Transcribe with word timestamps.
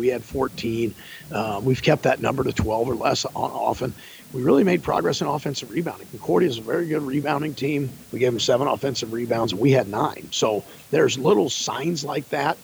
We 0.00 0.06
had 0.06 0.22
14. 0.22 0.94
Uh, 1.32 1.60
we've 1.60 1.82
kept 1.82 2.04
that 2.04 2.20
number 2.20 2.44
to 2.44 2.52
12 2.52 2.88
or 2.88 2.94
less 2.94 3.24
on 3.24 3.50
often. 3.50 3.92
We 4.32 4.42
really 4.42 4.62
made 4.62 4.80
progress 4.80 5.20
in 5.20 5.26
offensive 5.26 5.72
rebounding. 5.72 6.06
Concordia 6.12 6.48
is 6.48 6.58
a 6.58 6.62
very 6.62 6.86
good 6.86 7.02
rebounding 7.02 7.52
team. 7.52 7.90
We 8.12 8.20
gave 8.20 8.30
them 8.30 8.38
seven 8.38 8.68
offensive 8.68 9.12
rebounds, 9.12 9.50
and 9.50 9.60
we 9.60 9.72
had 9.72 9.88
nine. 9.88 10.28
So 10.30 10.62
there's 10.92 11.18
little 11.18 11.50
signs 11.50 12.04
like 12.04 12.28
that, 12.28 12.58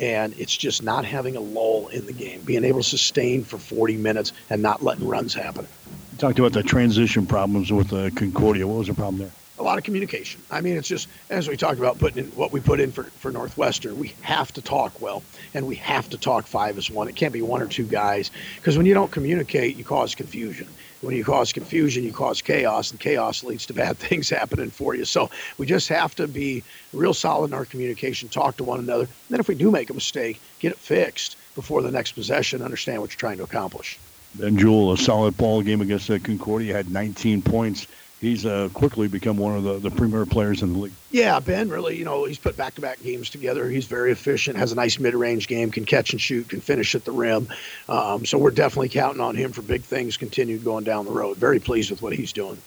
and 0.00 0.34
it's 0.40 0.56
just 0.56 0.82
not 0.82 1.04
having 1.04 1.36
a 1.36 1.40
lull 1.40 1.86
in 1.86 2.04
the 2.04 2.12
game, 2.12 2.40
being 2.40 2.64
able 2.64 2.80
to 2.80 2.88
sustain 2.88 3.44
for 3.44 3.58
40 3.58 3.96
minutes 3.98 4.32
and 4.50 4.60
not 4.60 4.82
letting 4.82 5.06
runs 5.06 5.34
happen. 5.34 5.68
You 6.10 6.18
talked 6.18 6.40
about 6.40 6.52
the 6.52 6.64
transition 6.64 7.26
problems 7.26 7.72
with 7.72 7.92
uh, 7.92 8.10
Concordia. 8.16 8.66
What 8.66 8.78
was 8.78 8.88
the 8.88 8.94
problem 8.94 9.18
there? 9.18 9.30
A 9.62 9.64
lot 9.64 9.78
of 9.78 9.84
communication. 9.84 10.40
I 10.50 10.60
mean, 10.60 10.76
it's 10.76 10.88
just 10.88 11.08
as 11.30 11.48
we 11.48 11.56
talked 11.56 11.78
about 11.78 11.98
putting 11.98 12.24
in 12.24 12.30
what 12.32 12.52
we 12.52 12.60
put 12.60 12.80
in 12.80 12.90
for, 12.90 13.04
for 13.04 13.30
Northwestern, 13.30 13.96
we 13.96 14.12
have 14.22 14.52
to 14.54 14.62
talk 14.62 15.00
well 15.00 15.22
and 15.54 15.66
we 15.66 15.76
have 15.76 16.10
to 16.10 16.18
talk 16.18 16.46
five 16.46 16.76
as 16.78 16.90
one. 16.90 17.08
It 17.08 17.14
can't 17.14 17.32
be 17.32 17.42
one 17.42 17.62
or 17.62 17.68
two 17.68 17.84
guys 17.84 18.32
because 18.56 18.76
when 18.76 18.86
you 18.86 18.94
don't 18.94 19.10
communicate, 19.10 19.76
you 19.76 19.84
cause 19.84 20.16
confusion. 20.16 20.66
When 21.00 21.16
you 21.16 21.24
cause 21.24 21.52
confusion, 21.52 22.04
you 22.04 22.12
cause 22.12 22.42
chaos, 22.42 22.90
and 22.90 22.98
chaos 22.98 23.44
leads 23.44 23.66
to 23.66 23.74
bad 23.82 23.98
things 23.98 24.28
happening 24.28 24.70
for 24.70 24.96
you. 24.96 25.04
So 25.04 25.30
we 25.58 25.66
just 25.66 25.88
have 25.88 26.14
to 26.16 26.26
be 26.26 26.64
real 26.92 27.14
solid 27.14 27.52
in 27.52 27.54
our 27.54 27.64
communication, 27.64 28.28
talk 28.28 28.56
to 28.56 28.64
one 28.64 28.80
another. 28.80 29.04
And 29.04 29.30
then 29.30 29.40
if 29.40 29.46
we 29.46 29.54
do 29.54 29.70
make 29.70 29.90
a 29.90 29.94
mistake, 29.94 30.40
get 30.58 30.72
it 30.72 30.78
fixed 30.78 31.36
before 31.54 31.82
the 31.82 31.90
next 31.90 32.12
possession, 32.12 32.62
understand 32.62 33.00
what 33.00 33.10
you're 33.10 33.18
trying 33.18 33.36
to 33.36 33.44
accomplish. 33.44 33.98
Ben 34.34 34.56
Jewell, 34.56 34.92
a 34.92 34.98
solid 34.98 35.36
ball 35.36 35.60
game 35.60 35.82
against 35.82 36.08
Concordia, 36.24 36.72
had 36.72 36.90
19 36.90 37.42
points 37.42 37.86
he's 38.22 38.46
uh, 38.46 38.70
quickly 38.72 39.08
become 39.08 39.36
one 39.36 39.56
of 39.56 39.64
the, 39.64 39.78
the 39.80 39.90
premier 39.90 40.24
players 40.24 40.62
in 40.62 40.72
the 40.72 40.78
league. 40.78 40.92
Yeah, 41.10 41.40
Ben 41.40 41.68
really, 41.68 41.98
you 41.98 42.04
know, 42.04 42.24
he's 42.24 42.38
put 42.38 42.56
back 42.56 42.76
to 42.76 42.80
back 42.80 43.02
games 43.02 43.28
together. 43.28 43.68
He's 43.68 43.86
very 43.86 44.12
efficient, 44.12 44.56
has 44.56 44.72
a 44.72 44.76
nice 44.76 44.98
mid 44.98 45.14
range 45.14 45.48
game, 45.48 45.70
can 45.70 45.84
catch 45.84 46.12
and 46.12 46.20
shoot, 46.20 46.48
can 46.48 46.60
finish 46.60 46.94
at 46.94 47.04
the 47.04 47.12
rim. 47.12 47.48
Um, 47.88 48.24
so 48.24 48.38
we're 48.38 48.52
definitely 48.52 48.88
counting 48.88 49.20
on 49.20 49.34
him 49.34 49.52
for 49.52 49.60
big 49.60 49.82
things 49.82 50.16
continued 50.16 50.64
going 50.64 50.84
down 50.84 51.04
the 51.04 51.10
road. 51.10 51.36
Very 51.36 51.58
pleased 51.58 51.90
with 51.90 52.00
what 52.00 52.14
he's 52.14 52.32
doing 52.32 52.62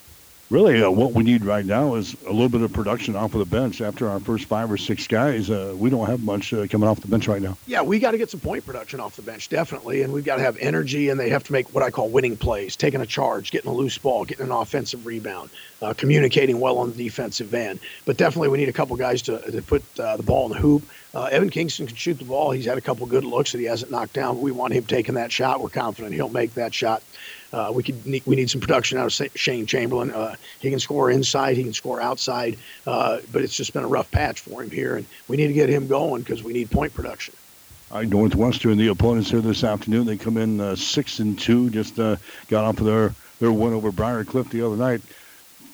really 0.50 0.84
uh, 0.84 0.90
what 0.90 1.14
we 1.14 1.24
need 1.24 1.44
right 1.44 1.66
now 1.66 1.96
is 1.96 2.16
a 2.24 2.32
little 2.32 2.50
bit 2.50 2.62
of 2.62 2.72
production 2.72 3.16
off 3.16 3.34
of 3.34 3.40
the 3.40 3.46
bench. 3.46 3.82
After 3.82 4.10
our 4.10 4.20
first 4.20 4.46
five 4.46 4.72
or 4.72 4.78
six 4.78 5.08
guys, 5.08 5.50
uh, 5.50 5.74
we 5.78 5.90
don't 5.90 6.08
have 6.08 6.24
much 6.24 6.54
uh, 6.54 6.68
coming 6.68 6.88
off 6.88 7.00
the 7.02 7.08
bench 7.08 7.28
right 7.28 7.42
now. 7.42 7.58
Yeah, 7.66 7.82
we 7.82 8.00
got 8.00 8.12
to 8.12 8.18
get 8.18 8.30
some 8.30 8.40
point 8.40 8.66
production 8.66 9.00
off 9.00 9.16
the 9.16 9.22
bench, 9.22 9.50
definitely. 9.50 10.04
And 10.04 10.14
we've 10.14 10.26
got 10.26 10.36
to 10.38 10.44
have 10.44 10.58
energy, 10.58 11.10
and 11.10 11.20
they 11.20 11.30
have 11.30 11.44
to 11.46 11.52
make 11.52 11.74
what 11.74 11.84
I 11.84 11.90
call 11.90 12.10
winning 12.10 12.38
plays, 12.38 12.76
taking 12.76 13.02
a 13.02 13.06
charge, 13.06 13.52
getting 13.52 13.72
a 13.72 13.74
loose 13.74 13.98
ball, 13.98 14.26
getting 14.26 14.46
an 14.46 14.52
offensive 14.52 15.06
rebound, 15.06 15.50
uh, 15.82 15.94
communicating 15.94 16.60
well 16.60 16.78
on 16.78 16.92
the 16.92 16.98
defensive 16.98 17.54
end. 17.54 17.80
But 18.06 18.18
definitely, 18.18 18.50
we 18.50 18.58
need 18.58 18.70
a 18.70 18.74
couple 18.74 18.96
guys 18.98 19.22
to, 19.24 19.40
to 19.52 19.62
put 19.62 19.84
uh, 20.00 20.18
the 20.18 20.24
ball 20.24 20.46
in 20.46 20.52
the 20.52 20.60
hoop. 20.60 20.84
Uh, 21.14 21.30
Evan 21.32 21.50
Kingston 21.50 21.88
can 21.88 21.96
shoot 21.96 22.20
the 22.20 22.26
ball. 22.26 22.52
He's 22.52 22.66
had 22.66 22.78
a 22.78 22.82
couple 22.82 23.06
good 23.08 23.24
looks 23.24 23.54
that 23.54 23.60
he 23.60 23.64
hasn't 23.66 23.90
knocked 23.90 24.14
down. 24.14 24.42
We 24.42 24.52
want 24.52 24.74
him 24.74 24.84
taking 24.84 25.16
that 25.16 25.32
shot. 25.32 25.62
We're 25.62 25.70
confident 25.70 26.14
he'll 26.14 26.28
make 26.28 26.56
that 26.56 26.74
shot. 26.74 27.02
Uh, 27.54 27.72
we 27.74 27.84
could 27.84 28.06
need, 28.06 28.24
we 28.26 28.36
need 28.36 28.50
some 28.50 28.62
production 28.62 28.98
out 28.98 29.06
of 29.06 29.30
Shane 29.36 29.66
Chamberlain. 29.66 30.12
Uh, 30.12 30.36
he 30.60 30.70
can 30.70 30.80
score 30.80 31.12
inside, 31.12 31.58
he 31.58 31.64
can 31.64 31.74
score 31.74 32.02
outside, 32.02 32.58
uh, 32.86 33.20
but 33.32 33.42
it's 33.42 33.56
just 33.56 33.74
been 33.74 33.84
a 33.84 33.88
rough 33.88 34.10
patch 34.12 34.42
for 34.42 34.64
him 34.64 34.70
here, 34.70 34.98
and 34.98 35.06
we 35.28 35.38
need 35.38 35.48
to 35.48 35.54
get 35.54 35.70
him 35.70 35.88
going 35.88 36.22
because 36.22 36.44
we 36.44 36.54
need 36.54 36.70
point 36.70 36.94
production. 36.94 37.34
All 37.92 38.00
right, 38.00 38.08
Northwestern, 38.08 38.78
the 38.78 38.88
opponents 38.88 39.30
here 39.30 39.42
this 39.42 39.64
afternoon. 39.64 40.06
They 40.06 40.18
come 40.18 40.38
in 40.38 40.60
uh, 40.60 40.76
six 40.76 41.20
and 41.20 41.38
two. 41.38 41.70
Just 41.70 42.00
uh, 42.00 42.18
got 42.48 42.66
off 42.66 42.80
of 42.80 42.86
their 42.86 43.14
their 43.40 43.52
win 43.52 43.74
over 43.74 43.92
Briar 43.92 44.24
Cliff 44.24 44.50
the 44.50 44.66
other 44.66 44.78
night 44.78 45.02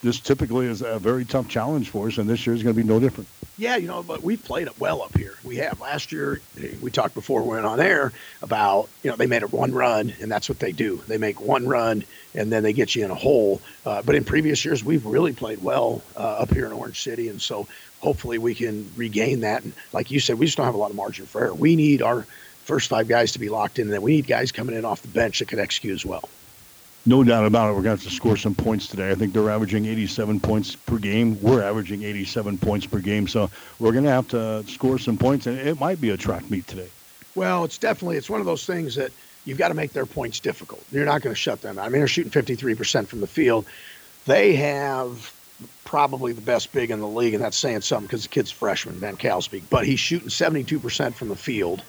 this 0.02 0.20
typically 0.20 0.66
is 0.66 0.82
a 0.82 1.00
very 1.00 1.26
tough 1.26 1.48
challenge 1.48 1.90
for 1.90 2.08
us, 2.08 2.18
and 2.18 2.30
this 2.30 2.46
year 2.46 2.56
is 2.56 2.64
going 2.64 2.76
to 2.76 2.82
be 2.82 2.88
no 2.88 3.00
different. 3.00 3.30
Yeah, 3.62 3.76
you 3.76 3.88
know, 3.88 4.02
but 4.02 4.24
we've 4.24 4.44
played 4.44 4.66
it 4.66 4.80
well 4.80 5.04
up 5.04 5.16
here. 5.16 5.38
We 5.44 5.58
have. 5.58 5.80
Last 5.80 6.12
year, 6.12 6.42
we 6.82 6.90
talked 6.90 7.14
before 7.14 7.44
we 7.44 7.50
went 7.50 7.68
on 7.68 7.80
air 7.80 8.12
about, 8.42 8.90
you 9.04 9.12
know, 9.12 9.16
they 9.16 9.28
made 9.28 9.44
it 9.44 9.54
one 9.54 9.72
run, 9.72 10.12
and 10.20 10.32
that's 10.32 10.50
what 10.50 10.58
they 10.58 10.72
do. 10.72 11.00
They 11.08 11.20
make 11.20 11.40
one 11.40 11.68
run, 11.68 12.04
and 12.34 12.52
then 12.52 12.64
they 12.64 12.74
get 12.74 12.96
you 12.96 13.06
in 13.06 13.12
a 13.12 13.16
hole. 13.16 13.62
Uh, 13.86 14.02
but 14.02 14.16
in 14.16 14.24
previous 14.24 14.66
years, 14.66 14.84
we've 14.84 15.06
really 15.06 15.32
played 15.32 15.62
well 15.62 16.02
uh, 16.18 16.38
up 16.40 16.52
here 16.52 16.66
in 16.66 16.72
Orange 16.72 17.04
City, 17.04 17.28
and 17.28 17.40
so 17.40 17.68
hopefully 18.00 18.40
we 18.40 18.56
can 18.56 18.90
regain 18.96 19.42
that. 19.42 19.62
And 19.62 19.74
like 19.94 20.10
you 20.10 20.20
said, 20.20 20.40
we 20.40 20.48
just 20.48 20.58
don't 20.58 20.66
have 20.66 20.74
a 20.74 20.80
lot 20.80 20.90
of 20.90 20.96
margin 20.96 21.28
for 21.28 21.42
error. 21.42 21.54
We 21.54 21.76
need 21.76 22.02
our 22.02 22.26
first 22.64 22.90
five 22.90 23.08
guys 23.08 23.34
to 23.34 23.40
be 23.40 23.50
locked 23.50 23.78
in, 23.78 23.84
and 23.84 23.94
then 23.94 24.02
we 24.02 24.14
need 24.16 24.26
guys 24.26 24.52
coming 24.52 24.76
in 24.76 24.86
off 24.86 25.04
the 25.04 25.08
bench 25.10 25.38
that 25.38 25.50
can 25.50 25.60
execute 25.60 25.94
as 25.94 26.04
well. 26.04 26.28
No 27.06 27.24
doubt 27.24 27.46
about 27.46 27.70
it. 27.70 27.74
We're 27.74 27.82
going 27.82 27.98
to 27.98 28.04
have 28.04 28.12
to 28.12 28.16
score 28.16 28.38
some 28.38 28.54
points 28.54 28.88
today. 28.88 29.10
I 29.10 29.16
think 29.16 29.34
they're 29.34 29.50
averaging 29.50 29.86
87 29.86 30.40
points 30.40 30.76
per 30.76 30.98
game. 30.98 31.42
We're 31.42 31.64
averaging 31.64 32.04
87 32.04 32.60
points 32.60 32.86
per 32.86 33.00
game. 33.00 33.28
So 33.28 33.50
we're 33.80 33.92
going 33.92 34.04
to 34.04 34.12
have 34.12 34.28
to 34.30 34.64
score 34.68 35.00
some 35.00 35.18
points, 35.18 35.48
and 35.48 35.58
it 35.58 35.80
might 35.80 36.00
be 36.00 36.12
a 36.12 36.18
track 36.18 36.50
meet 36.52 36.68
today. 36.68 36.90
Well, 37.34 37.64
it's 37.64 37.80
definitely 37.80 38.18
it's 38.18 38.30
one 38.30 38.40
of 38.40 38.46
those 38.46 38.66
things 38.66 38.96
that 38.96 39.12
you've 39.46 39.58
got 39.58 39.70
to 39.70 39.74
make 39.74 39.94
their 39.94 40.06
points 40.06 40.40
difficult. 40.40 40.84
You're 40.92 41.06
not 41.06 41.24
going 41.24 41.34
to 41.34 41.40
shut 41.40 41.62
them 41.62 41.80
out. 41.80 41.86
I 41.86 41.90
mean, 41.90 42.02
they're 42.02 42.08
shooting 42.08 42.32
53% 42.32 43.08
from 43.08 43.20
the 43.20 43.28
field. 43.28 43.66
They 44.28 44.56
have 44.58 45.34
probably 45.86 46.34
the 46.34 46.42
best 46.42 46.72
big 46.72 46.92
in 46.92 47.00
the 47.00 47.08
league, 47.08 47.34
and 47.34 47.44
that's 47.44 47.58
saying 47.58 47.82
something 47.82 48.06
because 48.06 48.24
the 48.24 48.30
kid's 48.30 48.52
freshman, 48.52 48.96
Van 48.96 49.18
Kalsbeek, 49.18 49.64
but 49.72 49.88
he's 49.88 50.00
shooting 50.00 50.30
72% 50.30 51.14
from 51.16 51.30
the 51.30 51.36
field, 51.36 51.82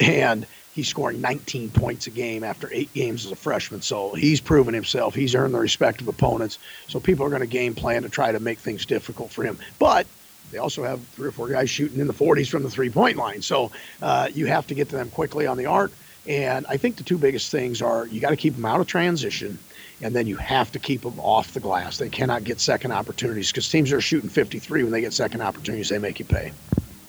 and– 0.00 0.46
He's 0.74 0.88
scoring 0.88 1.20
19 1.20 1.70
points 1.70 2.06
a 2.06 2.10
game 2.10 2.44
after 2.44 2.68
eight 2.72 2.92
games 2.94 3.26
as 3.26 3.32
a 3.32 3.36
freshman. 3.36 3.82
So 3.82 4.14
he's 4.14 4.40
proven 4.40 4.72
himself. 4.72 5.14
He's 5.14 5.34
earned 5.34 5.52
the 5.52 5.58
respect 5.58 6.00
of 6.00 6.08
opponents. 6.08 6.58
So 6.88 7.00
people 7.00 7.26
are 7.26 7.28
going 7.28 7.40
to 7.40 7.46
game 7.46 7.74
plan 7.74 8.02
to 8.02 8.08
try 8.08 8.30
to 8.30 8.40
make 8.40 8.58
things 8.58 8.86
difficult 8.86 9.30
for 9.30 9.42
him. 9.42 9.58
But 9.78 10.06
they 10.52 10.58
also 10.58 10.84
have 10.84 11.00
three 11.08 11.28
or 11.28 11.32
four 11.32 11.48
guys 11.48 11.70
shooting 11.70 12.00
in 12.00 12.06
the 12.06 12.12
40s 12.12 12.48
from 12.48 12.62
the 12.62 12.70
three 12.70 12.90
point 12.90 13.16
line. 13.16 13.42
So 13.42 13.72
uh, 14.00 14.28
you 14.32 14.46
have 14.46 14.66
to 14.68 14.74
get 14.74 14.88
to 14.90 14.96
them 14.96 15.10
quickly 15.10 15.46
on 15.46 15.56
the 15.56 15.66
arc. 15.66 15.92
And 16.26 16.66
I 16.68 16.76
think 16.76 16.96
the 16.96 17.02
two 17.02 17.18
biggest 17.18 17.50
things 17.50 17.80
are 17.82 18.06
you 18.06 18.20
got 18.20 18.30
to 18.30 18.36
keep 18.36 18.54
them 18.54 18.66
out 18.66 18.80
of 18.80 18.86
transition, 18.86 19.58
and 20.02 20.14
then 20.14 20.26
you 20.26 20.36
have 20.36 20.70
to 20.72 20.78
keep 20.78 21.00
them 21.00 21.18
off 21.18 21.54
the 21.54 21.60
glass. 21.60 21.98
They 21.98 22.10
cannot 22.10 22.44
get 22.44 22.60
second 22.60 22.92
opportunities 22.92 23.50
because 23.50 23.68
teams 23.68 23.90
are 23.92 24.00
shooting 24.00 24.28
53 24.28 24.82
when 24.82 24.92
they 24.92 25.00
get 25.00 25.14
second 25.14 25.40
opportunities, 25.40 25.88
they 25.88 25.98
make 25.98 26.18
you 26.18 26.26
pay. 26.26 26.52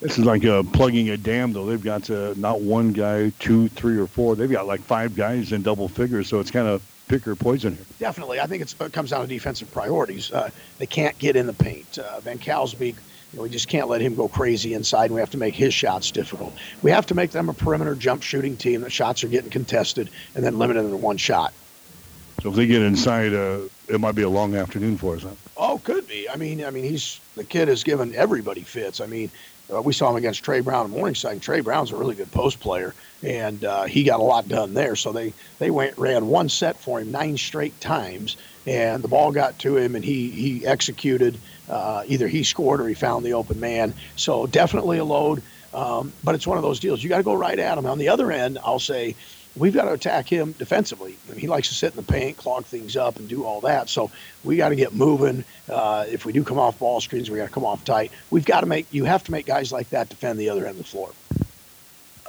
This 0.02 0.18
is 0.18 0.26
like 0.26 0.44
uh, 0.44 0.64
plugging 0.64 1.12
a 1.12 1.18
dam, 1.18 1.54
though. 1.54 1.68
They've 1.68 1.82
got 1.82 2.10
uh, 2.10 2.34
not 2.36 2.62
one 2.62 2.92
guy, 2.92 3.30
two, 3.38 3.68
three, 3.70 3.98
or 3.98 4.08
four. 4.08 4.36
They've 4.36 4.52
got 4.52 4.66
like 4.66 4.82
five 4.82 5.16
guys 5.16 5.52
in 5.52 5.62
double 5.62 5.88
figures, 5.88 6.28
so 6.28 6.40
it's 6.40 6.50
kind 6.50 6.68
of 6.68 6.84
pick 7.08 7.28
or 7.28 7.36
poison 7.36 7.76
here. 7.76 7.86
Definitely. 8.00 8.40
I 8.40 8.48
think 8.48 8.64
it 8.64 8.94
comes 8.94 9.12
down 9.12 9.22
to 9.22 9.28
defensive 9.28 9.72
priorities. 9.72 10.32
Uh, 10.32 10.50
they 10.80 10.88
can't 10.88 11.18
get 11.20 11.36
in 11.36 11.46
the 11.46 11.54
paint. 11.54 12.00
Uh, 12.00 12.20
Van 12.22 12.40
Kalsbeek, 12.40 12.96
you 12.96 13.38
know, 13.38 13.44
we 13.44 13.50
just 13.50 13.68
can't 13.68 13.90
let 13.90 14.02
him 14.02 14.16
go 14.16 14.28
crazy 14.28 14.74
inside, 14.74 15.06
and 15.06 15.14
we 15.14 15.20
have 15.20 15.30
to 15.32 15.38
make 15.38 15.54
his 15.54 15.74
shots 15.74 16.10
difficult. 16.10 16.54
We 16.82 16.90
have 16.90 17.06
to 17.08 17.16
make 17.16 17.30
them 17.30 17.50
a 17.50 17.54
perimeter 17.54 17.94
jump 17.94 18.24
shooting 18.24 18.58
team 18.58 18.82
that 18.82 18.92
shots 18.92 19.24
are 19.24 19.28
getting 19.28 19.52
contested 19.52 20.10
and 20.34 20.44
then 20.44 20.58
limited 20.58 20.82
to 20.90 20.98
one 20.98 21.18
shot. 21.18 21.54
So 22.42 22.50
if 22.50 22.56
they 22.56 22.66
get 22.66 22.82
inside, 22.82 23.36
uh, 23.36 23.60
it 23.88 24.00
might 24.00 24.16
be 24.16 24.24
a 24.24 24.30
long 24.30 24.56
afternoon 24.56 24.98
for 24.98 25.16
us. 25.16 25.22
Huh? 25.22 25.30
Oh, 25.58 25.82
could 25.84 26.08
be. 26.08 26.28
I 26.28 26.38
mean, 26.38 26.66
I 26.66 26.72
mean, 26.72 26.86
he's 26.86 27.20
the 27.36 27.44
kid 27.44 27.68
has 27.68 27.84
given 27.84 28.16
everybody 28.16 28.62
fits. 28.62 29.00
I 29.00 29.06
mean, 29.06 29.30
uh, 29.74 29.82
we 29.82 29.94
saw 29.94 30.10
him 30.10 30.16
against 30.16 30.44
Trey 30.44 30.60
Brown 30.60 30.86
in 30.86 30.92
Morningside. 30.92 31.42
Trey 31.42 31.62
Brown's 31.62 31.92
a 31.92 31.96
really 31.96 32.16
good 32.16 32.32
post 32.32 32.60
player, 32.60 32.94
and 33.24 33.64
uh, 33.64 33.84
he 33.84 34.04
got 34.04 34.20
a 34.20 34.24
lot 34.24 34.48
done 34.48 34.74
there. 34.74 34.96
So 34.96 35.12
they 35.12 35.34
they 35.60 35.72
went 35.72 35.98
ran 35.98 36.28
one 36.28 36.50
set 36.50 36.80
for 36.80 37.00
him 37.00 37.12
nine 37.12 37.38
straight 37.38 37.80
times, 37.80 38.38
and 38.66 39.04
the 39.04 39.08
ball 39.08 39.32
got 39.32 39.60
to 39.60 39.78
him, 39.78 39.96
and 39.96 40.04
he 40.04 40.30
he 40.30 40.66
executed. 40.66 41.38
Uh, 41.70 42.04
either 42.08 42.28
he 42.28 42.44
scored 42.44 42.82
or 42.82 42.88
he 42.88 42.94
found 42.94 43.26
the 43.26 43.34
open 43.34 43.60
man. 43.60 43.94
So 44.18 44.46
definitely 44.46 44.98
a 44.98 45.06
load, 45.06 45.42
um, 45.74 46.12
but 46.24 46.36
it's 46.36 46.46
one 46.46 46.58
of 46.58 46.64
those 46.64 46.80
deals. 46.80 47.02
You 47.02 47.10
got 47.10 47.18
to 47.18 47.24
go 47.24 47.34
right 47.34 47.58
at 47.58 47.78
him. 47.78 47.86
On 47.86 47.98
the 47.98 48.10
other 48.10 48.32
end, 48.32 48.60
I'll 48.64 48.80
say 48.80 49.16
we've 49.56 49.74
got 49.74 49.86
to 49.86 49.94
attack 49.94 50.28
him 50.28 50.54
defensively. 50.54 51.18
I 51.26 51.32
mean, 51.32 51.40
he 51.40 51.48
likes 51.48 51.68
to 51.70 51.74
sit 51.74 51.92
in 51.92 51.98
the 51.98 52.04
paint, 52.04 52.38
clog 52.38 52.66
things 52.66 52.96
up, 52.96 53.18
and 53.18 53.28
do 53.28 53.44
all 53.44 53.62
that. 53.62 53.90
So 53.90 54.12
we 54.44 54.58
got 54.58 54.70
to 54.70 54.76
get 54.76 54.94
moving. 54.94 55.44
Uh, 55.70 56.06
if 56.08 56.26
we 56.26 56.34
do 56.34 56.44
come 56.44 56.60
off 56.60 56.80
ball 56.80 57.02
screens, 57.02 57.30
we 57.30 57.38
got 57.38 57.46
to 57.46 57.52
come 57.52 57.66
off 57.66 57.84
tight. 57.84 58.12
We've 58.30 58.46
got 58.46 58.62
to 58.62 58.68
make. 58.68 58.88
You 58.92 59.06
have 59.06 59.24
to 59.24 59.32
make 59.32 59.46
guys 59.46 59.72
like 59.72 59.90
that 59.90 60.10
defend 60.10 60.40
the 60.40 60.50
other 60.50 60.66
end 60.66 60.78
of 60.78 60.78
the 60.78 60.84
floor 60.84 61.12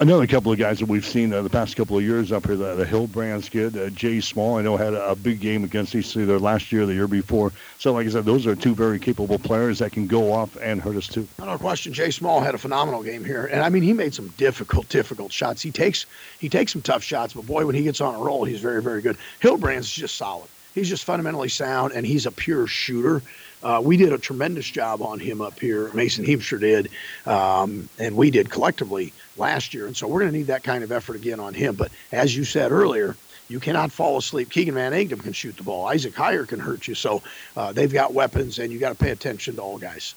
another 0.01 0.27
couple 0.27 0.53
of 0.53 0.59
guys 0.59 0.79
that 0.79 0.87
we've 0.87 1.05
seen 1.05 1.33
uh, 1.33 1.43
the 1.43 1.51
past 1.51 1.77
couple 1.77 1.97
of 1.97 2.03
years 2.03 2.33
up 2.33 2.47
here, 2.47 2.57
the, 2.57 2.75
the 2.75 2.85
Hillbrands 2.85 3.51
kid, 3.51 3.77
uh, 3.77 3.91
Jay 3.91 4.21
Small, 4.21 4.59
I 4.59 4.63
know 4.63 4.77
had 4.77 4.95
a, 4.95 5.11
a 5.11 5.17
big 5.17 5.41
game 5.41 5.65
against 5.65 5.95
each 5.95 6.17
either 6.17 6.39
last 6.39 6.73
year 6.73 6.87
the 6.87 6.95
year 6.95 7.09
before. 7.09 7.53
So, 7.79 7.93
like 7.93 8.07
I 8.07 8.11
said, 8.11 8.25
those 8.25 8.47
are 8.47 8.57
two 8.57 8.75
very 8.75 8.99
capable 8.99 9.39
players 9.39 9.79
that 9.81 9.93
can 9.93 10.07
go 10.07 10.33
off 10.33 10.57
and 10.61 10.81
hurt 10.81 10.97
us 10.97 11.07
too. 11.07 11.27
No 11.39 11.59
question. 11.59 11.93
Jay 11.93 12.11
Small 12.11 12.41
had 12.41 12.55
a 12.55 12.59
phenomenal 12.59 13.03
game 13.03 13.25
here, 13.25 13.47
and 13.47 13.63
I 13.63 13.69
mean, 13.69 13.83
he 13.83 13.93
made 13.93 14.15
some 14.15 14.29
difficult, 14.37 14.89
difficult 14.89 15.33
shots. 15.33 15.63
He 15.63 15.71
takes 15.71 16.07
he 16.39 16.49
takes 16.49 16.73
some 16.73 16.83
tough 16.83 17.03
shots, 17.03 17.35
but 17.35 17.47
boy, 17.47 17.67
when 17.67 17.75
he 17.75 17.83
gets 17.83 18.01
on 18.01 18.15
a 18.15 18.19
roll, 18.19 18.45
he's 18.45 18.61
very, 18.61 18.83
very 18.83 19.03
good. 19.03 19.17
Hillbrands 19.41 19.93
just 19.93 20.17
solid. 20.17 20.49
He's 20.75 20.89
just 20.89 21.05
fundamentally 21.05 21.51
sound, 21.51 21.93
and 21.93 22.07
he's 22.07 22.27
a 22.27 22.33
pure 22.33 22.67
shooter. 22.67 23.23
Uh, 23.63 23.81
we 23.85 23.97
did 23.97 24.13
a 24.13 24.19
tremendous 24.19 24.67
job 24.67 25.03
on 25.03 25.19
him 25.19 25.41
up 25.41 25.59
here. 25.59 25.93
Mason 25.93 26.25
Heemstra 26.25 26.61
did, 26.61 26.91
um, 27.27 27.89
and 27.99 28.17
we 28.17 28.31
did 28.31 28.51
collectively 28.51 29.13
last 29.37 29.73
year. 29.75 29.87
And 29.87 29.97
so 29.97 30.07
we're 30.07 30.21
going 30.21 30.33
to 30.33 30.39
need 30.39 30.49
that 30.49 30.65
kind 30.65 30.83
of 30.83 30.93
effort 30.93 31.17
again 31.17 31.41
on 31.41 31.55
him. 31.55 31.75
But 31.75 31.93
as 32.11 32.37
you 32.37 32.45
said 32.45 32.73
earlier, 32.73 33.17
you 33.49 33.61
cannot 33.61 33.93
fall 33.93 34.17
asleep. 34.17 34.51
Keegan 34.51 34.75
Van 34.75 34.93
Agdam 34.93 35.23
can 35.23 35.33
shoot 35.33 35.57
the 35.57 35.63
ball. 35.63 35.87
Isaac 35.87 36.15
Heyer 36.15 36.47
can 36.47 36.59
hurt 36.59 36.89
you. 36.89 36.95
So 36.95 37.23
uh, 37.57 37.73
they've 37.73 37.93
got 37.93 38.15
weapons, 38.15 38.59
and 38.59 38.73
you 38.73 38.79
got 38.79 38.91
to 38.91 38.95
pay 38.95 39.11
attention 39.11 39.57
to 39.57 39.63
all 39.63 39.79
guys. 39.79 40.15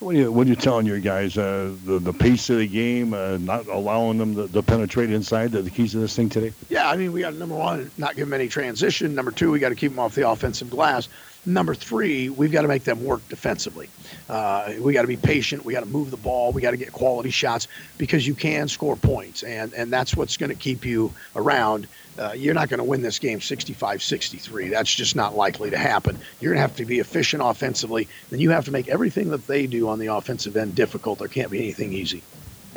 What 0.00 0.14
are 0.14 0.18
you, 0.18 0.30
what 0.30 0.46
are 0.46 0.50
you 0.50 0.56
telling 0.56 0.86
your 0.86 1.00
guys? 1.00 1.36
Uh, 1.36 1.74
the, 1.84 1.98
the 1.98 2.12
pace 2.12 2.48
of 2.50 2.58
the 2.58 2.68
game, 2.68 3.14
uh, 3.14 3.36
not 3.38 3.66
allowing 3.66 4.16
them 4.16 4.36
to, 4.36 4.46
to 4.46 4.62
penetrate 4.62 5.10
inside, 5.10 5.50
the, 5.50 5.60
the 5.60 5.70
keys 5.70 5.90
to 5.92 5.98
this 5.98 6.14
thing 6.14 6.28
today? 6.28 6.52
Yeah, 6.68 6.88
I 6.88 6.96
mean, 6.96 7.12
we 7.12 7.22
got 7.22 7.34
number 7.34 7.56
one, 7.56 7.90
not 7.98 8.14
give 8.14 8.28
them 8.28 8.32
any 8.32 8.46
transition. 8.46 9.12
Number 9.16 9.32
two, 9.32 9.50
we 9.50 9.58
got 9.58 9.70
to 9.70 9.74
keep 9.74 9.90
them 9.90 9.98
off 9.98 10.14
the 10.14 10.28
offensive 10.28 10.70
glass. 10.70 11.08
Number 11.46 11.74
three, 11.74 12.28
we've 12.28 12.52
got 12.52 12.62
to 12.62 12.68
make 12.68 12.84
them 12.84 13.02
work 13.04 13.26
defensively. 13.28 13.88
Uh, 14.28 14.74
we 14.80 14.92
got 14.92 15.02
to 15.02 15.08
be 15.08 15.16
patient. 15.16 15.64
We 15.64 15.72
got 15.72 15.80
to 15.80 15.86
move 15.86 16.10
the 16.10 16.16
ball. 16.16 16.52
We 16.52 16.60
got 16.60 16.72
to 16.72 16.76
get 16.76 16.92
quality 16.92 17.30
shots 17.30 17.68
because 17.96 18.26
you 18.26 18.34
can 18.34 18.68
score 18.68 18.96
points, 18.96 19.42
and 19.42 19.72
and 19.72 19.92
that's 19.92 20.16
what's 20.16 20.36
going 20.36 20.50
to 20.50 20.56
keep 20.56 20.84
you 20.84 21.14
around. 21.36 21.88
Uh, 22.18 22.32
you're 22.36 22.54
not 22.54 22.68
going 22.68 22.78
to 22.78 22.84
win 22.84 23.00
this 23.00 23.20
game 23.20 23.38
65-63. 23.38 24.70
That's 24.70 24.92
just 24.92 25.14
not 25.14 25.36
likely 25.36 25.70
to 25.70 25.78
happen. 25.78 26.18
You're 26.40 26.52
going 26.52 26.58
to 26.58 26.62
have 26.62 26.76
to 26.76 26.84
be 26.84 26.98
efficient 26.98 27.42
offensively. 27.44 28.08
Then 28.30 28.40
you 28.40 28.50
have 28.50 28.64
to 28.64 28.72
make 28.72 28.88
everything 28.88 29.30
that 29.30 29.46
they 29.46 29.68
do 29.68 29.88
on 29.88 30.00
the 30.00 30.08
offensive 30.08 30.56
end 30.56 30.74
difficult. 30.74 31.20
There 31.20 31.28
can't 31.28 31.50
be 31.50 31.58
anything 31.58 31.92
easy 31.92 32.24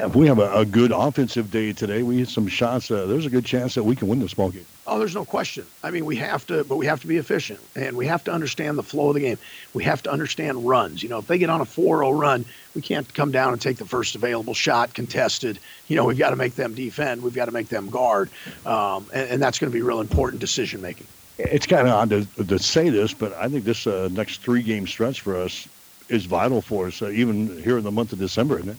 if 0.02 0.16
we 0.16 0.28
have 0.28 0.40
a, 0.40 0.52
a, 0.54 0.66
good 0.66 0.92
offensive 0.92 1.52
day 1.52 1.74
today, 1.74 2.04
we 2.04 2.18
hit 2.18 2.30
some 2.30 2.48
shots. 2.48 2.90
Uh, 2.90 3.06
there's 3.06 3.26
a 3.26 3.30
good 3.30 3.46
chance 3.46 3.76
that 3.76 3.84
we 3.84 3.96
can 3.96 4.08
win 4.08 4.20
this 4.20 4.34
ball 4.34 4.50
game. 4.50 4.66
Oh, 4.88 4.98
there's 4.98 5.16
no 5.16 5.26
question. 5.26 5.66
I 5.84 5.92
mean, 5.92 6.06
we 6.06 6.16
have 6.18 6.46
to, 6.48 6.64
but 6.64 6.78
we 6.78 6.88
have 6.88 7.02
to 7.02 7.08
be 7.08 7.18
efficient, 7.18 7.60
and 7.76 7.96
we 7.96 8.08
have 8.08 8.24
to 8.26 8.32
understand 8.32 8.78
the 8.78 8.84
flow 8.84 9.10
of 9.10 9.16
the 9.16 9.22
game. 9.22 9.38
We 9.74 9.84
have 9.84 10.02
to 10.04 10.12
understand 10.12 10.68
runs. 10.68 11.04
You 11.04 11.10
know, 11.10 11.20
if 11.20 11.28
they 11.28 11.38
get 11.38 11.50
on 11.50 11.62
a 11.62 11.66
4-0 11.66 12.20
run, 12.20 12.46
we 12.76 12.82
can't 12.82 13.12
come 13.14 13.32
down 13.32 13.54
and 13.54 13.62
take 13.62 13.78
the 13.78 13.86
first 13.86 14.16
available 14.16 14.54
shot 14.54 14.94
contested. 14.94 15.60
You 15.88 15.96
know, 15.96 16.06
we've 16.06 16.18
got 16.18 16.32
to 16.32 16.36
make 16.36 16.56
them 16.56 16.74
defend. 16.74 17.22
We've 17.22 17.36
got 17.36 17.46
to 17.46 17.52
make 17.52 17.70
them 17.70 17.90
guard, 17.90 18.30
um, 18.66 19.08
and, 19.14 19.30
and, 19.30 19.42
that's 19.42 19.60
going 19.60 19.72
to 19.72 19.76
be 19.76 19.82
real 19.82 20.02
important 20.02 20.40
decision 20.40 20.82
making. 20.82 21.08
It's 21.38 21.66
kind 21.66 21.88
of 21.88 21.94
odd 21.94 22.10
to, 22.10 22.26
to, 22.46 22.60
say 22.60 22.90
this, 22.90 23.14
but 23.14 23.34
I 23.34 23.48
think 23.50 23.66
this 23.66 23.88
uh, 23.88 24.10
next 24.12 24.42
three-game 24.42 24.88
stretch 24.88 25.22
for 25.22 25.38
us 25.38 25.68
is 26.10 26.26
vital 26.26 26.62
for 26.62 26.88
us, 26.88 27.02
uh, 27.02 27.10
even 27.10 27.62
here 27.64 27.78
in 27.78 27.84
the 27.84 27.92
month 27.92 28.14
of 28.14 28.20
December, 28.20 28.60
isn't 28.60 28.70
it? 28.70 28.78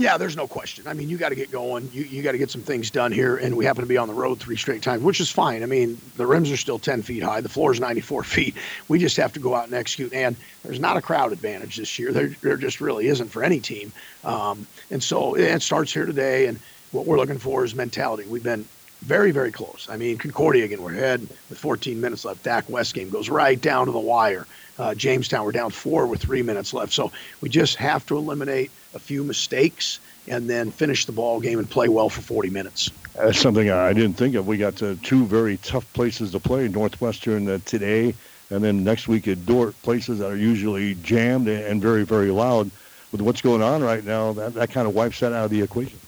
Yeah, 0.00 0.16
there's 0.16 0.34
no 0.34 0.48
question. 0.48 0.86
I 0.86 0.94
mean, 0.94 1.10
you 1.10 1.18
got 1.18 1.28
to 1.28 1.34
get 1.34 1.50
going. 1.50 1.90
You 1.92 2.04
you 2.04 2.22
got 2.22 2.32
to 2.32 2.38
get 2.38 2.50
some 2.50 2.62
things 2.62 2.90
done 2.90 3.12
here, 3.12 3.36
and 3.36 3.54
we 3.54 3.66
happen 3.66 3.82
to 3.82 3.86
be 3.86 3.98
on 3.98 4.08
the 4.08 4.14
road 4.14 4.40
three 4.40 4.56
straight 4.56 4.82
times, 4.82 5.02
which 5.02 5.20
is 5.20 5.28
fine. 5.30 5.62
I 5.62 5.66
mean, 5.66 6.00
the 6.16 6.26
rims 6.26 6.50
are 6.50 6.56
still 6.56 6.78
10 6.78 7.02
feet 7.02 7.22
high. 7.22 7.42
The 7.42 7.50
floor 7.50 7.70
is 7.70 7.80
94 7.80 8.24
feet. 8.24 8.54
We 8.88 8.98
just 8.98 9.18
have 9.18 9.34
to 9.34 9.40
go 9.40 9.54
out 9.54 9.66
and 9.66 9.74
execute. 9.74 10.14
And 10.14 10.36
there's 10.64 10.80
not 10.80 10.96
a 10.96 11.02
crowd 11.02 11.32
advantage 11.32 11.76
this 11.76 11.98
year. 11.98 12.12
There, 12.12 12.28
there 12.40 12.56
just 12.56 12.80
really 12.80 13.08
isn't 13.08 13.28
for 13.28 13.44
any 13.44 13.60
team. 13.60 13.92
Um, 14.24 14.66
and 14.90 15.02
so 15.02 15.34
it 15.34 15.60
starts 15.60 15.92
here 15.92 16.06
today. 16.06 16.46
And 16.46 16.58
what 16.92 17.04
we're 17.04 17.18
looking 17.18 17.38
for 17.38 17.62
is 17.62 17.74
mentality. 17.74 18.26
We've 18.26 18.42
been 18.42 18.64
very, 19.02 19.32
very 19.32 19.52
close. 19.52 19.86
I 19.90 19.98
mean, 19.98 20.16
Concordia 20.16 20.64
again, 20.64 20.82
we're 20.82 20.94
ahead 20.94 21.20
with 21.20 21.58
14 21.58 22.00
minutes 22.00 22.24
left. 22.24 22.42
Dak 22.42 22.70
West 22.70 22.94
game 22.94 23.10
goes 23.10 23.28
right 23.28 23.60
down 23.60 23.84
to 23.84 23.92
the 23.92 23.98
wire. 23.98 24.46
Uh, 24.78 24.94
Jamestown, 24.94 25.44
we're 25.44 25.52
down 25.52 25.70
four 25.70 26.06
with 26.06 26.22
three 26.22 26.40
minutes 26.40 26.72
left. 26.72 26.94
So 26.94 27.12
we 27.42 27.50
just 27.50 27.76
have 27.76 28.06
to 28.06 28.16
eliminate 28.16 28.70
a 28.94 28.98
few 28.98 29.24
mistakes 29.24 30.00
and 30.28 30.48
then 30.48 30.70
finish 30.70 31.06
the 31.06 31.12
ball 31.12 31.40
game 31.40 31.58
and 31.58 31.68
play 31.68 31.88
well 31.88 32.08
for 32.08 32.20
40 32.20 32.50
minutes. 32.50 32.90
That's 33.14 33.40
something 33.40 33.70
I 33.70 33.92
didn't 33.92 34.14
think 34.14 34.34
of. 34.34 34.46
We 34.46 34.56
got 34.56 34.76
two 34.76 35.26
very 35.26 35.56
tough 35.58 35.90
places 35.92 36.32
to 36.32 36.40
play: 36.40 36.68
Northwestern 36.68 37.48
uh, 37.48 37.58
today, 37.64 38.14
and 38.50 38.62
then 38.62 38.84
next 38.84 39.08
week 39.08 39.28
at 39.28 39.44
Dordt, 39.46 39.80
places 39.82 40.18
that 40.20 40.30
are 40.30 40.36
usually 40.36 40.94
jammed 40.96 41.48
and 41.48 41.82
very, 41.82 42.04
very 42.04 42.30
loud. 42.30 42.70
With 43.12 43.22
what's 43.22 43.40
going 43.40 43.60
on 43.60 43.82
right 43.82 44.04
now, 44.04 44.32
that, 44.34 44.54
that 44.54 44.70
kind 44.70 44.86
of 44.86 44.94
wipes 44.94 45.18
that 45.18 45.32
out 45.32 45.46
of 45.46 45.50
the 45.50 45.60
equation. 45.60 45.98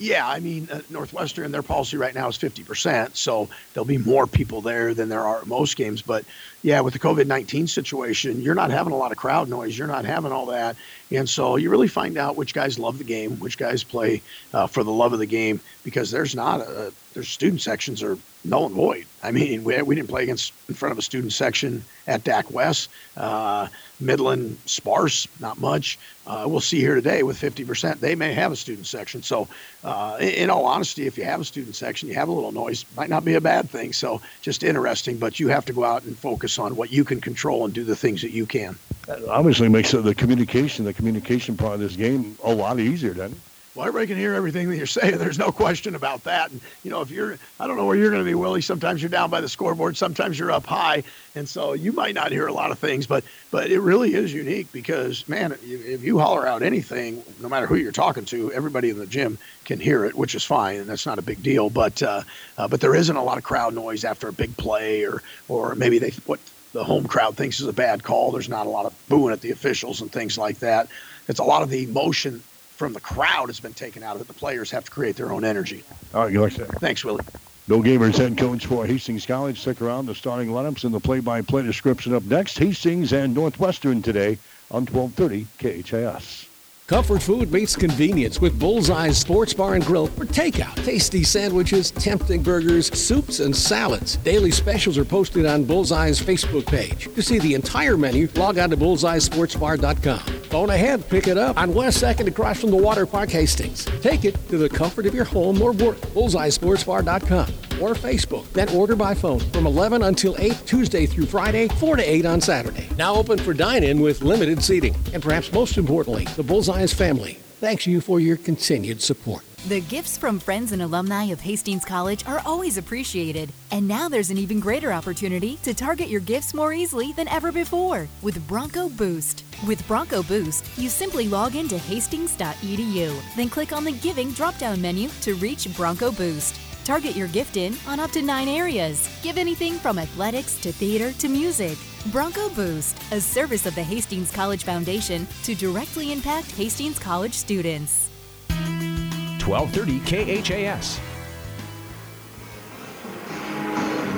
Yeah, 0.00 0.26
I 0.26 0.40
mean, 0.40 0.66
uh, 0.72 0.80
Northwestern, 0.88 1.52
their 1.52 1.62
policy 1.62 1.98
right 1.98 2.14
now 2.14 2.26
is 2.26 2.38
50%, 2.38 3.14
so 3.14 3.50
there'll 3.74 3.84
be 3.84 3.98
more 3.98 4.26
people 4.26 4.62
there 4.62 4.94
than 4.94 5.10
there 5.10 5.26
are 5.26 5.42
at 5.42 5.46
most 5.46 5.76
games. 5.76 6.00
But 6.00 6.24
yeah, 6.62 6.80
with 6.80 6.94
the 6.94 6.98
COVID 6.98 7.26
19 7.26 7.66
situation, 7.66 8.40
you're 8.40 8.54
not 8.54 8.70
having 8.70 8.94
a 8.94 8.96
lot 8.96 9.12
of 9.12 9.18
crowd 9.18 9.50
noise. 9.50 9.76
You're 9.76 9.88
not 9.88 10.06
having 10.06 10.32
all 10.32 10.46
that. 10.46 10.76
And 11.12 11.28
so 11.28 11.56
you 11.56 11.68
really 11.68 11.86
find 11.86 12.16
out 12.16 12.36
which 12.36 12.54
guys 12.54 12.78
love 12.78 12.96
the 12.96 13.04
game, 13.04 13.38
which 13.40 13.58
guys 13.58 13.84
play 13.84 14.22
uh, 14.54 14.66
for 14.66 14.84
the 14.84 14.90
love 14.90 15.12
of 15.12 15.18
the 15.18 15.26
game, 15.26 15.60
because 15.84 16.10
there's 16.10 16.34
not 16.34 16.62
a, 16.62 16.94
there's 17.14 17.28
student 17.28 17.60
sections 17.60 18.02
are 18.02 18.16
null 18.44 18.66
and 18.66 18.74
void. 18.74 19.04
I 19.22 19.32
mean, 19.32 19.64
we, 19.64 19.80
we 19.82 19.94
didn't 19.94 20.08
play 20.08 20.22
against 20.22 20.52
in 20.68 20.74
front 20.74 20.92
of 20.92 20.98
a 20.98 21.02
student 21.02 21.32
section 21.32 21.84
at 22.06 22.24
Dak 22.24 22.50
West. 22.50 22.88
Uh, 23.16 23.68
Midland 24.00 24.56
sparse, 24.64 25.28
not 25.40 25.60
much. 25.60 25.98
Uh, 26.26 26.44
we'll 26.46 26.60
see 26.60 26.78
here 26.78 26.94
today 26.94 27.22
with 27.22 27.38
50%. 27.38 28.00
They 28.00 28.14
may 28.14 28.32
have 28.32 28.52
a 28.52 28.56
student 28.56 28.86
section. 28.86 29.22
So, 29.22 29.48
uh, 29.84 30.16
in, 30.20 30.28
in, 30.28 30.50
all 30.50 30.64
honesty, 30.64 31.06
if 31.06 31.18
you 31.18 31.24
have 31.24 31.40
a 31.40 31.44
student 31.44 31.76
section, 31.76 32.08
you 32.08 32.14
have 32.14 32.28
a 32.28 32.32
little 32.32 32.52
noise, 32.52 32.86
might 32.96 33.10
not 33.10 33.24
be 33.24 33.34
a 33.34 33.40
bad 33.40 33.68
thing. 33.68 33.92
So, 33.92 34.22
just 34.40 34.62
interesting, 34.62 35.18
but 35.18 35.38
you 35.38 35.48
have 35.48 35.66
to 35.66 35.72
go 35.72 35.84
out 35.84 36.04
and 36.04 36.16
focus 36.16 36.58
on 36.58 36.76
what 36.76 36.90
you 36.90 37.04
can 37.04 37.20
control 37.20 37.64
and 37.66 37.74
do 37.74 37.84
the 37.84 37.96
things 37.96 38.22
that 38.22 38.30
you 38.30 38.46
can. 38.46 38.78
That 39.06 39.22
obviously 39.24 39.68
makes 39.68 39.90
the 39.90 40.14
communication, 40.14 40.84
the 40.84 40.94
communication 40.94 41.56
part 41.56 41.74
of 41.74 41.80
this 41.80 41.96
game 41.96 42.38
a 42.42 42.54
lot 42.54 42.78
easier, 42.78 43.12
doesn't 43.12 43.36
it? 43.36 43.49
Well, 43.74 43.86
everybody 43.86 44.08
can 44.08 44.16
hear 44.16 44.34
everything 44.34 44.68
that 44.68 44.76
you're 44.76 44.86
saying. 44.86 45.18
There's 45.18 45.38
no 45.38 45.52
question 45.52 45.94
about 45.94 46.24
that. 46.24 46.50
And, 46.50 46.60
you 46.82 46.90
know, 46.90 47.02
if 47.02 47.10
you're, 47.10 47.38
I 47.60 47.66
don't 47.66 47.76
know 47.76 47.86
where 47.86 47.96
you're 47.96 48.10
going 48.10 48.22
to 48.22 48.28
be, 48.28 48.34
Willie. 48.34 48.62
Sometimes 48.62 49.00
you're 49.00 49.10
down 49.10 49.30
by 49.30 49.40
the 49.40 49.48
scoreboard. 49.48 49.96
Sometimes 49.96 50.38
you're 50.38 50.50
up 50.50 50.66
high. 50.66 51.04
And 51.36 51.48
so 51.48 51.74
you 51.74 51.92
might 51.92 52.14
not 52.14 52.32
hear 52.32 52.48
a 52.48 52.52
lot 52.52 52.72
of 52.72 52.78
things, 52.80 53.06
but, 53.06 53.22
but 53.52 53.70
it 53.70 53.80
really 53.80 54.14
is 54.14 54.34
unique 54.34 54.72
because, 54.72 55.28
man, 55.28 55.52
if 55.62 56.02
you 56.02 56.18
holler 56.18 56.46
out 56.46 56.62
anything, 56.62 57.22
no 57.40 57.48
matter 57.48 57.66
who 57.66 57.76
you're 57.76 57.92
talking 57.92 58.24
to, 58.26 58.52
everybody 58.52 58.90
in 58.90 58.98
the 58.98 59.06
gym 59.06 59.38
can 59.64 59.78
hear 59.78 60.04
it, 60.04 60.16
which 60.16 60.34
is 60.34 60.44
fine. 60.44 60.80
And 60.80 60.88
that's 60.88 61.06
not 61.06 61.20
a 61.20 61.22
big 61.22 61.40
deal. 61.40 61.70
But, 61.70 62.02
uh, 62.02 62.22
uh, 62.58 62.66
but 62.66 62.80
there 62.80 62.96
isn't 62.96 63.16
a 63.16 63.22
lot 63.22 63.38
of 63.38 63.44
crowd 63.44 63.74
noise 63.74 64.04
after 64.04 64.28
a 64.28 64.32
big 64.32 64.56
play 64.56 65.04
or, 65.04 65.22
or 65.48 65.76
maybe 65.76 66.00
they, 66.00 66.10
what 66.26 66.40
the 66.72 66.82
home 66.82 67.06
crowd 67.06 67.36
thinks 67.36 67.60
is 67.60 67.68
a 67.68 67.72
bad 67.72 68.02
call. 68.02 68.32
There's 68.32 68.48
not 68.48 68.66
a 68.66 68.70
lot 68.70 68.86
of 68.86 68.94
booing 69.08 69.32
at 69.32 69.40
the 69.42 69.52
officials 69.52 70.00
and 70.00 70.10
things 70.10 70.36
like 70.36 70.58
that. 70.58 70.88
It's 71.28 71.40
a 71.40 71.44
lot 71.44 71.62
of 71.62 71.70
the 71.70 71.84
emotion 71.84 72.42
from 72.80 72.94
the 72.94 73.00
crowd 73.00 73.50
has 73.50 73.60
been 73.60 73.74
taken 73.74 74.02
out 74.02 74.16
of 74.16 74.22
it. 74.22 74.26
The 74.26 74.32
players 74.32 74.70
have 74.70 74.86
to 74.86 74.90
create 74.90 75.14
their 75.14 75.32
own 75.32 75.44
energy. 75.44 75.84
All 76.14 76.22
right, 76.22 76.32
you 76.32 76.40
like 76.40 76.54
that? 76.54 76.66
Thanks, 76.80 77.04
Willie. 77.04 77.22
Bill 77.68 77.82
Gavers, 77.82 78.16
head 78.16 78.38
coach 78.38 78.64
for 78.64 78.86
Hastings 78.86 79.26
College. 79.26 79.60
Stick 79.60 79.82
around. 79.82 80.06
The 80.06 80.14
starting 80.14 80.48
lineups 80.48 80.84
and 80.84 80.94
the 80.94 80.98
play-by-play 80.98 81.62
description 81.64 82.14
up 82.14 82.22
next. 82.22 82.58
Hastings 82.58 83.12
and 83.12 83.34
Northwestern 83.34 84.00
today 84.00 84.38
on 84.70 84.86
1230 84.86 85.46
KHAS. 85.82 86.49
Comfort 86.90 87.22
food 87.22 87.52
meets 87.52 87.76
convenience 87.76 88.40
with 88.40 88.58
Bullseye's 88.58 89.16
Sports 89.16 89.54
Bar 89.54 89.74
and 89.76 89.84
Grill 89.84 90.08
for 90.08 90.24
takeout. 90.24 90.74
Tasty 90.84 91.22
sandwiches, 91.22 91.92
tempting 91.92 92.42
burgers, 92.42 92.92
soups, 92.98 93.38
and 93.38 93.54
salads. 93.54 94.16
Daily 94.16 94.50
specials 94.50 94.98
are 94.98 95.04
posted 95.04 95.46
on 95.46 95.64
Bullseye's 95.64 96.20
Facebook 96.20 96.66
page. 96.66 97.04
To 97.14 97.22
see 97.22 97.38
the 97.38 97.54
entire 97.54 97.96
menu, 97.96 98.26
log 98.34 98.58
on 98.58 98.70
to 98.70 98.76
bullseyesportsbar.com. 98.76 100.40
Phone 100.50 100.70
ahead, 100.70 101.08
pick 101.08 101.28
it 101.28 101.38
up 101.38 101.56
on 101.56 101.72
West 101.72 102.02
2nd 102.02 102.26
across 102.26 102.60
from 102.60 102.72
the 102.72 102.76
Water 102.76 103.06
Park 103.06 103.30
Hastings. 103.30 103.84
Take 104.00 104.24
it 104.24 104.34
to 104.48 104.58
the 104.58 104.68
comfort 104.68 105.06
of 105.06 105.14
your 105.14 105.24
home 105.24 105.62
or 105.62 105.70
work. 105.70 105.96
Bullseyesportsbar.com 106.12 107.54
or 107.80 107.94
Facebook. 107.94 108.50
Then 108.52 108.68
order 108.70 108.94
by 108.94 109.14
phone 109.14 109.40
from 109.40 109.66
11 109.66 110.02
until 110.02 110.36
8 110.38 110.60
Tuesday 110.66 111.06
through 111.06 111.26
Friday, 111.26 111.68
4 111.68 111.96
to 111.96 112.02
8 112.02 112.26
on 112.26 112.40
Saturday. 112.40 112.88
Now 112.96 113.14
open 113.14 113.38
for 113.38 113.54
dine-in 113.54 114.00
with 114.00 114.22
limited 114.22 114.62
seating. 114.62 114.94
And 115.12 115.22
perhaps 115.22 115.52
most 115.52 115.78
importantly, 115.78 116.24
the 116.36 116.42
Bullseye's 116.80 116.94
family 116.94 117.34
thanks 117.60 117.86
you 117.86 118.00
for 118.00 118.20
your 118.20 118.38
continued 118.38 119.02
support. 119.02 119.44
The 119.68 119.82
gifts 119.82 120.16
from 120.16 120.38
friends 120.38 120.72
and 120.72 120.80
alumni 120.80 121.24
of 121.24 121.40
Hastings 121.40 121.84
College 121.84 122.26
are 122.26 122.40
always 122.46 122.78
appreciated. 122.78 123.52
And 123.70 123.86
now 123.86 124.08
there's 124.08 124.30
an 124.30 124.38
even 124.38 124.60
greater 124.60 124.90
opportunity 124.90 125.58
to 125.62 125.74
target 125.74 126.08
your 126.08 126.22
gifts 126.22 126.54
more 126.54 126.72
easily 126.72 127.12
than 127.12 127.28
ever 127.28 127.52
before 127.52 128.08
with 128.22 128.48
Bronco 128.48 128.88
Boost. 128.88 129.44
With 129.66 129.86
Bronco 129.86 130.22
Boost, 130.22 130.64
you 130.78 130.88
simply 130.88 131.28
log 131.28 131.54
into 131.54 131.76
hastings.edu, 131.76 133.36
then 133.36 133.50
click 133.50 133.74
on 133.74 133.84
the 133.84 133.92
Giving 133.92 134.32
drop 134.32 134.56
down 134.56 134.80
menu 134.80 135.10
to 135.20 135.34
reach 135.34 135.68
Bronco 135.76 136.10
Boost. 136.10 136.58
Target 136.84 137.14
your 137.14 137.28
gift 137.28 137.58
in 137.58 137.76
on 137.86 138.00
up 138.00 138.10
to 138.12 138.22
nine 138.22 138.48
areas. 138.48 139.06
Give 139.22 139.36
anything 139.36 139.74
from 139.74 139.98
athletics 139.98 140.58
to 140.60 140.72
theater 140.72 141.12
to 141.18 141.28
music. 141.28 141.76
Bronco 142.06 142.48
Boost, 142.50 142.96
a 143.12 143.20
service 143.20 143.66
of 143.66 143.74
the 143.74 143.82
Hastings 143.82 144.30
College 144.30 144.64
Foundation 144.64 145.28
to 145.42 145.54
directly 145.54 146.12
impact 146.12 146.50
Hastings 146.52 146.98
College 146.98 147.34
students. 147.34 148.08
1230 148.48 150.42
KHAS. 150.42 150.98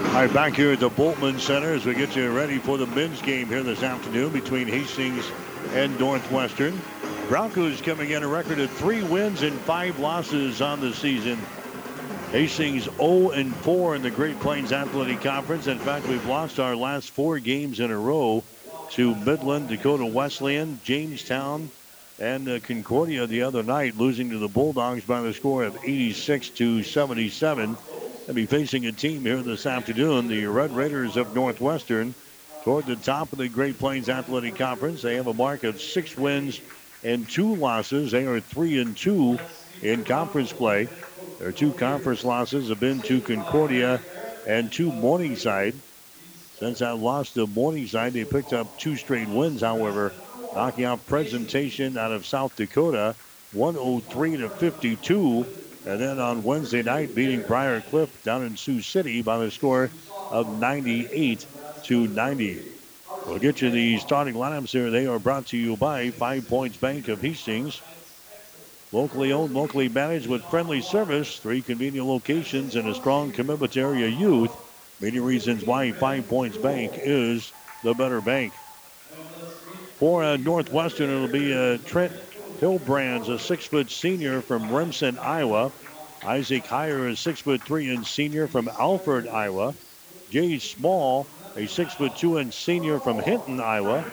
All 0.07 0.21
right, 0.21 0.33
back 0.33 0.55
here 0.55 0.73
at 0.73 0.81
the 0.81 0.91
Bultman 0.91 1.41
Center 1.41 1.73
as 1.73 1.85
we 1.85 1.95
get 1.95 2.15
you 2.15 2.31
ready 2.31 2.59
for 2.59 2.79
the 2.79 2.87
men's 2.87 3.21
game 3.21 3.49
here 3.49 3.65
this 3.65 3.83
afternoon 3.83 4.33
between 4.33 4.69
Hastings 4.69 5.29
and 5.73 5.99
Northwestern. 5.99 6.81
Broncos 7.29 7.81
coming 7.81 8.11
in 8.11 8.23
a 8.23 8.29
record 8.29 8.61
of 8.61 8.71
three 8.71 9.03
wins 9.03 9.43
and 9.43 9.59
five 9.63 9.99
losses 9.99 10.63
on 10.63 10.81
the 10.81 10.93
season. 10.93 11.39
Hastings 12.33 12.85
0 12.97 13.29
and 13.33 13.55
4 13.57 13.97
in 13.97 14.01
the 14.01 14.11
Great 14.11 14.41
Plains 14.41 14.73
Athletic 14.73 15.21
Conference. 15.21 15.67
In 15.67 15.79
fact, 15.79 16.09
we've 16.09 16.25
lost 16.25 16.59
our 16.59 16.75
last 16.75 17.11
four 17.11 17.39
games 17.39 17.79
in 17.79 17.91
a 17.91 17.99
row 17.99 18.43
to 18.93 19.15
Midland, 19.17 19.69
Dakota 19.69 20.07
Wesleyan, 20.07 20.81
Jamestown, 20.83 21.71
and 22.19 22.49
uh, 22.49 22.59
Concordia 22.61 23.27
the 23.27 23.43
other 23.43 23.63
night, 23.63 23.99
losing 23.99 24.31
to 24.31 24.39
the 24.39 24.49
Bulldogs 24.49 25.05
by 25.05 25.21
the 25.21 25.35
score 25.35 25.65
of 25.65 25.77
86 25.85 26.49
to 26.49 26.83
77. 26.83 27.77
They'll 28.25 28.35
be 28.35 28.47
facing 28.47 28.87
a 28.87 28.93
team 28.93 29.21
here 29.21 29.43
this 29.43 29.67
afternoon, 29.67 30.29
the 30.29 30.47
Red 30.47 30.75
Raiders 30.75 31.19
of 31.19 31.35
Northwestern, 31.35 32.15
toward 32.65 32.87
the 32.87 32.97
top 32.97 33.31
of 33.33 33.41
the 33.41 33.49
Great 33.51 33.79
Plains 33.79 34.09
Athletic 34.09 34.57
Conference. 34.57 35.03
They 35.03 35.17
have 35.17 35.27
a 35.27 35.35
mark 35.35 35.65
of 35.65 35.83
six 35.83 36.17
wins 36.17 36.63
and 37.05 37.29
two 37.29 37.57
losses. 37.57 38.11
They 38.11 38.25
are 38.25 38.41
three 38.41 38.81
and 38.81 38.97
two 38.97 39.39
in 39.83 40.05
conference 40.05 40.53
play. 40.53 40.89
Their 41.43 41.51
two 41.51 41.73
conference 41.73 42.23
losses 42.23 42.69
have 42.69 42.79
been 42.79 43.01
to 43.03 43.21
Concordia 43.21 44.01
and 44.47 44.71
to 44.75 44.93
Morningside. 44.93 45.75
Since 46.61 46.79
that 46.79 46.99
loss 46.99 47.35
to 47.35 47.49
Morningside, 47.49 48.13
they 48.13 48.25
picked 48.25 48.53
up 48.53 48.79
two 48.79 48.95
straight 48.95 49.27
wins, 49.27 49.61
however, 49.61 50.13
knocking 50.55 50.85
out 50.85 51.05
Presentation 51.09 51.99
out 51.99 52.13
of 52.13 52.27
South 52.27 52.55
Dakota 52.55 53.17
103 53.55 54.37
to 54.37 54.49
52. 54.51 55.45
And 55.85 56.01
then 56.01 56.21
on 56.21 56.45
Wednesday 56.45 56.85
night, 56.85 57.13
beating 57.13 57.43
Briar 57.43 57.81
Cliff 57.81 58.23
down 58.23 58.45
in 58.45 58.57
Sioux 58.57 58.81
City 58.81 59.21
by 59.21 59.39
the 59.39 59.51
score 59.51 59.91
of 60.31 60.61
98 60.61 61.45
to 61.83 62.07
90. 62.07 62.63
We'll 63.27 63.41
get 63.41 63.61
you 63.61 63.71
the 63.73 63.99
starting 63.99 64.35
lineups 64.35 64.71
here. 64.71 64.93
They 64.93 65.09
are 65.09 65.19
brought 65.19 65.47
to 65.47 65.57
you 65.57 65.77
by 65.77 66.11
Five 66.11 66.49
Points 66.49 66.77
Bank 66.77 67.09
of 67.09 67.21
Hastings. 67.21 67.81
Locally 68.93 69.33
owned, 69.33 69.55
locally 69.55 69.89
managed 69.89 70.27
with 70.27 70.45
friendly 70.45 70.83
service, 70.83 71.39
three 71.39 71.63
convenient 71.63 72.07
locations, 72.07 72.77
and 72.77 72.87
a 72.87 72.95
strong 72.95 73.33
commitment 73.33 73.73
to 73.73 73.81
area 73.81 74.07
youth. 74.07 74.55
Many 75.01 75.19
reasons 75.19 75.65
why 75.65 75.93
Five 75.93 76.29
Points 76.29 76.59
Bank 76.59 76.93
is 76.97 77.51
the 77.83 77.95
better 77.95 78.21
bank. 78.21 78.53
For 79.97 80.23
uh, 80.23 80.37
Northwestern, 80.37 81.09
it'll 81.09 81.29
be 81.29 81.55
uh, 81.55 81.79
Trent 81.87 82.13
Hillbrands, 82.61 83.31
a 83.31 83.39
six 83.39 83.65
foot 83.65 83.91
senior 83.91 84.43
from 84.43 84.71
Remsen, 84.71 85.19
Iowa. 85.19 85.73
Isaac 86.23 86.65
Heyer, 86.65 87.11
a 87.11 87.17
six 87.17 87.41
foot 87.41 87.63
three 87.63 87.93
and 87.93 88.07
senior 88.07 88.47
from 88.47 88.69
Alford, 88.69 89.27
Iowa. 89.27 89.75
Jay 90.31 90.59
Small, 90.59 91.27
a 91.57 91.67
six 91.67 91.95
foot 91.95 92.15
two 92.17 92.37
and 92.37 92.53
senior 92.53 93.01
from 93.01 93.19
Hinton, 93.19 93.59
Iowa. 93.59 94.05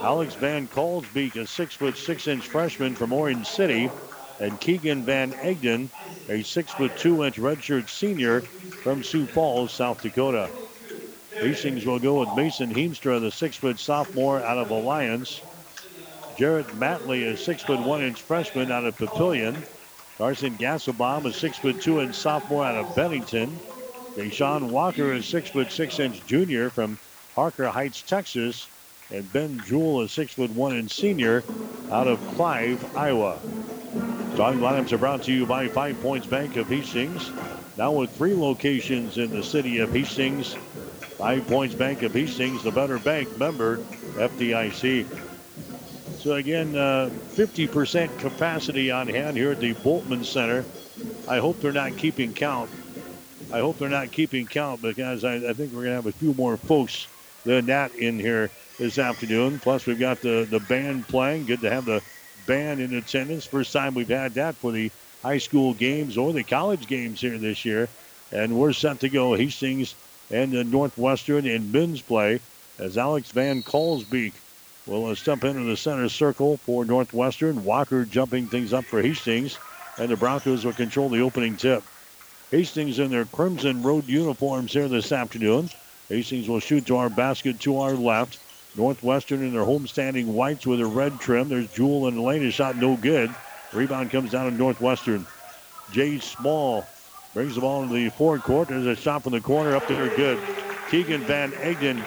Alex 0.00 0.34
Van 0.34 0.68
Kalsbeek, 0.68 1.34
a 1.34 1.46
six 1.46 1.74
foot 1.74 1.96
six 1.96 2.28
inch 2.28 2.46
freshman 2.46 2.94
from 2.94 3.12
Orange 3.12 3.48
City 3.48 3.90
and 4.38 4.60
Keegan 4.60 5.04
Van 5.04 5.34
Egden, 5.34 5.90
a 6.28 6.42
six 6.42 6.72
foot 6.72 6.96
two 6.96 7.24
inch 7.24 7.38
redshirt 7.38 7.88
senior 7.88 8.46
from 8.82 9.02
Sioux 9.02 9.26
Falls, 9.26 9.72
South 9.72 10.00
Dakota. 10.00 10.52
Hastings 11.40 11.86
will 11.86 11.98
go 12.00 12.20
with 12.20 12.32
Mason 12.32 12.70
Heemstra, 12.70 13.20
the 13.20 13.30
six 13.30 13.56
foot 13.56 13.78
sophomore 13.78 14.42
out 14.42 14.58
of 14.58 14.70
Alliance. 14.70 15.42
Jarrett 16.36 16.68
Matley, 16.78 17.26
a 17.32 17.36
six 17.36 17.62
foot 17.62 17.80
one 17.80 18.02
inch 18.02 18.22
freshman 18.22 18.70
out 18.70 18.84
of 18.84 18.96
Papillion. 18.96 19.64
Carson 20.18 20.56
Gasselbaum, 20.58 21.26
a 21.26 21.32
six 21.32 21.58
foot 21.58 21.80
two 21.80 22.00
inch 22.00 22.14
sophomore 22.16 22.64
out 22.64 22.76
of 22.76 22.94
Bennington. 22.94 23.62
Deshaun 24.16 24.68
Walker, 24.68 25.12
a 25.12 25.22
six 25.22 25.50
foot 25.50 25.70
six 25.70 25.98
inch 25.98 26.24
junior 26.24 26.70
from 26.70 26.98
Harker 27.36 27.68
Heights, 27.68 28.02
Texas. 28.02 28.70
And 29.10 29.32
Ben 29.32 29.62
Jewell, 29.62 30.02
a 30.02 30.08
six 30.08 30.34
foot 30.34 30.50
one 30.50 30.76
inch 30.76 30.92
senior 30.92 31.46
out 31.90 32.08
of 32.08 32.26
Clive, 32.26 32.84
Iowa. 32.94 33.44
Starting 34.38 34.60
lineups 34.60 34.92
are 34.92 34.98
brought 34.98 35.24
to 35.24 35.32
you 35.32 35.44
by 35.44 35.66
Five 35.66 36.00
Points 36.00 36.24
Bank 36.24 36.54
of 36.54 36.68
Hastings. 36.68 37.32
Now 37.76 37.90
with 37.90 38.12
three 38.12 38.34
locations 38.34 39.18
in 39.18 39.30
the 39.30 39.42
city 39.42 39.78
of 39.80 39.92
Hastings. 39.92 40.54
Five 40.54 41.48
Points 41.48 41.74
Bank 41.74 42.04
of 42.04 42.12
Hastings, 42.14 42.62
the 42.62 42.70
better 42.70 43.00
bank 43.00 43.36
member, 43.36 43.78
FDIC. 44.14 45.06
So 46.20 46.34
again, 46.34 46.76
uh, 46.76 47.10
50% 47.34 48.16
capacity 48.20 48.92
on 48.92 49.08
hand 49.08 49.36
here 49.36 49.50
at 49.50 49.58
the 49.58 49.74
Bultman 49.74 50.24
Center. 50.24 50.64
I 51.26 51.38
hope 51.38 51.60
they're 51.60 51.72
not 51.72 51.96
keeping 51.96 52.32
count. 52.32 52.70
I 53.52 53.58
hope 53.58 53.78
they're 53.78 53.88
not 53.88 54.12
keeping 54.12 54.46
count 54.46 54.80
because 54.80 55.24
I, 55.24 55.34
I 55.34 55.52
think 55.52 55.72
we're 55.72 55.82
going 55.82 55.86
to 55.86 55.94
have 55.94 56.06
a 56.06 56.12
few 56.12 56.32
more 56.34 56.56
folks 56.56 57.08
than 57.44 57.66
that 57.66 57.92
in 57.96 58.20
here 58.20 58.52
this 58.78 59.00
afternoon. 59.00 59.58
Plus, 59.58 59.84
we've 59.86 59.98
got 59.98 60.20
the, 60.20 60.46
the 60.48 60.60
band 60.60 61.08
playing. 61.08 61.46
Good 61.46 61.62
to 61.62 61.70
have 61.70 61.86
the 61.86 62.00
band 62.48 62.80
in 62.80 62.94
attendance. 62.94 63.46
First 63.46 63.72
time 63.72 63.94
we've 63.94 64.08
had 64.08 64.34
that 64.34 64.56
for 64.56 64.72
the 64.72 64.90
high 65.22 65.38
school 65.38 65.74
games 65.74 66.16
or 66.18 66.32
the 66.32 66.42
college 66.42 66.88
games 66.88 67.20
here 67.20 67.38
this 67.38 67.64
year. 67.64 67.88
And 68.32 68.58
we're 68.58 68.72
set 68.72 69.00
to 69.00 69.08
go. 69.08 69.34
Hastings 69.34 69.94
and 70.30 70.50
the 70.50 70.64
Northwestern 70.64 71.46
in 71.46 71.70
men's 71.70 72.02
play 72.02 72.40
as 72.78 72.98
Alex 72.98 73.30
Van 73.30 73.62
Kalsbeek 73.62 74.32
will 74.86 75.06
uh, 75.06 75.14
step 75.14 75.44
into 75.44 75.64
the 75.64 75.76
center 75.76 76.08
circle 76.08 76.56
for 76.56 76.84
Northwestern. 76.84 77.64
Walker 77.64 78.04
jumping 78.04 78.46
things 78.46 78.72
up 78.72 78.84
for 78.86 79.00
Hastings. 79.00 79.58
And 79.98 80.08
the 80.08 80.16
Broncos 80.16 80.64
will 80.64 80.72
control 80.72 81.08
the 81.08 81.20
opening 81.20 81.56
tip. 81.56 81.82
Hastings 82.50 82.98
in 82.98 83.10
their 83.10 83.26
crimson 83.26 83.82
road 83.82 84.06
uniforms 84.06 84.72
here 84.72 84.88
this 84.88 85.12
afternoon. 85.12 85.68
Hastings 86.08 86.48
will 86.48 86.60
shoot 86.60 86.86
to 86.86 86.96
our 86.96 87.10
basket 87.10 87.60
to 87.60 87.80
our 87.80 87.92
left. 87.92 88.38
Northwestern 88.78 89.42
in 89.42 89.52
their 89.52 89.64
homestanding 89.64 90.26
whites 90.26 90.64
with 90.64 90.80
a 90.80 90.86
red 90.86 91.20
trim. 91.20 91.48
There's 91.48 91.66
Jewell 91.72 92.06
and 92.06 92.22
Lane. 92.22 92.48
shot 92.50 92.76
no 92.76 92.96
good. 92.96 93.34
Rebound 93.72 94.10
comes 94.10 94.30
down 94.30 94.50
to 94.50 94.56
Northwestern. 94.56 95.26
Jay 95.90 96.20
Small 96.20 96.86
brings 97.34 97.56
the 97.56 97.60
ball 97.60 97.82
into 97.82 97.94
the 97.94 98.08
forward 98.10 98.42
court. 98.42 98.68
There's 98.68 98.86
a 98.86 98.94
shot 98.94 99.24
from 99.24 99.32
the 99.32 99.40
corner 99.40 99.74
up 99.74 99.88
there, 99.88 100.08
good. 100.16 100.38
Keegan 100.90 101.22
Van 101.22 101.52
Egden 101.54 102.02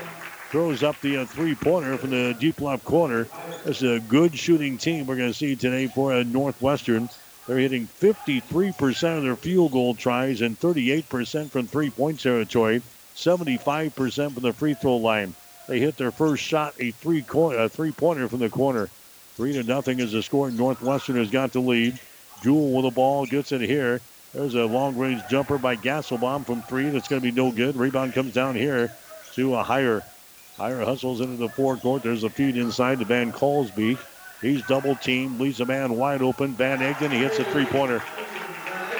throws 0.49 0.81
up 0.81 0.99
the 1.01 1.17
uh, 1.17 1.25
three-pointer 1.25 1.97
from 1.97 2.11
the 2.11 2.35
deep 2.39 2.61
left 2.61 2.85
corner. 2.85 3.27
This 3.65 3.81
is 3.81 3.97
a 3.97 3.99
good 3.99 4.37
shooting 4.37 4.77
team 4.77 5.05
we're 5.05 5.17
going 5.17 5.29
to 5.29 5.37
see 5.37 5.55
today 5.55 5.87
for 5.87 6.13
uh, 6.13 6.23
Northwestern. 6.23 7.09
They're 7.47 7.57
hitting 7.57 7.87
53% 7.99 9.17
of 9.17 9.23
their 9.23 9.35
field 9.35 9.73
goal 9.73 9.93
tries 9.93 10.41
and 10.41 10.57
38% 10.59 11.49
from 11.49 11.67
three-point 11.67 12.21
territory, 12.21 12.81
75% 13.15 14.33
from 14.33 14.43
the 14.43 14.53
free 14.53 14.73
throw 14.73 14.97
line. 14.97 15.35
They 15.67 15.79
hit 15.79 15.97
their 15.97 16.11
first 16.11 16.43
shot, 16.43 16.73
a 16.79 16.91
three 16.91 17.23
a 17.33 17.69
three 17.69 17.91
pointer 17.91 18.27
from 18.27 18.39
the 18.39 18.49
corner. 18.49 18.89
Three 19.35 19.53
to 19.53 19.63
nothing 19.63 19.99
is 19.99 20.11
the 20.11 20.21
score. 20.21 20.51
Northwestern 20.51 21.15
has 21.15 21.29
got 21.29 21.53
the 21.53 21.59
lead. 21.59 21.99
Jewell 22.43 22.71
with 22.71 22.85
the 22.85 22.91
ball 22.91 23.25
gets 23.25 23.51
it 23.51 23.61
here. 23.61 24.01
There's 24.33 24.55
a 24.55 24.65
long 24.65 24.97
range 24.97 25.21
jumper 25.29 25.57
by 25.57 25.75
Gasselbaum 25.75 26.45
from 26.45 26.61
three. 26.63 26.89
That's 26.89 27.07
going 27.07 27.21
to 27.21 27.31
be 27.31 27.35
no 27.35 27.51
good. 27.51 27.75
Rebound 27.75 28.13
comes 28.13 28.33
down 28.33 28.55
here 28.55 28.91
to 29.33 29.55
a 29.55 29.63
Heyer. 29.63 30.03
Heyer 30.57 30.83
hustles 30.83 31.21
into 31.21 31.37
the 31.37 31.49
forecourt. 31.49 32.03
There's 32.03 32.23
a 32.23 32.29
feed 32.29 32.57
inside 32.57 32.99
to 32.99 33.05
Van 33.05 33.31
Kalsbeek. 33.31 33.97
He's 34.41 34.61
double 34.63 34.95
teamed, 34.95 35.39
leaves 35.39 35.59
a 35.59 35.65
man 35.65 35.95
wide 35.97 36.21
open. 36.21 36.53
Van 36.53 36.81
Egden, 36.81 37.11
he 37.11 37.19
hits 37.19 37.39
a 37.39 37.43
three 37.45 37.65
pointer. 37.65 38.01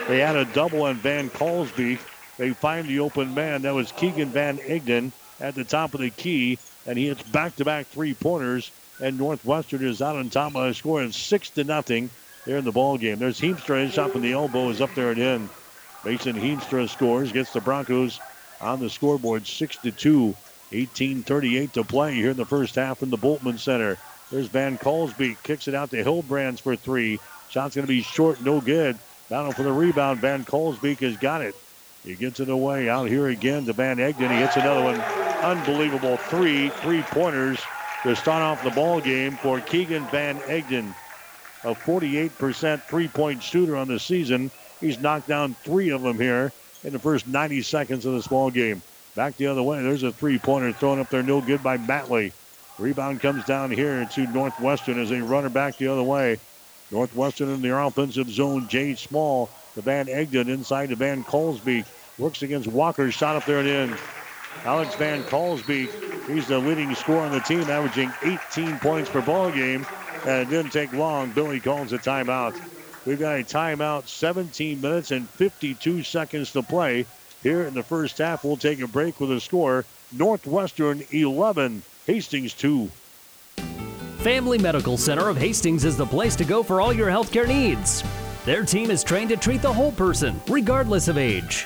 They 0.07 0.19
had 0.19 0.35
a 0.35 0.45
double 0.45 0.83
on 0.83 0.95
Van 0.95 1.29
Kalsbeek. 1.29 1.99
They 2.37 2.51
find 2.51 2.87
the 2.87 2.99
open 2.99 3.33
man. 3.33 3.63
That 3.63 3.73
was 3.73 3.91
Keegan 3.91 4.29
Van 4.29 4.59
Egden 4.59 5.11
at 5.41 5.55
the 5.55 5.63
top 5.63 5.93
of 5.93 5.99
the 5.99 6.09
key, 6.09 6.57
and 6.85 6.97
he 6.97 7.07
hits 7.07 7.23
back-to-back 7.23 7.87
three-pointers. 7.87 8.71
And 9.01 9.17
Northwestern 9.17 9.83
is 9.83 10.01
out 10.01 10.15
on 10.15 10.29
top 10.29 10.53
by 10.53 10.67
a 10.67 10.73
score 10.75 11.01
of 11.01 11.15
six 11.15 11.49
to 11.51 11.63
nothing 11.63 12.11
there 12.45 12.57
in 12.57 12.65
the 12.65 12.71
ball 12.71 12.97
game. 12.97 13.17
There's 13.17 13.41
Heemstra, 13.41 13.83
his 13.83 13.93
shot 13.93 14.11
from 14.11 14.21
the 14.21 14.33
elbow 14.33 14.69
is 14.69 14.79
up 14.79 14.93
there 14.93 15.09
and 15.09 15.19
in. 15.19 15.49
Mason 16.05 16.35
Heemstra 16.35 16.87
scores, 16.87 17.31
gets 17.31 17.51
the 17.51 17.61
Broncos 17.61 18.19
on 18.59 18.79
the 18.79 18.89
scoreboard, 18.89 19.47
six 19.47 19.77
to 19.77 19.91
two. 19.91 20.35
18:38 20.71 21.73
to 21.73 21.83
play 21.83 22.13
here 22.13 22.31
in 22.31 22.37
the 22.37 22.45
first 22.45 22.75
half 22.75 23.03
in 23.03 23.09
the 23.09 23.17
Bultman 23.17 23.59
Center. 23.59 23.97
There's 24.31 24.47
Van 24.47 24.77
Kalsbeek, 24.77 25.37
kicks 25.43 25.67
it 25.67 25.75
out 25.75 25.89
to 25.89 26.03
Hillbrands 26.03 26.61
for 26.61 26.75
three. 26.75 27.19
Shot's 27.49 27.75
going 27.75 27.85
to 27.85 27.91
be 27.91 28.01
short, 28.01 28.41
no 28.41 28.61
good. 28.61 28.97
Battle 29.29 29.51
for 29.51 29.63
the 29.63 29.73
rebound. 29.73 30.19
Van 30.21 30.45
Kalsbeek 30.45 30.99
has 30.99 31.17
got 31.17 31.41
it. 31.41 31.55
He 32.05 32.15
gets 32.15 32.39
it 32.39 32.49
away 32.49 32.87
out 32.87 33.09
here 33.09 33.27
again 33.27 33.65
to 33.65 33.73
Van 33.73 33.99
Egden. 33.99 34.31
He 34.31 34.37
hits 34.37 34.55
another 34.55 34.83
one 34.83 35.30
unbelievable 35.41 36.17
three 36.17 36.69
three 36.69 37.01
pointers 37.03 37.59
to 38.03 38.15
start 38.15 38.41
off 38.41 38.63
the 38.63 38.71
ball 38.71 38.99
game 38.99 39.37
for 39.37 39.59
Keegan 39.59 40.05
Van 40.07 40.39
Egden, 40.47 40.93
a 41.63 41.75
48% 41.75 42.81
three 42.83 43.07
point 43.07 43.43
shooter 43.43 43.75
on 43.75 43.87
the 43.87 43.99
season. 43.99 44.49
He's 44.79 44.99
knocked 44.99 45.27
down 45.27 45.53
three 45.63 45.89
of 45.89 46.01
them 46.01 46.17
here 46.17 46.51
in 46.83 46.93
the 46.93 46.99
first 46.99 47.27
90 47.27 47.61
seconds 47.61 48.05
of 48.05 48.13
this 48.13 48.27
ball 48.27 48.49
game. 48.49 48.81
Back 49.15 49.37
the 49.37 49.47
other 49.47 49.61
way. 49.61 49.81
There's 49.81 50.03
a 50.03 50.11
three 50.11 50.39
pointer 50.39 50.71
thrown 50.71 50.99
up 50.99 51.09
there, 51.09 51.21
no 51.21 51.41
good 51.41 51.61
by 51.61 51.77
Matley. 51.77 52.31
Rebound 52.79 53.19
comes 53.19 53.45
down 53.45 53.69
here 53.69 54.05
to 54.05 54.27
Northwestern 54.27 54.99
as 54.99 55.09
they 55.09 55.21
run 55.21 55.45
it 55.45 55.53
back 55.53 55.77
the 55.77 55.87
other 55.87 56.03
way. 56.03 56.39
Northwestern 56.89 57.49
in 57.49 57.61
their 57.61 57.79
offensive 57.79 58.29
zone. 58.29 58.67
Jay 58.67 58.95
Small 58.95 59.49
to 59.75 59.81
Van 59.81 60.07
Egden 60.07 60.49
inside 60.49 60.89
to 60.89 60.95
Van 60.95 61.23
Kalsbeek. 61.23 61.85
Works 62.17 62.41
against 62.41 62.67
Walker. 62.67 63.11
Shot 63.11 63.35
up 63.35 63.45
there 63.45 63.59
and 63.59 63.67
in. 63.67 63.97
Alex 64.63 64.95
Van 64.95 65.23
Kalsbeek, 65.23 65.89
he's 66.27 66.47
the 66.47 66.59
leading 66.59 66.93
scorer 66.95 67.21
on 67.21 67.31
the 67.31 67.39
team, 67.39 67.61
averaging 67.61 68.11
18 68.23 68.77
points 68.79 69.09
per 69.09 69.21
ball 69.21 69.51
game. 69.51 69.85
And 70.25 70.41
it 70.41 70.49
didn't 70.49 70.71
take 70.71 70.93
long. 70.93 71.31
Billy 71.31 71.59
calls 71.59 71.93
a 71.93 71.97
timeout. 71.97 72.59
We've 73.05 73.19
got 73.19 73.39
a 73.39 73.43
timeout, 73.43 74.07
17 74.07 74.79
minutes 74.79 75.09
and 75.11 75.27
52 75.27 76.03
seconds 76.03 76.51
to 76.51 76.61
play. 76.61 77.05
Here 77.41 77.63
in 77.63 77.73
the 77.73 77.81
first 77.81 78.19
half, 78.19 78.43
we'll 78.43 78.57
take 78.57 78.79
a 78.81 78.87
break 78.87 79.19
with 79.19 79.31
a 79.31 79.39
score 79.39 79.85
Northwestern 80.11 81.03
11, 81.11 81.81
Hastings 82.05 82.53
2. 82.53 82.91
Family 84.19 84.59
Medical 84.59 84.97
Center 84.97 85.29
of 85.29 85.37
Hastings 85.37 85.83
is 85.83 85.97
the 85.97 86.05
place 86.05 86.35
to 86.35 86.45
go 86.45 86.61
for 86.61 86.79
all 86.79 86.93
your 86.93 87.07
healthcare 87.07 87.47
needs. 87.47 88.03
Their 88.45 88.63
team 88.63 88.91
is 88.91 89.03
trained 89.03 89.29
to 89.29 89.37
treat 89.37 89.63
the 89.63 89.73
whole 89.73 89.91
person, 89.91 90.39
regardless 90.47 91.07
of 91.07 91.17
age. 91.17 91.65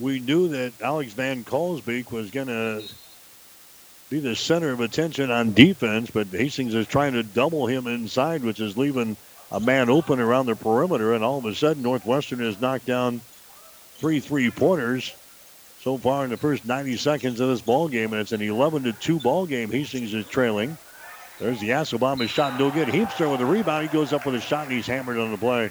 we 0.00 0.20
knew 0.20 0.48
that 0.48 0.72
Alex 0.80 1.12
Van 1.12 1.44
Kalsbeek 1.44 2.10
was 2.10 2.30
going 2.30 2.48
to 2.48 2.82
be 4.10 4.20
the 4.20 4.36
center 4.36 4.70
of 4.70 4.80
attention 4.80 5.30
on 5.30 5.54
defense, 5.54 6.10
but 6.10 6.26
Hastings 6.28 6.74
is 6.74 6.86
trying 6.86 7.14
to 7.14 7.22
double 7.22 7.66
him 7.66 7.86
inside, 7.86 8.42
which 8.42 8.60
is 8.60 8.76
leaving 8.76 9.16
a 9.50 9.60
man 9.60 9.88
open 9.88 10.20
around 10.20 10.46
the 10.46 10.56
perimeter, 10.56 11.14
and 11.14 11.24
all 11.24 11.38
of 11.38 11.44
a 11.44 11.54
sudden 11.54 11.82
Northwestern 11.82 12.40
has 12.40 12.60
knocked 12.60 12.86
down 12.86 13.20
three 13.98 14.20
three-pointers 14.20 15.14
so 15.80 15.98
far 15.98 16.24
in 16.24 16.30
the 16.30 16.36
first 16.36 16.64
90 16.64 16.96
seconds 16.96 17.40
of 17.40 17.48
this 17.48 17.60
ball 17.60 17.88
game, 17.88 18.12
and 18.12 18.20
it's 18.20 18.32
an 18.32 18.42
11 18.42 18.84
to 18.84 18.92
2 18.92 19.20
ball 19.20 19.46
game. 19.46 19.70
Hastings 19.70 20.14
is 20.14 20.26
trailing. 20.26 20.76
There's 21.38 21.60
the 21.60 21.68
Gasselbaum 21.68 22.26
shot, 22.28 22.52
and 22.52 22.60
no 22.60 22.70
good. 22.70 22.88
Heemstra 22.88 23.30
with 23.30 23.40
a 23.40 23.46
rebound. 23.46 23.88
He 23.88 23.92
goes 23.92 24.12
up 24.12 24.24
with 24.24 24.34
a 24.34 24.40
shot, 24.40 24.64
and 24.64 24.72
he's 24.72 24.86
hammered 24.86 25.18
on 25.18 25.30
the 25.30 25.36
play. 25.36 25.70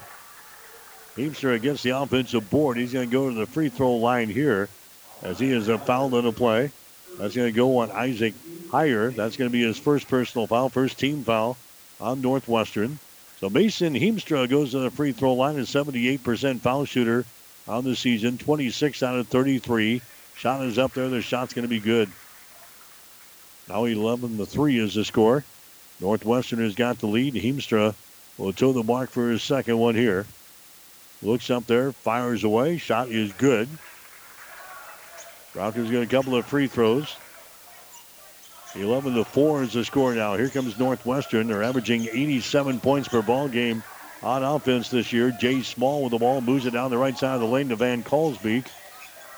Heemstra 1.16 1.54
against 1.56 1.84
the 1.84 1.92
offensive 1.92 2.50
board. 2.50 2.78
He's 2.78 2.94
going 2.94 3.10
to 3.10 3.12
go 3.12 3.30
to 3.30 3.36
the 3.36 3.46
free 3.46 3.70
throw 3.70 3.96
line 3.96 4.30
here 4.30 4.68
as 5.22 5.40
he 5.40 5.52
is 5.52 5.68
a 5.68 5.78
fouled 5.78 6.14
on 6.16 6.24
the 6.24 6.32
play. 6.32 6.72
That's 7.18 7.36
going 7.36 7.48
to 7.48 7.56
go 7.56 7.78
on 7.78 7.92
Isaac 7.92 8.34
Heyer. 8.70 9.16
That's 9.16 9.38
going 9.38 9.50
to 9.50 9.54
be 9.54 9.64
his 9.64 9.78
first 9.78 10.08
personal 10.08 10.48
foul, 10.48 10.70
first 10.70 11.00
team 11.00 11.24
foul 11.24 11.58
on 12.02 12.22
Northwestern. 12.22 12.98
So 13.40 13.50
Mason 13.50 13.94
Heemstra 13.94 14.50
goes 14.50 14.72
to 14.72 14.80
the 14.80 14.90
free 14.90 15.12
throw 15.12 15.34
line, 15.34 15.60
a 15.60 15.62
78% 15.62 16.62
foul 16.62 16.86
shooter 16.86 17.26
on 17.68 17.84
the 17.84 17.96
season, 17.96 18.40
26 18.40 19.04
out 19.04 19.20
of 19.20 19.28
33. 19.28 20.02
Shot 20.36 20.66
is 20.66 20.80
up 20.80 20.94
there. 20.94 21.10
The 21.10 21.22
shot's 21.22 21.54
going 21.54 21.64
to 21.64 21.70
be 21.70 21.80
good. 21.80 22.10
Now 23.70 23.86
11 23.86 24.38
to 24.38 24.46
3 24.46 24.80
is 24.80 24.96
the 24.96 25.06
score. 25.06 25.44
Northwestern 26.02 26.60
has 26.60 26.74
got 26.74 26.98
the 26.98 27.08
lead. 27.08 27.36
Heemstra 27.36 27.94
will 28.38 28.52
toe 28.52 28.74
the 28.74 28.84
mark 28.84 29.12
for 29.12 29.30
his 29.30 29.44
second 29.44 29.78
one 29.78 29.96
here. 29.96 30.26
Looks 31.24 31.50
up 31.50 31.66
there, 31.68 31.94
fires 31.94 32.44
away. 32.44 32.78
Shot 32.78 33.08
is 33.08 33.32
good. 33.34 33.70
Broncos 35.54 35.90
get 35.90 36.04
a 36.04 36.08
couple 36.08 36.36
of 36.36 36.46
free 36.46 36.68
throws. 36.68 37.16
11 38.76 39.14
to 39.14 39.24
4 39.24 39.64
is 39.64 39.74
the 39.74 39.86
score 39.86 40.14
now. 40.14 40.36
Here 40.36 40.50
comes 40.50 40.78
Northwestern. 40.78 41.48
They're 41.48 41.64
averaging 41.64 42.08
87 42.12 42.80
points 42.80 43.08
per 43.08 43.22
ball 43.22 43.48
game 43.48 43.84
on 44.22 44.44
offense 44.44 44.90
this 44.90 45.14
year. 45.14 45.32
Jay 45.32 45.62
Small 45.62 46.02
with 46.04 46.12
the 46.12 46.18
ball 46.18 46.42
moves 46.42 46.66
it 46.66 46.72
down 46.72 46.90
the 46.90 46.98
right 46.98 47.18
side 47.18 47.36
of 47.36 47.42
the 47.42 47.48
lane 47.48 47.70
to 47.70 47.76
Van 47.76 48.04
Kalsbeek. 48.04 48.66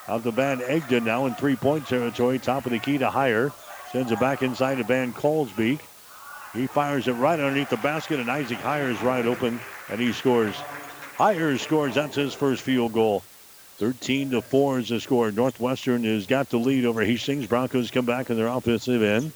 Out 0.08 0.24
to 0.24 0.32
Van 0.32 0.62
Egden 0.62 1.04
now 1.04 1.26
in 1.26 1.36
three 1.36 1.56
point 1.56 1.86
territory. 1.88 2.40
Top 2.40 2.66
of 2.66 2.72
the 2.72 2.80
key 2.80 2.98
to 2.98 3.10
Heyer. 3.10 3.52
Sends 3.92 4.12
it 4.12 4.20
back 4.20 4.42
inside 4.42 4.76
to 4.76 4.84
Van 4.84 5.14
Kalsbeek. 5.14 5.80
He 6.54 6.68
fires 6.68 7.08
it 7.08 7.14
right 7.14 7.40
underneath 7.40 7.70
the 7.70 7.78
basket, 7.78 8.20
and 8.20 8.32
Isaac 8.32 8.60
Heyer 8.60 8.90
is 8.90 9.02
right 9.02 9.26
open, 9.26 9.60
and 9.90 10.00
he 10.00 10.14
scores. 10.14 10.56
Heyer 11.18 11.58
scores. 11.58 11.96
That's 11.96 12.16
his 12.16 12.34
first 12.34 12.62
field 12.62 12.92
goal. 12.92 13.24
13 13.78 14.32
to 14.32 14.42
4 14.42 14.80
is 14.80 14.90
the 14.90 15.00
score. 15.00 15.32
Northwestern 15.32 16.04
has 16.04 16.28
got 16.28 16.50
the 16.50 16.58
lead 16.58 16.86
over 16.86 17.04
Hastings. 17.04 17.48
Broncos 17.48 17.90
come 17.90 18.06
back 18.06 18.30
in 18.30 18.36
their 18.36 18.48
offensive 18.48 19.02
end. 19.02 19.32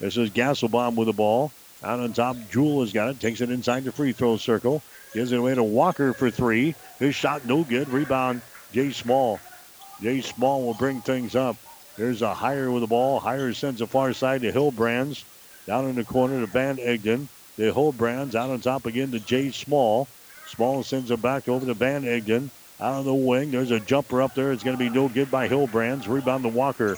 This 0.00 0.18
is 0.18 0.28
Gasselbaum 0.30 0.96
with 0.96 1.06
the 1.06 1.14
ball. 1.14 1.50
Out 1.82 2.00
on 2.00 2.12
top, 2.12 2.36
Jewell 2.50 2.82
has 2.82 2.92
got 2.92 3.08
it. 3.08 3.20
Takes 3.20 3.40
it 3.40 3.50
inside 3.50 3.84
the 3.84 3.92
free 3.92 4.12
throw 4.12 4.36
circle. 4.36 4.82
Gives 5.14 5.32
it 5.32 5.38
away 5.38 5.54
to 5.54 5.62
Walker 5.62 6.12
for 6.12 6.30
three. 6.30 6.74
His 6.98 7.14
shot 7.14 7.46
no 7.46 7.64
good. 7.64 7.88
Rebound, 7.88 8.42
Jay 8.72 8.90
Small. 8.90 9.40
Jay 10.02 10.20
Small 10.20 10.62
will 10.62 10.74
bring 10.74 11.00
things 11.00 11.34
up. 11.34 11.56
There's 11.96 12.20
a 12.20 12.34
Heyer 12.34 12.70
with 12.70 12.82
the 12.82 12.86
ball. 12.86 13.18
Heyer 13.18 13.54
sends 13.54 13.80
a 13.80 13.86
far 13.86 14.12
side 14.12 14.42
to 14.42 14.52
Hillbrands. 14.52 15.24
Down 15.66 15.88
in 15.88 15.94
the 15.94 16.04
corner 16.04 16.40
to 16.40 16.46
Van 16.46 16.78
Egden. 16.78 17.28
The 17.56 17.72
Hillbrands 17.72 18.34
out 18.34 18.50
on 18.50 18.60
top 18.60 18.84
again 18.84 19.12
to 19.12 19.20
Jay 19.20 19.50
Small. 19.52 20.06
Small 20.54 20.84
sends 20.84 21.10
it 21.10 21.20
back 21.20 21.48
over 21.48 21.66
to 21.66 21.74
Van 21.74 22.04
Egden. 22.04 22.50
Out 22.80 23.00
of 23.00 23.04
the 23.04 23.14
wing, 23.14 23.50
there's 23.50 23.72
a 23.72 23.80
jumper 23.80 24.22
up 24.22 24.34
there. 24.34 24.52
It's 24.52 24.62
going 24.62 24.76
to 24.76 24.82
be 24.82 24.90
no 24.90 25.08
good 25.08 25.30
by 25.30 25.48
Hillbrands. 25.48 26.06
Rebound 26.06 26.44
to 26.44 26.48
Walker. 26.48 26.96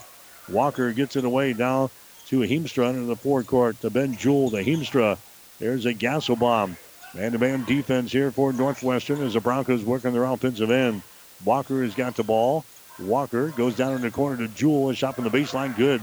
Walker 0.49 0.93
gets 0.93 1.17
it 1.17 1.25
away 1.25 1.55
now 1.55 1.91
to 2.27 2.41
Heemstra 2.41 2.91
in 2.91 3.07
the 3.07 3.17
forecourt 3.17 3.81
to 3.81 3.89
Ben 3.89 4.17
Jewell 4.17 4.51
to 4.51 4.63
Heemstra. 4.63 5.17
There's 5.59 5.87
a 5.87 5.95
Gasselbaum. 5.95 6.77
Man-to-man 7.15 7.65
defense 7.65 8.13
here 8.13 8.31
for 8.31 8.53
Northwestern 8.53 9.23
as 9.23 9.33
the 9.33 9.41
Broncos 9.41 9.85
work 9.85 10.05
on 10.05 10.13
their 10.13 10.25
offensive 10.25 10.71
end. 10.71 11.01
Walker 11.45 11.83
has 11.83 11.95
got 11.95 12.15
the 12.15 12.25
ball. 12.25 12.65
Walker 12.99 13.49
goes 13.49 13.75
down 13.75 13.95
in 13.95 14.03
the 14.03 14.11
corner 14.11 14.37
to 14.37 14.49
Jewell. 14.49 14.91
A 14.91 14.95
shot 14.95 15.15
from 15.15 15.25
the 15.25 15.31
baseline, 15.31 15.75
good. 15.77 16.03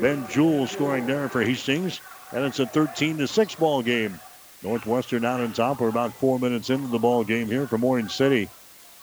Ben 0.00 0.26
Jewell 0.28 0.66
scoring 0.66 1.06
there 1.06 1.28
for 1.28 1.42
Hastings, 1.42 2.00
and 2.32 2.44
it's 2.44 2.60
a 2.60 2.66
13 2.66 3.18
to 3.18 3.28
6 3.28 3.54
ball 3.56 3.82
game. 3.82 4.18
Northwestern 4.64 5.24
out 5.24 5.40
on 5.40 5.52
top. 5.52 5.80
We're 5.80 5.88
about 5.88 6.14
four 6.14 6.38
minutes 6.38 6.70
into 6.70 6.88
the 6.88 6.98
ball 6.98 7.22
game 7.22 7.48
here 7.48 7.66
from 7.66 7.84
Orange 7.84 8.12
City. 8.12 8.48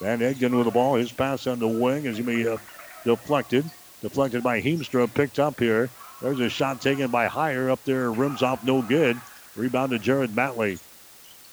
Van 0.00 0.20
Egden 0.20 0.56
with 0.56 0.66
the 0.66 0.72
ball. 0.72 0.96
His 0.96 1.12
pass 1.12 1.46
on 1.46 1.60
the 1.60 1.68
wing 1.68 2.04
is 2.04 2.18
going 2.18 2.26
to 2.26 2.44
be 2.44 2.48
uh, 2.48 2.56
deflected. 3.04 3.64
Deflected 4.00 4.42
by 4.42 4.60
Heemstra. 4.60 5.12
Picked 5.14 5.38
up 5.38 5.60
here. 5.60 5.88
There's 6.20 6.40
a 6.40 6.48
shot 6.48 6.80
taken 6.80 7.10
by 7.10 7.28
Heyer 7.28 7.70
up 7.70 7.84
there. 7.84 8.10
Rims 8.10 8.42
off, 8.42 8.64
no 8.64 8.82
good. 8.82 9.20
Rebound 9.54 9.92
to 9.92 9.98
Jared 10.00 10.30
Matley. 10.30 10.80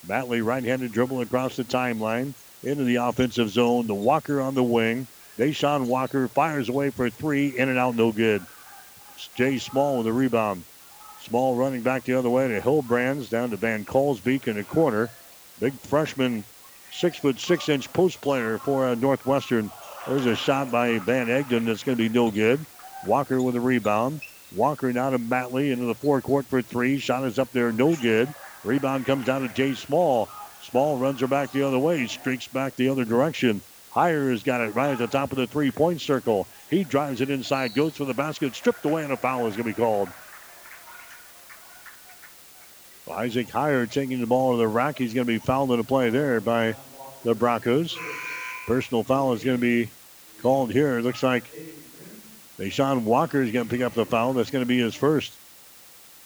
Matley 0.08 0.44
right-handed 0.44 0.92
dribble 0.92 1.22
across 1.22 1.56
the 1.56 1.64
timeline 1.64 2.34
into 2.64 2.84
the 2.84 2.96
offensive 2.96 3.50
zone. 3.50 3.86
The 3.86 3.94
Walker 3.94 4.42
on 4.42 4.56
the 4.56 4.64
wing. 4.64 5.06
Deshaun 5.38 5.86
Walker 5.86 6.28
fires 6.28 6.70
away 6.70 6.90
for 6.90 7.10
three. 7.10 7.58
In 7.58 7.70
and 7.70 7.78
out, 7.78 7.96
no 7.96 8.12
good. 8.12 8.44
Jay 9.36 9.58
Small 9.58 9.98
with 9.98 10.06
the 10.06 10.14
rebound. 10.14 10.64
Small 11.24 11.56
running 11.56 11.82
back 11.82 12.06
the 12.06 12.14
other 12.14 12.30
way 12.30 12.48
to 12.48 12.62
Hillbrands 12.62 13.30
down 13.30 13.50
to 13.50 13.58
Van 13.58 13.86
Kalsbeek 13.86 14.48
in 14.48 14.56
the 14.56 14.64
corner. 14.64 15.10
Big 15.60 15.74
freshman 15.74 16.44
six 16.92 17.18
foot 17.18 17.40
six 17.40 17.70
inch 17.70 17.92
post 17.94 18.22
player 18.22 18.58
for 18.58 18.88
uh, 18.88 18.96
Northwestern. 18.96 19.70
There's 20.08 20.26
a 20.26 20.36
shot 20.36 20.72
by 20.72 20.98
Van 21.00 21.30
Egden 21.30 21.66
that's 21.66 21.84
going 21.84 21.98
to 21.98 22.04
be 22.04 22.10
no 22.10 22.32
good. 22.32 22.60
Walker 23.06 23.42
with 23.42 23.56
a 23.56 23.60
rebound. 23.60 24.22
Walker 24.56 24.92
now 24.92 25.10
to 25.10 25.20
Matley 25.20 25.72
into 25.72 25.86
the 25.86 25.94
forecourt 25.94 26.46
for 26.46 26.62
three. 26.62 26.98
Shot 26.98 27.24
is 27.26 27.38
up 27.38 27.52
there, 27.52 27.72
no 27.72 27.96
good. 27.96 28.34
Rebound 28.64 29.06
comes 29.06 29.26
down 29.26 29.48
to 29.48 29.54
Jay 29.54 29.76
Small. 29.76 30.28
Small 30.64 30.98
runs 30.98 31.20
her 31.20 31.28
back 31.28 31.52
the 31.52 31.64
other 31.64 31.80
way, 31.80 32.08
streaks 32.08 32.48
back 32.48 32.76
the 32.76 32.90
other 32.90 33.06
direction. 33.06 33.62
Heyer 33.94 34.32
has 34.32 34.44
got 34.44 34.62
it 34.62 34.76
right 34.76 34.92
at 34.92 34.98
the 34.98 35.08
top 35.08 35.32
of 35.32 35.38
the 35.38 35.48
three 35.48 35.72
point 35.72 36.02
circle. 36.02 36.48
He 36.70 36.84
drives 36.84 37.22
it 37.22 37.30
inside, 37.30 37.74
goes 37.74 37.96
for 37.96 38.06
the 38.06 38.14
basket, 38.14 38.56
stripped 38.56 38.86
away, 38.86 39.04
and 39.04 39.14
a 39.14 39.18
foul 39.18 39.48
is 39.48 39.56
going 39.56 39.70
to 39.70 39.76
be 39.76 39.82
called. 39.82 40.10
Isaac 43.12 43.48
Heyer 43.48 43.90
taking 43.90 44.20
the 44.20 44.28
ball 44.28 44.54
to 44.54 44.58
the 44.58 44.68
rack. 44.68 44.98
He's 44.98 45.14
going 45.14 45.26
to 45.26 45.34
be 45.34 45.40
fouled 45.40 45.72
in 45.72 45.80
a 45.80 45.84
play 45.84 46.10
there 46.10 46.40
by 46.40 46.76
the 47.24 47.34
Broncos. 47.34 47.98
Personal 48.68 49.04
foul 49.04 49.34
is 49.34 49.44
going 49.44 49.58
to 49.58 49.62
be 49.62 49.90
called 50.42 50.72
here. 50.72 51.00
It 51.00 51.04
looks 51.04 51.24
like 51.24 51.44
Deshaun 52.58 53.04
Walker 53.04 53.42
is 53.42 53.52
going 53.52 53.66
to 53.66 53.72
pick 53.72 53.82
up 53.82 53.94
the 53.94 54.06
foul. 54.06 54.34
That's 54.34 54.52
going 54.52 54.64
to 54.64 54.68
be 54.68 54.80
his 54.80 54.96
first. 54.96 55.34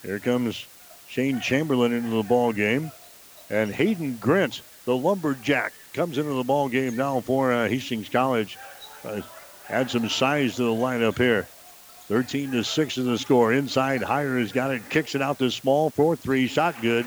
Here 0.02 0.18
comes 0.18 0.66
Shane 1.08 1.40
Chamberlain 1.40 1.92
into 1.92 2.10
the 2.10 2.22
ball 2.22 2.52
game. 2.52 2.90
And 3.50 3.70
Hayden 3.70 4.18
Grint, 4.20 4.60
the 4.84 4.96
lumberjack, 4.96 5.72
comes 5.92 6.18
into 6.18 6.32
the 6.34 6.44
ball 6.44 6.68
game 6.68 6.96
now 6.96 7.20
for 7.20 7.52
uh, 7.52 7.68
Hastings 7.68 8.08
College. 8.08 8.58
Uh, 9.04 9.20
add 9.68 9.90
some 9.90 10.08
size 10.08 10.56
to 10.56 10.64
the 10.64 10.70
lineup 10.70 11.16
here. 11.16 11.46
13 12.08 12.52
to 12.52 12.62
6 12.62 12.98
is 12.98 13.06
the 13.06 13.18
score. 13.18 13.52
Inside, 13.52 14.02
Heyer 14.02 14.38
has 14.38 14.52
got 14.52 14.70
it, 14.70 14.88
kicks 14.90 15.14
it 15.14 15.22
out 15.22 15.38
to 15.38 15.50
Small. 15.50 15.90
4 15.90 16.16
3, 16.16 16.46
shot 16.46 16.74
good. 16.82 17.06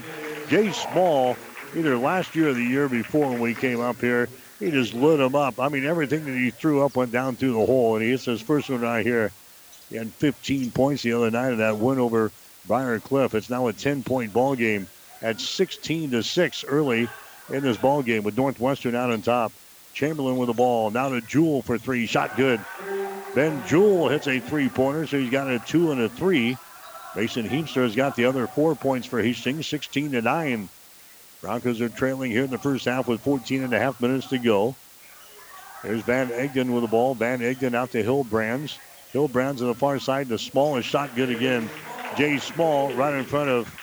Jay 0.50 0.72
Small, 0.72 1.38
either 1.76 1.98
last 1.98 2.36
year 2.36 2.50
or 2.50 2.54
the 2.54 2.64
year 2.64 2.90
before 2.90 3.30
when 3.30 3.40
we 3.40 3.54
came 3.54 3.80
up 3.80 4.00
here, 4.02 4.28
he 4.60 4.72
just 4.72 4.96
lit 4.96 5.20
him 5.20 5.36
up. 5.36 5.60
I 5.60 5.70
mean, 5.70 5.86
everything 5.86 6.26
that 6.26 6.32
he 6.32 6.50
threw 6.50 6.84
up 6.84 6.96
went 6.96 7.12
down 7.12 7.36
through 7.36 7.54
the 7.54 7.66
hole, 7.66 7.96
and 7.96 8.04
he 8.04 8.10
hits 8.10 8.26
his 8.26 8.42
first 8.42 8.70
one 8.70 8.82
right 8.82 9.06
here. 9.06 9.32
He 9.90 9.98
had 9.98 10.12
15 10.14 10.72
points 10.72 11.04
the 11.04 11.14
other 11.14 11.30
night 11.30 11.52
in 11.52 11.60
that 11.60 11.78
win 11.78 12.00
over 12.00 12.32
Briar 12.68 13.00
Cliff. 13.00 13.36
It's 13.36 13.50
now 13.50 13.68
a 13.68 13.74
10 13.74 14.04
point 14.04 14.34
ball 14.34 14.56
game 14.56 14.88
at 15.22 15.40
16 15.40 16.12
to 16.12 16.24
6 16.24 16.66
early 16.66 17.08
in 17.50 17.62
this 17.62 17.78
ball 17.78 18.02
game 18.02 18.24
with 18.24 18.36
Northwestern 18.36 18.96
out 18.96 19.12
on 19.12 19.22
top. 19.22 19.52
Chamberlain 19.98 20.38
with 20.38 20.46
the 20.46 20.54
ball. 20.54 20.92
Now 20.92 21.10
to 21.10 21.22
Jewell 21.22 21.64
for 21.64 21.80
three. 21.80 22.06
Shot 22.06 22.38
good. 22.38 22.62
Ben 23.34 23.66
Jewell 23.66 24.10
hits 24.10 24.28
a 24.28 24.40
three 24.40 24.70
pointer, 24.70 25.08
so 25.08 25.18
he's 25.18 25.32
got 25.32 25.50
a 25.50 25.58
two 25.58 25.92
and 25.92 26.00
a 26.00 26.08
three. 26.08 26.56
Mason 27.16 27.50
Heemstra 27.50 27.82
has 27.82 27.96
got 27.96 28.16
the 28.16 28.26
other 28.26 28.46
four 28.46 28.76
points 28.76 29.08
for 29.08 29.20
Hastings, 29.20 29.66
16 29.66 30.12
to 30.12 30.22
9. 30.22 30.70
Broncos 31.42 31.82
are 31.82 31.90
trailing 31.90 32.30
here 32.30 32.44
in 32.44 32.52
the 32.52 32.60
first 32.60 32.86
half 32.86 33.08
with 33.08 33.22
14 33.22 33.64
and 33.64 33.74
a 33.74 33.80
half 33.80 34.00
minutes 34.00 34.28
to 34.28 34.38
go. 34.38 34.76
There's 35.82 36.02
Van 36.02 36.30
Egden 36.32 36.74
with 36.74 36.84
the 36.84 36.88
ball. 36.88 37.16
Van 37.16 37.42
Egden 37.42 37.74
out 37.74 37.92
to 37.94 38.04
Hillbrands. 38.04 38.78
Hillbrands 39.14 39.62
on 39.62 39.68
the 39.68 39.74
far 39.74 39.98
side. 39.98 40.28
The 40.28 40.38
smallest 40.38 40.88
shot 40.88 41.16
good 41.16 41.32
again. 41.32 41.72
Jay 42.16 42.38
Small 42.38 42.94
right 42.94 43.16
in 43.16 43.26
front 43.26 43.50
of 43.50 43.74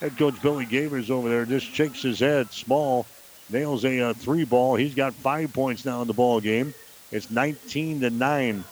Head 0.00 0.16
coach 0.16 0.40
Billy 0.42 0.64
Gavers 0.64 1.10
over 1.10 1.28
there 1.28 1.44
just 1.44 1.66
shakes 1.66 2.02
his 2.02 2.20
head. 2.20 2.52
Small 2.52 3.06
nails 3.50 3.84
a 3.84 4.00
uh, 4.00 4.14
three 4.14 4.44
ball. 4.44 4.74
He's 4.74 4.94
got 4.94 5.14
five 5.14 5.52
points 5.52 5.84
now 5.84 6.02
in 6.02 6.06
the 6.06 6.14
ball 6.14 6.40
game. 6.40 6.74
It's 7.10 7.30
19 7.30 8.00
to 8.00 8.10
9. 8.10 8.64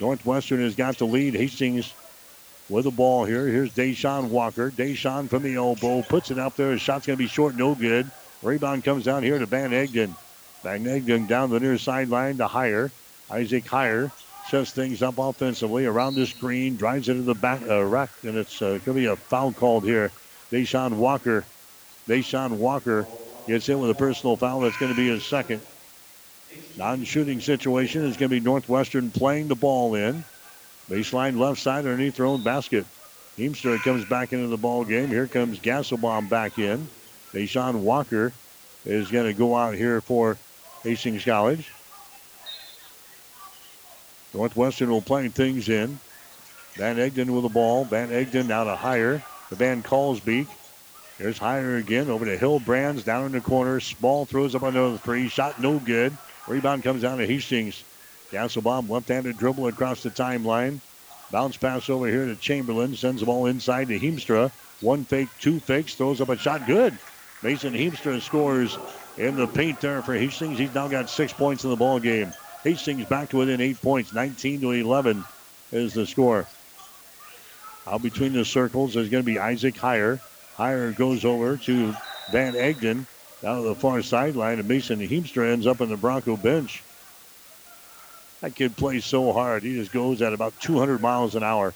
Northwestern 0.00 0.60
has 0.60 0.74
got 0.74 0.98
the 0.98 1.06
lead. 1.06 1.34
Hastings 1.34 1.92
with 2.68 2.84
the 2.84 2.90
ball 2.90 3.24
here. 3.24 3.46
Here's 3.46 3.72
Deshaun 3.72 4.28
Walker. 4.28 4.70
Deshaun 4.70 5.28
from 5.28 5.42
the 5.42 5.54
elbow 5.54 6.02
puts 6.02 6.30
it 6.30 6.38
up 6.38 6.56
there. 6.56 6.72
His 6.72 6.80
shot's 6.80 7.06
going 7.06 7.16
to 7.16 7.22
be 7.22 7.28
short, 7.28 7.54
no 7.54 7.74
good. 7.74 8.10
Rebound 8.42 8.84
comes 8.84 9.04
down 9.04 9.22
here 9.22 9.38
to 9.38 9.46
Van 9.46 9.72
Egden. 9.72 10.14
Van 10.62 10.84
Egden 10.84 11.26
down 11.26 11.50
the 11.50 11.60
near 11.60 11.78
sideline 11.78 12.38
to 12.38 12.46
Heyer. 12.46 12.90
Isaac 13.30 13.64
Heyer 13.64 14.10
sets 14.48 14.72
things 14.72 15.02
up 15.02 15.18
offensively 15.18 15.86
around 15.86 16.14
the 16.14 16.26
screen, 16.26 16.76
drives 16.76 17.08
it 17.08 17.12
into 17.12 17.24
the 17.24 17.34
back 17.34 17.62
uh, 17.68 17.84
rack, 17.84 18.10
and 18.22 18.36
it's 18.36 18.62
uh, 18.62 18.70
going 18.70 18.80
to 18.80 18.92
be 18.94 19.06
a 19.06 19.16
foul 19.16 19.52
called 19.52 19.84
here. 19.84 20.10
Deshaun 20.50 20.94
Walker. 20.96 21.44
Deshaun 22.06 22.52
Walker 22.52 23.06
gets 23.46 23.68
in 23.68 23.80
with 23.80 23.90
a 23.90 23.94
personal 23.94 24.36
foul. 24.36 24.60
That's 24.60 24.76
going 24.78 24.92
to 24.92 24.96
be 24.96 25.08
his 25.08 25.24
second. 25.24 25.60
Non-shooting 26.76 27.40
situation 27.40 28.04
is 28.04 28.16
going 28.16 28.30
to 28.30 28.36
be 28.36 28.40
Northwestern 28.40 29.10
playing 29.10 29.48
the 29.48 29.54
ball 29.54 29.94
in. 29.94 30.24
Baseline 30.88 31.38
left 31.38 31.60
side 31.60 31.84
underneath 31.84 32.16
their 32.16 32.26
own 32.26 32.42
basket. 32.42 32.86
Heemstra 33.36 33.78
comes 33.80 34.04
back 34.04 34.32
into 34.32 34.46
the 34.46 34.56
ball 34.56 34.84
game. 34.84 35.08
Here 35.08 35.26
comes 35.26 35.58
Gasselbaum 35.58 36.28
back 36.28 36.58
in. 36.58 36.88
Deshaun 37.32 37.80
Walker 37.80 38.32
is 38.84 39.10
going 39.10 39.26
to 39.26 39.34
go 39.36 39.54
out 39.56 39.74
here 39.74 40.00
for 40.00 40.38
Hastings 40.82 41.24
College. 41.24 41.70
Northwestern 44.32 44.90
will 44.90 45.02
play 45.02 45.28
things 45.28 45.68
in. 45.68 45.98
Van 46.74 46.96
Egden 46.98 47.34
with 47.34 47.42
the 47.42 47.48
ball. 47.48 47.84
Van 47.84 48.10
Egden 48.10 48.50
out 48.50 48.64
to 48.64 48.74
Heyer. 48.74 49.22
The 49.50 49.56
Van 49.56 49.82
Kalsbeek. 49.82 50.46
Here's 51.18 51.38
Heyer 51.38 51.78
again 51.78 52.10
over 52.10 52.26
to 52.26 52.36
Hillbrands 52.36 53.02
down 53.02 53.24
in 53.24 53.32
the 53.32 53.40
corner. 53.40 53.80
Small 53.80 54.26
throws 54.26 54.54
up 54.54 54.62
another 54.62 54.98
three. 54.98 55.28
Shot 55.28 55.60
no 55.60 55.78
good. 55.78 56.14
Rebound 56.46 56.82
comes 56.82 57.02
down 57.02 57.16
to 57.18 57.26
Hastings. 57.26 57.82
Gasselbaum 58.30 58.90
left-handed 58.90 59.38
dribble 59.38 59.66
across 59.68 60.02
the 60.02 60.10
timeline. 60.10 60.80
Bounce 61.30 61.56
pass 61.56 61.88
over 61.88 62.06
here 62.06 62.26
to 62.26 62.36
Chamberlain. 62.36 62.94
Sends 62.94 63.20
the 63.20 63.26
ball 63.26 63.46
inside 63.46 63.88
to 63.88 63.98
Heemstra. 63.98 64.50
One 64.82 65.04
fake, 65.04 65.28
two 65.40 65.58
fakes. 65.58 65.94
Throws 65.94 66.20
up 66.20 66.28
a 66.28 66.36
shot. 66.36 66.66
Good. 66.66 66.98
Mason 67.42 67.72
Heemstra 67.72 68.20
scores 68.20 68.76
in 69.16 69.36
the 69.36 69.46
paint 69.46 69.80
there 69.80 70.02
for 70.02 70.14
Hastings. 70.14 70.58
He's 70.58 70.74
now 70.74 70.88
got 70.88 71.08
six 71.08 71.32
points 71.32 71.64
in 71.64 71.70
the 71.70 71.76
ball 71.76 71.98
game. 71.98 72.32
Hastings 72.62 73.06
back 73.06 73.30
to 73.30 73.38
within 73.38 73.62
eight 73.62 73.80
points. 73.80 74.12
19 74.12 74.60
to 74.60 74.70
11 74.72 75.24
is 75.72 75.94
the 75.94 76.06
score. 76.06 76.46
Out 77.86 78.02
between 78.02 78.34
the 78.34 78.44
circles 78.44 78.96
is 78.96 79.08
going 79.08 79.22
to 79.22 79.26
be 79.26 79.38
Isaac 79.38 79.76
Heyer. 79.76 80.20
Heyer 80.56 80.94
goes 80.96 81.24
over 81.24 81.56
to 81.58 81.94
Van 82.30 82.54
Egden 82.54 83.06
down 83.42 83.62
to 83.62 83.68
the 83.68 83.74
far 83.74 84.02
sideline, 84.02 84.58
and 84.58 84.68
Mason 84.68 84.98
Heemstra 85.00 85.52
ends 85.52 85.66
up 85.66 85.80
on 85.80 85.88
the 85.88 85.96
Bronco 85.96 86.36
bench. 86.36 86.82
That 88.40 88.54
kid 88.54 88.76
plays 88.76 89.04
so 89.04 89.32
hard. 89.32 89.62
He 89.62 89.74
just 89.74 89.92
goes 89.92 90.22
at 90.22 90.32
about 90.32 90.58
200 90.60 91.00
miles 91.00 91.34
an 91.34 91.42
hour. 91.42 91.74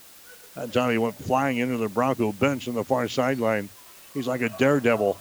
That 0.55 0.73
time 0.73 0.91
he 0.91 0.99
went 0.99 1.15
flying 1.15 1.59
into 1.59 1.77
the 1.77 1.89
Bronco 1.89 2.33
bench 2.33 2.69
on 2.69 2.75
the 2.75 2.85
far 2.85 3.09
sideline. 3.09 3.69
He's 4.15 4.27
like 4.27 4.41
a 4.41 4.49
daredevil, 4.49 5.17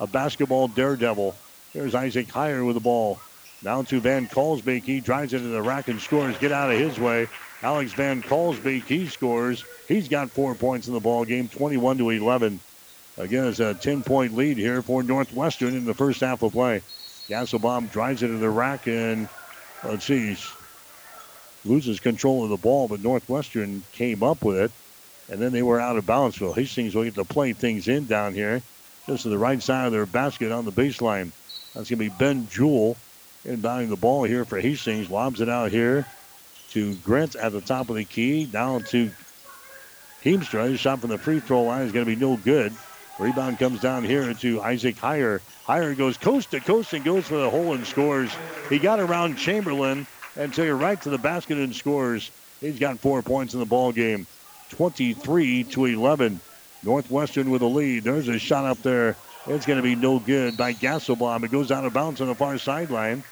a 0.00 0.06
basketball 0.06 0.68
daredevil. 0.68 1.36
There's 1.72 1.94
Isaac 1.94 2.28
Heyer 2.28 2.66
with 2.66 2.74
the 2.74 2.80
ball. 2.80 3.20
Down 3.62 3.84
to 3.86 4.00
Van 4.00 4.26
Kalsbeek. 4.26 4.84
He 4.84 5.00
drives 5.00 5.34
into 5.34 5.48
the 5.48 5.62
rack 5.62 5.88
and 5.88 6.00
scores. 6.00 6.38
Get 6.38 6.52
out 6.52 6.70
of 6.70 6.78
his 6.78 6.98
way. 6.98 7.28
Alex 7.62 7.92
Van 7.94 8.22
Kalsbeek, 8.22 8.84
he 8.84 9.08
scores. 9.08 9.64
He's 9.88 10.08
got 10.08 10.30
four 10.30 10.54
points 10.54 10.86
in 10.86 10.94
the 10.94 11.00
ball 11.00 11.24
game, 11.24 11.48
21 11.48 11.98
to 11.98 12.10
11. 12.10 12.60
Again, 13.16 13.46
it's 13.48 13.58
a 13.58 13.74
10-point 13.74 14.36
lead 14.36 14.56
here 14.56 14.80
for 14.80 15.02
Northwestern 15.02 15.74
in 15.74 15.84
the 15.84 15.94
first 15.94 16.20
half 16.20 16.42
of 16.42 16.52
play. 16.52 16.82
Gasselbaum 17.28 17.90
drives 17.90 18.22
it 18.22 18.28
to 18.28 18.38
the 18.38 18.48
rack 18.48 18.86
and 18.86 19.28
let's 19.82 20.04
see, 20.04 20.36
loses 21.64 21.98
control 21.98 22.44
of 22.44 22.50
the 22.50 22.56
ball, 22.56 22.86
but 22.86 23.02
Northwestern 23.02 23.82
came 23.92 24.22
up 24.22 24.44
with 24.44 24.56
it, 24.56 24.70
and 25.28 25.40
then 25.40 25.50
they 25.50 25.62
were 25.62 25.80
out 25.80 25.96
of 25.96 26.06
bounds. 26.06 26.36
So 26.36 26.52
Hastings 26.52 26.94
will 26.94 27.04
get 27.04 27.16
to 27.16 27.24
play 27.24 27.54
things 27.54 27.88
in 27.88 28.06
down 28.06 28.34
here, 28.34 28.62
just 29.06 29.24
to 29.24 29.30
the 29.30 29.38
right 29.38 29.60
side 29.60 29.86
of 29.86 29.92
their 29.92 30.06
basket 30.06 30.52
on 30.52 30.64
the 30.64 30.72
baseline. 30.72 31.32
That's 31.74 31.90
going 31.90 31.98
to 31.98 32.08
be 32.08 32.08
Ben 32.08 32.46
Jewell 32.48 32.96
inbounding 33.44 33.88
the 33.88 33.96
ball 33.96 34.22
here 34.22 34.44
for 34.44 34.60
Hastings. 34.60 35.10
Lobs 35.10 35.40
it 35.40 35.48
out 35.48 35.72
here 35.72 36.06
to 36.70 36.94
Grant 36.96 37.36
at 37.36 37.52
the 37.52 37.60
top 37.60 37.90
of 37.90 37.96
the 37.96 38.04
key. 38.04 38.44
Down 38.44 38.82
to 38.84 39.10
Heemstra. 40.24 40.70
His 40.70 40.80
shot 40.80 41.00
from 41.00 41.10
the 41.10 41.18
free 41.18 41.40
throw 41.40 41.62
line 41.62 41.86
is 41.86 41.92
going 41.92 42.04
to 42.06 42.14
be 42.14 42.20
no 42.20 42.36
good. 42.36 42.72
Rebound 43.18 43.58
comes 43.58 43.80
down 43.80 44.04
here 44.04 44.32
to 44.32 44.62
Isaac 44.62 44.96
Heyer. 44.96 45.40
Heyer 45.66 45.96
goes 45.96 46.16
coast 46.16 46.52
to 46.52 46.60
coast 46.60 46.92
and 46.92 47.04
goes 47.04 47.26
for 47.26 47.36
the 47.36 47.50
hole 47.50 47.74
and 47.74 47.84
scores. 47.84 48.30
He 48.68 48.78
got 48.78 49.00
around 49.00 49.36
Chamberlain 49.36 50.06
and 50.36 50.54
took 50.54 50.66
it 50.66 50.74
right 50.74 51.00
to 51.02 51.10
the 51.10 51.18
basket 51.18 51.58
and 51.58 51.74
scores. 51.74 52.30
He's 52.60 52.78
got 52.78 52.98
four 52.98 53.22
points 53.22 53.54
in 53.54 53.60
the 53.60 53.66
ball 53.66 53.90
game. 53.90 54.26
23 54.70 55.64
to 55.64 55.86
11. 55.86 56.40
Northwestern 56.84 57.50
with 57.50 57.62
a 57.62 57.66
lead. 57.66 58.04
There's 58.04 58.28
a 58.28 58.38
shot 58.38 58.64
up 58.64 58.82
there. 58.82 59.16
It's 59.46 59.66
going 59.66 59.78
to 59.78 59.82
be 59.82 59.96
no 59.96 60.20
good 60.20 60.56
by 60.56 60.74
Gasselbaum. 60.74 61.42
It 61.42 61.50
goes 61.50 61.72
out 61.72 61.84
of 61.84 61.92
bounds 61.92 62.20
on 62.20 62.28
the 62.28 62.34
far 62.34 62.56
sideline. 62.58 63.24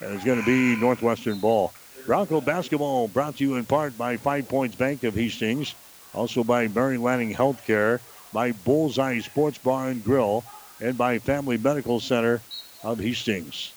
And 0.00 0.14
it's 0.14 0.24
going 0.24 0.38
to 0.38 0.44
be 0.44 0.78
Northwestern 0.78 1.38
ball. 1.38 1.72
Bronco 2.06 2.40
basketball 2.40 3.08
brought 3.08 3.36
to 3.36 3.44
you 3.44 3.56
in 3.56 3.64
part 3.64 3.96
by 3.96 4.16
Five 4.16 4.48
Points 4.48 4.76
Bank 4.76 5.04
of 5.04 5.14
Hastings. 5.14 5.74
Also 6.14 6.42
by 6.42 6.66
Mary 6.68 6.98
Lanning 6.98 7.34
Healthcare 7.34 8.00
by 8.32 8.52
Bullseye 8.52 9.20
Sports 9.20 9.58
Bar 9.58 9.88
and 9.88 10.04
Grill, 10.04 10.44
and 10.80 10.96
by 10.96 11.18
Family 11.18 11.58
Medical 11.58 12.00
Center 12.00 12.40
of 12.82 12.98
Hastings. 12.98 13.72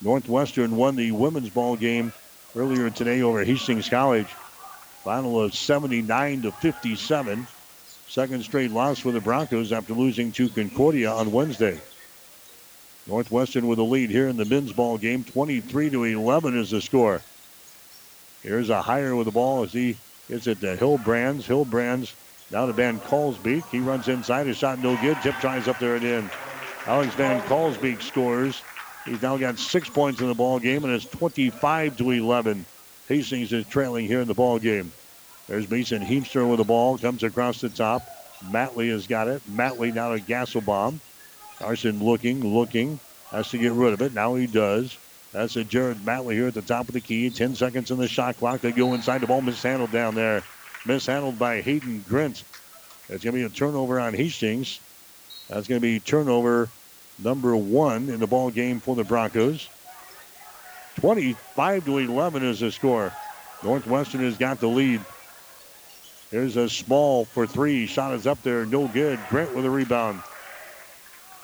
Northwestern 0.00 0.76
won 0.76 0.96
the 0.96 1.12
women's 1.12 1.50
ball 1.50 1.76
game 1.76 2.12
earlier 2.56 2.90
today 2.90 3.22
over 3.22 3.44
Hastings 3.44 3.88
College. 3.88 4.26
Final 5.04 5.40
of 5.40 5.54
79 5.54 6.42
to 6.42 6.52
57. 6.52 7.46
Second 8.08 8.42
straight 8.42 8.70
loss 8.70 8.98
for 8.98 9.12
the 9.12 9.20
Broncos 9.20 9.72
after 9.72 9.92
losing 9.92 10.32
to 10.32 10.48
Concordia 10.48 11.10
on 11.10 11.30
Wednesday. 11.30 11.80
Northwestern 13.06 13.66
with 13.66 13.78
a 13.78 13.82
lead 13.82 14.10
here 14.10 14.28
in 14.28 14.36
the 14.36 14.44
men's 14.44 14.72
ball 14.72 14.98
game. 14.98 15.24
23 15.24 15.90
to 15.90 16.04
11 16.04 16.58
is 16.58 16.70
the 16.70 16.80
score. 16.80 17.22
Here's 18.42 18.70
a 18.70 18.80
Heyer 18.80 19.16
with 19.16 19.26
the 19.26 19.32
ball 19.32 19.64
as 19.64 19.72
he 19.72 19.96
gets 20.28 20.46
it 20.46 20.60
to 20.60 20.76
Hillbrands. 20.76 21.42
Hillbrands 21.42 22.12
now 22.50 22.66
to 22.66 22.72
Van 22.72 23.00
Kalsbeek. 23.00 23.68
He 23.70 23.80
runs 23.80 24.08
inside. 24.08 24.46
His 24.46 24.56
shot 24.56 24.78
no 24.78 24.96
good. 25.00 25.20
Tip 25.22 25.34
tries 25.36 25.68
up 25.68 25.78
there 25.78 25.96
and 25.96 26.04
in. 26.04 26.30
Alex 26.86 27.14
Van 27.14 27.40
Kalsbeek 27.42 28.00
scores. 28.00 28.62
He's 29.04 29.20
now 29.22 29.36
got 29.36 29.58
six 29.58 29.88
points 29.88 30.20
in 30.20 30.28
the 30.28 30.34
ball 30.34 30.58
game, 30.58 30.84
and 30.84 30.92
it's 30.92 31.06
25 31.06 31.96
to 31.98 32.10
11. 32.10 32.64
Hastings 33.08 33.52
is 33.52 33.66
trailing 33.66 34.06
here 34.06 34.20
in 34.20 34.28
the 34.28 34.34
ball 34.34 34.58
game. 34.58 34.92
There's 35.48 35.68
Mason 35.68 36.02
Heemstra 36.02 36.48
with 36.48 36.58
the 36.58 36.64
ball. 36.64 36.98
Comes 36.98 37.22
across 37.22 37.60
the 37.60 37.70
top. 37.70 38.02
Matley 38.50 38.90
has 38.90 39.06
got 39.06 39.28
it. 39.28 39.42
Matley 39.50 39.92
now 39.94 40.14
to 40.14 40.20
Gasselbaum. 40.20 40.98
Carson 41.58 42.04
looking, 42.04 42.54
looking. 42.54 43.00
Has 43.30 43.50
to 43.50 43.58
get 43.58 43.72
rid 43.72 43.94
of 43.94 44.02
it. 44.02 44.14
Now 44.14 44.34
he 44.34 44.46
does. 44.46 44.96
That's 45.38 45.54
a 45.54 45.62
Jared 45.62 45.98
Matley 45.98 46.34
here 46.34 46.48
at 46.48 46.54
the 46.54 46.62
top 46.62 46.88
of 46.88 46.94
the 46.94 47.00
key. 47.00 47.30
10 47.30 47.54
seconds 47.54 47.92
in 47.92 47.98
the 47.98 48.08
shot 48.08 48.36
clock. 48.38 48.60
They 48.60 48.72
go 48.72 48.94
inside. 48.94 49.20
The 49.20 49.28
ball 49.28 49.40
mishandled 49.40 49.92
down 49.92 50.16
there 50.16 50.42
mishandled 50.84 51.38
by 51.38 51.60
Hayden 51.60 52.04
Grint. 52.08 52.42
It's 53.08 53.22
going 53.22 53.34
to 53.36 53.38
be 53.38 53.44
a 53.44 53.48
turnover 53.48 54.00
on 54.00 54.14
Hastings. 54.14 54.80
That's 55.48 55.68
going 55.68 55.80
to 55.80 55.86
be 55.86 56.00
turnover 56.00 56.68
number 57.22 57.56
one 57.56 58.08
in 58.08 58.18
the 58.18 58.26
ball 58.26 58.50
game 58.50 58.80
for 58.80 58.96
the 58.96 59.04
Broncos. 59.04 59.68
25 60.96 61.84
to 61.84 61.98
11 61.98 62.42
is 62.42 62.58
the 62.58 62.72
score. 62.72 63.12
Northwestern 63.62 64.22
has 64.22 64.36
got 64.36 64.58
the 64.58 64.66
lead. 64.66 65.00
Here's 66.32 66.56
a 66.56 66.68
small 66.68 67.26
for 67.26 67.46
three. 67.46 67.86
Shot 67.86 68.12
is 68.14 68.26
up 68.26 68.42
there, 68.42 68.66
no 68.66 68.88
good. 68.88 69.20
Grant 69.30 69.54
with 69.54 69.64
a 69.64 69.70
rebound. 69.70 70.20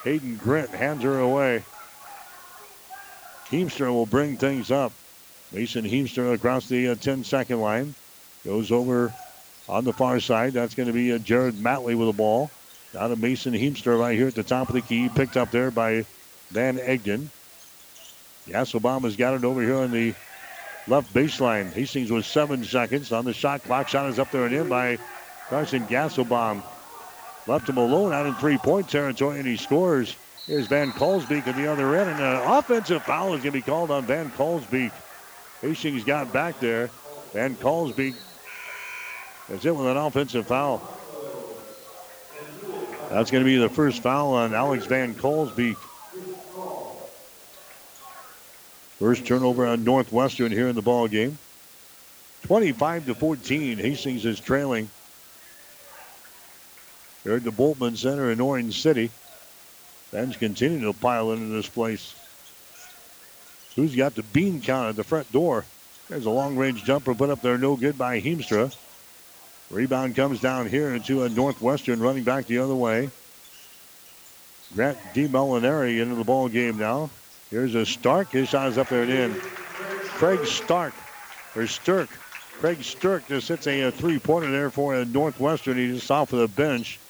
Hayden 0.03 0.35
Grant 0.35 0.71
hands 0.71 1.05
her 1.05 1.21
away. 1.21 1.63
Heemstra 3.51 3.93
will 3.93 4.07
bring 4.07 4.37
things 4.37 4.71
up. 4.71 4.93
Mason 5.53 5.85
Heemstra 5.85 6.35
across 6.35 6.69
the 6.69 6.89
uh, 6.89 6.95
10 6.95 7.25
second 7.25 7.61
line. 7.61 7.95
Goes 8.45 8.73
over 8.73 9.13
on 9.69 9.85
the 9.85 9.93
far 9.93 10.21
side. 10.21 10.53
That's 10.53 10.75
going 10.75 10.89
to 10.89 10.93
be 10.93 11.13
uh, 11.13 11.19
Jared 11.19 11.55
Matley 11.55 11.97
with 11.97 12.09
the 12.09 12.17
ball. 12.17 12.51
Down 12.93 13.11
to 13.11 13.17
Mason 13.17 13.55
Heemstra 13.55 13.99
right 13.99 14.17
here 14.17 14.29
at 14.29 14.35
the 14.35 14.43
top 14.43 14.69
of 14.69 14.75
the 14.75 14.81
key. 14.81 15.09
Picked 15.09 15.37
up 15.37 15.51
there 15.51 15.71
by 15.71 16.05
Van 16.51 16.79
Egden. 16.79 17.31
Gasselbaum 18.49 19.03
has 19.03 19.17
got 19.17 19.35
it 19.35 19.45
over 19.45 19.63
here 19.63 19.77
on 19.77 19.91
the 19.91 20.15
left 20.87 21.13
baseline. 21.15 21.73
Hastings 21.73 22.11
was 22.11 22.27
seven 22.27 22.63
seconds 22.65 23.13
on 23.13 23.25
the 23.25 23.33
shot 23.33 23.63
clock. 23.65 23.89
Shot 23.89 24.09
is 24.11 24.19
up 24.19 24.31
there 24.31 24.45
and 24.47 24.55
in 24.55 24.69
by 24.69 24.99
Carson 25.49 25.87
Gasselbaum. 25.87 26.63
Left 27.47 27.69
him 27.69 27.77
alone 27.77 28.13
out 28.13 28.27
in 28.27 28.35
three-point 28.35 28.89
territory, 28.89 29.39
and 29.39 29.47
he 29.47 29.57
scores. 29.57 30.17
Here's 30.47 30.67
Van 30.67 30.93
Kalsbeek 30.93 31.47
at 31.47 31.57
the 31.57 31.67
other 31.67 31.97
end, 31.97 32.11
and 32.11 32.21
an 32.21 32.43
offensive 32.53 33.03
foul 33.03 33.29
is 33.35 33.43
going 33.43 33.45
to 33.45 33.51
be 33.53 33.63
called 33.63 33.91
on 33.91 34.05
Van 34.05 34.31
Kalsbeek. 34.31 34.93
Hastings 35.63 36.05
got 36.05 36.35
back 36.35 36.61
there. 36.61 36.91
Van 37.33 37.57
Kalsbeek 37.57 38.15
is 39.49 39.65
it 39.65 39.75
with 39.75 39.87
an 39.87 39.97
offensive 39.97 40.47
foul. 40.47 40.83
That's 43.09 43.31
going 43.31 43.43
to 43.43 43.49
be 43.49 43.57
the 43.57 43.71
first 43.71 44.03
foul 44.03 44.35
on 44.35 44.55
Alex 44.55 44.85
Van 44.85 45.15
Kalsbeek. 45.15 45.77
First 48.99 49.27
turnover 49.27 49.67
on 49.67 49.83
Northwestern 49.83 50.53
here 50.53 50.69
in 50.69 50.75
the 50.75 50.83
ball 50.83 51.09
game. 51.09 51.39
25 52.43 53.07
to 53.07 53.15
14. 53.15 53.79
Hastings 53.79 54.27
is 54.27 54.41
trailing. 54.41 54.91
Here 57.23 57.37
at 57.37 57.45
the 57.45 57.51
Bultman 57.51 57.97
Center 57.97 58.31
in 58.31 58.41
Orange 58.41 58.83
City. 58.83 59.11
Fans 60.15 60.37
continue 60.37 60.79
to 60.83 60.93
pile 60.93 61.33
into 61.33 61.47
this 61.47 61.69
place. 61.69 62.15
Who's 63.75 63.97
got 63.97 64.15
the 64.15 64.23
bean 64.23 64.61
count 64.61 64.91
at 64.91 64.95
the 64.95 65.03
front 65.03 65.33
door? 65.33 65.65
There's 66.09 66.27
a 66.27 66.31
long 66.31 66.57
range 66.57 66.85
jumper 66.85 67.17
put 67.17 67.31
up 67.31 67.43
there, 67.43 67.59
no 67.59 67.75
good 67.75 67.99
by 67.99 68.21
Heemstra. 68.21 68.73
Rebound 69.73 70.15
comes 70.15 70.41
down 70.41 70.69
here 70.69 70.95
into 70.95 71.25
a 71.25 71.29
Northwestern 71.29 71.99
running 71.99 72.23
back 72.23 72.47
the 72.47 72.59
other 72.59 72.77
way. 72.77 73.11
Grant 74.77 74.99
DeMolinari 75.15 76.01
into 76.01 76.15
the 76.15 76.23
ball 76.23 76.49
game 76.49 76.79
now. 76.79 77.11
Here's 77.51 77.75
a 77.75 77.85
Stark. 77.85 78.31
His 78.31 78.51
shot 78.51 78.69
is 78.69 78.79
up 78.79 78.91
there 78.91 79.03
and 79.03 79.11
in. 79.11 79.35
Craig 79.35 80.47
Stark, 80.47 80.95
or 81.57 81.67
Stirk. 81.67 82.09
Craig 82.61 82.85
Stirk 82.85 83.27
just 83.27 83.49
hits 83.49 83.67
a, 83.67 83.81
a 83.81 83.91
three-pointer 83.91 84.53
there 84.53 84.71
for 84.71 84.95
a 84.95 85.05
Northwestern. 85.05 85.77
He 85.77 85.89
just 85.89 86.09
off 86.09 86.33
of 86.33 86.39
the 86.39 86.47
bench. 86.47 87.01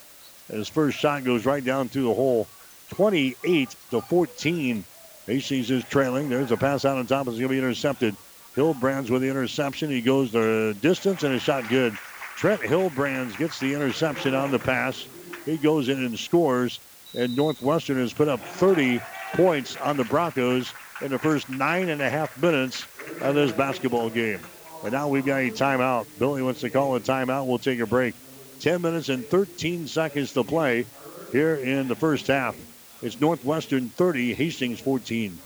His 0.51 0.69
first 0.69 0.97
shot 0.97 1.23
goes 1.23 1.45
right 1.45 1.63
down 1.63 1.87
through 1.87 2.05
the 2.05 2.13
hole. 2.15 2.47
28 2.89 3.75
to 3.91 4.01
14. 4.01 4.83
Hastings 5.25 5.71
is 5.71 5.83
trailing. 5.85 6.29
There's 6.29 6.51
a 6.51 6.57
pass 6.57 6.85
out 6.85 6.97
on 6.97 7.07
top. 7.07 7.27
It's 7.27 7.37
going 7.37 7.49
to 7.49 7.49
be 7.49 7.57
intercepted. 7.57 8.15
Hillbrands 8.55 9.09
with 9.09 9.21
the 9.21 9.29
interception. 9.29 9.89
He 9.89 10.01
goes 10.01 10.31
the 10.31 10.75
distance 10.81 11.23
and 11.23 11.33
a 11.33 11.39
shot 11.39 11.67
good. 11.67 11.97
Trent 12.37 12.61
Hillbrands 12.61 13.37
gets 13.37 13.59
the 13.59 13.73
interception 13.73 14.35
on 14.35 14.51
the 14.51 14.59
pass. 14.59 15.07
He 15.45 15.57
goes 15.57 15.89
in 15.89 16.03
and 16.03 16.17
scores. 16.17 16.79
And 17.17 17.35
Northwestern 17.35 17.97
has 17.97 18.13
put 18.13 18.27
up 18.27 18.41
30 18.41 19.01
points 19.33 19.77
on 19.77 19.97
the 19.97 20.03
Broncos 20.03 20.71
in 21.01 21.11
the 21.11 21.19
first 21.19 21.49
nine 21.49 21.89
and 21.89 22.01
a 22.01 22.09
half 22.09 22.37
minutes 22.41 22.85
of 23.21 23.35
this 23.35 23.51
basketball 23.51 24.09
game. 24.09 24.39
And 24.83 24.91
now 24.91 25.07
we've 25.07 25.25
got 25.25 25.41
a 25.41 25.49
timeout. 25.49 26.05
Billy 26.19 26.41
wants 26.41 26.61
to 26.61 26.69
call 26.69 26.95
a 26.95 26.99
timeout. 26.99 27.47
We'll 27.47 27.57
take 27.57 27.79
a 27.79 27.85
break. 27.85 28.15
10 28.59 28.81
minutes 28.81 29.09
and 29.09 29.25
13 29.25 29.87
seconds 29.87 30.33
to 30.33 30.43
play 30.43 30.85
here 31.31 31.55
in 31.55 31.87
the 31.87 31.95
first 31.95 32.27
half. 32.27 32.55
It's 33.05 33.21
Northwestern 33.21 33.89
30, 33.89 34.33
Hastings 34.33 34.79
14. 34.79 35.37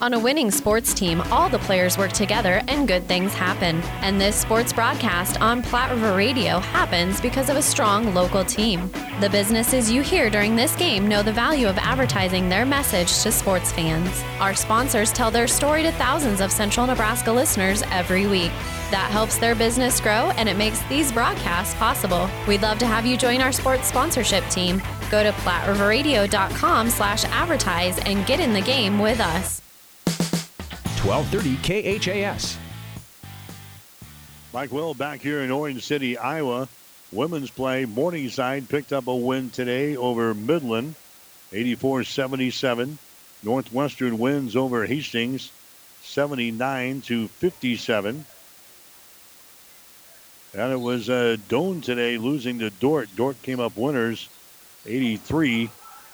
On 0.00 0.14
a 0.14 0.18
winning 0.20 0.52
sports 0.52 0.94
team, 0.94 1.20
all 1.22 1.48
the 1.48 1.58
players 1.58 1.98
work 1.98 2.12
together 2.12 2.62
and 2.68 2.86
good 2.86 3.08
things 3.08 3.34
happen. 3.34 3.80
And 4.02 4.20
this 4.20 4.36
sports 4.36 4.72
broadcast 4.72 5.40
on 5.40 5.64
Platte 5.64 5.90
River 5.90 6.16
Radio 6.16 6.60
happens 6.60 7.20
because 7.20 7.50
of 7.50 7.56
a 7.56 7.62
strong 7.62 8.14
local 8.14 8.44
team. 8.44 8.88
The 9.18 9.28
businesses 9.30 9.90
you 9.90 10.02
hear 10.02 10.30
during 10.30 10.54
this 10.54 10.76
game 10.76 11.08
know 11.08 11.24
the 11.24 11.32
value 11.32 11.66
of 11.66 11.76
advertising 11.78 12.48
their 12.48 12.64
message 12.64 13.20
to 13.24 13.32
sports 13.32 13.72
fans. 13.72 14.22
Our 14.38 14.54
sponsors 14.54 15.10
tell 15.10 15.32
their 15.32 15.48
story 15.48 15.82
to 15.82 15.90
thousands 15.92 16.40
of 16.40 16.52
Central 16.52 16.86
Nebraska 16.86 17.32
listeners 17.32 17.82
every 17.90 18.28
week. 18.28 18.52
That 18.92 19.10
helps 19.10 19.38
their 19.38 19.56
business 19.56 20.00
grow 20.00 20.30
and 20.36 20.48
it 20.48 20.56
makes 20.56 20.80
these 20.84 21.10
broadcasts 21.10 21.74
possible. 21.74 22.30
We'd 22.46 22.62
love 22.62 22.78
to 22.78 22.86
have 22.86 23.04
you 23.06 23.16
join 23.16 23.40
our 23.40 23.50
sports 23.50 23.88
sponsorship 23.88 24.48
team. 24.50 24.80
Go 25.14 25.22
to 25.22 25.30
PlatteRiverRadio.com 25.30 26.90
slash 26.90 27.24
advertise 27.26 28.00
and 28.00 28.26
get 28.26 28.40
in 28.40 28.52
the 28.52 28.60
game 28.60 28.98
with 28.98 29.20
us. 29.20 29.62
1230 31.04 32.00
KHAS. 32.00 32.58
Mike 34.52 34.72
Will 34.72 34.92
back 34.92 35.20
here 35.20 35.42
in 35.42 35.52
Orange 35.52 35.84
City, 35.84 36.18
Iowa. 36.18 36.66
Women's 37.12 37.48
play. 37.48 37.84
Morningside 37.84 38.68
picked 38.68 38.92
up 38.92 39.06
a 39.06 39.14
win 39.14 39.50
today 39.50 39.96
over 39.96 40.34
Midland, 40.34 40.96
84 41.52 42.02
77. 42.02 42.98
Northwestern 43.44 44.18
wins 44.18 44.56
over 44.56 44.84
Hastings, 44.84 45.52
79 46.02 47.02
to 47.02 47.28
57. 47.28 48.24
And 50.54 50.72
it 50.72 50.80
was 50.80 51.08
uh, 51.08 51.36
Doane 51.48 51.84
today 51.84 52.18
losing 52.18 52.58
to 52.58 52.70
Dordt. 52.70 53.14
Dordt 53.14 53.40
came 53.42 53.60
up 53.60 53.76
winners, 53.76 54.28
83 54.86 55.70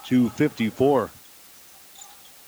to 0.07 0.29
54. 0.31 1.11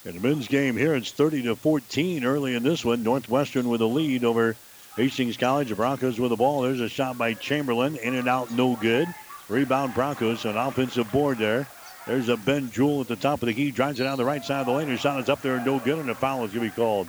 In 0.05 0.15
the 0.15 0.27
men's 0.27 0.47
game 0.47 0.75
here, 0.75 0.95
it's 0.95 1.11
30 1.11 1.43
to 1.43 1.55
14 1.55 2.25
early 2.25 2.55
in 2.55 2.63
this 2.63 2.83
one. 2.83 3.03
Northwestern 3.03 3.69
with 3.69 3.81
a 3.81 3.85
lead 3.85 4.25
over 4.25 4.55
Hastings 4.97 5.37
College. 5.37 5.69
The 5.69 5.75
Broncos 5.75 6.19
with 6.19 6.29
the 6.29 6.35
ball. 6.35 6.61
There's 6.61 6.81
a 6.81 6.89
shot 6.89 7.17
by 7.17 7.33
Chamberlain. 7.33 7.95
In 7.95 8.15
and 8.15 8.27
out, 8.27 8.51
no 8.51 8.75
good. 8.75 9.07
Rebound 9.47 9.93
Broncos. 9.93 10.45
An 10.45 10.57
offensive 10.57 11.09
board 11.11 11.37
there. 11.37 11.67
There's 12.05 12.27
a 12.27 12.35
Ben 12.35 12.69
Jewell 12.69 13.01
at 13.01 13.07
the 13.07 13.15
top 13.15 13.41
of 13.41 13.47
the 13.47 13.53
key. 13.53 13.71
Drives 13.71 13.99
it 14.01 14.03
down 14.03 14.17
the 14.17 14.25
right 14.25 14.43
side 14.43 14.59
of 14.59 14.65
the 14.65 14.73
lane. 14.73 14.89
His 14.89 14.99
shot 14.99 15.21
is 15.21 15.29
up 15.29 15.41
there, 15.41 15.63
no 15.63 15.79
good, 15.79 15.99
and 15.99 16.09
a 16.09 16.15
foul 16.15 16.43
is 16.43 16.51
going 16.51 16.69
to 16.69 16.75
be 16.75 16.75
called. 16.75 17.07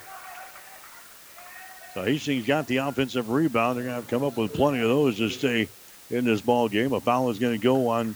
So 1.95 2.05
Hastings 2.05 2.47
got 2.47 2.69
the 2.69 2.77
offensive 2.79 3.29
rebound. 3.29 3.77
They're 3.77 3.85
going 3.85 3.93
to 3.93 4.01
have 4.01 4.05
to 4.05 4.11
come 4.11 4.25
up 4.25 4.37
with 4.37 4.53
plenty 4.53 4.81
of 4.81 4.89
those 4.89 5.17
to 5.19 5.31
stay 5.31 5.69
in 6.11 6.25
this 6.25 6.41
ball 6.41 6.69
game. 6.69 6.93
A 6.93 7.01
foul 7.01 7.31
is 7.31 7.41
going 7.41 7.59
to 7.59 7.63
go 7.63 7.89
on 7.89 8.15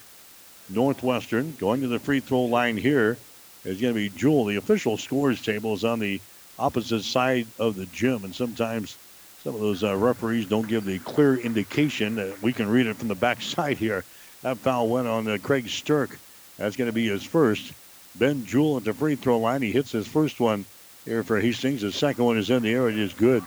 Northwestern. 0.68 1.54
Going 1.58 1.80
to 1.80 1.88
the 1.88 1.98
free 1.98 2.20
throw 2.20 2.44
line 2.44 2.76
here 2.76 3.16
is 3.64 3.80
going 3.80 3.94
to 3.94 4.00
be 4.00 4.08
Jewell. 4.08 4.44
The 4.44 4.56
official 4.56 4.96
scores 4.96 5.42
table 5.42 5.74
is 5.74 5.84
on 5.84 5.98
the 5.98 6.20
opposite 6.58 7.02
side 7.02 7.46
of 7.58 7.76
the 7.76 7.86
gym, 7.86 8.24
and 8.24 8.34
sometimes 8.34 8.96
some 9.44 9.54
of 9.54 9.60
those 9.60 9.84
uh, 9.84 9.96
referees 9.96 10.46
don't 10.46 10.68
give 10.68 10.84
the 10.84 10.98
clear 10.98 11.36
indication 11.36 12.16
that 12.16 12.42
we 12.42 12.52
can 12.52 12.68
read 12.68 12.86
it 12.86 12.96
from 12.96 13.08
the 13.08 13.14
back 13.14 13.40
side 13.42 13.78
here. 13.78 14.04
That 14.42 14.58
foul 14.58 14.88
went 14.88 15.06
on 15.06 15.28
uh, 15.28 15.38
Craig 15.42 15.68
Stirk. 15.68 16.18
That's 16.56 16.76
going 16.76 16.88
to 16.88 16.94
be 16.94 17.08
his 17.08 17.24
first. 17.24 17.72
Ben 18.16 18.44
Jewell 18.44 18.78
at 18.78 18.84
the 18.84 18.92
free 18.92 19.14
throw 19.14 19.38
line. 19.38 19.62
He 19.62 19.70
hits 19.70 19.92
his 19.92 20.08
first 20.08 20.40
one 20.40 20.64
here 21.04 21.22
for 21.22 21.40
Hastings. 21.40 21.82
The 21.82 21.92
second 21.92 22.24
one 22.24 22.36
is 22.36 22.50
in 22.50 22.62
the 22.62 22.72
air. 22.72 22.88
It 22.88 22.98
is 22.98 23.12
good. 23.12 23.42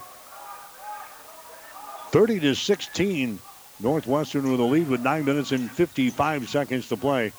30 2.11 2.39
to 2.41 2.55
16. 2.55 3.39
Northwestern 3.81 4.51
with 4.51 4.59
a 4.59 4.63
lead 4.63 4.87
with 4.87 5.01
9 5.01 5.25
minutes 5.25 5.51
and 5.51 5.69
55 5.69 6.49
seconds 6.49 6.89
to 6.89 6.97
play. 6.97 7.33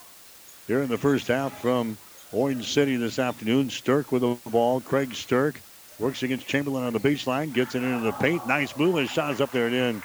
Here 0.67 0.83
in 0.83 0.89
the 0.89 0.99
first 0.99 1.29
half 1.29 1.61
from 1.61 1.97
Orange 2.33 2.73
City 2.73 2.97
this 2.97 3.19
afternoon. 3.19 3.71
Stirk 3.71 4.11
with 4.11 4.23
the 4.23 4.51
ball. 4.51 4.81
Craig 4.81 5.15
Stirk 5.15 5.61
works 5.99 6.23
against 6.23 6.47
Chamberlain 6.47 6.85
on 6.85 6.93
the 6.93 7.01
baseline, 7.01 7.53
gets 7.53 7.75
it 7.75 7.83
into 7.83 8.01
the 8.01 8.13
paint. 8.13 8.47
Nice 8.47 8.77
move, 8.77 8.97
and 8.97 9.09
shot 9.09 9.35
is 9.35 9.41
up 9.41 9.53
there 9.53 9.67
and 9.67 9.75
in. 9.75 10.03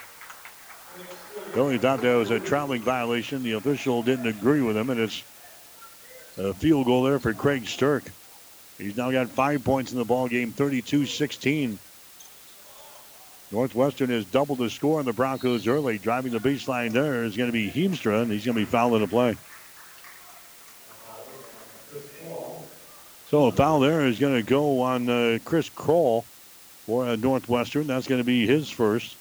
Billy 1.53 1.77
thought 1.77 2.01
that 2.01 2.15
was 2.15 2.29
a 2.29 2.39
traveling 2.39 2.81
violation. 2.81 3.43
The 3.43 3.53
official 3.53 4.03
didn't 4.03 4.27
agree 4.27 4.61
with 4.61 4.77
him, 4.77 4.89
and 4.89 4.99
it's 4.99 5.23
a 6.37 6.53
field 6.53 6.85
goal 6.85 7.03
there 7.03 7.19
for 7.19 7.33
Craig 7.33 7.65
Stirk. 7.67 8.03
He's 8.77 8.95
now 8.95 9.09
got 9.09 9.29
five 9.29 9.63
points 9.63 9.91
in 9.91 9.97
the 9.97 10.05
ball 10.05 10.27
game, 10.27 10.51
32-16. 10.51 11.77
Northwestern 13.51 14.09
has 14.09 14.25
doubled 14.25 14.59
the 14.59 14.69
score 14.69 14.99
on 14.99 15.05
the 15.05 15.13
Broncos 15.13 15.67
early. 15.67 15.97
Driving 15.97 16.33
the 16.33 16.39
baseline 16.39 16.91
there 16.91 17.23
is 17.23 17.37
going 17.37 17.47
to 17.47 17.53
be 17.53 17.69
Heemstra, 17.69 18.21
and 18.21 18.31
he's 18.31 18.45
going 18.45 18.55
to 18.55 18.61
be 18.61 18.65
fouled 18.65 18.95
in 18.95 19.01
the 19.01 19.07
play. 19.07 19.37
So 23.29 23.45
a 23.47 23.51
foul 23.51 23.79
there 23.81 24.05
is 24.05 24.19
going 24.19 24.35
to 24.35 24.43
go 24.43 24.81
on 24.81 25.09
uh, 25.09 25.39
Chris 25.43 25.69
Kroll 25.69 26.23
for 26.85 27.05
uh, 27.05 27.15
Northwestern. 27.15 27.87
That's 27.87 28.07
going 28.07 28.21
to 28.21 28.25
be 28.25 28.45
his 28.45 28.69
first. 28.69 29.15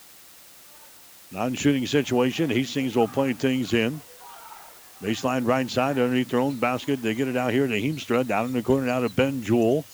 Non-shooting 1.32 1.86
situation. 1.86 2.50
Hastings 2.50 2.94
will 2.94 3.08
play 3.08 3.32
things 3.32 3.72
in. 3.72 4.00
Baseline 5.02 5.44
right 5.44 5.68
side 5.68 5.98
underneath 5.98 6.30
their 6.30 6.40
own 6.40 6.56
basket. 6.56 7.02
They 7.02 7.14
get 7.14 7.28
it 7.28 7.36
out 7.36 7.52
here 7.52 7.66
to 7.66 7.80
Heemstra. 7.80 8.26
Down 8.26 8.46
in 8.46 8.52
the 8.52 8.62
corner 8.62 8.86
now 8.86 9.00
to 9.00 9.08
Ben 9.08 9.42
Jewell. 9.42 9.84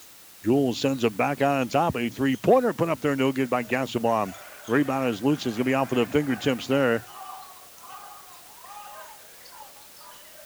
Jewell 0.42 0.74
sends 0.74 1.05
it 1.05 1.16
back 1.16 1.42
out 1.42 1.61
on 1.61 1.68
top. 1.68 1.96
A 1.96 2.09
three-pointer 2.09 2.72
put 2.72 2.88
up 2.88 3.00
there, 3.00 3.16
no 3.16 3.33
good 3.33 3.50
by 3.50 3.62
Gasselbaum. 3.62 4.35
Rebound 4.68 5.09
is 5.09 5.22
loose. 5.22 5.46
It's 5.46 5.57
going 5.57 5.59
to 5.59 5.64
be 5.64 5.74
off 5.74 5.88
for 5.88 5.94
the 5.96 6.07
fingertips 6.07 6.66
there. 6.66 7.05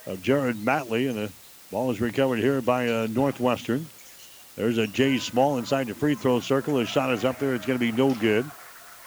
Of 0.06 0.22
Jared 0.22 0.56
Matley, 0.56 1.08
and 1.08 1.18
the 1.18 1.32
Ball 1.72 1.90
is 1.90 2.00
recovered 2.00 2.38
here 2.38 2.60
by 2.60 2.88
uh, 2.88 3.08
Northwestern. 3.10 3.86
There's 4.54 4.78
a 4.78 4.86
Jay 4.86 5.18
Small 5.18 5.58
inside 5.58 5.88
the 5.88 5.94
free 5.94 6.14
throw 6.14 6.38
circle. 6.38 6.78
His 6.78 6.88
shot 6.88 7.12
is 7.12 7.24
up 7.24 7.40
there. 7.40 7.54
It's 7.54 7.66
going 7.66 7.78
to 7.78 7.84
be 7.84 7.90
no 7.90 8.14
good. 8.14 8.48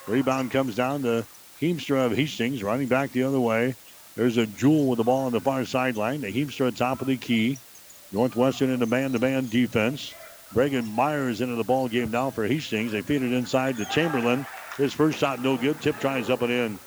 Rebound 0.07 0.51
comes 0.51 0.75
down 0.75 1.03
to 1.03 1.25
Heemstra 1.61 2.07
of 2.07 2.11
Hastings, 2.11 2.61
running 2.61 2.87
back 2.87 3.13
the 3.13 3.23
other 3.23 3.39
way. 3.39 3.75
There's 4.15 4.35
a 4.35 4.45
Jewell 4.45 4.87
with 4.87 4.97
the 4.97 5.05
ball 5.05 5.27
on 5.27 5.31
the 5.31 5.39
far 5.39 5.63
sideline. 5.63 6.19
The 6.21 6.33
Heemstra 6.33 6.75
top 6.75 6.99
of 6.99 7.07
the 7.07 7.15
key. 7.15 7.57
Northwestern 8.11 8.71
in 8.71 8.79
the 8.79 8.85
man-to-man 8.85 9.47
defense. 9.47 10.13
Bregan 10.53 10.91
Myers 10.93 11.41
into 11.41 11.55
the 11.55 11.63
ball 11.63 11.87
game 11.87 12.09
now 12.09 12.31
for 12.31 12.45
Hastings. 12.45 12.91
They 12.91 13.01
feed 13.01 13.21
it 13.21 13.33
inside 13.33 13.77
to 13.77 13.85
Chamberlain. 13.85 14.45
His 14.77 14.93
first 14.93 15.19
shot 15.19 15.41
no 15.41 15.57
good. 15.57 15.79
Tip 15.81 15.99
tries 15.99 16.29
up 16.29 16.41
and 16.41 16.51
in. 16.51 16.79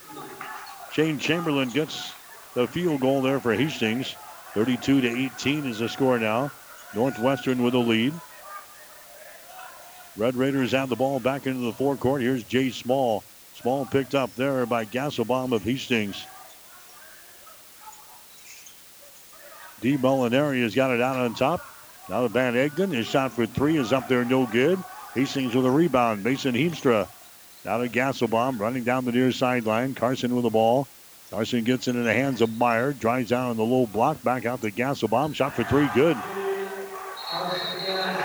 Shane 0.93 1.19
Chamberlain 1.19 1.69
gets 1.71 2.13
the 2.55 2.67
field 2.67 3.01
goal 3.01 3.23
there 3.23 3.41
for 3.41 3.55
Hastings. 3.55 4.15
32 4.55 5.03
to 5.03 5.09
18 5.09 5.67
is 5.67 5.79
the 5.79 5.89
score 5.89 6.19
now. 6.19 6.51
Northwestern 6.95 7.63
with 7.63 7.75
a 7.75 7.79
lead. 7.79 8.13
Red 10.17 10.35
Raiders 10.35 10.73
have 10.73 10.89
the 10.89 10.97
ball 10.97 11.21
back 11.21 11.47
into 11.47 11.61
the 11.61 11.73
forecourt. 11.73 12.21
Here's 12.21 12.43
Jay 12.45 12.71
Small. 12.71 13.25
Small 13.55 13.87
picked 13.87 14.15
up 14.15 14.35
there 14.35 14.67
by 14.67 14.85
Gasselbaum 14.85 15.53
of 15.53 15.63
Hastings. 15.63 16.27
D. 19.81 19.97
Molinari 19.97 20.63
has 20.63 20.75
got 20.75 20.91
it 20.91 21.01
out 21.01 21.17
on 21.17 21.35
top. 21.35 21.65
Now 22.09 22.23
the 22.23 22.29
Van 22.29 22.57
Egden. 22.57 22.91
His 22.91 23.07
shot 23.07 23.33
for 23.33 23.47
three 23.47 23.77
is 23.77 23.93
up 23.93 24.09
there, 24.09 24.25
no 24.25 24.47
good. 24.47 24.79
Hastings 25.15 25.55
with 25.55 25.67
a 25.67 25.71
rebound. 25.71 26.25
Mason 26.25 26.55
Heemstra. 26.55 27.09
Now 27.65 27.79
to 27.79 27.89
Gasselbaum 27.89 28.59
running 28.59 28.85
down 28.85 29.05
the 29.05 29.13
near 29.13 29.31
sideline. 29.31 29.95
Carson 29.95 30.35
with 30.35 30.45
the 30.45 30.51
ball. 30.51 30.89
Carson 31.31 31.65
gets 31.65 31.89
it 31.89 31.97
in 31.97 32.05
the 32.05 32.13
hands 32.13 32.41
of 32.41 32.57
Meyer. 32.59 32.93
Drives 32.93 33.31
down 33.31 33.51
on 33.51 33.57
the 33.57 33.65
low 33.65 33.87
block. 33.87 34.23
Back 34.23 34.47
out 34.47 34.61
to 34.63 34.71
Gasselbaum. 34.71 35.35
Shot 35.35 35.55
for 35.55 35.65
three. 35.65 35.89
Good. 35.95 36.17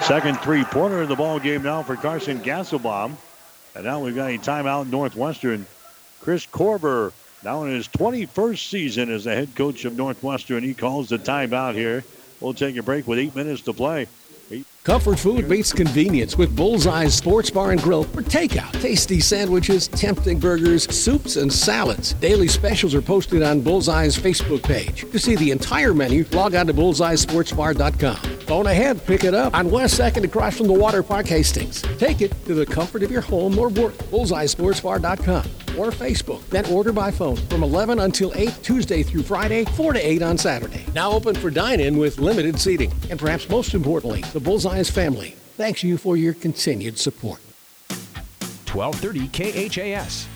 Second 0.01 0.39
three-pointer 0.39 1.03
in 1.03 1.09
the 1.09 1.15
ball 1.15 1.39
game 1.39 1.63
now 1.63 1.83
for 1.83 1.95
Carson 1.95 2.39
Gasselbaum. 2.39 3.15
And 3.75 3.83
now 3.83 3.99
we've 3.99 4.15
got 4.15 4.31
a 4.31 4.37
timeout 4.37 4.89
Northwestern. 4.89 5.67
Kris 6.21 6.45
Korver 6.45 7.11
now 7.43 7.63
in 7.63 7.71
his 7.71 7.87
21st 7.89 8.69
season 8.69 9.11
as 9.11 9.25
the 9.25 9.35
head 9.35 9.55
coach 9.55 9.85
of 9.85 9.95
Northwestern. 9.95 10.63
He 10.63 10.73
calls 10.73 11.09
the 11.09 11.19
timeout 11.19 11.75
here. 11.75 12.03
We'll 12.41 12.53
take 12.53 12.77
a 12.77 12.83
break 12.83 13.07
with 13.07 13.19
eight 13.19 13.35
minutes 13.35 13.61
to 13.63 13.73
play. 13.73 14.07
Comfort 14.83 15.19
food 15.19 15.49
meets 15.49 15.73
convenience 15.73 16.37
with 16.37 16.55
Bullseye's 16.55 17.13
Sports 17.13 17.49
Bar 17.49 17.71
and 17.71 17.81
Grill 17.81 18.05
for 18.05 18.21
takeout. 18.21 18.71
Tasty 18.81 19.19
sandwiches, 19.19 19.89
tempting 19.89 20.39
burgers, 20.39 20.83
soups, 20.95 21.35
and 21.35 21.51
salads. 21.51 22.13
Daily 22.13 22.47
specials 22.47 22.95
are 22.95 23.01
posted 23.01 23.43
on 23.43 23.59
Bullseye's 23.59 24.17
Facebook 24.17 24.63
page. 24.63 25.09
To 25.11 25.19
see 25.19 25.35
the 25.35 25.51
entire 25.51 25.93
menu, 25.93 26.23
log 26.31 26.55
on 26.55 26.67
to 26.67 26.73
bullseyesportsbar.com. 26.73 28.15
Phone 28.15 28.67
ahead, 28.67 29.05
pick 29.05 29.25
it 29.25 29.33
up 29.33 29.53
on 29.53 29.69
West 29.69 29.99
2nd 29.99 30.23
across 30.23 30.55
from 30.55 30.67
the 30.67 30.73
Water 30.73 31.03
Park 31.03 31.27
Hastings. 31.27 31.81
Take 31.97 32.21
it 32.21 32.31
to 32.45 32.53
the 32.53 32.65
comfort 32.65 33.03
of 33.03 33.11
your 33.11 33.21
home 33.21 33.59
or 33.59 33.67
work. 33.67 33.93
Bullseyesportsbar.com 34.09 35.66
or 35.77 35.91
Facebook. 35.91 36.41
Then 36.49 36.65
order 36.65 36.91
by 36.91 37.11
phone 37.11 37.35
from 37.35 37.63
11 37.63 37.99
until 37.99 38.31
8 38.35 38.53
Tuesday 38.63 39.03
through 39.03 39.23
Friday, 39.23 39.65
4 39.65 39.93
to 39.93 39.99
8 39.99 40.21
on 40.21 40.37
Saturday. 40.37 40.85
Now 40.93 41.11
open 41.11 41.35
for 41.35 41.49
dine-in 41.49 41.97
with 41.97 42.19
limited 42.19 42.59
seating. 42.59 42.91
And 43.09 43.19
perhaps 43.19 43.49
most 43.49 43.73
importantly, 43.73 44.21
the 44.33 44.39
Bullseye's 44.39 44.89
family 44.89 45.35
thanks 45.57 45.83
you 45.83 45.97
for 45.97 46.15
your 46.15 46.33
continued 46.35 46.97
support. 46.99 47.41
1230 48.71 49.27
KHAS. 49.69 50.27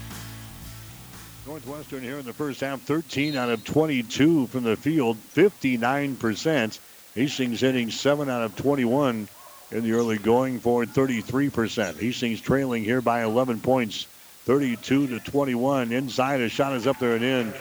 Northwestern 1.45 2.01
here 2.01 2.17
in 2.17 2.25
the 2.25 2.33
first 2.33 2.61
half, 2.61 2.81
13 2.81 3.35
out 3.35 3.49
of 3.49 3.63
22 3.63 4.47
from 4.47 4.63
the 4.63 4.75
field, 4.75 5.17
59%. 5.35 6.79
Hastings 7.13 7.59
hitting 7.59 7.91
7 7.91 8.29
out 8.29 8.43
of 8.43 8.55
21 8.55 9.27
in 9.71 9.83
the 9.83 9.91
early 9.91 10.17
going 10.17 10.59
for 10.59 10.85
33%. 10.85 11.99
Hastings 11.99 12.41
trailing 12.41 12.83
here 12.83 13.01
by 13.01 13.23
11 13.23 13.59
points, 13.59 14.07
32 14.45 15.07
to 15.07 15.19
21. 15.19 15.91
Inside, 15.91 16.41
a 16.41 16.49
shot 16.49 16.73
is 16.73 16.87
up 16.87 16.99
there 16.99 17.15
and 17.15 17.23
in. 17.23 17.53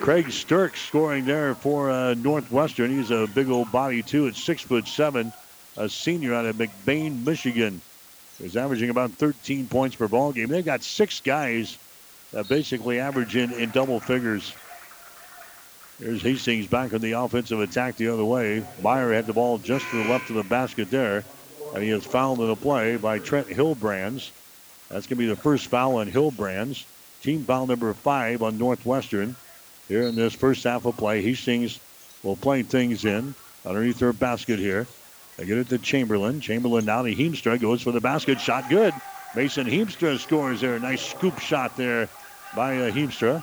Craig 0.00 0.26
Sturck 0.26 0.76
scoring 0.76 1.24
there 1.24 1.54
for 1.54 1.90
uh, 1.90 2.14
Northwestern. 2.14 2.96
He's 2.96 3.10
a 3.10 3.26
big 3.26 3.48
old 3.48 3.72
body 3.72 4.02
too, 4.02 4.28
at 4.28 4.36
six 4.36 4.62
foot 4.62 4.86
seven, 4.86 5.32
a 5.76 5.88
senior 5.88 6.34
out 6.34 6.44
of 6.46 6.56
McBain, 6.56 7.24
Michigan. 7.24 7.80
He's 8.38 8.56
averaging 8.56 8.90
about 8.90 9.12
13 9.12 9.66
points 9.66 9.96
per 9.96 10.06
ball 10.06 10.32
game. 10.32 10.48
They've 10.48 10.64
got 10.64 10.82
six 10.82 11.20
guys 11.20 11.78
that 12.32 12.48
basically 12.48 13.00
average 13.00 13.34
in, 13.34 13.52
in 13.52 13.70
double 13.70 13.98
figures. 13.98 14.52
There's 15.98 16.20
Hastings 16.20 16.66
back 16.66 16.92
on 16.92 17.00
the 17.00 17.12
offensive 17.12 17.60
attack 17.60 17.96
the 17.96 18.08
other 18.08 18.24
way. 18.24 18.62
Meyer 18.82 19.12
had 19.12 19.26
the 19.26 19.32
ball 19.32 19.56
just 19.56 19.88
to 19.90 20.02
the 20.02 20.10
left 20.10 20.28
of 20.28 20.36
the 20.36 20.42
basket 20.42 20.90
there, 20.90 21.24
and 21.74 21.82
he 21.82 21.88
is 21.88 22.04
fouled 22.04 22.40
in 22.40 22.48
the 22.48 22.56
play 22.56 22.96
by 22.96 23.18
Trent 23.18 23.48
Hillbrands. 23.48 24.30
That's 24.88 25.06
going 25.06 25.16
to 25.18 25.24
be 25.24 25.26
the 25.26 25.36
first 25.36 25.66
foul 25.66 25.96
on 25.96 26.10
Hillbrands. 26.10 26.84
Team 27.22 27.44
foul 27.44 27.66
number 27.66 27.92
five 27.92 28.42
on 28.42 28.58
Northwestern. 28.58 29.34
Here 29.88 30.02
in 30.02 30.14
this 30.14 30.34
first 30.34 30.64
half 30.64 30.84
of 30.84 30.96
play, 30.96 31.22
Hastings 31.22 31.80
will 32.22 32.36
play 32.36 32.62
things 32.62 33.04
in 33.04 33.34
underneath 33.64 33.98
their 33.98 34.12
basket 34.12 34.58
here. 34.58 34.86
They 35.36 35.44
get 35.44 35.58
it 35.58 35.68
to 35.68 35.78
Chamberlain. 35.78 36.40
Chamberlain 36.40 36.84
now 36.84 37.02
to 37.02 37.14
Heemstra 37.14 37.60
goes 37.60 37.82
for 37.82 37.92
the 37.92 38.00
basket. 38.00 38.40
Shot 38.40 38.68
good. 38.70 38.94
Mason 39.34 39.66
Heemstra 39.66 40.18
scores 40.18 40.60
there. 40.60 40.78
Nice 40.78 41.02
scoop 41.02 41.38
shot 41.38 41.76
there 41.76 42.08
by 42.54 42.78
uh, 42.78 42.90
Heemstra. 42.90 43.42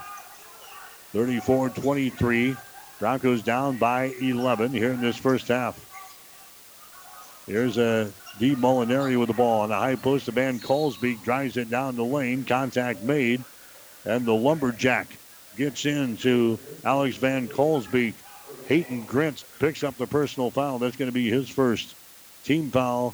34 1.12 1.70
23. 1.70 2.56
Broncos 3.00 3.44
down 3.44 3.78
by 3.78 4.14
11 4.22 4.72
here 4.72 4.92
in 4.92 5.02
this 5.02 5.18
first 5.18 5.50
half. 5.50 5.78
Here's 7.46 7.78
a 7.78 8.12
D. 8.40 8.56
Molinari 8.56 9.18
with 9.20 9.28
the 9.28 9.34
ball 9.34 9.62
on 9.62 9.70
the 9.70 9.76
high 9.76 9.96
post. 9.96 10.26
The 10.26 10.32
Van 10.32 10.60
Kalsbeek 10.60 11.24
drives 11.24 11.58
it 11.58 11.70
down 11.70 11.96
the 11.96 12.04
lane. 12.04 12.46
Contact 12.46 13.04
made. 13.04 13.44
And 14.06 14.26
the 14.26 14.34
Lumberjack 14.34 15.08
gets 15.56 15.86
into 15.86 16.58
Alex 16.84 17.16
Van 17.18 17.48
Kalsbeek. 17.48 18.14
Hayden 18.68 19.06
Grint 19.06 19.44
picks 19.60 19.84
up 19.84 19.98
the 19.98 20.08
personal 20.08 20.50
foul. 20.50 20.80
That's 20.80 20.96
going 20.96 21.10
to 21.10 21.14
be 21.14 21.30
his 21.30 21.50
first 21.50 21.96
team 22.44 22.72
foul, 22.72 23.14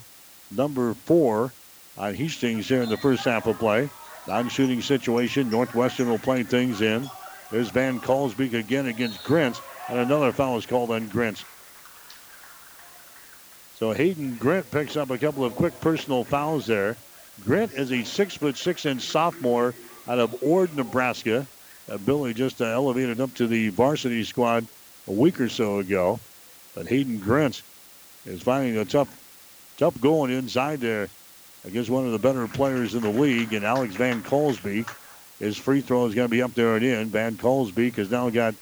number 0.50 0.94
four 0.94 1.52
on 1.98 2.14
Hastings 2.14 2.68
here 2.68 2.82
in 2.82 2.88
the 2.88 2.96
first 2.96 3.24
half 3.24 3.46
of 3.46 3.58
play. 3.58 3.90
Non-shooting 4.26 4.82
situation. 4.82 5.50
Northwestern 5.50 6.08
will 6.08 6.18
play 6.18 6.42
things 6.42 6.80
in. 6.80 7.08
There's 7.50 7.70
Van 7.70 8.00
Kalsbeek 8.00 8.54
again 8.54 8.86
against 8.86 9.24
Grint, 9.24 9.60
and 9.88 9.98
another 9.98 10.32
foul 10.32 10.56
is 10.56 10.66
called 10.66 10.90
on 10.90 11.08
Grint. 11.08 11.44
So 13.80 13.92
Hayden 13.92 14.36
Grint 14.36 14.70
picks 14.70 14.98
up 14.98 15.08
a 15.08 15.16
couple 15.16 15.42
of 15.42 15.56
quick 15.56 15.80
personal 15.80 16.22
fouls 16.22 16.66
there. 16.66 16.98
Grint 17.44 17.72
is 17.72 17.90
a 17.90 18.04
six 18.04 18.36
foot 18.36 18.58
six 18.58 18.84
inch 18.84 19.00
sophomore 19.00 19.74
out 20.06 20.18
of 20.18 20.42
Ord, 20.42 20.76
Nebraska. 20.76 21.46
Uh, 21.90 21.96
Billy 21.96 22.34
just 22.34 22.60
uh, 22.60 22.66
elevated 22.66 23.22
up 23.22 23.32
to 23.36 23.46
the 23.46 23.70
varsity 23.70 24.22
squad 24.22 24.66
a 25.08 25.12
week 25.12 25.40
or 25.40 25.48
so 25.48 25.78
ago. 25.78 26.20
But 26.74 26.88
Hayden 26.88 27.20
Grint 27.20 27.62
is 28.26 28.42
finding 28.42 28.76
a 28.76 28.84
tough, 28.84 29.08
tough 29.78 29.98
going 29.98 30.30
inside 30.30 30.80
there 30.80 31.08
against 31.64 31.88
one 31.88 32.04
of 32.04 32.12
the 32.12 32.18
better 32.18 32.46
players 32.46 32.94
in 32.94 33.00
the 33.00 33.08
league, 33.08 33.54
and 33.54 33.64
Alex 33.64 33.94
Van 33.94 34.22
Kalsbeek. 34.22 34.94
His 35.38 35.56
free 35.56 35.80
throw 35.80 36.04
is 36.04 36.14
going 36.14 36.28
to 36.28 36.30
be 36.30 36.42
up 36.42 36.52
there 36.52 36.76
and 36.76 36.84
in. 36.84 37.08
Van 37.08 37.36
Kalsbeek 37.36 37.94
has 37.94 38.10
now 38.10 38.28
got 38.28 38.54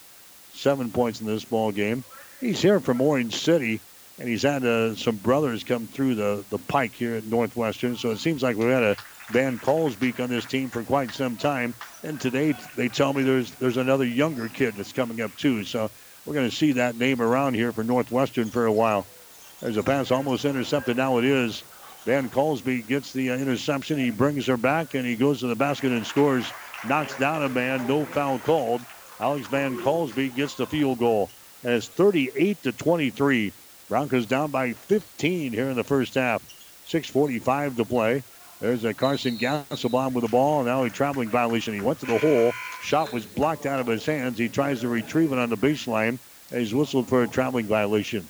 seven 0.55 0.93
points 0.93 1.21
in 1.21 1.27
this 1.27 1.45
ball 1.45 1.73
game. 1.73 2.05
He's 2.41 2.63
here 2.63 2.79
from 2.79 3.01
Orange 3.01 3.35
City 3.35 3.81
and 4.19 4.29
he's 4.29 4.43
had 4.43 4.65
uh, 4.65 4.95
some 4.95 5.17
brothers 5.17 5.63
come 5.63 5.87
through 5.87 6.17
the, 6.17 6.45
the 6.51 6.59
pike 6.59 6.93
here 6.93 7.15
at 7.15 7.25
Northwestern. 7.25 7.97
So 7.97 8.11
it 8.11 8.19
seems 8.19 8.43
like 8.43 8.57
we've 8.57 8.69
had 8.69 8.83
a 8.83 8.97
Van 9.31 9.59
Kalsbeek 9.59 10.21
on 10.21 10.29
this 10.31 10.45
team 10.45 10.69
for 10.69 10.83
quite 10.83 11.13
some 11.13 11.37
time. 11.37 11.75
And 12.03 12.21
today 12.21 12.55
they 12.77 12.89
tell 12.89 13.13
me 13.13 13.23
there's 13.23 13.53
there's 13.53 13.77
another 13.77 14.05
younger 14.05 14.49
kid 14.49 14.75
that's 14.75 14.93
coming 14.93 15.21
up 15.21 15.37
too. 15.37 15.65
So 15.65 15.91
we're 16.27 16.35
going 16.35 16.51
to 16.51 16.55
see 16.55 16.73
that 16.73 16.97
name 16.97 17.21
around 17.21 17.55
here 17.55 17.73
for 17.73 17.85
Northwestern 17.85 18.49
for 18.49 18.67
a 18.67 18.73
while. 18.73 19.07
There's 19.61 19.77
a 19.77 19.83
pass 19.83 20.11
almost 20.11 20.45
intercepted. 20.45 20.97
Now 20.97 21.19
it 21.19 21.25
is. 21.25 21.63
Van 22.05 22.29
Kalsbeek 22.31 22.87
gets 22.87 23.13
the 23.13 23.31
uh, 23.31 23.37
interception. 23.37 23.99
He 23.99 24.11
brings 24.11 24.47
her 24.47 24.57
back 24.57 24.95
and 24.95 25.07
he 25.07 25.15
goes 25.15 25.41
to 25.41 25.47
the 25.47 25.57
basket 25.57 25.93
and 25.93 26.07
scores. 26.07 26.51
Knocks 26.87 27.17
down 27.19 27.43
a 27.43 27.49
man. 27.49 27.87
No 27.87 28.05
foul 28.05 28.39
called. 28.39 28.81
Alex 29.21 29.47
Van 29.49 29.77
Kalsbeek 29.79 30.35
gets 30.35 30.55
the 30.55 30.67
field 30.67 30.99
goal. 30.99 31.29
And 31.65 31.73
it's 31.73 31.89
38 31.89 32.63
to 32.63 32.73
23. 32.73 33.53
Broncos 33.89 34.27
down 34.27 34.51
by 34.51 34.73
15 34.73 35.53
here 35.53 35.71
in 35.71 35.77
the 35.77 35.85
first 35.85 36.15
half. 36.15 36.43
6.45 36.89 37.77
to 37.77 37.85
play. 37.85 38.23
There's 38.61 38.85
a 38.85 38.93
Carson 38.93 39.39
Gasselbaum 39.39 40.13
with 40.13 40.25
the 40.25 40.31
ball. 40.31 40.65
Now 40.65 40.83
a 40.85 40.91
traveling 40.91 41.29
violation. 41.29 41.75
He 41.75 41.81
went 41.81 42.01
to 42.01 42.07
the 42.07 42.19
hole. 42.19 42.53
Shot 42.83 43.13
was 43.13 43.25
blocked 43.25 43.67
out 43.67 43.81
of 43.81 43.87
his 43.87 44.05
hands. 44.05 44.37
He 44.37 44.49
tries 44.49 44.81
to 44.81 44.89
retrieve 44.89 45.33
it 45.33 45.39
on 45.39 45.49
the 45.49 45.57
baseline. 45.57 46.19
He's 46.51 46.75
whistled 46.75 47.09
for 47.09 47.23
a 47.23 47.29
traveling 47.29 47.67
violation. 47.67 48.27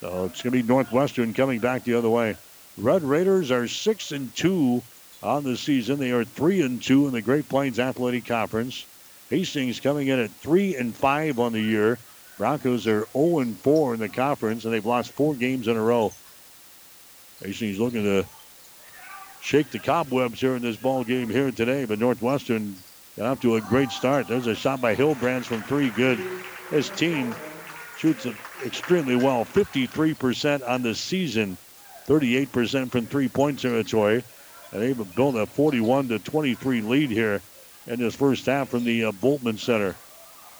So 0.00 0.24
it's 0.26 0.42
going 0.42 0.52
to 0.52 0.62
be 0.62 0.68
Northwestern 0.68 1.34
coming 1.34 1.60
back 1.60 1.84
the 1.84 1.94
other 1.94 2.10
way. 2.10 2.36
Red 2.76 3.02
Raiders 3.02 3.50
are 3.50 3.68
6 3.68 4.12
and 4.12 4.34
2 4.36 4.82
on 5.22 5.44
the 5.44 5.56
season. 5.56 5.98
They 5.98 6.12
are 6.12 6.24
3 6.24 6.62
and 6.62 6.82
2 6.82 7.06
in 7.06 7.12
the 7.12 7.22
Great 7.22 7.48
Plains 7.48 7.78
Athletic 7.78 8.26
Conference. 8.26 8.86
Hastings 9.30 9.80
coming 9.80 10.08
in 10.08 10.18
at 10.18 10.30
3 10.30 10.76
and 10.76 10.94
5 10.94 11.38
on 11.38 11.52
the 11.52 11.60
year. 11.60 11.98
Broncos 12.38 12.86
are 12.86 13.06
0 13.12 13.44
4 13.44 13.94
in 13.94 14.00
the 14.00 14.08
conference, 14.08 14.64
and 14.64 14.72
they've 14.72 14.86
lost 14.86 15.10
four 15.10 15.34
games 15.34 15.66
in 15.66 15.76
a 15.76 15.82
row. 15.82 16.12
Hastings 17.42 17.80
looking 17.80 18.04
to 18.04 18.24
shake 19.40 19.70
the 19.70 19.78
cobwebs 19.78 20.40
here 20.40 20.54
in 20.54 20.62
this 20.62 20.76
ball 20.76 21.04
game 21.04 21.28
here 21.28 21.50
today, 21.50 21.84
but 21.84 21.98
Northwestern 21.98 22.76
got 23.16 23.26
off 23.26 23.40
to 23.40 23.56
a 23.56 23.60
great 23.60 23.90
start. 23.90 24.28
There's 24.28 24.46
a 24.46 24.54
shot 24.54 24.80
by 24.80 24.94
Hillbrands 24.94 25.44
from 25.44 25.62
three. 25.62 25.90
Good. 25.90 26.20
His 26.70 26.88
team 26.90 27.34
shoots 27.98 28.26
extremely 28.64 29.16
well. 29.16 29.44
53% 29.44 30.68
on 30.68 30.82
the 30.82 30.94
season, 30.94 31.56
38% 32.06 32.90
from 32.90 33.06
three-point 33.06 33.60
territory, 33.60 34.22
and 34.72 34.82
they've 34.82 35.14
built 35.16 35.34
a 35.34 35.46
41 35.46 36.08
to 36.08 36.18
23 36.20 36.82
lead 36.82 37.10
here 37.10 37.42
in 37.88 37.98
this 37.98 38.14
first 38.14 38.46
half 38.46 38.68
from 38.68 38.84
the 38.84 39.06
uh, 39.06 39.12
Bultman 39.12 39.58
Center. 39.58 39.96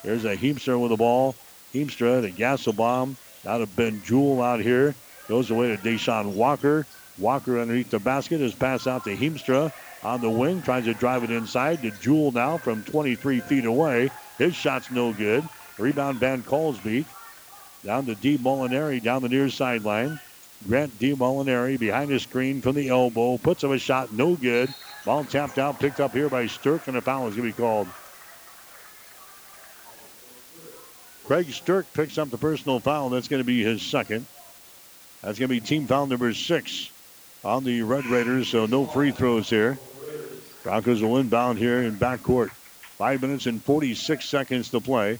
There's 0.03 0.25
a 0.25 0.37
Heemstra 0.37 0.81
with 0.81 0.91
the 0.91 0.97
ball. 0.97 1.37
Heemstra 1.75 2.23
to 2.23 2.31
Gasselbaum. 2.31 3.17
Out 3.47 3.61
of 3.61 3.75
Ben 3.77 4.03
Jewell 4.05 4.43
out 4.43 4.61
here. 4.61 4.95
Goes 5.29 5.51
away 5.51 5.75
to 5.75 5.83
Deshaun 5.83 6.35
Walker. 6.35 6.87
Walker 7.19 7.61
underneath 7.61 7.91
the 7.91 7.99
basket 7.99 8.41
is 8.41 8.55
passed 8.55 8.87
out 8.87 9.05
to 9.05 9.17
Heemstra 9.17 9.73
on 10.03 10.21
the 10.21 10.31
wing. 10.31 10.63
Tries 10.63 10.85
to 10.85 10.95
drive 10.95 11.25
it 11.25 11.31
inside 11.31 11.83
to 11.83 11.91
Jewell 11.91 12.33
now 12.33 12.59
from 12.59 12.83
23 12.85 13.41
feet 13.41 13.65
away. 13.65 14.11
His 14.39 14.55
shot's 14.55 14.91
no 14.91 15.13
good. 15.13 15.47
Rebound 15.79 16.19
Van 16.19 16.43
Kalsbeek. 16.43 17.07
Down 17.85 18.07
to 18.07 18.15
D. 18.15 18.39
Molinari 18.39 19.03
down 19.03 19.23
the 19.23 19.29
near 19.29 19.49
sideline. 19.49 20.19
Grant 20.67 20.99
D. 20.99 21.15
Molinari 21.15 21.79
behind 21.79 22.11
the 22.11 22.19
screen 22.19 22.61
from 22.61 22.75
the 22.75 22.89
elbow. 22.89 23.39
Puts 23.39 23.63
up 23.63 23.71
a 23.71 23.79
shot, 23.79 24.13
no 24.13 24.35
good. 24.35 24.73
Ball 25.05 25.25
tapped 25.25 25.59
out, 25.59 25.79
picked 25.79 26.01
up 26.01 26.13
here 26.13 26.29
by 26.29 26.47
Stirk, 26.47 26.89
and 26.89 26.97
a 26.97 27.01
foul 27.01 27.29
is 27.29 27.37
going 27.37 27.49
to 27.49 27.57
be 27.57 27.63
called. 27.63 27.87
Craig 31.29 31.53
Stirk 31.53 31.93
picks 31.93 32.17
up 32.17 32.31
the 32.31 32.39
personal 32.39 32.81
foul. 32.81 33.11
That's 33.11 33.29
going 33.29 33.43
to 33.43 33.47
be 33.47 33.63
his 33.63 33.83
second. 33.83 34.25
That's 35.21 35.39
going 35.39 35.51
to 35.51 35.55
be 35.55 35.61
team 35.61 35.87
foul 35.87 36.07
number 36.07 36.33
six 36.33 36.91
on 37.45 37.65
the 37.65 37.83
Red 37.83 38.07
Raiders, 38.07 38.49
so 38.49 38.65
no 38.65 38.87
free 38.87 39.11
throws 39.11 39.51
here. 39.51 39.79
Broncos 40.63 41.03
will 41.03 41.19
inbound 41.19 41.59
here 41.59 41.83
in 41.83 41.97
backcourt. 41.97 42.49
Five 42.49 43.21
minutes 43.21 43.45
and 43.45 43.63
46 43.63 44.25
seconds 44.25 44.71
to 44.71 44.81
play. 44.81 45.19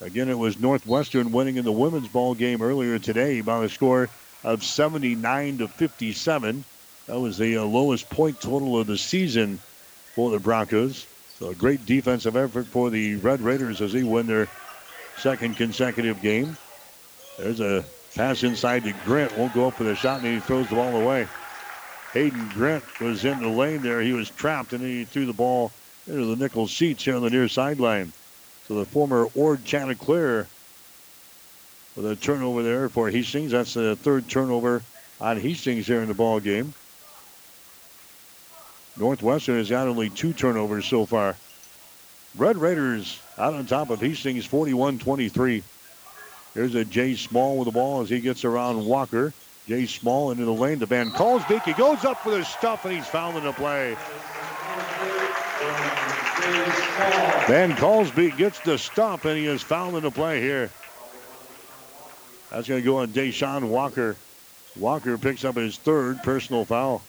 Again, 0.00 0.28
it 0.28 0.38
was 0.38 0.60
Northwestern 0.60 1.32
winning 1.32 1.56
in 1.56 1.64
the 1.64 1.72
women's 1.72 2.06
ball 2.06 2.36
game 2.36 2.62
earlier 2.62 3.00
today 3.00 3.40
by 3.40 3.64
a 3.64 3.68
score 3.68 4.10
of 4.44 4.62
79 4.62 5.58
to 5.58 5.66
57. 5.66 6.64
That 7.06 7.18
was 7.18 7.36
the 7.36 7.56
uh, 7.56 7.64
lowest 7.64 8.08
point 8.10 8.40
total 8.40 8.78
of 8.78 8.86
the 8.86 8.96
season 8.96 9.58
for 10.14 10.30
the 10.30 10.38
Broncos. 10.38 11.04
So 11.40 11.48
a 11.48 11.54
great 11.56 11.84
defensive 11.84 12.36
effort 12.36 12.68
for 12.68 12.90
the 12.90 13.16
Red 13.16 13.40
Raiders 13.40 13.80
as 13.80 13.92
they 13.92 14.04
win 14.04 14.28
their 14.28 14.48
second 15.18 15.56
consecutive 15.56 16.20
game. 16.20 16.56
There's 17.38 17.60
a 17.60 17.84
pass 18.14 18.42
inside 18.42 18.84
to 18.84 18.92
Grant. 19.04 19.36
Won't 19.36 19.54
go 19.54 19.68
up 19.68 19.74
for 19.74 19.84
the 19.84 19.94
shot, 19.94 20.20
and 20.20 20.34
he 20.34 20.40
throws 20.40 20.68
the 20.68 20.76
ball 20.76 20.96
away. 20.96 21.26
Hayden 22.12 22.48
Grant 22.50 22.84
was 23.00 23.24
in 23.24 23.40
the 23.40 23.48
lane 23.48 23.80
there. 23.82 24.00
He 24.00 24.12
was 24.12 24.28
trapped, 24.30 24.72
and 24.72 24.82
he 24.82 25.04
threw 25.04 25.26
the 25.26 25.32
ball 25.32 25.72
into 26.06 26.26
the 26.26 26.36
nickel 26.36 26.66
seats 26.66 27.04
here 27.04 27.16
on 27.16 27.22
the 27.22 27.30
near 27.30 27.48
sideline. 27.48 28.12
So 28.68 28.74
the 28.74 28.84
former 28.84 29.28
Ord 29.34 29.64
Chanticleer 29.64 30.46
with 31.96 32.06
a 32.06 32.16
turnover 32.16 32.62
there 32.62 32.88
for 32.88 33.10
Hastings. 33.10 33.52
That's 33.52 33.74
the 33.74 33.96
third 33.96 34.28
turnover 34.28 34.82
on 35.20 35.38
Hastings 35.38 35.86
here 35.86 36.00
in 36.00 36.08
the 36.08 36.14
ball 36.14 36.40
game. 36.40 36.74
Northwestern 38.98 39.56
has 39.56 39.70
got 39.70 39.88
only 39.88 40.10
two 40.10 40.32
turnovers 40.32 40.86
so 40.86 41.06
far. 41.06 41.36
Red 42.36 42.58
Raiders 42.58 43.18
out 43.38 43.54
on 43.54 43.66
top 43.66 43.90
of 43.90 44.00
Hastings 44.00 44.46
41 44.46 44.98
23. 44.98 45.62
Here's 46.54 46.74
a 46.74 46.84
Jay 46.84 47.14
Small 47.14 47.56
with 47.58 47.66
the 47.66 47.72
ball 47.72 48.02
as 48.02 48.10
he 48.10 48.20
gets 48.20 48.44
around 48.44 48.84
Walker. 48.84 49.32
Jay 49.66 49.86
Small 49.86 50.30
into 50.30 50.44
the 50.44 50.52
lane. 50.52 50.78
The 50.78 50.86
Van 50.86 51.10
Kalsbeek. 51.10 51.62
He 51.62 51.72
goes 51.72 52.04
up 52.04 52.22
for 52.22 52.30
the 52.30 52.44
stuff 52.44 52.84
and 52.84 52.94
he's 52.94 53.06
fouled 53.06 53.36
in 53.36 53.44
the 53.44 53.52
play. 53.52 53.96
Van 57.46 57.72
Kalsbeek 57.72 58.36
gets 58.36 58.60
the 58.60 58.76
stop 58.76 59.24
and 59.24 59.38
he 59.38 59.46
is 59.46 59.62
fouled 59.62 59.94
in 59.94 60.02
the 60.02 60.10
play 60.10 60.40
here. 60.40 60.70
That's 62.50 62.68
going 62.68 62.82
to 62.82 62.84
go 62.84 62.98
on 62.98 63.08
Deshaun 63.08 63.68
Walker. 63.68 64.16
Walker 64.76 65.16
picks 65.16 65.44
up 65.44 65.56
his 65.56 65.78
third 65.78 66.22
personal 66.22 66.64
foul. 66.64 67.02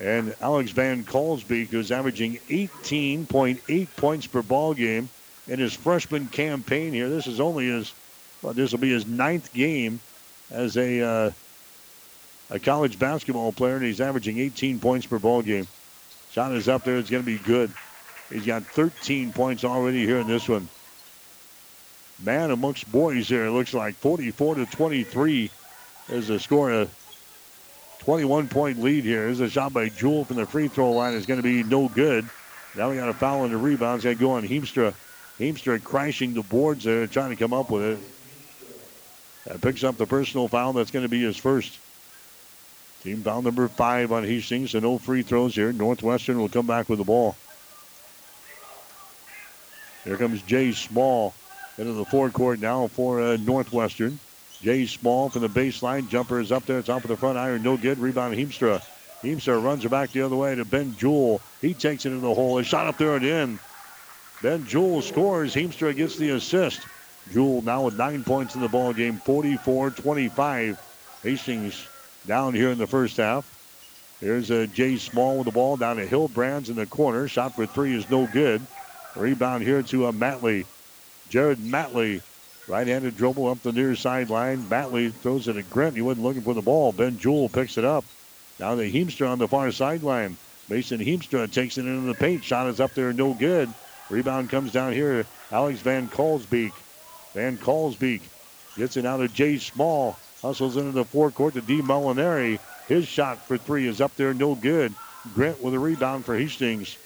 And 0.00 0.34
Alex 0.40 0.70
Van 0.70 1.04
Kalsbeek, 1.04 1.68
who's 1.68 1.90
averaging 1.90 2.38
18.8 2.48 3.88
points 3.96 4.26
per 4.26 4.42
ball 4.42 4.74
game 4.74 5.08
in 5.48 5.58
his 5.58 5.74
freshman 5.74 6.26
campaign 6.28 6.92
here. 6.92 7.08
This 7.08 7.26
is 7.26 7.40
only 7.40 7.66
his, 7.68 7.92
well, 8.42 8.52
this 8.52 8.72
will 8.72 8.78
be 8.78 8.90
his 8.90 9.06
ninth 9.06 9.52
game 9.52 10.00
as 10.50 10.76
a 10.76 11.00
uh, 11.00 11.30
a 12.50 12.58
college 12.58 12.98
basketball 12.98 13.52
player, 13.52 13.76
and 13.76 13.84
he's 13.84 14.00
averaging 14.00 14.38
18 14.38 14.78
points 14.78 15.06
per 15.06 15.18
ball 15.18 15.42
game. 15.42 15.66
Shot 16.30 16.52
is 16.52 16.68
up 16.68 16.84
there. 16.84 16.96
It's 16.96 17.10
going 17.10 17.22
to 17.22 17.26
be 17.26 17.38
good. 17.38 17.72
He's 18.30 18.46
got 18.46 18.62
13 18.64 19.32
points 19.32 19.64
already 19.64 20.04
here 20.04 20.18
in 20.18 20.26
this 20.26 20.48
one. 20.48 20.68
Man 22.22 22.50
amongst 22.50 22.90
boys 22.90 23.28
here, 23.28 23.46
it 23.46 23.50
looks 23.50 23.74
like 23.74 23.94
44 23.96 24.56
to 24.56 24.66
23 24.66 25.50
is 26.08 26.28
the 26.28 26.38
score. 26.38 26.70
A 26.70 26.88
21 28.00 28.48
point 28.48 28.80
lead 28.80 29.04
here. 29.04 29.24
There's 29.24 29.40
a 29.40 29.50
shot 29.50 29.72
by 29.72 29.88
Jewell 29.88 30.24
from 30.24 30.36
the 30.36 30.46
free 30.46 30.68
throw 30.68 30.92
line. 30.92 31.14
is 31.14 31.26
going 31.26 31.42
to 31.42 31.42
be 31.42 31.62
no 31.62 31.88
good. 31.88 32.28
Now 32.76 32.90
we 32.90 32.96
got 32.96 33.08
a 33.08 33.14
foul 33.14 33.40
on 33.40 33.50
the 33.50 33.56
rebound. 33.56 33.96
It's 33.96 34.04
going 34.04 34.16
to 34.16 34.20
go 34.20 34.32
on 34.32 34.46
Heemstra. 34.46 34.94
Heemstra 35.38 35.82
crashing 35.82 36.34
the 36.34 36.42
boards 36.42 36.84
there, 36.84 37.06
trying 37.06 37.30
to 37.30 37.36
come 37.36 37.52
up 37.52 37.70
with 37.70 37.82
it. 37.82 37.98
That 39.46 39.60
picks 39.60 39.84
up 39.84 39.96
the 39.96 40.06
personal 40.06 40.48
foul. 40.48 40.72
That's 40.72 40.90
going 40.90 41.04
to 41.04 41.08
be 41.08 41.22
his 41.22 41.36
first. 41.36 41.78
Team 43.02 43.22
foul 43.22 43.42
number 43.42 43.68
five 43.68 44.10
on 44.10 44.24
Hastings, 44.24 44.72
so 44.72 44.80
no 44.80 44.98
free 44.98 45.22
throws 45.22 45.54
here. 45.54 45.72
Northwestern 45.72 46.38
will 46.38 46.48
come 46.48 46.66
back 46.66 46.88
with 46.88 46.98
the 46.98 47.04
ball. 47.04 47.36
Here 50.04 50.16
comes 50.16 50.40
Jay 50.42 50.72
Small 50.72 51.34
into 51.78 51.92
the 51.92 52.04
forecourt 52.04 52.60
now 52.60 52.86
for 52.86 53.20
uh, 53.20 53.36
Northwestern. 53.36 54.18
Jay 54.62 54.86
Small 54.86 55.28
from 55.28 55.42
the 55.42 55.48
baseline. 55.48 56.08
Jumper 56.08 56.40
is 56.40 56.50
up 56.50 56.64
there. 56.64 56.78
It's 56.78 56.88
off 56.88 57.04
of 57.04 57.08
the 57.08 57.16
front 57.16 57.38
iron. 57.38 57.62
No 57.62 57.76
good. 57.76 57.98
Rebound 57.98 58.34
Heemstra. 58.34 58.82
Heemstra 59.22 59.62
runs 59.62 59.84
it 59.84 59.90
back 59.90 60.12
the 60.12 60.22
other 60.22 60.36
way 60.36 60.54
to 60.54 60.64
Ben 60.64 60.96
Jewell. 60.96 61.40
He 61.60 61.74
takes 61.74 62.06
it 62.06 62.10
into 62.10 62.20
the 62.20 62.34
hole. 62.34 62.58
A 62.58 62.64
shot 62.64 62.86
up 62.86 62.98
there 62.98 63.16
and 63.16 63.24
in. 63.24 63.58
Ben 64.42 64.66
Jewell 64.66 65.02
scores. 65.02 65.54
Heemstra 65.54 65.94
gets 65.96 66.16
the 66.16 66.30
assist. 66.30 66.80
Jewell 67.32 67.62
now 67.62 67.84
with 67.84 67.96
nine 67.96 68.22
points 68.22 68.54
in 68.54 68.60
the 68.60 68.68
ball 68.68 68.92
game. 68.92 69.20
44-25. 69.24 70.78
Hastings 71.22 71.86
down 72.26 72.54
here 72.54 72.70
in 72.70 72.78
the 72.78 72.86
first 72.86 73.16
half. 73.16 73.52
Here's 74.20 74.50
a 74.50 74.62
uh, 74.62 74.66
Jay 74.66 74.96
Small 74.96 75.38
with 75.38 75.46
the 75.46 75.52
ball 75.52 75.76
down 75.76 75.96
to 75.96 76.06
Hillbrands 76.06 76.68
in 76.68 76.76
the 76.76 76.86
corner. 76.86 77.28
Shot 77.28 77.54
for 77.54 77.66
three 77.66 77.94
is 77.94 78.08
no 78.08 78.26
good. 78.26 78.62
Rebound 79.14 79.62
here 79.62 79.82
to 79.82 80.06
a 80.06 80.08
uh, 80.08 80.12
Matley. 80.12 80.64
Jared 81.28 81.58
Matley, 81.58 82.22
right-handed 82.68 83.16
dribble 83.16 83.48
up 83.48 83.62
the 83.62 83.72
near 83.72 83.96
sideline. 83.96 84.62
Matley 84.64 85.12
throws 85.12 85.48
it 85.48 85.56
at 85.56 85.68
Grant. 85.70 85.96
He 85.96 86.02
wasn't 86.02 86.24
looking 86.24 86.42
for 86.42 86.54
the 86.54 86.62
ball. 86.62 86.92
Ben 86.92 87.18
Jewell 87.18 87.48
picks 87.48 87.78
it 87.78 87.84
up. 87.84 88.04
Now 88.60 88.74
the 88.74 88.90
Heemstra 88.90 89.28
on 89.28 89.38
the 89.38 89.48
far 89.48 89.70
sideline. 89.72 90.36
Mason 90.68 90.98
Heemstra 90.98 91.50
takes 91.50 91.78
it 91.78 91.86
into 91.86 92.06
the 92.06 92.14
paint. 92.14 92.42
Shot 92.42 92.68
is 92.68 92.80
up 92.80 92.94
there, 92.94 93.12
no 93.12 93.34
good. 93.34 93.68
Rebound 94.10 94.50
comes 94.50 94.72
down 94.72 94.92
here. 94.92 95.26
Alex 95.50 95.80
Van 95.80 96.08
Kalsbeek. 96.08 96.72
Van 97.34 97.56
Kalsbeek 97.58 98.20
gets 98.76 98.96
it 98.96 99.06
out 99.06 99.20
of 99.20 99.32
Jay 99.32 99.58
Small. 99.58 100.16
Hustles 100.42 100.76
into 100.76 100.92
the 100.92 101.04
forecourt 101.04 101.54
to 101.54 101.60
D. 101.60 101.80
Molinari. 101.80 102.58
His 102.88 103.06
shot 103.06 103.46
for 103.46 103.58
three 103.58 103.88
is 103.88 104.00
up 104.00 104.14
there, 104.16 104.32
no 104.32 104.54
good. 104.54 104.94
Grant 105.34 105.62
with 105.62 105.74
a 105.74 105.78
rebound 105.78 106.24
for 106.24 106.36
Hastings. 106.36 106.96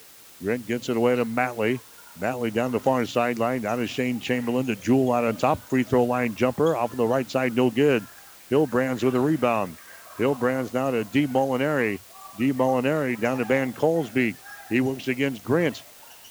Grant 0.42 0.66
gets 0.66 0.88
it 0.88 0.96
away 0.96 1.16
to 1.16 1.24
Matley. 1.24 1.80
Matley 2.18 2.52
down 2.52 2.72
the 2.72 2.80
far 2.80 3.06
sideline, 3.06 3.62
down 3.62 3.78
to 3.78 3.86
Shane 3.86 4.20
Chamberlain 4.20 4.66
to 4.66 4.76
Jewell 4.76 5.12
out 5.12 5.24
on 5.24 5.36
top. 5.36 5.58
Free 5.58 5.84
throw 5.84 6.04
line 6.04 6.34
jumper 6.34 6.76
off 6.76 6.90
of 6.90 6.98
the 6.98 7.06
right 7.06 7.30
side, 7.30 7.56
no 7.56 7.70
good. 7.70 8.04
Hillbrands 8.50 9.02
with 9.02 9.14
a 9.14 9.20
rebound. 9.20 9.76
Hillbrands 10.18 10.74
now 10.74 10.90
to 10.90 11.04
D. 11.04 11.26
Molinari. 11.26 11.98
D. 12.36 12.52
Molinari 12.52 13.18
down 13.18 13.38
to 13.38 13.44
Van 13.44 13.72
Kalsbeek. 13.72 14.34
He 14.68 14.80
works 14.80 15.08
against 15.08 15.44
Grant. 15.44 15.82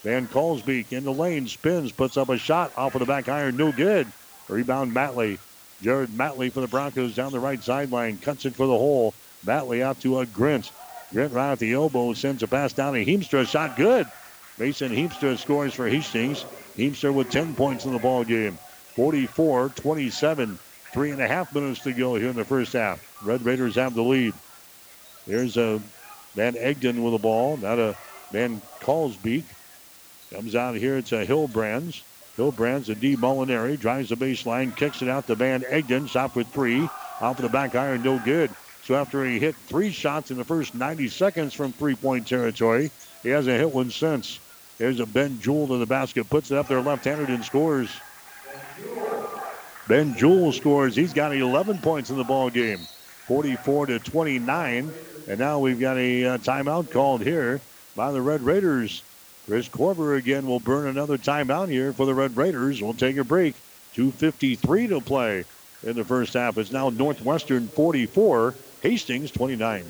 Van 0.03 0.27
Kalsbeek 0.27 0.93
in 0.93 1.03
the 1.03 1.11
lane, 1.11 1.47
spins, 1.47 1.91
puts 1.91 2.15
up 2.15 2.29
a 2.29 2.37
shot 2.37 2.71
off 2.77 2.95
of 2.95 2.99
the 2.99 3.05
back 3.05 3.27
iron, 3.27 3.57
no 3.57 3.71
good. 3.71 4.07
Rebound 4.47 4.93
Matley. 4.93 5.39
Jared 5.81 6.09
Matley 6.09 6.51
for 6.51 6.61
the 6.61 6.67
Broncos 6.67 7.15
down 7.15 7.31
the 7.31 7.39
right 7.39 7.61
sideline, 7.61 8.17
cuts 8.17 8.45
it 8.45 8.55
for 8.55 8.67
the 8.67 8.77
hole. 8.77 9.13
Matley 9.45 9.81
out 9.81 9.99
to 10.01 10.19
a 10.19 10.25
Grint. 10.25 10.71
Grint 11.13 11.33
right 11.33 11.51
at 11.51 11.59
the 11.59 11.73
elbow, 11.73 12.13
sends 12.13 12.43
a 12.43 12.47
pass 12.47 12.73
down 12.73 12.93
to 12.93 13.05
Heemstra. 13.05 13.47
Shot 13.47 13.75
good. 13.75 14.07
Mason 14.57 14.91
Heemstra 14.91 15.37
scores 15.37 15.73
for 15.73 15.87
Hastings. 15.87 16.43
Heemstra 16.77 17.13
with 17.13 17.29
10 17.29 17.55
points 17.55 17.85
in 17.85 17.93
the 17.93 17.99
ball 17.99 18.23
game. 18.23 18.57
44 18.95 19.69
27. 19.69 20.59
Three 20.91 21.11
and 21.11 21.21
a 21.21 21.27
half 21.27 21.53
minutes 21.53 21.81
to 21.81 21.93
go 21.93 22.15
here 22.15 22.29
in 22.29 22.35
the 22.35 22.43
first 22.43 22.73
half. 22.73 22.99
Red 23.23 23.43
Raiders 23.45 23.75
have 23.75 23.93
the 23.93 24.01
lead. 24.01 24.33
There's 25.27 25.55
a 25.55 25.81
Van 26.35 26.55
Egden 26.55 27.03
with 27.03 27.13
the 27.13 27.19
ball. 27.19 27.57
Now 27.57 27.75
to 27.75 27.97
Van 28.31 28.61
Kalsbeek. 28.81 29.43
Comes 30.31 30.55
out 30.55 30.75
here. 30.75 30.97
It's 30.97 31.11
a 31.11 31.25
Hillbrands. 31.25 32.01
Hillbrands 32.37 32.85
to 32.85 32.95
D. 32.95 33.15
Molinari. 33.15 33.79
Drives 33.79 34.09
the 34.09 34.15
baseline. 34.15 34.75
Kicks 34.75 35.01
it 35.01 35.09
out 35.09 35.27
to 35.27 35.35
Van 35.35 35.63
Egden. 35.67 36.07
Shot 36.07 36.33
for 36.33 36.43
three. 36.43 36.83
Off 37.21 37.37
of 37.37 37.41
the 37.41 37.49
back 37.49 37.75
iron. 37.75 38.03
No 38.03 38.19
good. 38.19 38.51
So 38.83 38.95
after 38.95 39.25
he 39.25 39.39
hit 39.39 39.55
three 39.55 39.91
shots 39.91 40.31
in 40.31 40.37
the 40.37 40.43
first 40.43 40.73
90 40.73 41.09
seconds 41.09 41.53
from 41.53 41.71
three-point 41.71 42.27
territory, 42.27 42.91
he 43.21 43.29
hasn't 43.29 43.57
hit 43.57 43.71
one 43.71 43.91
since. 43.91 44.39
There's 44.77 44.99
a 44.99 45.05
Ben 45.05 45.39
Jewell 45.41 45.67
to 45.67 45.77
the 45.77 45.85
basket, 45.85 46.29
puts 46.29 46.51
it 46.51 46.57
up 46.57 46.67
there 46.67 46.81
left-handed 46.81 47.29
and 47.29 47.43
scores. 47.43 47.89
Ben 49.87 50.15
Jewell 50.15 50.53
scores. 50.53 50.95
He's 50.95 51.13
got 51.13 51.35
11 51.35 51.79
points 51.79 52.09
in 52.09 52.17
the 52.17 52.23
ball 52.23 52.49
game, 52.49 52.79
44 53.27 53.87
to 53.87 53.99
29. 53.99 54.91
And 55.27 55.39
now 55.39 55.59
we've 55.59 55.79
got 55.79 55.97
a 55.97 56.25
uh, 56.25 56.37
timeout 56.37 56.89
called 56.91 57.21
here 57.21 57.59
by 57.95 58.11
the 58.11 58.21
Red 58.21 58.41
Raiders. 58.41 59.03
Kris 59.49 59.67
Korver 59.67 60.15
again 60.15 60.45
will 60.45 60.59
burn 60.59 60.85
another 60.85 61.17
timeout 61.17 61.69
here 61.69 61.91
for 61.91 62.05
the 62.05 62.13
Red 62.13 62.37
Raiders. 62.37 62.83
We'll 62.83 62.93
take 62.93 63.17
a 63.17 63.23
break. 63.23 63.55
2.53 63.95 64.89
to 64.89 65.01
play 65.01 65.43
in 65.81 65.95
the 65.95 66.03
first 66.03 66.35
half. 66.35 66.59
It's 66.59 66.71
now 66.71 66.91
Northwestern 66.91 67.67
44, 67.67 68.53
Hastings 68.83 69.31
29. 69.31 69.85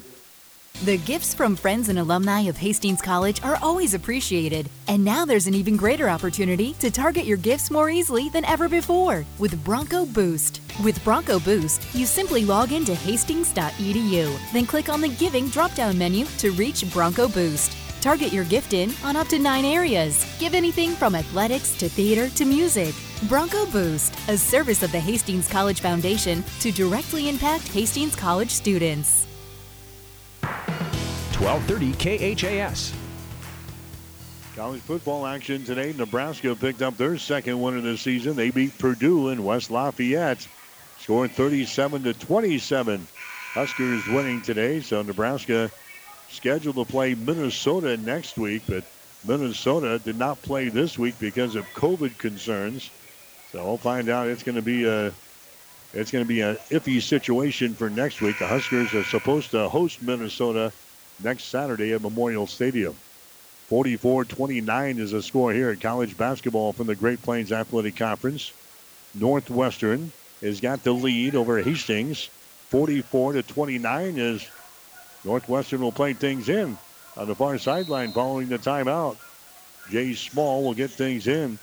The 0.86 0.98
gifts 1.00 1.34
from 1.34 1.58
friends 1.58 1.90
and 1.90 2.00
alumni 2.00 2.44
of 2.44 2.56
Hastings 2.56 3.02
College 3.02 3.44
are 3.44 3.60
always 3.62 3.94
appreciated. 3.94 4.70
And 4.88 5.04
now 5.04 5.26
there's 5.26 5.48
an 5.48 5.56
even 5.56 5.76
greater 5.76 6.10
opportunity 6.10 6.72
to 6.76 6.90
target 6.90 7.26
your 7.26 7.36
gifts 7.36 7.70
more 7.70 7.90
easily 7.90 8.30
than 8.30 8.46
ever 8.46 8.70
before 8.70 9.26
with 9.40 9.62
Bronco 9.66 10.06
Boost. 10.06 10.62
With 10.82 11.04
Bronco 11.04 11.38
Boost, 11.38 11.84
you 11.94 12.06
simply 12.06 12.46
log 12.46 12.72
into 12.72 12.96
hastings.edu, 12.96 14.54
then 14.54 14.66
click 14.66 14.88
on 14.88 15.02
the 15.02 15.10
Giving 15.10 15.50
drop 15.50 15.76
down 15.76 15.98
menu 15.98 16.24
to 16.38 16.52
reach 16.52 16.90
Bronco 16.94 17.28
Boost. 17.28 17.76
Target 18.02 18.32
your 18.32 18.46
gift 18.46 18.74
in 18.74 18.94
on 19.04 19.16
up 19.16 19.28
to 19.28 19.40
nine 19.40 19.66
areas. 19.66 20.26
Give 20.40 20.54
anything 20.54 20.92
from 20.92 21.16
athletics 21.16 21.76
to 21.78 21.90
theater 21.90 22.30
to 22.30 22.46
music. 22.46 22.96
Bronco 23.24 23.66
Boost, 23.66 24.14
a 24.30 24.38
service 24.38 24.84
of 24.84 24.92
the 24.92 25.00
Hastings 25.00 25.48
College 25.50 25.82
Foundation 25.82 26.44
to 26.62 26.72
directly 26.72 27.28
impact 27.28 27.68
Hastings 27.68 28.16
College 28.16 28.50
students. 28.50 29.28
1230 30.42 32.36
KHAS. 32.36 32.94
College 34.56 34.82
football 34.82 35.26
action 35.26 35.64
today. 35.64 35.94
Nebraska 35.98 36.56
picked 36.56 36.82
up 36.82 36.98
their 36.98 37.18
second 37.18 37.62
win 37.62 37.78
of 37.78 37.84
the 37.84 37.98
season. 37.98 38.36
They 38.36 38.50
beat 38.50 38.78
Purdue 38.78 39.30
in 39.30 39.44
West 39.44 39.72
Lafayette, 39.72 40.48
scoring 41.00 41.30
37 41.30 42.04
to 42.04 42.14
27. 42.14 43.08
Huskers 43.54 44.08
winning 44.08 44.42
today, 44.42 44.80
so 44.82 45.02
Nebraska 45.02 45.72
scheduled 46.30 46.76
to 46.76 46.86
play 46.86 47.16
Minnesota 47.16 47.98
next 47.98 48.38
week, 48.38 48.64
but 48.68 48.84
Minnesota 49.28 50.00
did 50.00 50.18
not 50.18 50.42
play 50.42 50.70
this 50.70 50.98
week 50.98 51.20
because 51.20 51.56
of 51.56 51.66
COVID 51.74 52.18
concerns. 52.18 52.90
So 53.52 53.64
we'll 53.66 53.78
find 53.78 54.10
out. 54.10 54.28
It's 54.28 54.44
going 54.44 54.56
to 54.56 54.62
be 54.62 54.86
a 54.86 55.12
it's 55.94 56.12
going 56.12 56.24
to 56.24 56.28
be 56.28 56.42
an 56.42 56.56
iffy 56.70 57.02
situation 57.02 57.74
for 57.74 57.90
next 57.90 58.22
week. 58.22 58.38
The 58.38 58.46
Huskers 58.46 58.94
are 58.94 59.04
supposed 59.04 59.52
to 59.52 59.68
host 59.68 60.04
Minnesota 60.04 60.72
next 61.24 61.46
Saturday 61.46 61.94
at 61.94 62.02
Memorial 62.02 62.46
Stadium. 62.46 62.96
44 63.68 64.26
29 64.26 65.00
is 65.00 65.12
the 65.12 65.22
score 65.22 65.52
here 65.54 65.70
at 65.72 65.82
college 65.82 66.18
basketball 66.18 66.74
from 66.74 66.88
the 66.88 66.96
Great 66.96 67.22
Plains 67.22 67.52
Athletic 67.52 67.96
Conference. 67.96 68.54
Northwestern 69.16 70.12
has 70.42 70.62
got 70.62 70.84
the 70.84 70.94
lead 70.94 71.36
over 71.36 71.62
Hastings. 71.62 72.30
44 72.70 73.34
to 73.34 73.44
29 73.44 74.18
is 74.20 74.48
Northwestern 75.24 75.82
will 75.82 75.92
play 75.92 76.14
things 76.14 76.50
in 76.50 76.78
on 77.18 77.28
the 77.28 77.36
far 77.36 77.58
sideline 77.58 78.12
following 78.12 78.48
the 78.48 78.58
timeout. 78.58 79.18
Jay 79.90 80.14
Small 80.14 80.64
will 80.64 80.74
get 80.74 80.92
things 80.92 81.28
in. 81.28 81.60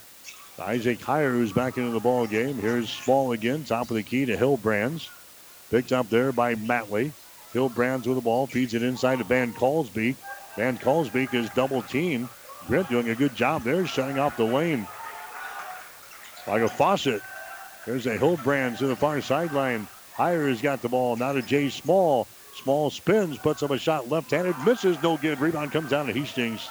Isaac 0.59 0.99
Heyer, 0.99 1.31
who's 1.31 1.53
back 1.53 1.77
into 1.77 1.91
the 1.91 1.99
ball 1.99 2.27
game. 2.27 2.55
Here's 2.55 2.89
Small 2.89 3.31
again, 3.31 3.63
top 3.63 3.89
of 3.89 3.95
the 3.95 4.03
key 4.03 4.25
to 4.25 4.35
Hillbrands. 4.35 5.09
Picked 5.69 5.91
up 5.91 6.09
there 6.09 6.31
by 6.31 6.55
Matley. 6.55 7.11
Hillbrands 7.53 8.05
with 8.05 8.15
the 8.15 8.21
ball, 8.21 8.47
feeds 8.47 8.73
it 8.73 8.83
inside 8.83 9.19
to 9.19 9.23
Van 9.23 9.53
Kalsbeek. 9.53 10.15
Van 10.55 10.77
Kalsbeek 10.77 11.33
is 11.33 11.49
double 11.51 11.81
teamed. 11.83 12.29
Britt 12.67 12.89
doing 12.89 13.09
a 13.09 13.15
good 13.15 13.35
job 13.35 13.63
there, 13.63 13.85
shutting 13.87 14.19
off 14.19 14.37
the 14.37 14.43
lane. 14.43 14.87
Like 16.45 16.61
a 16.61 16.69
faucet. 16.69 17.21
There's 17.85 18.05
a 18.05 18.17
Hillbrands 18.17 18.79
to 18.79 18.87
the 18.87 18.95
far 18.95 19.21
sideline. 19.21 19.87
Heyer 20.15 20.49
has 20.49 20.61
got 20.61 20.81
the 20.81 20.89
ball. 20.89 21.15
Now 21.15 21.33
to 21.33 21.41
Jay 21.41 21.69
Small. 21.69 22.27
Small 22.63 22.89
spins, 22.89 23.37
puts 23.37 23.63
up 23.63 23.71
a 23.71 23.77
shot 23.77 24.09
left-handed, 24.09 24.55
misses, 24.65 25.01
no 25.03 25.17
good. 25.17 25.39
Rebound 25.39 25.71
comes 25.71 25.91
down 25.91 26.07
to 26.07 26.13
Hastings. 26.13 26.67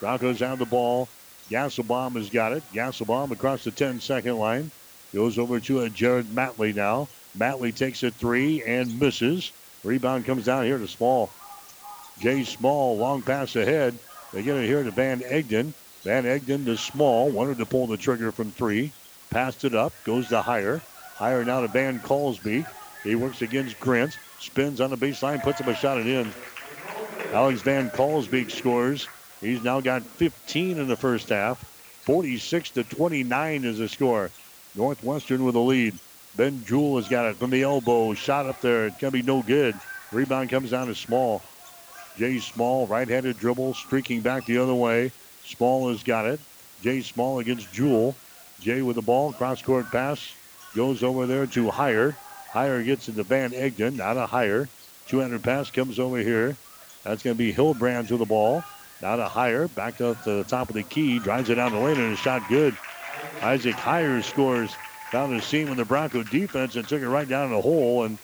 Broncos 0.00 0.40
have 0.40 0.58
the 0.58 0.64
ball. 0.64 1.08
Gasselbaum 1.50 2.16
has 2.16 2.28
got 2.28 2.52
it. 2.52 2.62
Gasselbaum 2.72 3.30
across 3.30 3.64
the 3.64 3.70
10-second 3.70 4.36
line. 4.36 4.70
Goes 5.14 5.38
over 5.38 5.60
to 5.60 5.80
a 5.80 5.90
Jared 5.90 6.26
Matley 6.26 6.74
now. 6.74 7.08
Matley 7.36 7.74
takes 7.74 8.02
a 8.02 8.10
three 8.10 8.62
and 8.64 9.00
misses. 9.00 9.52
Rebound 9.84 10.26
comes 10.26 10.44
down 10.44 10.64
here 10.64 10.78
to 10.78 10.88
Small. 10.88 11.30
Jay 12.18 12.44
Small, 12.44 12.98
long 12.98 13.22
pass 13.22 13.56
ahead. 13.56 13.96
They 14.32 14.42
get 14.42 14.56
it 14.56 14.66
here 14.66 14.82
to 14.82 14.90
Van 14.90 15.22
Egden. 15.22 15.72
Van 16.02 16.26
Egden 16.26 16.64
to 16.66 16.76
Small. 16.76 17.30
Wanted 17.30 17.58
to 17.58 17.66
pull 17.66 17.86
the 17.86 17.96
trigger 17.96 18.32
from 18.32 18.50
three. 18.50 18.92
Passed 19.30 19.64
it 19.64 19.74
up. 19.74 19.92
Goes 20.04 20.28
to 20.28 20.42
Heyer. 20.42 20.80
Heyer 21.16 21.46
now 21.46 21.60
to 21.60 21.68
Van 21.68 22.00
Kalsbeek. 22.00 22.66
He 23.04 23.14
works 23.14 23.42
against 23.42 23.78
Grant. 23.80 24.18
Spins 24.40 24.80
on 24.80 24.90
the 24.90 24.96
baseline. 24.96 25.42
Puts 25.42 25.60
up 25.60 25.66
a 25.66 25.74
shot 25.74 25.98
and 25.98 26.08
in. 26.08 26.32
Alex 27.32 27.60
Van 27.62 27.90
Kalsbeek 27.90 28.50
scores. 28.50 29.06
He's 29.40 29.62
now 29.62 29.80
got 29.80 30.02
15 30.02 30.78
in 30.78 30.88
the 30.88 30.96
first 30.96 31.28
half. 31.28 31.62
46 32.04 32.70
to 32.70 32.84
29 32.84 33.64
is 33.64 33.78
the 33.78 33.88
score. 33.88 34.30
Northwestern 34.74 35.44
with 35.44 35.54
the 35.54 35.60
lead. 35.60 35.94
Ben 36.36 36.64
Jewell 36.64 36.96
has 36.96 37.08
got 37.08 37.26
it 37.26 37.36
from 37.36 37.50
the 37.50 37.62
elbow. 37.62 38.14
Shot 38.14 38.46
up 38.46 38.60
there. 38.60 38.86
It's 38.86 38.98
going 38.98 39.12
to 39.12 39.18
be 39.18 39.26
no 39.26 39.42
good. 39.42 39.74
Rebound 40.12 40.48
comes 40.48 40.70
down 40.70 40.86
to 40.86 40.94
Small. 40.94 41.42
Jay 42.16 42.38
Small, 42.38 42.86
right-handed 42.86 43.38
dribble, 43.38 43.74
streaking 43.74 44.20
back 44.20 44.46
the 44.46 44.58
other 44.58 44.74
way. 44.74 45.12
Small 45.44 45.90
has 45.90 46.02
got 46.02 46.26
it. 46.26 46.40
Jay 46.82 47.02
Small 47.02 47.40
against 47.40 47.72
Jewell. 47.72 48.14
Jay 48.60 48.82
with 48.82 48.96
the 48.96 49.02
ball. 49.02 49.32
Cross-court 49.32 49.90
pass. 49.90 50.34
Goes 50.74 51.02
over 51.02 51.26
there 51.26 51.46
to 51.48 51.68
Heyer. 51.68 52.14
Heyer 52.52 52.84
gets 52.84 53.08
into 53.08 53.22
Van 53.22 53.52
Egden. 53.52 53.96
Now 53.96 54.14
to 54.14 54.26
Heyer. 54.26 54.68
200 55.08 55.42
pass 55.42 55.70
comes 55.70 55.98
over 55.98 56.18
here. 56.18 56.56
That's 57.04 57.22
going 57.22 57.36
to 57.36 57.38
be 57.38 57.52
Hillbrands 57.52 58.10
with 58.10 58.20
the 58.20 58.26
ball. 58.26 58.62
Now 59.02 59.16
to 59.16 59.24
Heyer. 59.24 59.72
Back 59.74 60.00
up 60.00 60.22
to 60.24 60.34
the 60.34 60.44
top 60.44 60.68
of 60.68 60.74
the 60.74 60.82
key. 60.82 61.18
Drives 61.18 61.50
it 61.50 61.56
down 61.56 61.72
the 61.72 61.78
lane 61.78 61.98
and 61.98 62.14
a 62.14 62.16
shot 62.16 62.42
good. 62.48 62.76
Isaac 63.42 63.76
Heyer 63.76 64.22
scores. 64.22 64.74
Found 65.10 65.34
a 65.34 65.42
seam 65.42 65.68
in 65.68 65.76
the 65.76 65.84
Bronco 65.84 66.22
defense 66.22 66.76
and 66.76 66.86
took 66.86 67.00
it 67.00 67.08
right 67.08 67.28
down 67.28 67.50
the 67.50 67.60
hole 67.60 68.04
and 68.04 68.18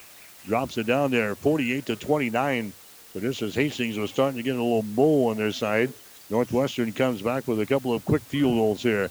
drops 0.47 0.77
it 0.77 0.87
down 0.87 1.11
there. 1.11 1.35
48 1.35 1.87
to 1.87 1.97
29. 1.97 2.72
So 3.12 3.20
this 3.20 3.43
is 3.43 3.55
Hastings 3.55 3.97
was 3.97 4.11
starting 4.11 4.37
to 4.37 4.43
get 4.43 4.57
a 4.57 4.62
little 4.62 4.83
bull 4.83 5.29
on 5.29 5.37
their 5.37 5.53
side. 5.53 5.93
Northwestern 6.31 6.93
comes 6.93 7.22
back 7.22 7.47
with 7.47 7.61
a 7.61 7.66
couple 7.66 7.93
of 7.93 8.05
quick 8.05 8.22
field 8.22 8.57
goals 8.57 8.83
here. 8.83 9.11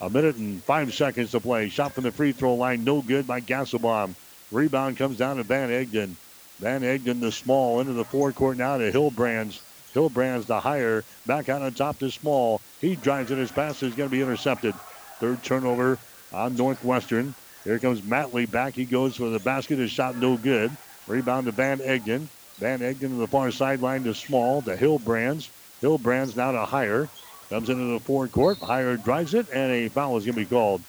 A 0.00 0.10
minute 0.10 0.36
and 0.36 0.62
five 0.62 0.92
seconds 0.92 1.30
to 1.32 1.40
play. 1.40 1.68
Shot 1.68 1.92
from 1.92 2.04
the 2.04 2.12
free 2.12 2.32
throw 2.32 2.54
line, 2.54 2.84
no 2.84 3.02
good 3.02 3.26
by 3.26 3.40
Gasselbaum. 3.40 4.14
Rebound 4.50 4.96
comes 4.96 5.18
down 5.18 5.36
to 5.36 5.42
Van 5.42 5.70
Egden. 5.70 6.16
Van 6.58 6.82
Egden 6.82 7.20
the 7.20 7.30
small 7.30 7.80
into 7.80 7.92
the 7.92 8.04
forecourt 8.04 8.56
now 8.56 8.78
to 8.78 8.90
Hillbrands. 8.90 9.60
Hillbrands 9.94 10.46
the 10.46 10.60
Heyer. 10.60 11.04
Back 11.26 11.48
out 11.48 11.62
on 11.62 11.74
top 11.74 11.98
to 11.98 12.10
small. 12.10 12.60
He 12.80 12.96
drives 12.96 13.30
it. 13.30 13.38
His 13.38 13.52
pass 13.52 13.82
is 13.82 13.94
going 13.94 14.08
to 14.08 14.14
be 14.14 14.22
intercepted. 14.22 14.74
Third 15.18 15.42
turnover 15.42 15.98
on 16.32 16.56
Northwestern. 16.56 17.34
Here 17.64 17.78
comes 17.78 18.00
Matley 18.00 18.50
back. 18.50 18.74
He 18.74 18.84
goes 18.84 19.16
for 19.16 19.28
the 19.28 19.38
basket. 19.38 19.78
His 19.78 19.90
shot 19.90 20.16
no 20.16 20.36
good. 20.36 20.70
Rebound 21.06 21.46
to 21.46 21.52
Van 21.52 21.80
Egden. 21.80 22.28
Van 22.58 22.80
Egden 22.80 23.10
to 23.10 23.16
the 23.16 23.26
far 23.26 23.50
sideline 23.50 24.04
to 24.04 24.14
Small 24.14 24.62
to 24.62 24.76
Hillbrands. 24.76 25.48
Hillbrands 25.82 26.36
now 26.36 26.52
to 26.52 26.64
Heyer. 26.64 27.08
Comes 27.50 27.68
into 27.68 27.84
the 27.84 28.00
forecourt. 28.00 28.58
Heyer 28.58 29.02
drives 29.02 29.34
it, 29.34 29.46
and 29.52 29.72
a 29.72 29.88
foul 29.88 30.16
is 30.16 30.24
going 30.24 30.34
to 30.34 30.40
be 30.40 30.46
called 30.46 30.82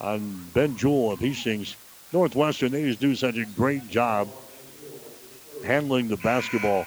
on 0.00 0.46
Ben 0.54 0.76
Jewell 0.76 1.12
of 1.12 1.20
Hastings. 1.20 1.76
Northwestern, 2.12 2.72
they 2.72 2.84
just 2.84 3.00
do 3.00 3.14
such 3.14 3.36
a 3.36 3.44
great 3.44 3.88
job 3.88 4.28
handling 5.64 6.08
the 6.08 6.16
basketball. 6.16 6.86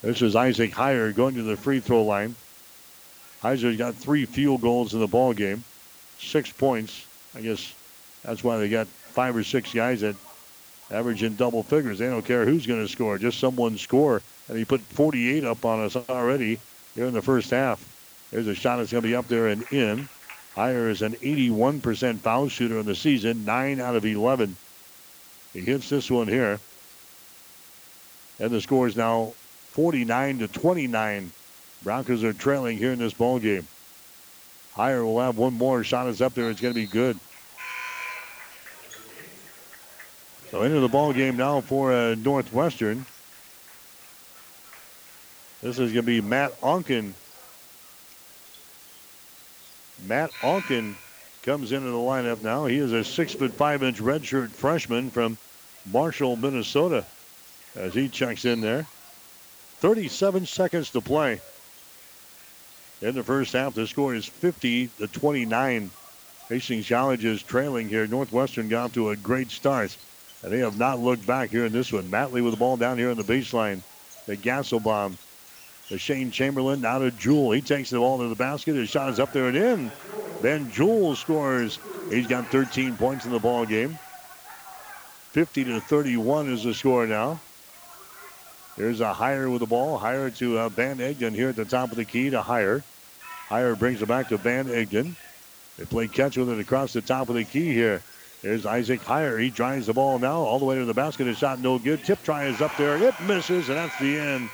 This 0.00 0.20
is 0.20 0.34
Isaac 0.34 0.72
Heyer 0.72 1.14
going 1.14 1.36
to 1.36 1.42
the 1.42 1.56
free 1.56 1.78
throw 1.78 2.02
line. 2.02 2.34
Heyer's 3.42 3.76
got 3.76 3.94
three 3.94 4.24
field 4.24 4.60
goals 4.60 4.94
in 4.94 5.00
the 5.00 5.06
ball 5.06 5.32
game, 5.32 5.62
six 6.18 6.50
points. 6.50 7.06
I 7.36 7.40
guess 7.40 7.72
that's 8.24 8.42
why 8.42 8.58
they 8.58 8.68
got 8.68 8.86
five 8.86 9.36
or 9.36 9.44
six 9.44 9.72
guys 9.72 10.00
that 10.00 10.16
average 10.90 11.22
in 11.22 11.36
double 11.36 11.62
figures. 11.62 11.98
They 11.98 12.06
don't 12.06 12.24
care 12.24 12.44
who's 12.44 12.66
going 12.66 12.84
to 12.84 12.90
score, 12.90 13.18
just 13.18 13.38
someone 13.38 13.78
score. 13.78 14.22
And 14.48 14.58
he 14.58 14.64
put 14.64 14.80
48 14.80 15.44
up 15.44 15.64
on 15.64 15.80
us 15.80 15.96
already 16.08 16.58
here 16.94 17.06
in 17.06 17.14
the 17.14 17.22
first 17.22 17.50
half. 17.50 17.91
There's 18.32 18.46
a 18.46 18.54
shot 18.54 18.78
that's 18.78 18.90
going 18.90 19.02
to 19.02 19.08
be 19.08 19.14
up 19.14 19.28
there 19.28 19.48
and 19.48 19.62
in. 19.70 20.08
Heyer 20.56 20.90
is 20.90 21.02
an 21.02 21.12
81% 21.12 22.18
foul 22.18 22.48
shooter 22.48 22.78
in 22.78 22.86
the 22.86 22.94
season, 22.94 23.44
9 23.44 23.80
out 23.80 23.94
of 23.94 24.04
11. 24.04 24.56
He 25.52 25.60
hits 25.60 25.90
this 25.90 26.10
one 26.10 26.28
here. 26.28 26.58
And 28.40 28.50
the 28.50 28.60
score 28.60 28.86
is 28.86 28.96
now 28.96 29.34
49 29.72 30.40
to 30.40 30.48
29. 30.48 31.30
Broncos 31.82 32.24
are 32.24 32.32
trailing 32.32 32.78
here 32.78 32.92
in 32.92 32.98
this 32.98 33.12
ball 33.12 33.38
game. 33.38 33.66
Heyer 34.74 35.04
will 35.04 35.20
have 35.20 35.36
one 35.36 35.52
more 35.52 35.84
shot 35.84 36.06
is 36.08 36.22
up 36.22 36.32
there. 36.32 36.48
It's 36.48 36.60
going 36.60 36.72
to 36.72 36.80
be 36.80 36.86
good. 36.86 37.18
So 40.50 40.62
into 40.62 40.80
the 40.80 40.88
ball 40.88 41.12
game 41.12 41.36
now 41.36 41.60
for 41.60 41.92
uh, 41.92 42.14
Northwestern. 42.14 43.04
This 45.62 45.78
is 45.78 45.92
going 45.92 45.94
to 45.94 46.02
be 46.02 46.20
Matt 46.20 46.58
Onken. 46.60 47.12
Matt 50.06 50.32
Onken 50.40 50.94
comes 51.42 51.72
into 51.72 51.90
the 51.90 51.96
lineup 51.96 52.42
now. 52.42 52.66
He 52.66 52.78
is 52.78 52.92
a 52.92 53.04
six 53.04 53.34
foot 53.34 53.52
five 53.52 53.82
inch 53.82 54.00
redshirt 54.00 54.50
freshman 54.50 55.10
from 55.10 55.38
Marshall, 55.90 56.36
Minnesota. 56.36 57.04
As 57.74 57.94
he 57.94 58.08
checks 58.08 58.44
in 58.44 58.60
there. 58.60 58.86
37 59.78 60.46
seconds 60.46 60.90
to 60.90 61.00
play. 61.00 61.40
In 63.00 63.14
the 63.14 63.22
first 63.24 63.52
half, 63.52 63.74
the 63.74 63.86
score 63.86 64.14
is 64.14 64.26
50 64.26 64.88
to 64.98 65.08
29. 65.08 65.90
Hastings 66.48 66.88
College 66.88 67.24
is 67.24 67.42
trailing 67.42 67.88
here. 67.88 68.06
Northwestern 68.06 68.68
got 68.68 68.92
to 68.92 69.10
a 69.10 69.16
great 69.16 69.50
start. 69.50 69.96
And 70.42 70.52
they 70.52 70.58
have 70.58 70.78
not 70.78 71.00
looked 71.00 71.26
back 71.26 71.50
here 71.50 71.64
in 71.64 71.72
this 71.72 71.92
one. 71.92 72.10
Matley 72.10 72.44
with 72.44 72.52
the 72.52 72.58
ball 72.58 72.76
down 72.76 72.98
here 72.98 73.10
on 73.10 73.16
the 73.16 73.24
baseline. 73.24 73.80
The 74.26 74.36
Gasselbaum. 74.36 75.16
The 75.92 75.98
Shane 75.98 76.30
Chamberlain 76.30 76.80
now 76.80 77.00
to 77.00 77.10
Jewell. 77.10 77.50
He 77.50 77.60
takes 77.60 77.90
the 77.90 77.98
ball 77.98 78.16
to 78.16 78.28
the 78.28 78.34
basket. 78.34 78.76
His 78.76 78.88
shot 78.88 79.10
is 79.10 79.20
up 79.20 79.34
there 79.34 79.48
and 79.48 79.56
in. 79.58 79.92
Then 80.40 80.70
Jewell 80.72 81.14
scores. 81.14 81.78
He's 82.08 82.26
got 82.26 82.50
13 82.50 82.96
points 82.96 83.26
in 83.26 83.30
the 83.30 83.38
ball 83.38 83.66
game. 83.66 83.98
50 85.32 85.64
to 85.64 85.80
31 85.80 86.50
is 86.50 86.64
the 86.64 86.72
score 86.72 87.06
now. 87.06 87.38
There's 88.78 89.02
a 89.02 89.12
Heyer 89.12 89.52
with 89.52 89.60
the 89.60 89.66
ball. 89.66 90.00
Heyer 90.00 90.34
to 90.38 90.60
uh, 90.60 90.68
Van 90.70 90.96
Egden 90.96 91.34
here 91.34 91.50
at 91.50 91.56
the 91.56 91.66
top 91.66 91.90
of 91.90 91.98
the 91.98 92.06
key 92.06 92.30
to 92.30 92.40
Heyer. 92.40 92.82
Heyer 93.50 93.78
brings 93.78 94.00
it 94.00 94.08
back 94.08 94.30
to 94.30 94.38
Van 94.38 94.70
Egden. 94.70 95.14
They 95.76 95.84
play 95.84 96.08
catch 96.08 96.38
with 96.38 96.48
it 96.48 96.58
across 96.58 96.94
the 96.94 97.02
top 97.02 97.28
of 97.28 97.34
the 97.34 97.44
key 97.44 97.70
here. 97.70 98.02
There's 98.40 98.64
Isaac 98.64 99.02
Heyer. 99.02 99.38
He 99.38 99.50
drives 99.50 99.88
the 99.88 99.92
ball 99.92 100.18
now 100.18 100.36
all 100.36 100.58
the 100.58 100.64
way 100.64 100.76
to 100.76 100.86
the 100.86 100.94
basket. 100.94 101.26
His 101.26 101.36
shot 101.36 101.60
no 101.60 101.78
good. 101.78 102.02
Tip 102.02 102.22
try 102.22 102.46
is 102.46 102.62
up 102.62 102.74
there. 102.78 102.96
It 102.96 103.14
misses, 103.20 103.68
and 103.68 103.76
that's 103.76 103.98
the 103.98 104.18
end 104.18 104.48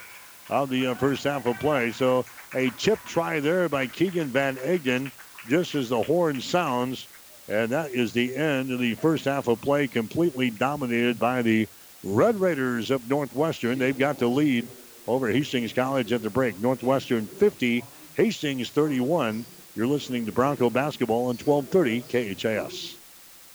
of 0.51 0.70
the 0.70 0.88
uh, 0.88 0.94
first 0.94 1.24
half 1.24 1.46
of 1.46 1.59
play. 1.59 1.92
So 1.92 2.24
a 2.55 2.70
chip 2.70 2.99
try 3.07 3.40
there 3.40 3.68
by 3.68 3.86
Keegan 3.86 4.28
Van 4.28 4.57
Egden 4.59 5.11
just 5.49 5.74
as 5.74 5.88
the 5.88 6.03
horn 6.03 6.40
sounds. 6.40 7.07
And 7.49 7.70
that 7.70 7.92
is 7.92 8.12
the 8.12 8.36
end 8.36 8.70
of 8.70 8.78
the 8.78 8.94
first 8.94 9.24
half 9.24 9.49
of 9.49 9.61
play, 9.62 9.86
completely 9.86 10.51
dominated 10.51 11.18
by 11.18 11.42
the 11.42 11.66
Red 12.05 12.38
Raiders 12.40 12.90
of 12.90 13.09
Northwestern. 13.09 13.78
They've 13.78 13.99
got 13.99 14.18
the 14.18 14.26
lead 14.26 14.66
over 15.07 15.28
Hastings 15.28 15.72
College 15.72 16.12
at 16.12 16.22
the 16.22 16.30
break. 16.30 16.61
Northwestern 16.61 17.26
50, 17.26 17.82
Hastings 18.16 18.68
31. 18.70 19.44
You're 19.74 19.86
listening 19.86 20.26
to 20.26 20.32
Bronco 20.32 20.68
Basketball 20.68 21.28
on 21.28 21.36
1230 21.38 22.34
KHAS. 22.34 22.97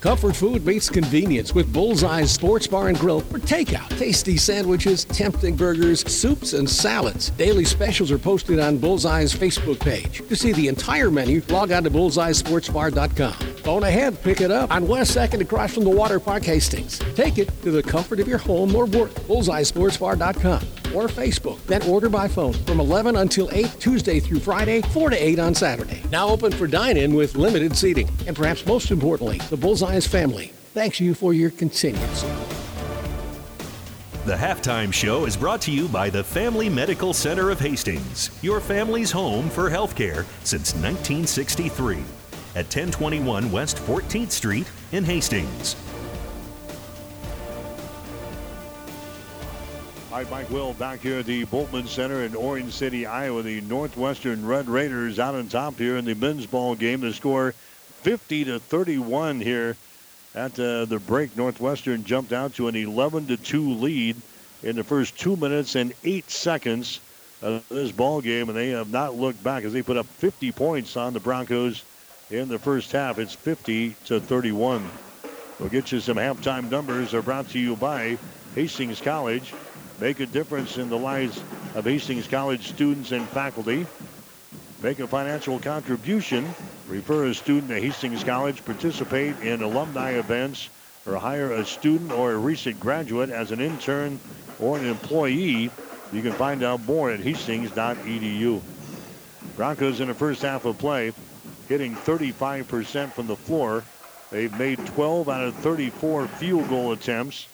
Comfort 0.00 0.34
food 0.34 0.64
meets 0.64 0.88
convenience 0.88 1.54
with 1.54 1.70
Bullseye's 1.74 2.30
Sports 2.30 2.66
Bar 2.66 2.88
and 2.88 2.98
Grill 2.98 3.20
for 3.20 3.38
takeout. 3.38 3.86
Tasty 3.98 4.38
sandwiches, 4.38 5.04
tempting 5.04 5.56
burgers, 5.56 6.10
soups, 6.10 6.54
and 6.54 6.68
salads. 6.68 7.28
Daily 7.30 7.66
specials 7.66 8.10
are 8.10 8.18
posted 8.18 8.58
on 8.60 8.78
Bullseye's 8.78 9.34
Facebook 9.34 9.78
page. 9.78 10.26
To 10.26 10.34
see 10.34 10.52
the 10.52 10.68
entire 10.68 11.10
menu, 11.10 11.42
log 11.50 11.70
on 11.70 11.84
to 11.84 11.90
bullseyesportsbar.com. 11.90 13.32
Phone 13.56 13.82
ahead, 13.82 14.22
pick 14.22 14.40
it 14.40 14.50
up 14.50 14.70
on 14.70 14.88
West 14.88 15.14
2nd 15.14 15.42
across 15.42 15.74
from 15.74 15.84
the 15.84 15.90
Water 15.90 16.18
Park 16.18 16.44
Hastings. 16.44 16.98
Take 17.14 17.36
it 17.36 17.48
to 17.60 17.70
the 17.70 17.82
comfort 17.82 18.20
of 18.20 18.28
your 18.28 18.38
home 18.38 18.74
or 18.74 18.86
work. 18.86 19.10
Bullseyesportsbar.com 19.10 20.79
or 20.94 21.08
Facebook. 21.08 21.60
Then 21.66 21.82
order 21.82 22.08
by 22.08 22.28
phone 22.28 22.52
from 22.52 22.80
11 22.80 23.16
until 23.16 23.48
8 23.52 23.76
Tuesday 23.78 24.20
through 24.20 24.40
Friday, 24.40 24.82
4 24.82 25.10
to 25.10 25.16
8 25.16 25.38
on 25.38 25.54
Saturday. 25.54 26.02
Now 26.10 26.28
open 26.28 26.52
for 26.52 26.66
dine-in 26.66 27.14
with 27.14 27.36
limited 27.36 27.76
seating. 27.76 28.08
And 28.26 28.36
perhaps 28.36 28.66
most 28.66 28.90
importantly, 28.90 29.38
the 29.50 29.56
Bullseye's 29.56 30.06
family 30.06 30.52
thanks 30.74 31.00
you 31.00 31.14
for 31.14 31.32
your 31.34 31.50
support. 31.50 32.24
The 34.26 34.36
halftime 34.36 34.92
show 34.92 35.24
is 35.24 35.36
brought 35.36 35.62
to 35.62 35.72
you 35.72 35.88
by 35.88 36.10
the 36.10 36.22
Family 36.22 36.68
Medical 36.68 37.14
Center 37.14 37.50
of 37.50 37.58
Hastings, 37.58 38.30
your 38.42 38.60
family's 38.60 39.10
home 39.10 39.48
for 39.48 39.70
healthcare 39.70 40.26
since 40.44 40.74
1963 40.74 41.96
at 42.54 42.66
1021 42.66 43.50
West 43.50 43.78
14th 43.78 44.30
Street 44.30 44.70
in 44.92 45.04
Hastings. 45.04 45.74
Hi, 50.10 50.24
Mike 50.24 50.50
Will 50.50 50.72
back 50.72 50.98
here 50.98 51.20
at 51.20 51.26
the 51.26 51.44
Bultman 51.44 51.86
Center 51.86 52.24
in 52.24 52.34
Orange 52.34 52.72
City, 52.72 53.06
Iowa. 53.06 53.42
The 53.42 53.60
Northwestern 53.60 54.44
Red 54.44 54.68
Raiders 54.68 55.20
out 55.20 55.36
on 55.36 55.46
top 55.46 55.78
here 55.78 55.98
in 55.98 56.04
the 56.04 56.16
men's 56.16 56.46
ball 56.46 56.74
game. 56.74 57.00
The 57.00 57.12
score 57.12 57.52
50 58.02 58.46
to 58.46 58.58
31 58.58 59.40
here 59.40 59.76
at 60.34 60.58
uh, 60.58 60.86
the 60.86 60.98
break. 60.98 61.36
Northwestern 61.36 62.02
jumped 62.02 62.32
out 62.32 62.54
to 62.54 62.66
an 62.66 62.74
11 62.74 63.28
to 63.28 63.36
2 63.36 63.74
lead 63.74 64.16
in 64.64 64.74
the 64.74 64.82
first 64.82 65.16
two 65.16 65.36
minutes 65.36 65.76
and 65.76 65.94
eight 66.02 66.28
seconds 66.28 66.98
of 67.40 67.64
this 67.68 67.92
ball 67.92 68.20
game, 68.20 68.48
and 68.48 68.58
they 68.58 68.70
have 68.70 68.90
not 68.90 69.14
looked 69.14 69.44
back 69.44 69.62
as 69.62 69.72
they 69.72 69.80
put 69.80 69.96
up 69.96 70.06
50 70.06 70.50
points 70.50 70.96
on 70.96 71.12
the 71.12 71.20
Broncos 71.20 71.84
in 72.32 72.48
the 72.48 72.58
first 72.58 72.90
half. 72.90 73.20
It's 73.20 73.34
50 73.34 73.94
to 74.06 74.18
31. 74.18 74.90
We'll 75.60 75.68
get 75.68 75.92
you 75.92 76.00
some 76.00 76.16
halftime 76.16 76.68
numbers. 76.68 77.12
They're 77.12 77.22
brought 77.22 77.48
to 77.50 77.60
you 77.60 77.76
by 77.76 78.18
Hastings 78.56 79.00
College. 79.00 79.54
Make 80.00 80.20
a 80.20 80.26
difference 80.26 80.78
in 80.78 80.88
the 80.88 80.96
lives 80.96 81.42
of 81.74 81.84
Hastings 81.84 82.26
College 82.26 82.68
students 82.68 83.12
and 83.12 83.28
faculty. 83.28 83.86
Make 84.82 84.98
a 84.98 85.06
financial 85.06 85.58
contribution. 85.58 86.48
Refer 86.88 87.26
a 87.26 87.34
student 87.34 87.68
to 87.68 87.78
Hastings 87.78 88.24
College. 88.24 88.64
Participate 88.64 89.38
in 89.40 89.60
alumni 89.60 90.12
events 90.12 90.70
or 91.06 91.16
hire 91.16 91.52
a 91.52 91.66
student 91.66 92.12
or 92.12 92.32
a 92.32 92.38
recent 92.38 92.80
graduate 92.80 93.28
as 93.28 93.50
an 93.50 93.60
intern 93.60 94.18
or 94.58 94.78
an 94.78 94.86
employee. 94.86 95.70
You 96.14 96.22
can 96.22 96.32
find 96.32 96.62
out 96.62 96.80
more 96.86 97.10
at 97.10 97.20
hastings.edu. 97.20 98.62
Broncos 99.54 100.00
in 100.00 100.08
the 100.08 100.14
first 100.14 100.40
half 100.40 100.64
of 100.64 100.78
play 100.78 101.12
hitting 101.68 101.94
35% 101.94 103.12
from 103.12 103.26
the 103.26 103.36
floor. 103.36 103.84
They've 104.30 104.58
made 104.58 104.78
12 104.86 105.28
out 105.28 105.44
of 105.44 105.54
34 105.56 106.26
field 106.26 106.70
goal 106.70 106.92
attempts 106.92 107.46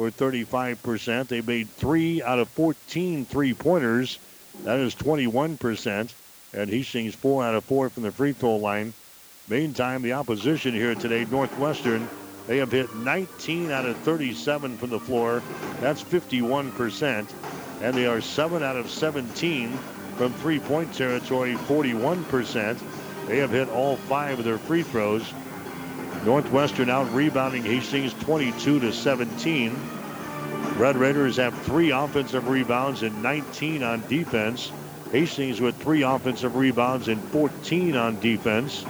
for 0.00 0.10
35%. 0.10 1.28
They 1.28 1.42
made 1.42 1.68
3 1.68 2.22
out 2.22 2.38
of 2.38 2.48
14 2.48 3.26
three 3.26 3.52
pointers. 3.52 4.18
That 4.64 4.78
is 4.78 4.94
21%. 4.94 6.14
And 6.54 6.70
Hastings 6.70 7.14
4 7.14 7.44
out 7.44 7.54
of 7.54 7.64
4 7.64 7.90
from 7.90 8.04
the 8.04 8.10
free 8.10 8.32
throw 8.32 8.56
line. 8.56 8.94
Meantime, 9.48 10.00
the 10.00 10.14
opposition 10.14 10.72
here 10.72 10.94
today, 10.94 11.26
Northwestern, 11.30 12.08
they 12.46 12.56
have 12.56 12.72
hit 12.72 12.94
19 12.96 13.70
out 13.70 13.84
of 13.84 13.94
37 13.98 14.78
from 14.78 14.88
the 14.88 14.98
floor. 14.98 15.42
That's 15.80 16.02
51%. 16.02 17.26
And 17.82 17.94
they 17.94 18.06
are 18.06 18.22
7 18.22 18.62
out 18.62 18.76
of 18.76 18.88
17 18.88 19.70
from 20.16 20.32
three 20.32 20.60
point 20.60 20.94
territory, 20.94 21.56
41%. 21.56 22.78
They 23.26 23.36
have 23.36 23.50
hit 23.50 23.68
all 23.68 23.96
five 23.96 24.38
of 24.38 24.46
their 24.46 24.56
free 24.56 24.82
throws. 24.82 25.30
Northwestern 26.24 26.90
out 26.90 27.10
rebounding 27.14 27.62
Hastings 27.62 28.12
22 28.14 28.80
to 28.80 28.92
17. 28.92 29.74
Red 30.76 30.96
Raiders 30.96 31.36
have 31.36 31.56
three 31.62 31.90
offensive 31.90 32.48
rebounds 32.48 33.02
and 33.02 33.22
19 33.22 33.82
on 33.82 34.06
defense. 34.06 34.70
Hastings 35.12 35.60
with 35.60 35.76
three 35.76 36.02
offensive 36.02 36.56
rebounds 36.56 37.08
and 37.08 37.22
14 37.30 37.96
on 37.96 38.20
defense. 38.20 38.84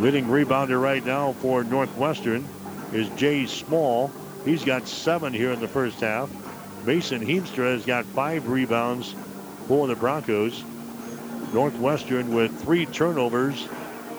Leading 0.00 0.26
rebounder 0.26 0.80
right 0.80 1.04
now 1.04 1.32
for 1.32 1.64
Northwestern 1.64 2.46
is 2.92 3.08
Jay 3.10 3.46
Small. 3.46 4.12
He's 4.44 4.64
got 4.64 4.86
seven 4.86 5.32
here 5.32 5.52
in 5.52 5.60
the 5.60 5.68
first 5.68 6.00
half. 6.00 6.30
Mason 6.84 7.24
Heemstra 7.24 7.72
has 7.72 7.86
got 7.86 8.04
five 8.04 8.48
rebounds 8.48 9.14
for 9.66 9.86
the 9.86 9.96
Broncos. 9.96 10.62
Northwestern 11.54 12.34
with 12.34 12.60
three 12.62 12.84
turnovers, 12.84 13.66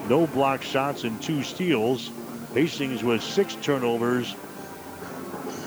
no 0.09 0.27
block 0.27 0.61
shots, 0.61 1.03
and 1.03 1.21
two 1.21 1.43
steals. 1.43 2.11
Hastings 2.53 3.03
with 3.03 3.21
six 3.21 3.55
turnovers, 3.55 4.33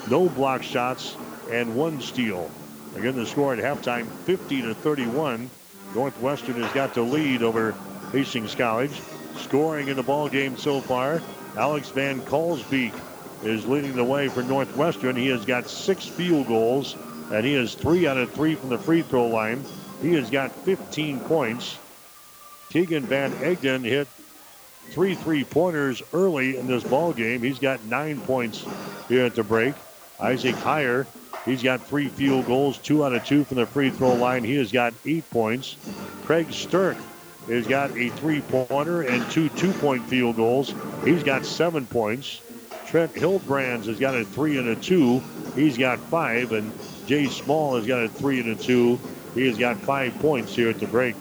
no 0.09 0.29
block 0.29 0.63
shots, 0.63 1.17
and 1.51 1.77
one 1.77 2.01
steal. 2.01 2.51
Again, 2.97 3.15
the 3.15 3.27
score 3.27 3.53
at 3.53 3.59
halftime 3.59 4.07
50 4.07 4.63
to 4.63 4.75
31. 4.75 5.51
Northwestern 5.95 6.63
has 6.63 6.73
got 6.73 6.95
the 6.95 7.03
lead 7.03 7.43
over 7.43 7.75
Hastings 8.13 8.55
College. 8.55 8.93
Scoring 9.37 9.89
in 9.89 9.97
the 9.97 10.03
ball 10.03 10.29
game 10.29 10.57
so 10.57 10.81
far 10.81 11.21
Alex 11.57 11.89
Van 11.91 12.21
Kalsbeek 12.23 12.93
is 13.43 13.67
leading 13.67 13.95
the 13.95 14.05
way 14.05 14.29
for 14.29 14.43
Northwestern. 14.43 15.17
He 15.17 15.29
has 15.29 15.45
got 15.45 15.69
six 15.69 16.07
field 16.07 16.47
goals, 16.47 16.97
and 17.31 17.45
he 17.45 17.55
is 17.55 17.75
three 17.75 18.07
out 18.07 18.17
of 18.17 18.33
three 18.33 18.55
from 18.55 18.69
the 18.69 18.79
free 18.79 19.03
throw 19.03 19.27
line. 19.27 19.65
He 20.01 20.15
has 20.15 20.31
got 20.31 20.53
15 20.53 21.21
points. 21.21 21.79
Keegan 22.71 23.05
Van 23.05 23.33
Egden 23.43 23.83
hit 23.83 24.09
three 24.91 25.15
three-pointers 25.15 26.03
early 26.13 26.57
in 26.57 26.67
this 26.67 26.85
ball 26.85 27.13
game. 27.13 27.43
He's 27.43 27.59
got 27.59 27.85
nine 27.85 28.21
points 28.21 28.65
here 29.09 29.25
at 29.25 29.35
the 29.35 29.43
break. 29.43 29.75
Isaac 30.21 30.55
Heyer, 30.57 31.07
he's 31.45 31.63
got 31.63 31.87
three 31.87 32.09
field 32.09 32.47
goals, 32.47 32.79
two 32.79 33.05
out 33.05 33.15
of 33.15 33.25
two 33.25 33.45
from 33.45 33.59
the 33.59 33.67
free 33.67 33.91
throw 33.91 34.15
line. 34.15 34.45
He 34.45 34.57
has 34.57 34.73
got 34.73 34.95
eight 35.07 35.29
points. 35.31 35.77
Craig 36.25 36.53
Stirk 36.53 36.97
has 37.49 37.67
got 37.67 37.97
a 37.97 38.09
three-pointer 38.11 39.03
and 39.03 39.31
two 39.31 39.49
two-point 39.51 40.05
field 40.07 40.37
goals. 40.37 40.75
He's 41.05 41.23
got 41.23 41.47
seven 41.47 41.87
points. 41.87 42.43
Trent 42.87 43.13
Hillbrands 43.15 43.85
has 43.85 43.99
got 43.99 44.15
a 44.15 44.25
three 44.25 44.59
and 44.59 44.69
a 44.69 44.77
two. 44.77 45.23
He's 45.55 45.77
got 45.77 45.99
five, 45.99 46.53
and 46.53 46.73
Jay 47.07 47.27
Small 47.27 47.77
has 47.77 47.87
got 47.87 48.03
a 48.03 48.09
three 48.09 48.41
and 48.41 48.51
a 48.51 48.55
two. 48.55 48.99
He 49.35 49.47
has 49.47 49.59
got 49.59 49.77
five 49.77 50.19
points 50.21 50.55
here 50.55 50.71
at 50.71 50.81
the 50.81 50.87
break. 50.87 51.15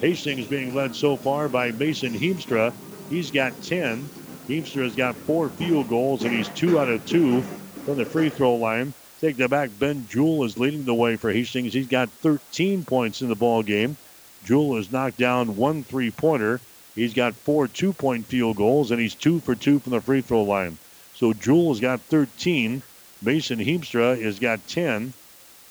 Hastings 0.00 0.46
being 0.46 0.74
led 0.74 0.96
so 0.96 1.16
far 1.16 1.48
by 1.48 1.70
Mason 1.72 2.12
Heemstra. 2.12 2.72
He's 3.08 3.30
got 3.30 3.60
10. 3.62 4.08
Heemstra 4.48 4.84
has 4.84 4.96
got 4.96 5.14
four 5.14 5.48
field 5.48 5.88
goals, 5.88 6.24
and 6.24 6.32
he's 6.32 6.48
two 6.50 6.78
out 6.78 6.88
of 6.88 7.04
two 7.06 7.42
from 7.84 7.96
the 7.96 8.04
free 8.04 8.28
throw 8.28 8.56
line. 8.56 8.92
Take 9.20 9.36
that 9.36 9.50
back. 9.50 9.70
Ben 9.78 10.06
Jewell 10.08 10.44
is 10.44 10.58
leading 10.58 10.84
the 10.84 10.94
way 10.94 11.16
for 11.16 11.32
Hastings. 11.32 11.72
He's 11.72 11.86
got 11.86 12.10
13 12.10 12.84
points 12.84 13.22
in 13.22 13.28
the 13.28 13.34
ball 13.34 13.62
game. 13.62 13.96
Jewell 14.44 14.76
has 14.76 14.92
knocked 14.92 15.18
down 15.18 15.56
one 15.56 15.82
three-pointer. 15.82 16.60
He's 16.94 17.14
got 17.14 17.34
four 17.34 17.66
two-point 17.66 18.26
field 18.26 18.56
goals, 18.56 18.90
and 18.90 19.00
he's 19.00 19.14
two 19.14 19.40
for 19.40 19.54
two 19.54 19.78
from 19.78 19.92
the 19.92 20.00
free 20.00 20.20
throw 20.20 20.42
line. 20.42 20.78
So 21.14 21.32
Jewell 21.32 21.68
has 21.68 21.80
got 21.80 22.00
13. 22.02 22.82
Mason 23.22 23.58
Heemstra 23.58 24.20
has 24.22 24.38
got 24.38 24.66
10. 24.68 25.12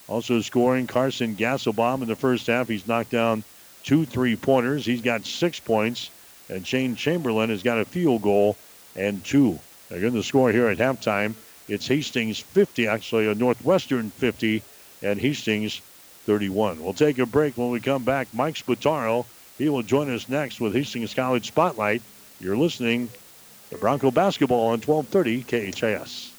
Also 0.08 0.42
scoring 0.42 0.88
Carson 0.88 1.36
Gasselbaum 1.36 2.02
in 2.02 2.08
the 2.08 2.16
first 2.16 2.48
half. 2.48 2.68
He's 2.68 2.88
knocked 2.88 3.12
down 3.12 3.44
two 3.84 4.06
three-pointers. 4.06 4.86
He's 4.86 5.02
got 5.02 5.26
six 5.26 5.60
points. 5.60 6.10
And 6.50 6.66
Shane 6.66 6.96
Chamberlain 6.96 7.50
has 7.50 7.64
got 7.64 7.80
a 7.80 7.86
field 7.86 8.22
goal 8.22 8.56
and 8.96 9.24
two. 9.24 9.60
Again, 9.92 10.14
the 10.14 10.24
score 10.24 10.52
here 10.52 10.68
at 10.68 10.78
halftime, 10.78 11.34
it's 11.68 11.88
Hastings 11.88 12.40
50, 12.40 12.88
actually 12.88 13.28
a 13.28 13.36
Northwestern 13.36 14.10
50, 14.12 14.62
and 15.02 15.20
Hastings 15.20 15.82
31. 16.26 16.84
We'll 16.84 16.94
take 16.94 17.20
a 17.20 17.26
break 17.26 17.58
when 17.58 17.70
we 17.70 17.80
come 17.80 18.04
back. 18.04 18.28
Mike 18.34 18.56
Spataro, 18.56 19.26
he 19.58 19.70
will 19.70 19.84
join 19.84 20.10
us 20.10 20.30
next 20.30 20.60
with 20.60 20.74
Hastings 20.74 21.14
College 21.14 21.48
Spotlight. 21.48 22.02
You're 22.40 22.58
listening 22.58 23.10
to 23.70 23.78
Bronco 23.78 24.12
Basketball 24.12 24.68
on 24.68 24.82
1230 24.82 25.72
KHAS. 25.72 26.32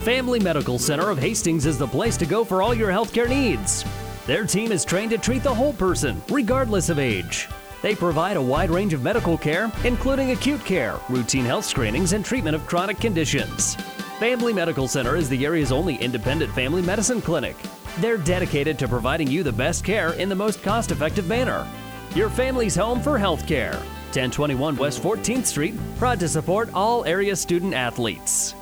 Family 0.00 0.38
Medical 0.38 0.78
Center 0.78 1.08
of 1.08 1.18
Hastings 1.18 1.66
is 1.66 1.78
the 1.78 1.86
place 1.86 2.16
to 2.18 2.26
go 2.26 2.44
for 2.44 2.62
all 2.62 2.74
your 2.74 2.90
healthcare 2.90 3.28
needs. 3.28 3.84
Their 4.26 4.44
team 4.44 4.70
is 4.70 4.84
trained 4.84 5.10
to 5.10 5.18
treat 5.18 5.42
the 5.42 5.54
whole 5.54 5.72
person, 5.72 6.22
regardless 6.28 6.88
of 6.88 6.98
age. 6.98 7.48
They 7.84 7.94
provide 7.94 8.38
a 8.38 8.42
wide 8.42 8.70
range 8.70 8.94
of 8.94 9.02
medical 9.02 9.36
care, 9.36 9.70
including 9.84 10.30
acute 10.30 10.64
care, 10.64 10.98
routine 11.10 11.44
health 11.44 11.66
screenings, 11.66 12.14
and 12.14 12.24
treatment 12.24 12.56
of 12.56 12.66
chronic 12.66 12.98
conditions. 12.98 13.74
Family 14.18 14.54
Medical 14.54 14.88
Center 14.88 15.16
is 15.16 15.28
the 15.28 15.44
area's 15.44 15.70
only 15.70 15.96
independent 15.96 16.50
family 16.54 16.80
medicine 16.80 17.20
clinic. 17.20 17.54
They're 17.98 18.16
dedicated 18.16 18.78
to 18.78 18.88
providing 18.88 19.28
you 19.28 19.42
the 19.42 19.52
best 19.52 19.84
care 19.84 20.14
in 20.14 20.30
the 20.30 20.34
most 20.34 20.62
cost 20.62 20.92
effective 20.92 21.28
manner. 21.28 21.68
Your 22.14 22.30
family's 22.30 22.74
home 22.74 23.02
for 23.02 23.18
health 23.18 23.46
care. 23.46 23.74
1021 24.14 24.76
West 24.76 25.02
14th 25.02 25.44
Street, 25.44 25.74
proud 25.98 26.18
to 26.20 26.28
support 26.28 26.72
all 26.72 27.04
area 27.04 27.36
student 27.36 27.74
athletes. 27.74 28.54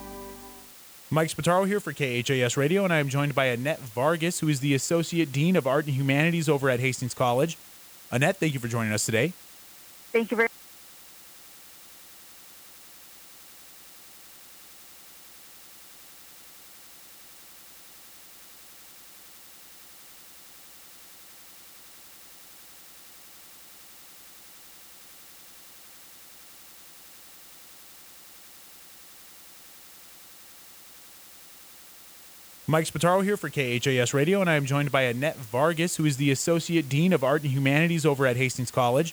Mike 1.10 1.28
Spataro 1.28 1.64
here 1.64 1.78
for 1.78 1.92
KHAS 1.92 2.56
Radio, 2.56 2.82
and 2.82 2.92
I 2.92 2.98
am 2.98 3.08
joined 3.08 3.36
by 3.36 3.44
Annette 3.44 3.78
Vargas, 3.78 4.40
who 4.40 4.48
is 4.48 4.58
the 4.58 4.74
Associate 4.74 5.30
Dean 5.30 5.54
of 5.54 5.68
Art 5.68 5.84
and 5.84 5.94
Humanities 5.94 6.48
over 6.48 6.68
at 6.68 6.80
Hastings 6.80 7.14
College. 7.14 7.56
Annette, 8.12 8.36
thank 8.36 8.52
you 8.52 8.60
for 8.60 8.68
joining 8.68 8.92
us 8.92 9.06
today. 9.06 9.32
Thank 10.12 10.30
you 10.30 10.36
very 10.36 10.48
Mike 32.72 32.86
Spataro 32.86 33.22
here 33.22 33.36
for 33.36 33.50
KHAS 33.50 34.14
Radio, 34.14 34.40
and 34.40 34.48
I 34.48 34.54
am 34.54 34.64
joined 34.64 34.90
by 34.90 35.02
Annette 35.02 35.36
Vargas, 35.36 35.96
who 35.96 36.06
is 36.06 36.16
the 36.16 36.30
Associate 36.30 36.88
Dean 36.88 37.12
of 37.12 37.22
Art 37.22 37.42
and 37.42 37.50
Humanities 37.50 38.06
over 38.06 38.26
at 38.26 38.38
Hastings 38.38 38.70
College. 38.70 39.12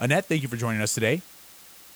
Annette, 0.00 0.24
thank 0.24 0.40
you 0.40 0.48
for 0.48 0.56
joining 0.56 0.80
us 0.80 0.94
today. 0.94 1.20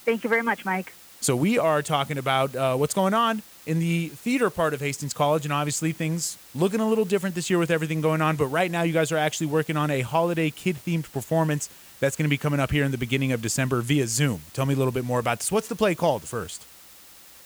Thank 0.05 0.23
you 0.23 0.29
very 0.29 0.43
much, 0.43 0.67
Mike. 0.67 0.93
So, 1.23 1.35
we 1.35 1.59
are 1.59 1.81
talking 1.81 2.19
about 2.19 2.55
uh, 2.55 2.77
what's 2.77 2.93
going 2.93 3.15
on 3.15 3.41
in 3.65 3.79
the 3.79 4.09
theater 4.09 4.51
part 4.51 4.75
of 4.75 4.81
Hastings 4.81 5.15
College, 5.15 5.47
and 5.47 5.53
obviously 5.53 5.93
things 5.93 6.37
looking 6.55 6.79
a 6.79 6.87
little 6.87 7.07
different 7.07 7.35
this 7.35 7.49
year 7.49 7.59
with 7.59 7.71
everything 7.71 8.03
going 8.03 8.21
on. 8.21 8.37
But 8.37 8.49
right 8.49 8.71
now, 8.71 8.83
you 8.83 8.93
guys 8.93 9.11
are 9.11 9.17
actually 9.17 9.47
working 9.47 9.79
on 9.79 9.91
a 9.91 10.03
holiday 10.03 10.51
kid 10.51 10.77
themed 10.77 11.11
performance 11.11 11.71
that's 12.01 12.17
going 12.17 12.27
to 12.27 12.31
be 12.31 12.37
coming 12.37 12.61
up 12.61 12.71
here 12.71 12.85
in 12.85 12.91
the 12.91 12.99
beginning 12.99 13.33
of 13.33 13.41
December 13.41 13.81
via 13.81 14.07
Zoom. 14.07 14.43
Tell 14.53 14.67
me 14.67 14.75
a 14.75 14.77
little 14.77 14.93
bit 14.93 15.07
more 15.07 15.21
about 15.21 15.39
this. 15.39 15.51
What's 15.51 15.69
the 15.69 15.75
play 15.75 15.95
called 15.95 16.25
first? 16.25 16.67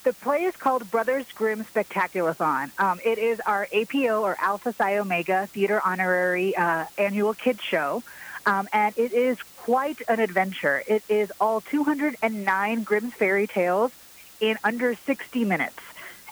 The 0.04 0.12
play 0.12 0.42
is 0.42 0.56
called 0.56 0.90
Brothers 0.90 1.26
Grimm 1.32 1.64
Spectaculathon. 1.64 2.72
Um, 2.80 2.98
it 3.04 3.18
is 3.18 3.38
our 3.46 3.68
APO 3.72 4.22
or 4.22 4.36
Alpha 4.40 4.72
Psi 4.72 4.98
Omega 4.98 5.46
Theater 5.46 5.80
Honorary 5.84 6.56
uh, 6.56 6.86
Annual 6.98 7.34
Kids 7.34 7.60
Show. 7.60 8.02
Um, 8.44 8.68
and 8.72 8.98
it 8.98 9.12
is 9.12 9.40
quite 9.58 10.02
an 10.08 10.18
adventure. 10.18 10.82
It 10.88 11.04
is 11.08 11.30
all 11.40 11.60
209 11.60 12.82
Grimm's 12.82 13.14
fairy 13.14 13.46
tales 13.46 13.92
in 14.40 14.58
under 14.64 14.96
60 14.96 15.44
minutes. 15.44 15.78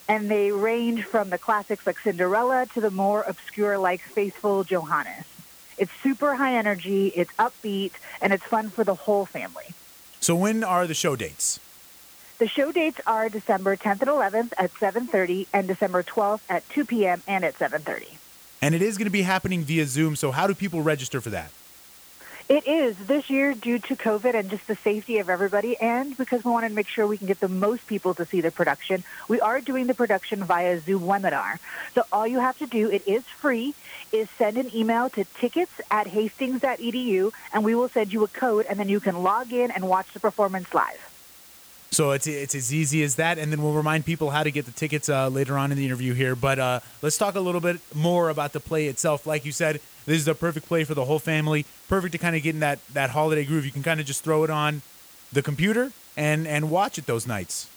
And 0.08 0.28
they 0.28 0.50
range 0.50 1.04
from 1.04 1.30
the 1.30 1.38
classics 1.38 1.86
like 1.86 2.00
Cinderella 2.00 2.66
to 2.74 2.80
the 2.80 2.90
more 2.90 3.22
obscure 3.22 3.78
like 3.78 4.00
Faithful 4.00 4.64
Johannes. 4.64 5.26
It's 5.78 5.92
super 6.02 6.34
high 6.34 6.56
energy, 6.56 7.12
it's 7.14 7.30
upbeat, 7.34 7.92
and 8.20 8.32
it's 8.32 8.42
fun 8.42 8.68
for 8.70 8.82
the 8.82 8.96
whole 8.96 9.26
family. 9.26 9.66
So, 10.18 10.34
when 10.34 10.64
are 10.64 10.88
the 10.88 10.94
show 10.94 11.14
dates? 11.14 11.60
The 12.40 12.48
show 12.48 12.72
dates 12.72 12.98
are 13.06 13.28
December 13.28 13.76
10th 13.76 14.00
and 14.00 14.08
11th 14.08 14.54
at 14.56 14.72
7:30 14.72 15.46
and 15.52 15.68
December 15.68 16.02
12th 16.02 16.40
at 16.48 16.66
2 16.70 16.86
p.m. 16.86 17.22
and 17.28 17.44
at 17.44 17.58
7:30. 17.58 18.16
And 18.62 18.74
it 18.74 18.80
is 18.80 18.96
going 18.96 19.04
to 19.04 19.10
be 19.10 19.20
happening 19.20 19.62
via 19.62 19.84
Zoom, 19.84 20.16
so 20.16 20.30
how 20.30 20.46
do 20.46 20.54
people 20.54 20.80
register 20.80 21.20
for 21.20 21.28
that? 21.28 21.50
It 22.48 22.66
is 22.66 22.96
this 22.96 23.28
year 23.28 23.52
due 23.52 23.78
to 23.80 23.94
COVID 23.94 24.32
and 24.32 24.48
just 24.48 24.66
the 24.66 24.74
safety 24.74 25.18
of 25.18 25.28
everybody, 25.28 25.76
and 25.82 26.16
because 26.16 26.42
we 26.42 26.50
want 26.50 26.66
to 26.66 26.72
make 26.72 26.88
sure 26.88 27.06
we 27.06 27.18
can 27.18 27.26
get 27.26 27.40
the 27.40 27.48
most 27.48 27.86
people 27.86 28.14
to 28.14 28.24
see 28.24 28.40
the 28.40 28.50
production, 28.50 29.04
we 29.28 29.38
are 29.42 29.60
doing 29.60 29.86
the 29.86 29.92
production 29.92 30.42
via 30.42 30.80
Zoom 30.80 31.02
webinar. 31.02 31.58
So 31.94 32.04
all 32.10 32.26
you 32.26 32.38
have 32.38 32.56
to 32.60 32.66
do, 32.66 32.90
it 32.90 33.06
is 33.06 33.22
free, 33.24 33.74
is 34.12 34.30
send 34.30 34.56
an 34.56 34.74
email 34.74 35.10
to 35.10 35.24
tickets 35.24 35.78
at 35.90 36.06
hastings.edu, 36.06 37.32
and 37.52 37.64
we 37.64 37.74
will 37.74 37.90
send 37.90 38.14
you 38.14 38.24
a 38.24 38.28
code, 38.28 38.64
and 38.66 38.80
then 38.80 38.88
you 38.88 38.98
can 38.98 39.22
log 39.22 39.52
in 39.52 39.70
and 39.70 39.86
watch 39.86 40.10
the 40.14 40.20
performance 40.20 40.72
live. 40.72 41.09
So 41.92 42.12
it's 42.12 42.28
it's 42.28 42.54
as 42.54 42.72
easy 42.72 43.02
as 43.02 43.16
that, 43.16 43.36
and 43.36 43.50
then 43.50 43.62
we'll 43.62 43.72
remind 43.72 44.04
people 44.04 44.30
how 44.30 44.44
to 44.44 44.50
get 44.52 44.64
the 44.64 44.70
tickets 44.70 45.08
uh, 45.08 45.28
later 45.28 45.58
on 45.58 45.72
in 45.72 45.78
the 45.78 45.84
interview 45.84 46.14
here. 46.14 46.36
But 46.36 46.58
uh, 46.60 46.80
let's 47.02 47.18
talk 47.18 47.34
a 47.34 47.40
little 47.40 47.60
bit 47.60 47.80
more 47.94 48.28
about 48.28 48.52
the 48.52 48.60
play 48.60 48.86
itself. 48.86 49.26
Like 49.26 49.44
you 49.44 49.50
said, 49.50 49.80
this 50.06 50.18
is 50.18 50.28
a 50.28 50.34
perfect 50.34 50.66
play 50.66 50.84
for 50.84 50.94
the 50.94 51.04
whole 51.04 51.18
family. 51.18 51.66
Perfect 51.88 52.12
to 52.12 52.18
kind 52.18 52.36
of 52.36 52.44
get 52.44 52.54
in 52.54 52.60
that 52.60 52.78
that 52.92 53.10
holiday 53.10 53.44
groove. 53.44 53.64
You 53.64 53.72
can 53.72 53.82
kind 53.82 53.98
of 53.98 54.06
just 54.06 54.22
throw 54.22 54.44
it 54.44 54.50
on 54.50 54.82
the 55.32 55.42
computer 55.42 55.90
and 56.16 56.46
and 56.46 56.70
watch 56.70 56.96
it 56.96 57.06
those 57.06 57.26
nights. 57.26 57.68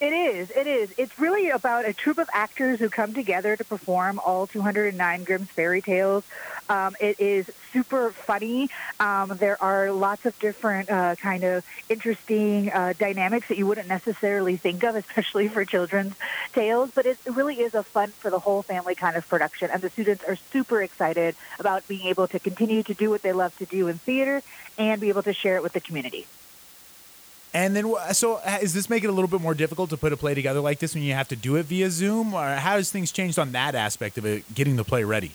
It 0.00 0.14
is. 0.14 0.50
It 0.50 0.66
is. 0.66 0.94
It's 0.96 1.18
really 1.18 1.50
about 1.50 1.86
a 1.86 1.92
troupe 1.92 2.18
of 2.18 2.28
actors 2.32 2.78
who 2.80 2.88
come 2.88 3.12
together 3.12 3.54
to 3.54 3.64
perform 3.64 4.18
all 4.18 4.46
209 4.46 5.24
Grimm's 5.24 5.50
fairy 5.50 5.82
tales. 5.82 6.24
Um, 6.70 6.94
it 7.00 7.18
is 7.18 7.50
super 7.72 8.12
funny. 8.12 8.70
Um, 9.00 9.36
there 9.36 9.60
are 9.60 9.90
lots 9.90 10.24
of 10.24 10.38
different 10.38 10.88
uh, 10.88 11.16
kind 11.16 11.42
of 11.42 11.66
interesting 11.88 12.70
uh, 12.70 12.94
dynamics 12.96 13.48
that 13.48 13.58
you 13.58 13.66
wouldn't 13.66 13.88
necessarily 13.88 14.56
think 14.56 14.84
of, 14.84 14.94
especially 14.94 15.48
for 15.48 15.64
children's 15.64 16.14
tales. 16.52 16.92
But 16.94 17.06
it 17.06 17.18
really 17.26 17.60
is 17.60 17.74
a 17.74 17.82
fun 17.82 18.10
for 18.10 18.30
the 18.30 18.38
whole 18.38 18.62
family 18.62 18.94
kind 18.94 19.16
of 19.16 19.28
production, 19.28 19.68
and 19.70 19.82
the 19.82 19.90
students 19.90 20.22
are 20.22 20.36
super 20.36 20.80
excited 20.80 21.34
about 21.58 21.86
being 21.88 22.06
able 22.06 22.28
to 22.28 22.38
continue 22.38 22.84
to 22.84 22.94
do 22.94 23.10
what 23.10 23.22
they 23.22 23.32
love 23.32 23.56
to 23.58 23.66
do 23.66 23.88
in 23.88 23.98
theater 23.98 24.40
and 24.78 25.00
be 25.00 25.08
able 25.08 25.24
to 25.24 25.32
share 25.32 25.56
it 25.56 25.64
with 25.64 25.72
the 25.72 25.80
community. 25.80 26.26
And 27.52 27.74
then, 27.74 27.92
so 28.12 28.36
uh, 28.36 28.58
is 28.62 28.74
this 28.74 28.88
making 28.88 29.08
it 29.08 29.12
a 29.12 29.14
little 29.14 29.28
bit 29.28 29.40
more 29.40 29.54
difficult 29.54 29.90
to 29.90 29.96
put 29.96 30.12
a 30.12 30.16
play 30.16 30.34
together 30.34 30.60
like 30.60 30.78
this 30.78 30.94
when 30.94 31.02
you 31.02 31.14
have 31.14 31.26
to 31.28 31.36
do 31.36 31.56
it 31.56 31.66
via 31.66 31.90
Zoom? 31.90 32.32
Or 32.32 32.46
how 32.46 32.76
has 32.76 32.92
things 32.92 33.10
changed 33.10 33.40
on 33.40 33.50
that 33.52 33.74
aspect 33.74 34.18
of 34.18 34.24
it, 34.24 34.54
getting 34.54 34.76
the 34.76 34.84
play 34.84 35.02
ready? 35.02 35.32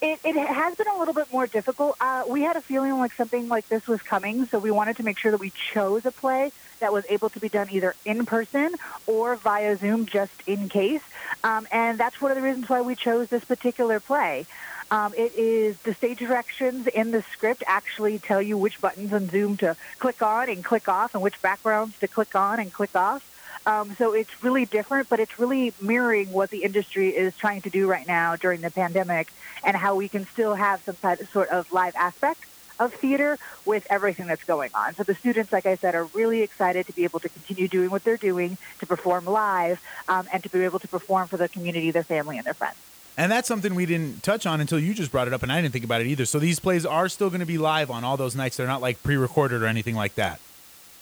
It, 0.00 0.20
it 0.22 0.36
has 0.36 0.76
been 0.76 0.86
a 0.94 0.98
little 0.98 1.14
bit 1.14 1.26
more 1.32 1.48
difficult. 1.48 1.96
Uh, 2.00 2.22
we 2.28 2.42
had 2.42 2.56
a 2.56 2.62
feeling 2.62 2.98
like 2.98 3.10
something 3.16 3.48
like 3.48 3.68
this 3.68 3.82
was 3.88 3.98
coming, 4.08 4.46
so 4.50 4.60
we 4.60 4.70
wanted 4.70 4.96
to 4.98 5.02
make 5.02 5.18
sure 5.18 5.32
that 5.32 5.40
we 5.40 5.52
chose 5.74 6.02
a 6.04 6.12
play 6.12 6.52
that 6.80 6.92
was 6.92 7.02
able 7.08 7.30
to 7.30 7.40
be 7.40 7.48
done 7.48 7.68
either 7.72 7.96
in 8.04 8.24
person 8.24 8.76
or 9.08 9.34
via 9.36 9.76
Zoom 9.78 10.06
just 10.06 10.30
in 10.46 10.68
case. 10.68 11.00
Um, 11.42 11.66
and 11.72 11.98
that's 11.98 12.20
one 12.20 12.30
of 12.30 12.36
the 12.36 12.42
reasons 12.42 12.68
why 12.68 12.80
we 12.80 12.94
chose 12.94 13.26
this 13.28 13.42
particular 13.44 13.98
play. 13.98 14.46
Um, 14.92 15.14
it 15.16 15.34
is 15.34 15.76
the 15.84 15.94
stage 15.94 16.20
directions 16.20 16.86
in 16.94 17.10
the 17.10 17.24
script 17.32 17.64
actually 17.66 18.20
tell 18.20 18.40
you 18.40 18.56
which 18.56 18.80
buttons 18.80 19.12
on 19.12 19.28
Zoom 19.30 19.56
to 19.58 19.76
click 19.98 20.22
on 20.22 20.48
and 20.48 20.64
click 20.64 20.88
off 20.88 21.10
and 21.14 21.22
which 21.24 21.42
backgrounds 21.42 21.94
to 22.00 22.06
click 22.06 22.36
on 22.36 22.60
and 22.60 22.72
click 22.72 22.94
off. 22.94 23.22
Um, 23.68 23.94
so 23.96 24.14
it's 24.14 24.42
really 24.42 24.64
different, 24.64 25.10
but 25.10 25.20
it's 25.20 25.38
really 25.38 25.74
mirroring 25.78 26.32
what 26.32 26.48
the 26.48 26.62
industry 26.64 27.10
is 27.10 27.36
trying 27.36 27.60
to 27.62 27.70
do 27.70 27.86
right 27.86 28.06
now 28.06 28.34
during 28.34 28.62
the 28.62 28.70
pandemic 28.70 29.30
and 29.62 29.76
how 29.76 29.94
we 29.94 30.08
can 30.08 30.24
still 30.24 30.54
have 30.54 30.82
some 30.82 30.96
sort 31.30 31.50
of 31.50 31.70
live 31.70 31.94
aspect 31.94 32.40
of 32.80 32.94
theater 32.94 33.36
with 33.66 33.86
everything 33.90 34.26
that's 34.26 34.44
going 34.44 34.70
on. 34.72 34.94
So 34.94 35.02
the 35.02 35.14
students, 35.14 35.52
like 35.52 35.66
I 35.66 35.74
said, 35.74 35.94
are 35.94 36.06
really 36.14 36.40
excited 36.40 36.86
to 36.86 36.94
be 36.94 37.04
able 37.04 37.20
to 37.20 37.28
continue 37.28 37.68
doing 37.68 37.90
what 37.90 38.04
they're 38.04 38.16
doing, 38.16 38.56
to 38.78 38.86
perform 38.86 39.26
live, 39.26 39.82
um, 40.08 40.26
and 40.32 40.42
to 40.44 40.48
be 40.48 40.64
able 40.64 40.78
to 40.78 40.88
perform 40.88 41.28
for 41.28 41.36
the 41.36 41.48
community, 41.48 41.90
their 41.90 42.04
family, 42.04 42.38
and 42.38 42.46
their 42.46 42.54
friends. 42.54 42.76
And 43.18 43.30
that's 43.30 43.48
something 43.48 43.74
we 43.74 43.84
didn't 43.84 44.22
touch 44.22 44.46
on 44.46 44.62
until 44.62 44.78
you 44.78 44.94
just 44.94 45.12
brought 45.12 45.26
it 45.26 45.34
up, 45.34 45.42
and 45.42 45.52
I 45.52 45.60
didn't 45.60 45.74
think 45.74 45.84
about 45.84 46.00
it 46.00 46.06
either. 46.06 46.24
So 46.24 46.38
these 46.38 46.58
plays 46.58 46.86
are 46.86 47.10
still 47.10 47.28
going 47.28 47.40
to 47.40 47.46
be 47.46 47.58
live 47.58 47.90
on 47.90 48.02
all 48.02 48.16
those 48.16 48.34
nights. 48.34 48.56
They're 48.56 48.66
not 48.66 48.80
like 48.80 49.02
pre-recorded 49.02 49.62
or 49.62 49.66
anything 49.66 49.96
like 49.96 50.14
that. 50.14 50.40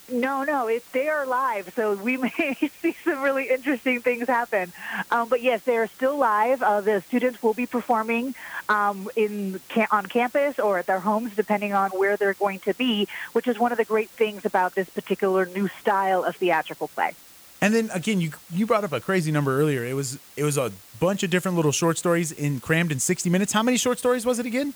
No, 0.08 0.44
no, 0.44 0.68
it, 0.68 0.84
they 0.92 1.08
are 1.08 1.26
live, 1.26 1.72
so 1.74 1.94
we 1.94 2.16
may 2.38 2.54
see 2.80 2.94
some 3.04 3.22
really 3.22 3.48
interesting 3.48 4.00
things 4.00 4.28
happen. 4.28 4.72
Um, 5.10 5.28
but 5.28 5.42
yes, 5.42 5.62
they 5.64 5.76
are 5.76 5.88
still 5.88 6.16
live. 6.16 6.62
Uh, 6.62 6.80
the 6.80 7.02
students 7.02 7.42
will 7.42 7.54
be 7.54 7.66
performing 7.66 8.34
um, 8.68 9.08
in 9.16 9.60
on 9.90 10.06
campus 10.06 10.58
or 10.58 10.78
at 10.78 10.86
their 10.86 11.00
homes, 11.00 11.34
depending 11.34 11.72
on 11.72 11.90
where 11.90 12.16
they're 12.16 12.34
going 12.34 12.60
to 12.60 12.74
be. 12.74 13.08
Which 13.32 13.48
is 13.48 13.58
one 13.58 13.72
of 13.72 13.78
the 13.78 13.84
great 13.84 14.10
things 14.10 14.44
about 14.44 14.74
this 14.74 14.88
particular 14.88 15.46
new 15.46 15.68
style 15.68 16.24
of 16.24 16.36
theatrical 16.36 16.88
play. 16.88 17.14
And 17.60 17.74
then 17.74 17.90
again, 17.92 18.20
you 18.20 18.32
you 18.52 18.66
brought 18.66 18.84
up 18.84 18.92
a 18.92 19.00
crazy 19.00 19.32
number 19.32 19.58
earlier. 19.58 19.84
It 19.84 19.94
was 19.94 20.18
it 20.36 20.44
was 20.44 20.56
a 20.56 20.72
bunch 21.00 21.22
of 21.22 21.30
different 21.30 21.56
little 21.56 21.72
short 21.72 21.98
stories 21.98 22.30
in 22.30 22.60
crammed 22.60 22.92
in 22.92 23.00
60 23.00 23.28
minutes. 23.28 23.52
How 23.52 23.62
many 23.62 23.76
short 23.76 23.98
stories 23.98 24.24
was 24.24 24.38
it 24.38 24.46
again? 24.46 24.74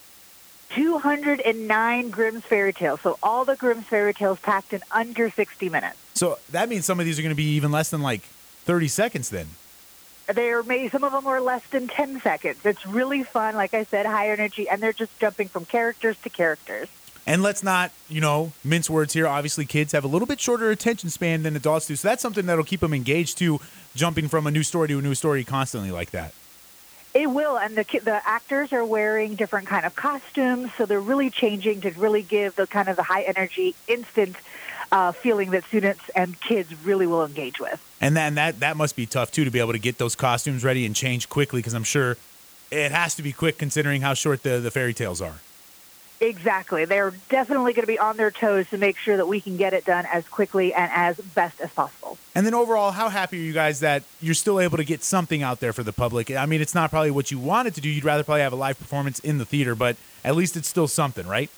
209 0.75 2.09
Grimm's 2.09 2.43
fairy 2.43 2.73
tales. 2.73 3.01
So 3.01 3.17
all 3.21 3.45
the 3.45 3.55
Grimm's 3.55 3.85
fairy 3.85 4.13
tales 4.13 4.39
packed 4.39 4.73
in 4.73 4.81
under 4.91 5.29
60 5.29 5.69
minutes. 5.69 5.97
So 6.13 6.39
that 6.51 6.69
means 6.69 6.85
some 6.85 6.99
of 6.99 7.05
these 7.05 7.19
are 7.19 7.21
going 7.21 7.31
to 7.31 7.35
be 7.35 7.55
even 7.55 7.71
less 7.71 7.89
than 7.89 8.01
like 8.01 8.21
30 8.21 8.87
seconds 8.87 9.29
then. 9.29 9.47
They're 10.33 10.63
maybe 10.63 10.87
some 10.89 11.03
of 11.03 11.11
them 11.11 11.27
are 11.27 11.41
less 11.41 11.65
than 11.67 11.87
10 11.87 12.21
seconds. 12.21 12.65
It's 12.65 12.85
really 12.85 13.23
fun. 13.23 13.55
Like 13.55 13.73
I 13.73 13.83
said, 13.83 14.05
high 14.05 14.29
energy, 14.29 14.69
and 14.69 14.81
they're 14.81 14.93
just 14.93 15.19
jumping 15.19 15.47
from 15.47 15.65
characters 15.65 16.17
to 16.21 16.29
characters. 16.29 16.87
And 17.27 17.43
let's 17.43 17.63
not, 17.63 17.91
you 18.09 18.21
know, 18.21 18.51
mince 18.63 18.89
words 18.89 19.13
here. 19.13 19.27
Obviously, 19.27 19.65
kids 19.65 19.91
have 19.91 20.03
a 20.03 20.07
little 20.07 20.25
bit 20.25 20.39
shorter 20.39 20.71
attention 20.71 21.09
span 21.09 21.43
than 21.43 21.55
adults 21.55 21.87
do. 21.87 21.95
So 21.95 22.07
that's 22.07 22.21
something 22.21 22.45
that'll 22.45 22.63
keep 22.63 22.79
them 22.79 22.93
engaged 22.93 23.37
too, 23.37 23.59
jumping 23.93 24.27
from 24.27 24.47
a 24.47 24.51
new 24.51 24.63
story 24.63 24.87
to 24.87 24.99
a 24.99 25.01
new 25.01 25.15
story 25.15 25.43
constantly 25.43 25.91
like 25.91 26.11
that. 26.11 26.33
It 27.13 27.29
will, 27.29 27.57
and 27.57 27.75
the 27.75 27.83
the 28.03 28.21
actors 28.25 28.71
are 28.71 28.85
wearing 28.85 29.35
different 29.35 29.67
kind 29.67 29.85
of 29.85 29.95
costumes, 29.95 30.71
so 30.77 30.85
they're 30.85 31.01
really 31.01 31.29
changing 31.29 31.81
to 31.81 31.91
really 31.91 32.21
give 32.21 32.55
the 32.55 32.67
kind 32.67 32.87
of 32.87 32.95
the 32.95 33.03
high 33.03 33.23
energy, 33.23 33.75
instant 33.87 34.37
uh, 34.91 35.11
feeling 35.11 35.51
that 35.51 35.63
students 35.65 36.09
and 36.15 36.39
kids 36.39 36.73
really 36.85 37.07
will 37.07 37.25
engage 37.25 37.59
with. 37.59 37.81
And 37.99 38.15
then 38.15 38.35
that 38.35 38.61
that 38.61 38.77
must 38.77 38.95
be 38.95 39.05
tough 39.05 39.31
too 39.31 39.43
to 39.43 39.51
be 39.51 39.59
able 39.59 39.73
to 39.73 39.79
get 39.79 39.97
those 39.97 40.15
costumes 40.15 40.63
ready 40.63 40.85
and 40.85 40.95
change 40.95 41.27
quickly 41.27 41.59
because 41.59 41.73
I'm 41.73 41.83
sure 41.83 42.17
it 42.71 42.91
has 42.91 43.15
to 43.15 43.23
be 43.23 43.33
quick 43.33 43.57
considering 43.57 44.01
how 44.01 44.13
short 44.13 44.43
the 44.43 44.59
the 44.59 44.71
fairy 44.71 44.93
tales 44.93 45.21
are. 45.21 45.35
Exactly. 46.21 46.85
They're 46.85 47.13
definitely 47.29 47.73
going 47.73 47.81
to 47.81 47.87
be 47.87 47.97
on 47.97 48.15
their 48.15 48.29
toes 48.29 48.69
to 48.69 48.77
make 48.77 48.95
sure 48.95 49.17
that 49.17 49.27
we 49.27 49.41
can 49.41 49.57
get 49.57 49.73
it 49.73 49.85
done 49.85 50.05
as 50.05 50.27
quickly 50.27 50.71
and 50.71 50.91
as 50.93 51.17
best 51.17 51.59
as 51.59 51.71
possible. 51.71 52.15
And 52.35 52.45
then 52.45 52.53
overall, 52.53 52.91
how 52.91 53.09
happy 53.09 53.39
are 53.39 53.43
you 53.43 53.53
guys 53.53 53.79
that 53.79 54.03
you're 54.21 54.35
still 54.35 54.59
able 54.59 54.77
to 54.77 54.83
get 54.83 55.03
something 55.03 55.41
out 55.41 55.59
there 55.59 55.73
for 55.73 55.81
the 55.81 55.91
public? 55.91 56.29
I 56.29 56.45
mean, 56.45 56.61
it's 56.61 56.75
not 56.75 56.91
probably 56.91 57.09
what 57.09 57.31
you 57.31 57.39
wanted 57.39 57.73
to 57.73 57.81
do. 57.81 57.89
You'd 57.89 58.03
rather 58.03 58.23
probably 58.23 58.41
have 58.41 58.53
a 58.53 58.55
live 58.55 58.77
performance 58.77 59.17
in 59.19 59.39
the 59.39 59.45
theater, 59.45 59.73
but 59.73 59.97
at 60.23 60.35
least 60.35 60.55
it's 60.55 60.67
still 60.67 60.87
something, 60.87 61.25
right? 61.25 61.49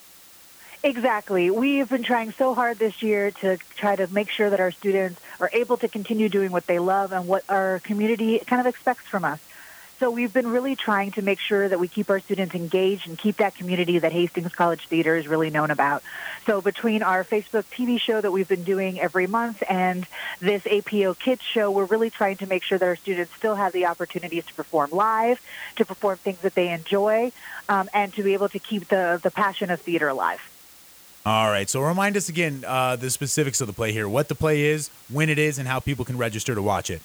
Exactly. 0.82 1.51
We've 1.51 1.89
been 1.89 2.03
trying 2.03 2.32
so 2.32 2.53
hard 2.53 2.80
this 2.80 3.03
year 3.03 3.32
to 3.32 3.57
try 3.76 3.97
to 3.97 4.07
make 4.14 4.30
sure 4.30 4.49
that 4.49 4.61
our 4.61 4.72
students 4.72 5.20
are 5.41 5.49
able 5.51 5.76
to 5.78 5.89
continue 5.89 6.30
doing 6.30 6.51
what 6.51 6.68
they 6.68 6.80
love 6.80 7.11
and 7.11 7.28
what 7.28 7.43
our 7.49 7.80
community 7.80 8.39
kind 8.39 8.61
of 8.61 8.68
expects 8.68 9.03
from 9.03 9.26
us. 9.26 9.39
So 10.04 10.12
we've 10.12 10.34
been 10.34 10.51
really 10.51 10.76
trying 10.76 11.12
to 11.12 11.22
make 11.22 11.39
sure 11.39 11.70
that 11.70 11.80
we 11.80 11.88
keep 11.88 12.10
our 12.10 12.20
students 12.20 12.54
engaged 12.56 13.08
and 13.08 13.18
keep 13.18 13.38
that 13.38 13.56
community 13.56 13.99
that 13.99 14.12
Hastings 14.12 14.54
College 14.54 14.86
Theater 14.88 15.16
is 15.16 15.30
really 15.30 15.49
known 15.49 15.72
about. 15.72 16.04
So 16.45 16.60
between 16.60 17.01
our 17.01 17.24
Facebook 17.24 17.64
TV 17.72 17.97
show 17.97 18.20
that 18.20 18.30
we've 18.30 18.49
been 18.49 18.66
doing 18.66 18.99
every 18.99 19.28
month 19.28 19.64
and 19.70 20.06
this 20.41 20.68
APO 20.68 21.14
Kids 21.14 21.41
show, 21.41 21.72
we're 21.72 21.86
really 21.86 22.10
trying 22.10 22.36
to 22.36 22.47
make 22.47 22.64
sure 22.64 22.78
that 22.78 22.86
our 22.86 22.97
students 22.97 23.34
still 23.34 23.56
have 23.56 23.72
the 23.72 23.86
opportunities 23.86 24.45
to 24.47 24.54
perform 24.56 24.91
live, 24.91 25.41
to 25.78 25.86
perform 25.86 26.18
things 26.18 26.39
that 26.39 26.54
they 26.54 26.74
enjoy, 26.74 27.32
um, 27.70 27.88
and 27.93 28.14
to 28.16 28.24
be 28.24 28.34
able 28.34 28.49
to 28.49 28.60
keep 28.60 28.89
the, 28.89 29.22
the 29.24 29.32
passion 29.32 29.72
of 29.72 29.80
theater 29.80 30.10
alive. 30.10 30.41
All 31.26 31.47
right. 31.47 31.70
So 31.70 31.80
remind 31.80 32.18
us 32.18 32.28
again 32.28 32.66
uh, 32.68 32.97
the 32.97 33.10
specifics 33.10 33.62
of 33.62 33.68
the 33.68 33.74
play 33.74 33.93
here, 33.93 34.10
what 34.10 34.28
the 34.28 34.36
play 34.36 34.64
is, 34.64 34.89
when 35.08 35.30
it 35.30 35.39
is, 35.39 35.58
and 35.60 35.66
how 35.66 35.80
people 35.80 36.04
can 36.04 36.18
register 36.18 36.54
to 36.56 36.62
watch 36.62 36.89
it. 36.89 37.01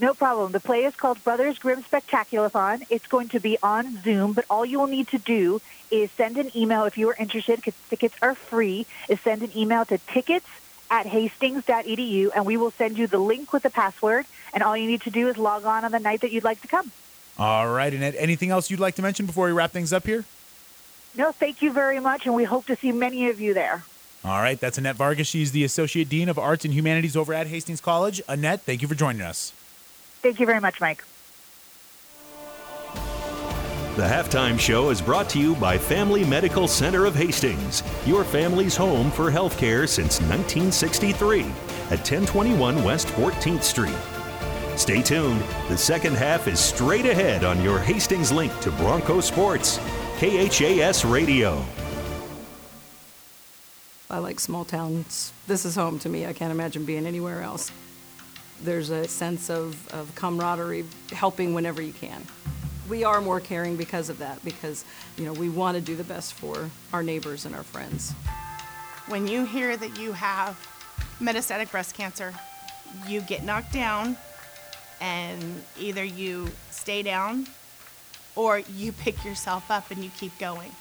No 0.00 0.12
problem. 0.12 0.52
The 0.52 0.60
play 0.60 0.84
is 0.84 0.96
called 0.96 1.22
Brothers 1.22 1.58
Grimm 1.58 1.82
Spectaculathon. 1.82 2.84
It's 2.90 3.06
going 3.06 3.28
to 3.28 3.40
be 3.40 3.56
on 3.62 4.02
Zoom, 4.02 4.32
but 4.32 4.44
all 4.50 4.66
you 4.66 4.80
will 4.80 4.88
need 4.88 5.08
to 5.08 5.18
do 5.18 5.60
is 5.90 6.10
send 6.10 6.36
an 6.36 6.50
email 6.56 6.84
if 6.84 6.98
you 6.98 7.08
are 7.10 7.16
interested, 7.16 7.56
because 7.56 7.74
tickets 7.88 8.16
are 8.20 8.34
free, 8.34 8.86
is 9.08 9.20
send 9.20 9.42
an 9.42 9.56
email 9.56 9.84
to 9.84 9.98
tickets 9.98 10.46
at 10.90 11.06
hastings.edu, 11.06 12.30
and 12.34 12.44
we 12.44 12.56
will 12.56 12.72
send 12.72 12.98
you 12.98 13.06
the 13.06 13.18
link 13.18 13.52
with 13.52 13.62
the 13.62 13.70
password, 13.70 14.26
and 14.52 14.62
all 14.62 14.76
you 14.76 14.86
need 14.86 15.00
to 15.02 15.10
do 15.10 15.28
is 15.28 15.38
log 15.38 15.64
on 15.64 15.84
on 15.84 15.92
the 15.92 16.00
night 16.00 16.20
that 16.22 16.32
you'd 16.32 16.44
like 16.44 16.60
to 16.62 16.68
come. 16.68 16.90
All 17.38 17.68
right. 17.72 17.92
Annette, 17.92 18.14
anything 18.18 18.50
else 18.50 18.70
you'd 18.70 18.80
like 18.80 18.96
to 18.96 19.02
mention 19.02 19.26
before 19.26 19.46
we 19.46 19.52
wrap 19.52 19.70
things 19.70 19.92
up 19.92 20.06
here? 20.06 20.24
No, 21.16 21.30
thank 21.30 21.62
you 21.62 21.72
very 21.72 22.00
much, 22.00 22.26
and 22.26 22.34
we 22.34 22.44
hope 22.44 22.66
to 22.66 22.76
see 22.76 22.90
many 22.90 23.28
of 23.28 23.40
you 23.40 23.54
there. 23.54 23.84
All 24.24 24.40
right. 24.40 24.58
That's 24.58 24.78
Annette 24.78 24.96
Vargas. 24.96 25.28
She's 25.28 25.52
the 25.52 25.64
Associate 25.64 26.08
Dean 26.08 26.28
of 26.28 26.38
Arts 26.38 26.64
and 26.64 26.74
Humanities 26.74 27.16
over 27.16 27.32
at 27.32 27.46
Hastings 27.46 27.80
College. 27.80 28.20
Annette, 28.28 28.62
thank 28.62 28.82
you 28.82 28.88
for 28.88 28.94
joining 28.94 29.22
us. 29.22 29.52
Thank 30.24 30.40
you 30.40 30.46
very 30.46 30.58
much, 30.58 30.80
Mike. 30.80 31.04
The 33.94 34.02
halftime 34.02 34.58
show 34.58 34.88
is 34.88 35.02
brought 35.02 35.28
to 35.28 35.38
you 35.38 35.54
by 35.56 35.76
Family 35.76 36.24
Medical 36.24 36.66
Center 36.66 37.04
of 37.04 37.14
Hastings, 37.14 37.82
your 38.06 38.24
family's 38.24 38.74
home 38.74 39.10
for 39.10 39.30
healthcare 39.30 39.86
since 39.86 40.22
1963 40.22 41.40
at 41.90 42.00
1021 42.00 42.82
West 42.82 43.08
14th 43.08 43.62
Street. 43.62 43.94
Stay 44.78 45.02
tuned. 45.02 45.42
The 45.68 45.76
second 45.76 46.16
half 46.16 46.48
is 46.48 46.58
straight 46.58 47.04
ahead 47.04 47.44
on 47.44 47.62
your 47.62 47.78
Hastings 47.78 48.32
link 48.32 48.58
to 48.60 48.70
Bronco 48.70 49.20
Sports, 49.20 49.76
KHAS 50.16 51.04
Radio. 51.04 51.62
I 54.08 54.16
like 54.20 54.40
small 54.40 54.64
towns. 54.64 55.34
This 55.46 55.66
is 55.66 55.74
home 55.74 55.98
to 55.98 56.08
me. 56.08 56.24
I 56.24 56.32
can't 56.32 56.50
imagine 56.50 56.86
being 56.86 57.04
anywhere 57.04 57.42
else. 57.42 57.70
There's 58.64 58.88
a 58.88 59.06
sense 59.06 59.50
of, 59.50 59.92
of 59.92 60.14
camaraderie, 60.14 60.86
helping 61.12 61.52
whenever 61.52 61.82
you 61.82 61.92
can. 61.92 62.24
We 62.88 63.04
are 63.04 63.20
more 63.20 63.38
caring 63.38 63.76
because 63.76 64.08
of 64.08 64.18
that, 64.20 64.42
because 64.42 64.86
you 65.18 65.26
know 65.26 65.34
we 65.34 65.50
want 65.50 65.76
to 65.76 65.82
do 65.82 65.94
the 65.94 66.04
best 66.04 66.32
for 66.32 66.70
our 66.90 67.02
neighbors 67.02 67.44
and 67.44 67.54
our 67.54 67.62
friends. 67.62 68.12
When 69.06 69.26
you 69.26 69.44
hear 69.44 69.76
that 69.76 69.98
you 69.98 70.12
have 70.12 70.56
metastatic 71.20 71.70
breast 71.70 71.94
cancer, 71.94 72.32
you 73.06 73.20
get 73.20 73.44
knocked 73.44 73.70
down, 73.70 74.16
and 74.98 75.62
either 75.78 76.02
you 76.02 76.48
stay 76.70 77.02
down 77.02 77.46
or 78.34 78.60
you 78.60 78.92
pick 78.92 79.22
yourself 79.26 79.70
up 79.70 79.90
and 79.90 80.02
you 80.02 80.10
keep 80.18 80.38
going. 80.38 80.72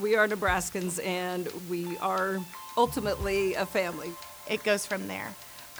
We 0.00 0.16
are 0.16 0.26
Nebraskans, 0.26 1.04
and 1.04 1.48
we 1.70 1.96
are 1.98 2.40
ultimately 2.76 3.54
a 3.54 3.64
family. 3.64 4.10
It 4.50 4.64
goes 4.64 4.84
from 4.86 5.06
there. 5.06 5.28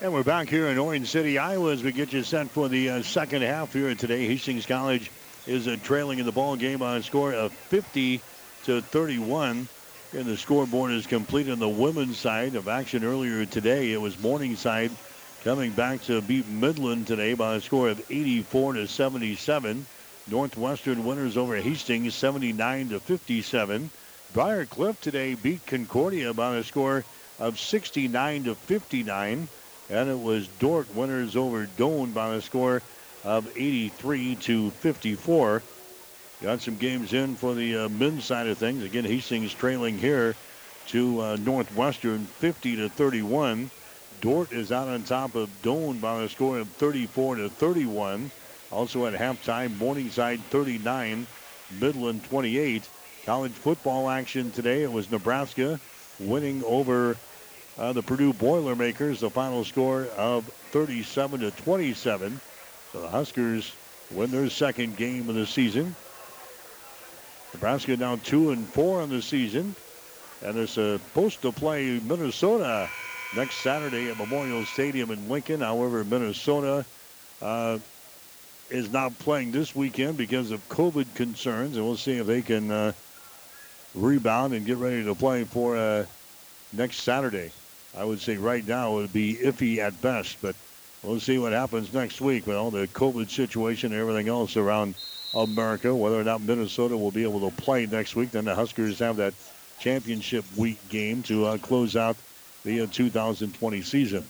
And 0.00 0.12
we're 0.12 0.22
back 0.22 0.48
here 0.48 0.68
in 0.68 0.78
Orange 0.78 1.08
City, 1.08 1.38
Iowa, 1.38 1.72
as 1.72 1.82
we 1.82 1.90
get 1.90 2.12
you 2.12 2.22
set 2.22 2.48
for 2.50 2.68
the 2.68 2.88
uh, 2.88 3.02
second 3.02 3.42
half 3.42 3.72
here 3.72 3.92
today. 3.96 4.28
Hastings 4.28 4.64
College 4.64 5.10
is 5.44 5.66
uh, 5.66 5.76
trailing 5.82 6.20
in 6.20 6.24
the 6.24 6.30
ball 6.30 6.54
game 6.54 6.82
on 6.82 6.98
a 6.98 7.02
score 7.02 7.32
of 7.32 7.52
50 7.52 8.20
to 8.62 8.80
31. 8.80 9.66
And 10.12 10.24
the 10.24 10.36
scoreboard 10.36 10.92
is 10.92 11.08
complete 11.08 11.50
on 11.50 11.58
the 11.58 11.68
women's 11.68 12.16
side 12.16 12.54
of 12.54 12.68
action 12.68 13.02
earlier 13.02 13.44
today. 13.44 13.90
It 13.92 14.00
was 14.00 14.16
Morningside 14.20 14.92
coming 15.42 15.72
back 15.72 16.02
to 16.02 16.22
beat 16.22 16.46
Midland 16.46 17.08
today 17.08 17.34
by 17.34 17.56
a 17.56 17.60
score 17.60 17.88
of 17.88 18.00
84 18.08 18.74
to 18.74 18.86
77. 18.86 19.84
Northwestern 20.28 21.04
winners 21.04 21.36
over 21.36 21.56
Hastings 21.56 22.14
79 22.14 22.90
to 22.90 23.00
57. 23.00 23.90
Briar 24.32 24.64
Cliff 24.64 25.00
today 25.00 25.34
beat 25.34 25.66
Concordia 25.66 26.32
by 26.32 26.54
a 26.54 26.62
score 26.62 27.04
of 27.40 27.58
69 27.58 28.44
to 28.44 28.54
59 28.54 29.48
and 29.90 30.08
it 30.08 30.18
was 30.18 30.48
Dordt 30.58 30.94
winners 30.94 31.36
over 31.36 31.66
Doane 31.76 32.12
by 32.12 32.34
a 32.34 32.40
score 32.40 32.82
of 33.24 33.48
83 33.56 34.36
to 34.36 34.70
54. 34.70 35.62
Got 36.42 36.60
some 36.60 36.76
games 36.76 37.12
in 37.12 37.34
for 37.34 37.54
the 37.54 37.76
uh, 37.76 37.88
men's 37.88 38.24
side 38.24 38.46
of 38.46 38.58
things. 38.58 38.84
Again, 38.84 39.04
Hastings 39.04 39.52
trailing 39.52 39.98
here 39.98 40.36
to 40.88 41.20
uh, 41.20 41.36
Northwestern 41.40 42.26
50 42.26 42.76
to 42.76 42.88
31. 42.88 43.70
Dordt 44.20 44.52
is 44.52 44.72
out 44.72 44.88
on 44.88 45.02
top 45.02 45.34
of 45.34 45.50
Doane 45.62 46.00
by 46.00 46.22
a 46.22 46.28
score 46.28 46.58
of 46.58 46.68
34 46.68 47.36
to 47.36 47.48
31. 47.48 48.30
Also 48.70 49.06
at 49.06 49.14
halftime, 49.14 49.76
Morningside 49.78 50.40
39, 50.50 51.26
Midland 51.80 52.24
28. 52.24 52.88
College 53.24 53.52
football 53.52 54.08
action 54.08 54.50
today. 54.50 54.82
It 54.82 54.92
was 54.92 55.10
Nebraska 55.10 55.80
winning 56.18 56.62
over 56.64 57.16
uh, 57.78 57.92
the 57.92 58.02
Purdue 58.02 58.32
Boilermakers, 58.32 59.20
the 59.20 59.30
final 59.30 59.64
score 59.64 60.06
of 60.16 60.44
37 60.72 61.40
to 61.40 61.50
27. 61.52 62.40
So 62.92 63.00
the 63.00 63.08
Huskers 63.08 63.72
win 64.10 64.30
their 64.30 64.50
second 64.50 64.96
game 64.96 65.28
of 65.28 65.34
the 65.34 65.46
season. 65.46 65.94
Nebraska 67.54 67.96
down 67.96 68.20
two 68.20 68.50
and 68.50 68.66
four 68.66 69.00
on 69.00 69.08
the 69.08 69.22
season, 69.22 69.74
and 70.42 70.56
they're 70.56 70.66
supposed 70.66 71.42
to 71.42 71.52
play 71.52 72.00
Minnesota 72.04 72.88
next 73.36 73.56
Saturday 73.56 74.10
at 74.10 74.18
Memorial 74.18 74.64
Stadium 74.64 75.10
in 75.10 75.28
Lincoln. 75.28 75.60
However, 75.60 76.04
Minnesota 76.04 76.84
uh, 77.40 77.78
is 78.70 78.92
not 78.92 79.18
playing 79.18 79.52
this 79.52 79.74
weekend 79.74 80.16
because 80.16 80.50
of 80.50 80.66
COVID 80.68 81.14
concerns, 81.14 81.76
and 81.76 81.84
we'll 81.86 81.96
see 81.96 82.18
if 82.18 82.26
they 82.26 82.42
can 82.42 82.70
uh, 82.70 82.92
rebound 83.94 84.52
and 84.52 84.66
get 84.66 84.76
ready 84.76 85.04
to 85.04 85.14
play 85.14 85.44
for 85.44 85.76
uh, 85.76 86.04
next 86.72 86.98
Saturday. 86.98 87.50
I 87.96 88.04
would 88.04 88.20
say 88.20 88.36
right 88.36 88.66
now 88.66 88.92
it 88.92 89.02
would 89.02 89.12
be 89.12 89.34
iffy 89.36 89.78
at 89.78 90.00
best, 90.02 90.36
but 90.42 90.54
we'll 91.02 91.20
see 91.20 91.38
what 91.38 91.52
happens 91.52 91.92
next 91.92 92.20
week 92.20 92.46
with 92.46 92.56
all 92.56 92.70
the 92.70 92.86
COVID 92.88 93.30
situation 93.30 93.92
and 93.92 94.00
everything 94.00 94.28
else 94.28 94.56
around 94.56 94.94
America. 95.34 95.94
Whether 95.94 96.20
or 96.20 96.24
not 96.24 96.40
Minnesota 96.40 96.96
will 96.96 97.10
be 97.10 97.22
able 97.22 97.48
to 97.48 97.56
play 97.56 97.86
next 97.86 98.16
week, 98.16 98.30
then 98.30 98.44
the 98.44 98.54
Huskers 98.54 98.98
have 98.98 99.16
that 99.16 99.34
championship 99.80 100.44
week 100.56 100.78
game 100.88 101.22
to 101.24 101.46
uh, 101.46 101.58
close 101.58 101.96
out 101.96 102.16
the 102.64 102.82
uh, 102.82 102.86
2020 102.90 103.82
season. 103.82 104.24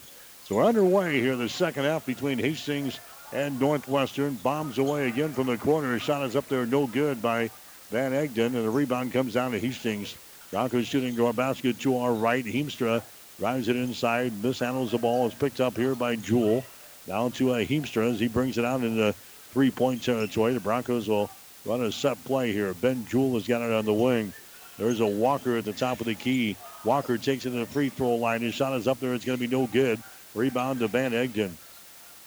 So 0.44 0.56
we're 0.56 0.64
underway 0.64 1.20
here, 1.20 1.32
in 1.32 1.38
the 1.38 1.48
second 1.48 1.84
half 1.84 2.06
between 2.06 2.38
Hastings 2.38 2.98
and 3.32 3.60
Northwestern. 3.60 4.34
Bombs 4.34 4.78
away 4.78 5.08
again 5.08 5.32
from 5.32 5.46
the 5.46 5.58
corner. 5.58 5.98
Shot 5.98 6.24
is 6.24 6.36
up 6.36 6.48
there, 6.48 6.64
no 6.64 6.86
good 6.86 7.20
by 7.20 7.50
Van 7.90 8.12
Egden, 8.12 8.54
and 8.54 8.64
the 8.64 8.70
rebound 8.70 9.12
comes 9.12 9.34
down 9.34 9.52
to 9.52 9.58
Hastings. 9.58 10.14
Broncos 10.50 10.86
shooting 10.86 11.16
to 11.16 11.26
our 11.26 11.32
basket 11.34 11.80
to 11.80 11.98
our 11.98 12.12
right. 12.14 12.44
Heemstra 12.44 13.02
Drives 13.38 13.68
it 13.68 13.76
inside, 13.76 14.32
mishandles 14.42 14.90
the 14.90 14.98
ball. 14.98 15.26
It's 15.26 15.34
picked 15.34 15.60
up 15.60 15.76
here 15.76 15.94
by 15.94 16.16
Jewell. 16.16 16.64
Down 17.06 17.30
to 17.32 17.52
uh, 17.52 17.58
Heemstra 17.58 18.12
as 18.12 18.18
he 18.18 18.26
brings 18.26 18.58
it 18.58 18.64
out 18.64 18.82
into 18.82 19.12
three-point 19.52 20.02
territory. 20.02 20.54
The 20.54 20.60
Broncos 20.60 21.08
will 21.08 21.30
run 21.64 21.82
a 21.82 21.92
set 21.92 22.22
play 22.24 22.52
here. 22.52 22.74
Ben 22.74 23.06
Jewell 23.06 23.34
has 23.34 23.46
got 23.46 23.62
it 23.62 23.72
on 23.72 23.84
the 23.84 23.94
wing. 23.94 24.32
There's 24.76 24.98
a 24.98 25.06
Walker 25.06 25.56
at 25.56 25.64
the 25.64 25.72
top 25.72 26.00
of 26.00 26.06
the 26.06 26.16
key. 26.16 26.56
Walker 26.84 27.16
takes 27.16 27.46
it 27.46 27.50
to 27.50 27.58
the 27.58 27.66
free 27.66 27.90
throw 27.90 28.16
line. 28.16 28.40
His 28.40 28.54
shot 28.54 28.76
is 28.76 28.88
up 28.88 28.98
there. 28.98 29.14
It's 29.14 29.24
going 29.24 29.38
to 29.38 29.48
be 29.48 29.56
no 29.56 29.68
good. 29.68 30.02
Rebound 30.34 30.80
to 30.80 30.88
Van 30.88 31.14
Egden. 31.14 31.56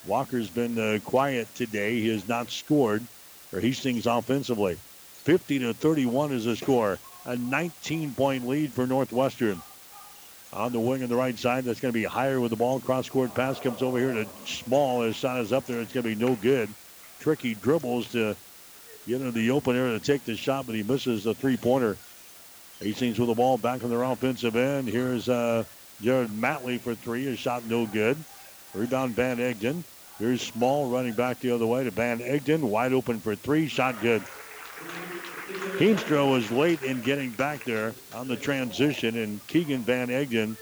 Walker's 0.08 0.50
been 0.50 0.80
uh, 0.80 1.00
quiet 1.04 1.54
today. 1.56 2.00
He 2.00 2.08
has 2.10 2.28
not 2.30 2.50
scored 2.50 3.04
for 3.50 3.60
Hastings 3.60 4.08
offensively. 4.08 4.78
50 5.24 5.60
to 5.60 5.74
31 5.74 6.32
is 6.32 6.46
the 6.46 6.56
score. 6.56 7.00
A 7.26 7.36
19 7.36 8.14
point 8.14 8.48
lead 8.48 8.72
for 8.72 8.88
Northwestern 8.88 9.62
on 10.54 10.72
the 10.72 10.80
wing 10.80 11.04
on 11.04 11.10
the 11.10 11.16
right 11.16 11.38
side. 11.38 11.64
That's 11.64 11.80
going 11.80 11.94
to 11.94 12.00
be 12.00 12.06
Heyer 12.06 12.42
with 12.42 12.52
the 12.52 12.58
ball. 12.58 12.80
Cross 12.80 13.10
court 13.10 13.34
pass 13.34 13.60
comes 13.60 13.82
over 13.82 13.98
here 13.98 14.14
to 14.14 14.28
Small. 14.46 15.02
His 15.02 15.16
shot 15.16 15.40
is 15.40 15.54
up 15.54 15.66
there. 15.66 15.80
It's 15.80 15.94
going 15.94 16.04
to 16.04 16.16
be 16.16 16.16
no 16.16 16.36
good. 16.36 16.70
Tricky 17.20 17.54
dribbles 17.56 18.12
to 18.12 18.36
get 19.08 19.22
into 19.22 19.32
the 19.32 19.52
open 19.52 19.76
area 19.76 19.98
to 19.98 20.04
take 20.04 20.26
the 20.26 20.36
shot, 20.36 20.66
but 20.66 20.76
he 20.76 20.84
misses 20.84 21.24
the 21.24 21.34
three 21.34 21.58
pointer. 21.58 21.98
Hastings 22.80 23.20
with 23.20 23.30
the 23.30 23.36
ball 23.36 23.58
back 23.58 23.84
on 23.84 23.90
their 23.90 24.04
offensive 24.04 24.56
end. 24.56 24.88
Here's 24.88 25.30
uh, 25.30 25.64
Jared 26.02 26.30
Matley 26.30 26.80
for 26.80 26.96
three. 26.96 27.26
His 27.26 27.38
shot 27.38 27.64
no 27.66 27.86
good. 27.86 28.18
Rebound 28.74 29.14
Van 29.16 29.40
Egden. 29.40 29.84
Here's 30.18 30.42
Small 30.42 30.90
running 30.90 31.14
back 31.14 31.40
the 31.40 31.52
other 31.52 31.66
way 31.66 31.84
to 31.84 31.92
Van 31.92 32.22
Egden. 32.22 32.70
Wide 32.70 32.94
open 32.94 33.20
for 33.20 33.36
three. 33.36 33.68
Shot 33.68 34.02
good. 34.02 34.24
Heemstra 35.78 36.30
was 36.30 36.52
late 36.52 36.84
in 36.84 37.02
getting 37.02 37.32
back 37.32 37.64
there 37.64 37.94
on 38.14 38.28
the 38.28 38.36
transition, 38.36 39.18
and 39.18 39.46
Keegan 39.48 39.82
Van 39.82 40.10
Egden 40.10 40.56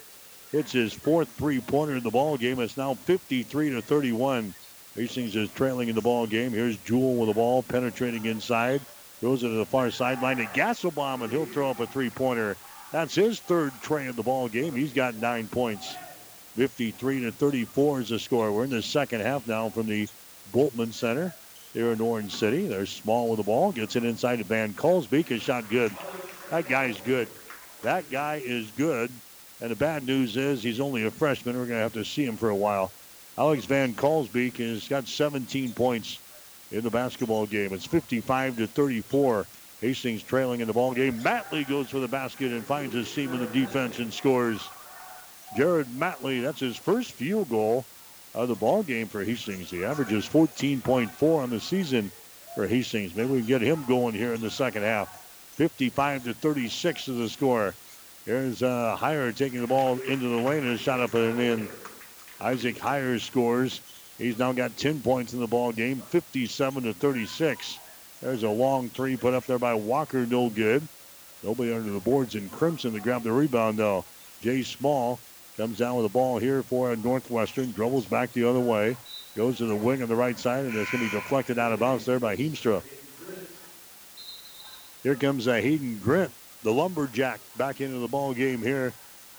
hits 0.52 0.72
his 0.72 0.94
fourth 0.94 1.28
three-pointer 1.30 1.98
in 1.98 2.04
the 2.04 2.10
ball 2.10 2.38
game. 2.38 2.60
It's 2.60 2.78
now 2.78 2.94
53 2.94 3.72
to 3.72 3.82
31. 3.82 4.54
Hastings 4.96 5.36
is 5.36 5.50
trailing 5.52 5.90
in 5.90 5.96
the 5.96 6.02
ball 6.02 6.26
game. 6.26 6.52
Here's 6.52 6.78
Jewell 6.78 7.16
with 7.16 7.30
the 7.30 7.34
ball, 7.34 7.64
penetrating 7.64 8.26
inside. 8.26 8.82
Goes 9.22 9.44
into 9.44 9.56
the 9.56 9.66
far 9.66 9.92
sideline 9.92 10.38
to 10.38 10.46
Gasselbaum, 10.46 11.22
and 11.22 11.32
he'll 11.32 11.46
throw 11.46 11.70
up 11.70 11.80
a 11.80 11.88
three-pointer. 11.88 12.56
That's 12.92 13.16
his 13.16 13.40
third 13.40 13.74
tray 13.82 14.08
of 14.08 14.16
the 14.16 14.24
ball 14.24 14.48
game. 14.48 14.74
He's 14.74 14.94
got 14.94 15.16
nine 15.16 15.48
points. 15.48 15.96
53 16.56 17.22
to 17.22 17.32
34 17.32 18.02
is 18.02 18.10
the 18.10 18.20
score. 18.20 18.52
We're 18.52 18.64
in 18.64 18.70
the 18.70 18.82
second 18.82 19.22
half 19.22 19.48
now 19.48 19.70
from 19.70 19.88
the 19.88 20.08
Bultman 20.54 20.94
Center 20.94 21.34
here 21.74 21.92
in 21.92 22.02
Orange 22.02 22.34
City. 22.34 22.68
They're 22.68 22.86
small 22.86 23.30
with 23.30 23.38
the 23.38 23.44
ball. 23.44 23.72
Gets 23.72 23.96
it 23.96 24.04
inside 24.04 24.38
to 24.38 24.44
Van 24.44 24.74
Kalsbeek. 24.74 25.28
His 25.28 25.42
shot 25.42 25.70
good. 25.70 25.92
That 26.50 26.68
guy's 26.68 27.00
good. 27.02 27.28
That 27.84 28.10
guy 28.10 28.42
is 28.44 28.70
good. 28.72 29.12
And 29.62 29.72
the 29.72 29.76
bad 29.76 30.06
news 30.06 30.38
is 30.38 30.64
he's 30.64 30.80
only 30.80 31.06
a 31.06 31.12
freshman. 31.12 31.56
We're 31.56 31.66
going 31.66 31.78
to 31.78 31.84
have 31.84 31.94
to 31.94 32.06
see 32.06 32.26
him 32.26 32.38
for 32.38 32.50
a 32.50 32.56
while. 32.56 32.92
Alex 33.38 33.66
Van 33.66 33.94
Kalsbeek 33.94 34.58
has 34.58 34.88
got 34.88 35.08
17 35.08 35.74
points 35.74 36.20
in 36.72 36.82
the 36.82 36.90
basketball 36.90 37.46
game. 37.46 37.74
It's 37.74 37.86
55 37.86 38.58
to 38.58 38.68
34. 38.68 39.46
Hastings 39.82 40.24
trailing 40.24 40.60
in 40.60 40.68
the 40.68 40.74
ball 40.74 40.94
game. 40.94 41.20
Matley 41.20 41.68
goes 41.68 41.90
for 41.90 42.00
the 42.00 42.08
basket 42.08 42.52
and 42.52 42.64
finds 42.64 42.94
his 42.94 43.08
seam 43.08 43.34
in 43.34 43.40
the 43.40 43.46
defense 43.48 44.00
and 44.00 44.14
scores. 44.14 44.68
Jared 45.56 45.88
Matley, 45.88 46.42
that's 46.42 46.60
his 46.60 46.76
first 46.76 47.12
field 47.12 47.50
goal 47.50 47.86
of 48.34 48.48
the 48.48 48.56
ball 48.56 48.84
game 48.84 49.08
for 49.08 49.24
Hastings. 49.24 49.70
He 49.70 49.84
averages 49.84 50.28
14.4 50.28 51.44
on 51.44 51.50
the 51.50 51.60
season 51.60 52.12
for 52.56 52.68
Hastings. 52.68 53.16
Maybe 53.16 53.32
we 53.32 53.40
can 53.40 53.48
get 53.48 53.62
him 53.62 53.86
going 53.88 54.14
here 54.14 54.34
in 54.34 54.42
the 54.42 54.52
second 54.52 54.84
half. 54.84 55.16
55 55.56 56.26
to 56.26 56.34
36 56.34 57.08
is 57.08 57.18
the 57.18 57.30
score. 57.30 57.74
Here's 58.26 58.62
uh, 58.62 58.96
Heyer 59.00 59.36
taking 59.36 59.62
the 59.62 59.68
ball 59.68 60.00
into 60.00 60.30
the 60.30 60.38
lane 60.38 60.66
and 60.66 60.80
shot 60.80 61.00
up 61.00 61.14
and 61.14 61.40
in. 61.40 61.68
Isaac 62.40 62.78
Heyer 62.78 63.20
scores. 63.20 63.82
He's 64.18 64.38
now 64.38 64.52
got 64.52 64.78
10 64.78 65.02
points 65.02 65.34
in 65.34 65.40
the 65.40 65.48
ball 65.48 65.72
game, 65.72 65.98
57 65.98 66.84
to 66.84 66.94
36. 66.94 67.80
There's 68.22 68.44
a 68.44 68.50
long 68.50 68.90
three 68.90 69.18
put 69.18 69.34
up 69.34 69.46
there 69.46 69.60
by 69.60 69.74
Walker, 69.74 70.26
no 70.26 70.50
good. 70.50 70.86
Nobody 71.42 71.74
under 71.74 71.92
the 71.92 72.00
boards 72.00 72.36
in 72.36 72.50
crimson 72.50 72.94
to 72.94 73.00
grab 73.00 73.24
the 73.24 73.32
rebound 73.32 73.78
though. 73.78 74.04
Jay 74.42 74.64
Small 74.64 75.20
Comes 75.60 75.78
down 75.78 75.98
with 75.98 76.06
the 76.06 76.14
ball 76.14 76.38
here 76.38 76.64
for 76.64 76.96
Northwestern. 76.96 77.74
Dribbles 77.74 78.06
back 78.06 78.32
the 78.32 78.48
other 78.48 78.62
way. 78.62 78.96
Goes 79.36 79.58
to 79.58 79.66
the 79.66 79.76
wing 79.76 80.02
on 80.02 80.08
the 80.08 80.16
right 80.16 80.40
side, 80.40 80.64
and 80.64 80.74
it's 80.74 80.90
going 80.90 81.04
to 81.04 81.12
be 81.12 81.18
deflected 81.18 81.60
out 81.60 81.74
of 81.74 81.82
bounds 81.82 82.06
there 82.06 82.18
by 82.18 82.38
Heemstra. 82.38 82.82
Here 85.04 85.16
comes 85.16 85.50
uh, 85.50 85.56
Hayden 85.56 86.00
Grint, 86.02 86.30
the 86.64 86.72
lumberjack, 86.72 87.42
back 87.58 87.82
into 87.82 87.98
the 87.98 88.08
ball 88.08 88.34
game 88.34 88.62
here 88.62 88.92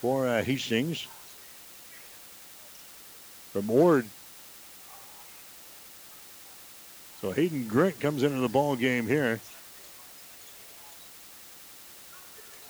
for 0.02 0.28
uh, 0.28 0.42
Hastings. 0.42 1.08
From 3.54 3.66
Ward. 3.68 4.04
So 7.22 7.30
Hayden 7.30 7.64
Grint 7.64 7.98
comes 7.98 8.24
into 8.24 8.40
the 8.40 8.48
ball 8.48 8.76
game 8.76 9.06
here. 9.06 9.40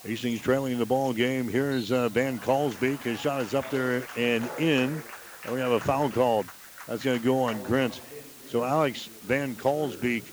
Hastings 0.02 0.40
trailing 0.40 0.78
the 0.78 0.86
ball 0.86 1.12
game. 1.12 1.46
Here's 1.46 1.92
uh, 1.92 2.08
Van 2.08 2.38
Kalsbeek. 2.38 3.00
His 3.02 3.20
shot 3.20 3.42
is 3.42 3.54
up 3.54 3.68
there 3.70 4.02
and 4.16 4.48
in. 4.58 5.02
And 5.44 5.54
we 5.54 5.60
have 5.60 5.72
a 5.72 5.80
foul 5.80 6.10
called. 6.10 6.46
That's 6.86 7.04
going 7.04 7.18
to 7.18 7.24
go 7.24 7.42
on 7.42 7.56
Grint. 7.60 8.00
So 8.48 8.64
Alex 8.64 9.06
Van 9.24 9.54
Kalsbeek 9.54 10.24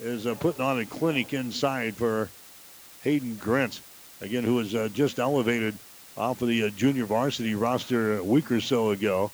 is 0.00 0.26
uh, 0.26 0.34
putting 0.34 0.64
on 0.64 0.80
a 0.80 0.86
clinic 0.86 1.32
inside 1.32 1.94
for 1.94 2.28
Hayden 3.02 3.36
Grint, 3.36 3.80
again, 4.20 4.42
who 4.42 4.56
was 4.56 4.74
uh, 4.74 4.88
just 4.92 5.20
elevated 5.20 5.74
off 6.16 6.42
of 6.42 6.48
the 6.48 6.64
uh, 6.64 6.70
junior 6.70 7.04
varsity 7.04 7.54
roster 7.54 8.18
a 8.18 8.24
week 8.24 8.50
or 8.50 8.60
so 8.60 8.90
ago. 8.90 9.30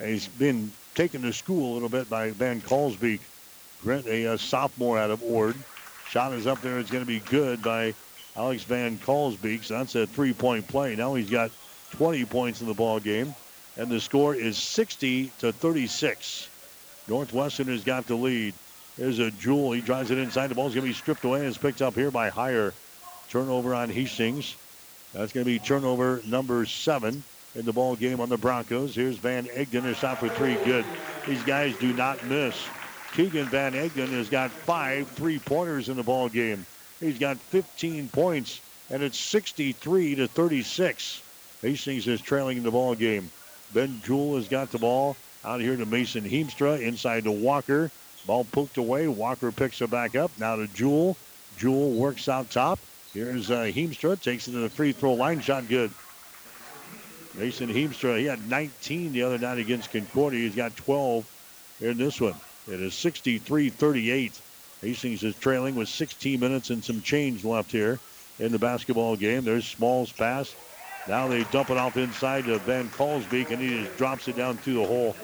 And 0.00 0.10
he's 0.10 0.26
been 0.26 0.72
taken 0.96 1.22
to 1.22 1.32
school 1.32 1.72
a 1.72 1.74
little 1.74 1.88
bit 1.88 2.10
by 2.10 2.30
Van 2.30 2.60
Kalsbeek. 2.60 3.20
Grant, 3.82 4.06
a, 4.06 4.24
a 4.24 4.38
sophomore 4.38 4.98
out 4.98 5.12
of 5.12 5.22
Ord. 5.22 5.54
Shot 6.08 6.32
is 6.32 6.48
up 6.48 6.60
there. 6.62 6.80
It's 6.80 6.90
going 6.90 7.04
to 7.04 7.08
be 7.08 7.20
good 7.20 7.62
by 7.62 7.94
Alex 8.38 8.62
Van 8.62 8.96
Kalsbeek. 8.98 9.64
So 9.64 9.74
that's 9.74 9.96
a 9.96 10.06
three-point 10.06 10.68
play. 10.68 10.94
Now 10.94 11.14
he's 11.14 11.28
got 11.28 11.50
20 11.92 12.24
points 12.26 12.60
in 12.60 12.68
the 12.68 12.74
ball 12.74 13.00
game, 13.00 13.34
and 13.76 13.90
the 13.90 14.00
score 14.00 14.34
is 14.34 14.56
60 14.56 15.32
to 15.40 15.52
36. 15.52 16.48
Northwestern 17.08 17.66
has 17.66 17.82
got 17.82 18.06
the 18.06 18.14
lead. 18.14 18.54
There's 18.96 19.18
a 19.18 19.30
Jewell. 19.32 19.72
He 19.72 19.80
drives 19.80 20.10
it 20.10 20.18
inside. 20.18 20.48
The 20.48 20.54
ball's 20.54 20.74
going 20.74 20.84
to 20.86 20.90
be 20.90 20.94
stripped 20.94 21.24
away 21.24 21.40
and 21.40 21.48
it's 21.48 21.58
picked 21.58 21.82
up 21.82 21.94
here 21.94 22.10
by 22.10 22.30
Heyer. 22.30 22.72
Turnover 23.30 23.74
on 23.74 23.90
Hastings. 23.90 24.56
That's 25.14 25.32
going 25.32 25.44
to 25.44 25.50
be 25.50 25.58
turnover 25.58 26.20
number 26.26 26.66
seven 26.66 27.22
in 27.54 27.64
the 27.64 27.72
ball 27.72 27.96
game 27.96 28.20
on 28.20 28.28
the 28.28 28.36
Broncos. 28.36 28.94
Here's 28.94 29.16
Van 29.16 29.46
Egden. 29.52 29.86
A 29.86 29.94
shot 29.94 30.18
for 30.18 30.28
three. 30.28 30.54
Good. 30.64 30.84
These 31.26 31.42
guys 31.44 31.76
do 31.78 31.92
not 31.92 32.22
miss. 32.26 32.56
Keegan 33.14 33.46
Van 33.46 33.74
Egden 33.74 34.08
has 34.08 34.28
got 34.28 34.50
five 34.50 35.08
three-pointers 35.08 35.88
in 35.88 35.96
the 35.96 36.02
ball 36.02 36.28
game. 36.28 36.66
He's 37.00 37.18
got 37.18 37.36
15 37.36 38.08
points, 38.08 38.60
and 38.90 39.02
it's 39.02 39.18
63 39.18 40.16
to 40.16 40.28
36. 40.28 41.22
Hastings 41.62 42.08
is 42.08 42.20
trailing 42.20 42.58
in 42.58 42.62
the 42.62 42.70
ball 42.70 42.94
game. 42.94 43.30
Ben 43.72 44.00
Jewell 44.04 44.36
has 44.36 44.48
got 44.48 44.70
the 44.70 44.78
ball 44.78 45.16
out 45.44 45.60
here 45.60 45.76
to 45.76 45.86
Mason 45.86 46.24
Heemstra 46.24 46.80
inside 46.80 47.24
to 47.24 47.32
Walker. 47.32 47.90
Ball 48.26 48.44
poked 48.44 48.78
away. 48.78 49.06
Walker 49.06 49.52
picks 49.52 49.80
it 49.80 49.90
back 49.90 50.16
up. 50.16 50.30
Now 50.38 50.56
to 50.56 50.66
Jewell. 50.68 51.16
Jewell 51.56 51.92
works 51.92 52.28
out 52.28 52.50
top. 52.50 52.78
Here's 53.14 53.50
uh, 53.50 53.62
Heemstra. 53.62 54.20
Takes 54.20 54.48
it 54.48 54.52
to 54.52 54.58
the 54.58 54.68
free 54.68 54.92
throw 54.92 55.14
line. 55.14 55.40
Shot 55.40 55.68
good. 55.68 55.90
Mason 57.34 57.68
Heemstra, 57.68 58.18
he 58.18 58.24
had 58.24 58.48
19 58.48 59.12
the 59.12 59.22
other 59.22 59.38
night 59.38 59.58
against 59.58 59.92
Concordia. 59.92 60.40
He's 60.40 60.56
got 60.56 60.76
12 60.76 61.78
in 61.80 61.96
this 61.96 62.20
one. 62.20 62.34
It 62.66 62.80
is 62.80 62.92
63-38. 62.94 64.40
Hastings 64.82 65.24
is 65.24 65.34
trailing 65.36 65.74
with 65.74 65.88
16 65.88 66.38
minutes 66.38 66.70
and 66.70 66.84
some 66.84 67.02
change 67.02 67.44
left 67.44 67.72
here 67.72 67.98
in 68.38 68.52
the 68.52 68.58
basketball 68.58 69.16
game. 69.16 69.44
There's 69.44 69.66
Small's 69.66 70.12
pass. 70.12 70.54
Now 71.08 71.26
they 71.26 71.42
dump 71.44 71.70
it 71.70 71.76
off 71.76 71.96
inside 71.96 72.44
to 72.44 72.58
Van 72.58 72.88
Kalsbeek, 72.90 73.50
and 73.50 73.60
he 73.60 73.82
just 73.82 73.96
drops 73.96 74.28
it 74.28 74.36
down 74.36 74.56
through 74.58 74.74
the 74.74 74.86
hole. 74.86 75.16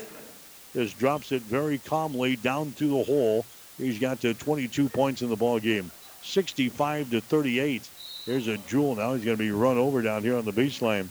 Just 0.73 0.99
drops 0.99 1.31
it 1.31 1.43
very 1.43 1.79
calmly 1.79 2.37
down 2.37 2.73
through 2.73 2.89
the 2.89 3.05
hole. 3.05 3.45
He's 3.79 3.99
got 3.99 4.21
to 4.21 4.35
22 4.35 4.89
points 4.89 5.23
in 5.23 5.29
the 5.29 5.37
ball 5.37 5.61
game. 5.61 5.91
65 6.23 7.11
to 7.11 7.21
38. 7.21 7.89
Here's 8.25 8.49
a 8.49 8.57
Jewell 8.57 8.97
now. 8.97 9.15
He's 9.15 9.25
going 9.25 9.37
to 9.37 9.43
be 9.43 9.51
run 9.51 9.77
over 9.77 10.01
down 10.01 10.23
here 10.23 10.37
on 10.37 10.45
the 10.45 10.53
baseline. 10.53 11.09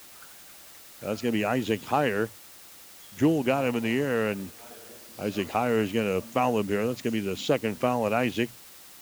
That's 1.01 1.21
going 1.21 1.31
to 1.31 1.37
be 1.37 1.45
Isaac 1.45 1.81
Heyer. 1.81 2.29
Jewell 3.17 3.43
got 3.43 3.65
him 3.65 3.75
in 3.75 3.83
the 3.83 4.01
air, 4.01 4.29
and 4.29 4.49
Isaac 5.19 5.47
Heyer 5.49 5.81
is 5.81 5.91
going 5.91 6.07
to 6.07 6.25
foul 6.27 6.59
him 6.59 6.67
here. 6.67 6.85
That's 6.87 7.01
going 7.01 7.13
to 7.13 7.21
be 7.21 7.27
the 7.27 7.37
second 7.37 7.77
foul 7.77 8.05
at 8.05 8.13
Isaac. 8.13 8.49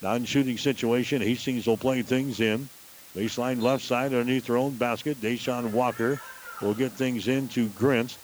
Non-shooting 0.01 0.57
situation. 0.57 1.21
Hastings 1.21 1.67
will 1.67 1.77
play 1.77 2.01
things 2.01 2.39
in. 2.39 2.67
Baseline 3.15 3.61
left 3.61 3.83
side 3.83 4.13
underneath 4.13 4.47
their 4.47 4.57
own 4.57 4.75
basket. 4.75 5.21
Deshaun 5.21 5.71
Walker 5.71 6.19
will 6.61 6.73
get 6.73 6.91
things 6.91 7.27
into 7.27 7.67
Grint. 7.69 8.15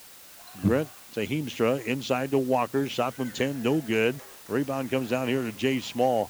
Grint 0.63 0.87
to 1.13 1.25
Heemstra. 1.25 1.85
Inside 1.85 2.31
to 2.31 2.37
Walker. 2.37 2.89
Shot 2.89 3.13
from 3.13 3.31
10. 3.31 3.63
No 3.63 3.79
good. 3.79 4.15
Rebound 4.47 4.89
comes 4.89 5.09
down 5.09 5.27
here 5.27 5.43
to 5.43 5.51
Jay 5.51 5.79
Small. 5.79 6.29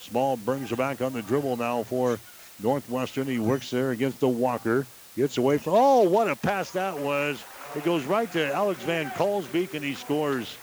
Small 0.00 0.36
brings 0.36 0.70
her 0.70 0.76
back 0.76 1.02
on 1.02 1.12
the 1.12 1.22
dribble 1.22 1.56
now 1.56 1.82
for 1.82 2.18
Northwestern. 2.62 3.26
He 3.26 3.38
works 3.38 3.70
there 3.70 3.90
against 3.90 4.20
the 4.20 4.28
Walker. 4.28 4.86
Gets 5.16 5.38
away 5.38 5.58
from. 5.58 5.72
Oh, 5.74 6.02
what 6.02 6.28
a 6.28 6.36
pass 6.36 6.70
that 6.72 6.98
was. 6.98 7.42
It 7.74 7.84
goes 7.84 8.04
right 8.04 8.30
to 8.32 8.54
Alex 8.54 8.82
Van 8.82 9.10
Kalsbeek 9.10 9.74
and 9.74 9.84
he 9.84 9.94
scores. 9.94 10.56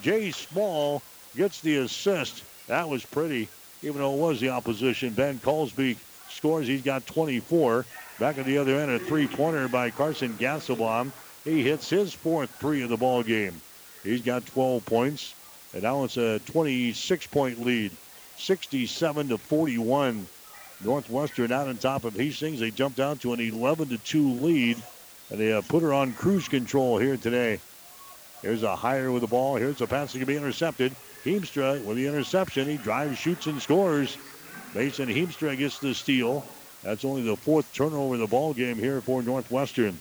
Jay 0.00 0.30
Small 0.30 1.02
gets 1.36 1.60
the 1.60 1.78
assist. 1.78 2.42
That 2.66 2.88
was 2.88 3.04
pretty, 3.04 3.48
even 3.82 4.00
though 4.00 4.14
it 4.14 4.18
was 4.18 4.40
the 4.40 4.50
opposition. 4.50 5.10
Van 5.10 5.38
Kalsbeek 5.38 5.96
scores. 6.30 6.66
He's 6.66 6.82
got 6.82 7.06
24. 7.06 7.84
Back 8.18 8.38
at 8.38 8.46
the 8.46 8.58
other 8.58 8.76
end, 8.76 8.90
a 8.90 8.98
three-pointer 8.98 9.68
by 9.68 9.90
Carson 9.90 10.34
Gasselbaum. 10.34 11.10
He 11.44 11.62
hits 11.62 11.90
his 11.90 12.12
fourth 12.12 12.50
three 12.50 12.82
of 12.82 12.88
the 12.88 12.96
ball 12.96 13.22
game. 13.22 13.60
He's 14.02 14.22
got 14.22 14.46
12 14.46 14.84
points, 14.86 15.34
and 15.72 15.82
now 15.82 16.04
it's 16.04 16.16
a 16.16 16.40
26-point 16.46 17.64
lead, 17.64 17.92
67 18.38 19.28
to 19.28 19.38
41. 19.38 20.26
Northwestern 20.84 21.52
out 21.52 21.68
on 21.68 21.76
top 21.76 22.04
of 22.04 22.14
Hastings. 22.14 22.58
They 22.58 22.70
jumped 22.70 22.98
out 22.98 23.20
to 23.20 23.32
an 23.32 23.40
11 23.40 23.90
to 23.90 23.98
2 23.98 24.32
lead, 24.34 24.82
and 25.30 25.38
they 25.40 25.52
uh, 25.52 25.62
put 25.62 25.82
her 25.82 25.92
on 25.92 26.12
cruise 26.12 26.48
control 26.48 26.98
here 26.98 27.16
today. 27.16 27.60
Here's 28.42 28.64
a 28.64 28.74
Heyer 28.74 29.12
with 29.12 29.22
the 29.22 29.28
ball. 29.28 29.56
Here's 29.56 29.80
a 29.80 29.86
pass 29.86 30.12
that 30.12 30.18
can 30.18 30.26
be 30.26 30.36
intercepted. 30.36 30.92
Heemstra 31.24 31.84
with 31.84 31.96
the 31.96 32.08
interception. 32.08 32.68
He 32.68 32.76
drives, 32.76 33.16
shoots, 33.16 33.46
and 33.46 33.62
scores. 33.62 34.18
Mason 34.74 35.08
Heemstra 35.08 35.56
gets 35.56 35.78
the 35.78 35.94
steal. 35.94 36.44
That's 36.82 37.04
only 37.04 37.22
the 37.22 37.36
fourth 37.36 37.72
turnover 37.72 38.14
of 38.14 38.20
the 38.20 38.26
ball 38.26 38.52
game 38.52 38.76
here 38.76 39.00
for 39.00 39.22
Northwestern. 39.22 40.00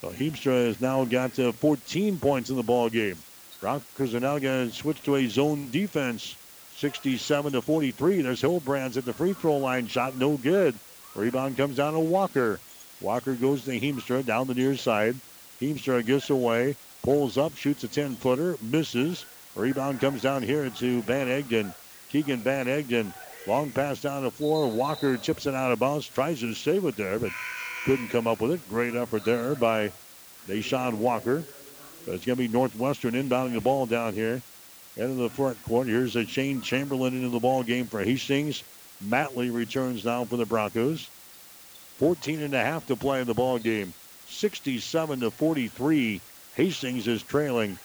So 0.00 0.08
Heemstra 0.10 0.68
has 0.68 0.80
now 0.80 1.04
got 1.04 1.38
uh, 1.38 1.52
14 1.52 2.18
points 2.18 2.48
in 2.48 2.56
the 2.56 2.62
ball 2.62 2.88
game. 2.88 3.16
Broncos 3.60 4.14
are 4.14 4.20
now 4.20 4.38
going 4.38 4.70
to 4.70 4.74
switch 4.74 5.02
to 5.02 5.16
a 5.16 5.26
zone 5.28 5.70
defense. 5.70 6.36
67 6.76 7.52
to 7.52 7.62
43. 7.62 8.22
There's 8.22 8.42
Hillbrands 8.42 8.96
at 8.96 9.04
the 9.04 9.12
free 9.12 9.32
throw 9.32 9.58
line. 9.58 9.86
Shot 9.86 10.16
no 10.16 10.36
good. 10.36 10.74
Rebound 11.14 11.56
comes 11.56 11.76
down 11.76 11.92
to 11.92 12.00
Walker. 12.00 12.58
Walker 13.00 13.34
goes 13.34 13.64
to 13.64 13.78
Heemstra 13.78 14.24
down 14.24 14.46
the 14.46 14.54
near 14.54 14.76
side. 14.76 15.16
Heemstra 15.60 16.04
gets 16.04 16.30
away, 16.30 16.76
pulls 17.04 17.36
up, 17.36 17.54
shoots 17.54 17.84
a 17.84 17.88
10 17.88 18.16
footer, 18.16 18.56
misses. 18.62 19.26
Rebound 19.54 20.00
comes 20.00 20.22
down 20.22 20.42
here 20.42 20.70
to 20.70 21.02
Van 21.02 21.28
Egden. 21.28 21.72
Keegan 22.10 22.40
Van 22.40 22.66
Egden. 22.66 23.12
Long 23.46 23.70
pass 23.70 24.00
down 24.00 24.22
the 24.22 24.30
floor. 24.30 24.70
Walker 24.70 25.18
chips 25.18 25.44
it 25.44 25.54
out 25.54 25.70
of 25.70 25.78
bounds, 25.78 26.08
tries 26.08 26.40
to 26.40 26.54
save 26.54 26.86
it 26.86 26.96
there, 26.96 27.18
but 27.18 27.30
couldn't 27.84 28.08
come 28.08 28.26
up 28.26 28.40
with 28.40 28.52
it. 28.52 28.68
Great 28.70 28.94
effort 28.94 29.24
there 29.26 29.54
by 29.54 29.92
Deshaun 30.48 30.94
Walker. 30.94 31.44
But 32.06 32.14
it's 32.14 32.24
going 32.24 32.38
to 32.38 32.42
be 32.42 32.48
Northwestern 32.48 33.12
inbounding 33.12 33.52
the 33.52 33.60
ball 33.60 33.84
down 33.84 34.14
here. 34.14 34.40
Into 34.96 35.14
the 35.14 35.28
front 35.28 35.62
court. 35.64 35.88
Here's 35.88 36.16
a 36.16 36.24
Shane 36.24 36.62
Chamberlain 36.62 37.14
into 37.14 37.28
the 37.28 37.40
ball 37.40 37.64
game 37.64 37.86
for 37.86 38.02
Hastings. 38.02 38.62
Matley 39.04 39.52
returns 39.52 40.04
now 40.04 40.24
for 40.24 40.36
the 40.36 40.46
Broncos. 40.46 41.08
14 41.98 42.42
and 42.42 42.54
a 42.54 42.62
half 42.62 42.86
to 42.86 42.96
play 42.96 43.20
in 43.20 43.26
the 43.26 43.34
ball 43.34 43.58
game. 43.58 43.92
67 44.28 45.20
to 45.20 45.30
43. 45.30 46.20
Hastings 46.56 47.08
is 47.08 47.22
trailing. 47.22 47.78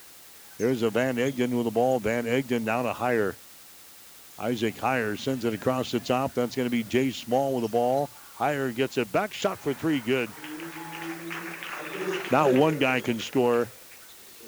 There's 0.57 0.83
a 0.83 0.89
Van 0.89 1.17
Egden 1.17 1.55
with 1.55 1.65
the 1.65 1.71
ball. 1.71 1.99
Van 1.99 2.25
Egden 2.25 2.65
down 2.65 2.85
to 2.85 2.91
Heyer. 2.91 3.33
Isaac 4.37 4.75
Heyer 4.75 5.17
sends 5.17 5.43
it 5.43 5.53
across 5.53 5.91
the 5.91 5.99
top. 5.99 6.33
That's 6.33 6.55
going 6.55 6.67
to 6.67 6.71
be 6.71 6.83
Jay 6.83 7.11
Small 7.11 7.53
with 7.53 7.63
the 7.63 7.69
ball. 7.69 8.09
Heyer 8.37 8.73
gets 8.73 8.97
it 8.97 9.11
back. 9.11 9.33
Shot 9.33 9.57
for 9.57 9.73
three. 9.73 9.99
Good. 9.99 10.29
Not 12.31 12.53
one 12.53 12.77
guy 12.77 12.99
can 13.01 13.19
score. 13.19 13.67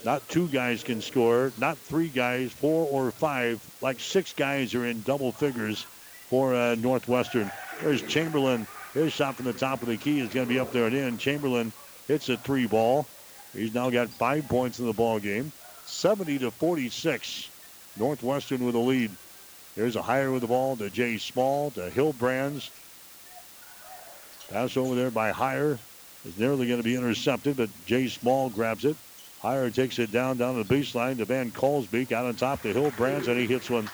Not 0.06 0.28
two 0.30 0.48
guys 0.48 0.84
can 0.84 1.02
score. 1.02 1.52
Not 1.58 1.78
three 1.78 2.08
guys, 2.08 2.52
four 2.52 2.88
or 2.92 3.12
five. 3.12 3.60
Like 3.82 4.00
six 4.00 4.34
guys 4.34 4.74
are 4.76 4.86
in 4.86 5.02
double 5.02 5.32
figures 5.32 5.84
for 6.30 6.54
uh, 6.56 6.76
Northwestern. 6.76 7.52
There's 7.82 8.02
Chamberlain. 8.04 8.68
His 8.94 9.14
shot 9.14 9.36
from 9.36 9.46
the 9.46 9.54
top 9.54 9.82
of 9.82 9.88
the 9.88 9.98
key 9.98 10.20
is 10.20 10.34
going 10.34 10.46
to 10.46 10.54
be 10.54 10.60
up 10.60 10.72
there 10.72 10.86
and 10.86 10.96
in. 10.96 11.18
Chamberlain 11.18 11.72
hits 12.08 12.30
a 12.30 12.38
three 12.38 12.68
ball. 12.68 13.08
He's 13.54 13.74
now 13.74 13.90
got 13.90 14.10
five 14.10 14.48
points 14.48 14.80
in 14.80 14.86
the 14.86 14.94
ball 14.94 15.20
game. 15.20 15.52
70 15.86 16.40
to 16.40 16.52
46. 16.52 17.50
Northwestern 17.98 18.66
with 18.66 18.76
a 18.76 18.80
lead. 18.80 19.12
There's 19.76 19.96
a 19.96 20.02
Heyer 20.02 20.32
with 20.32 20.42
the 20.42 20.48
ball 20.48 20.76
to 20.78 20.90
Jay 20.90 21.18
Small 21.18 21.72
to 21.72 21.90
Hillbrands. 21.90 22.70
Pass 24.50 24.76
over 24.76 24.96
there 24.96 25.12
by 25.12 25.32
Heyer 25.32 25.78
is 26.26 26.38
nearly 26.38 26.68
going 26.68 26.80
to 26.80 26.84
be 26.84 26.96
intercepted, 26.96 27.58
but 27.58 27.70
Jay 27.86 28.08
Small 28.08 28.50
grabs 28.50 28.86
it. 28.86 28.96
Heyer 29.42 29.74
takes 29.74 29.98
it 29.98 30.12
down 30.12 30.38
down 30.38 30.58
the 30.58 30.64
baseline 30.64 31.18
to 31.18 31.26
Van 31.26 31.52
Kalsbeek 31.52 32.12
out 32.12 32.26
on 32.26 32.36
top 32.36 32.62
to 32.62 32.74
Hillbrands, 32.74 33.28
and 33.28 33.40
he 33.40 33.48
hits 33.48 33.70
one. 33.70 33.90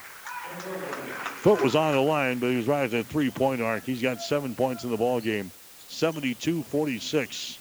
Foot 1.42 1.64
was 1.64 1.76
on 1.76 1.94
the 1.94 2.02
line, 2.02 2.40
but 2.40 2.50
he 2.50 2.58
was 2.58 2.68
right 2.68 2.84
at 2.84 2.92
the 2.92 3.04
three-point 3.04 3.62
arc. 3.62 3.84
He's 3.84 4.02
got 4.02 4.22
seven 4.22 4.56
points 4.56 4.84
in 4.84 4.90
the 4.90 4.98
ball 4.98 5.22
game. 5.22 5.52
72-46. 5.90 7.58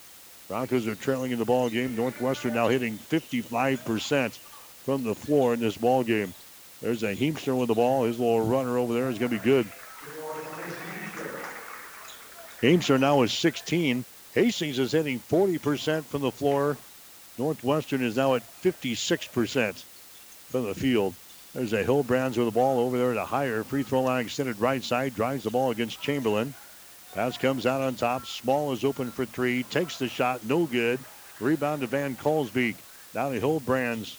Broncos 0.49 0.87
are 0.87 0.95
trailing 0.95 1.33
in 1.33 1.39
the 1.39 1.45
ball 1.45 1.69
game. 1.69 1.97
Northwestern 1.97 2.55
now 2.55 2.69
hitting 2.69 2.99
55% 2.99 4.33
from 4.85 5.03
the 5.03 5.15
floor 5.15 5.55
in 5.55 5.61
this 5.61 5.77
ball 5.77 6.05
game. 6.05 6.33
There's 6.81 7.03
a 7.03 7.15
Heemstra 7.15 7.59
with 7.59 7.69
the 7.69 7.75
ball. 7.75 8.05
His 8.05 8.19
little 8.19 8.47
runner 8.47 8.79
over 8.79 8.95
there 8.95 9.11
is 9.11 9.19
going 9.19 9.33
to 9.33 9.39
be 9.39 9.45
good. 9.45 9.67
Heemstra 12.63 13.01
now 13.01 13.23
is 13.23 13.33
16. 13.33 14.05
Hastings 14.35 14.79
is 14.79 14.93
hitting 14.93 15.19
40% 15.19 16.05
from 16.05 16.23
the 16.23 16.31
floor. 16.31 16.77
Northwestern 17.39 18.03
is 18.03 18.17
now 18.17 18.35
at 18.35 18.43
56% 18.63 19.83
from 20.49 20.65
the 20.65 20.75
field. 20.75 21.15
There's 21.55 21.73
a 21.73 21.83
Hillbrands 21.83 22.37
with 22.37 22.47
the 22.47 22.51
ball 22.53 22.81
over 22.81 22.99
there 22.99 23.15
to 23.15 23.25
Heyer. 23.25 23.65
Free 23.65 23.83
throw 23.83 24.03
line 24.03 24.27
extended 24.27 24.61
right 24.61 24.83
side. 24.83 25.15
Drives 25.15 25.45
the 25.45 25.51
ball 25.51 25.71
against 25.71 26.03
Chamberlain. 26.03 26.55
Pass 27.15 27.39
comes 27.39 27.67
out 27.67 27.81
on 27.81 27.95
top. 27.95 28.27
Small 28.27 28.73
is 28.73 28.85
open 28.85 29.11
for 29.11 29.25
three. 29.25 29.63
Takes 29.65 29.99
the 29.99 30.09
shot. 30.09 30.45
No 30.45 30.67
good. 30.67 30.99
Rebound 31.41 31.81
to 31.81 31.87
Van 31.87 32.17
Kalsbeek. 32.17 32.77
Down 33.15 33.33
to 33.33 33.41
Hillbrands. 33.41 34.17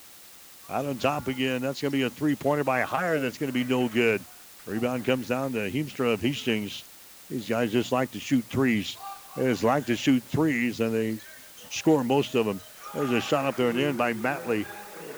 Out 0.70 0.84
on 0.84 0.98
top 0.98 1.28
again. 1.28 1.62
That's 1.62 1.80
going 1.80 1.92
to 1.92 1.96
be 1.96 2.02
a 2.02 2.10
three-pointer 2.10 2.64
by 2.64 2.82
Heyer. 2.82 3.20
That's 3.20 3.38
going 3.38 3.52
to 3.52 3.54
be 3.54 3.64
no 3.64 3.88
good. 3.88 4.20
Rebound 4.66 5.04
comes 5.04 5.28
down 5.28 5.52
to 5.52 5.70
Heemstra 5.70 6.12
of 6.12 6.20
Hastings. 6.20 6.84
These 7.30 7.48
guys 7.48 7.72
just 7.72 7.92
like 7.92 8.10
to 8.12 8.20
shoot 8.20 8.44
threes. 8.44 8.96
They 9.36 9.44
just 9.44 9.64
like 9.64 9.86
to 9.86 9.96
shoot 9.96 10.22
threes, 10.24 10.80
and 10.80 10.92
they 10.92 11.18
score 11.70 12.02
most 12.02 12.34
of 12.34 12.46
them. 12.46 12.60
There's 12.94 13.10
a 13.10 13.20
shot 13.20 13.44
up 13.44 13.56
there 13.56 13.70
and 13.70 13.78
in 13.78 13.96
by 13.96 14.12
Matley. 14.14 14.66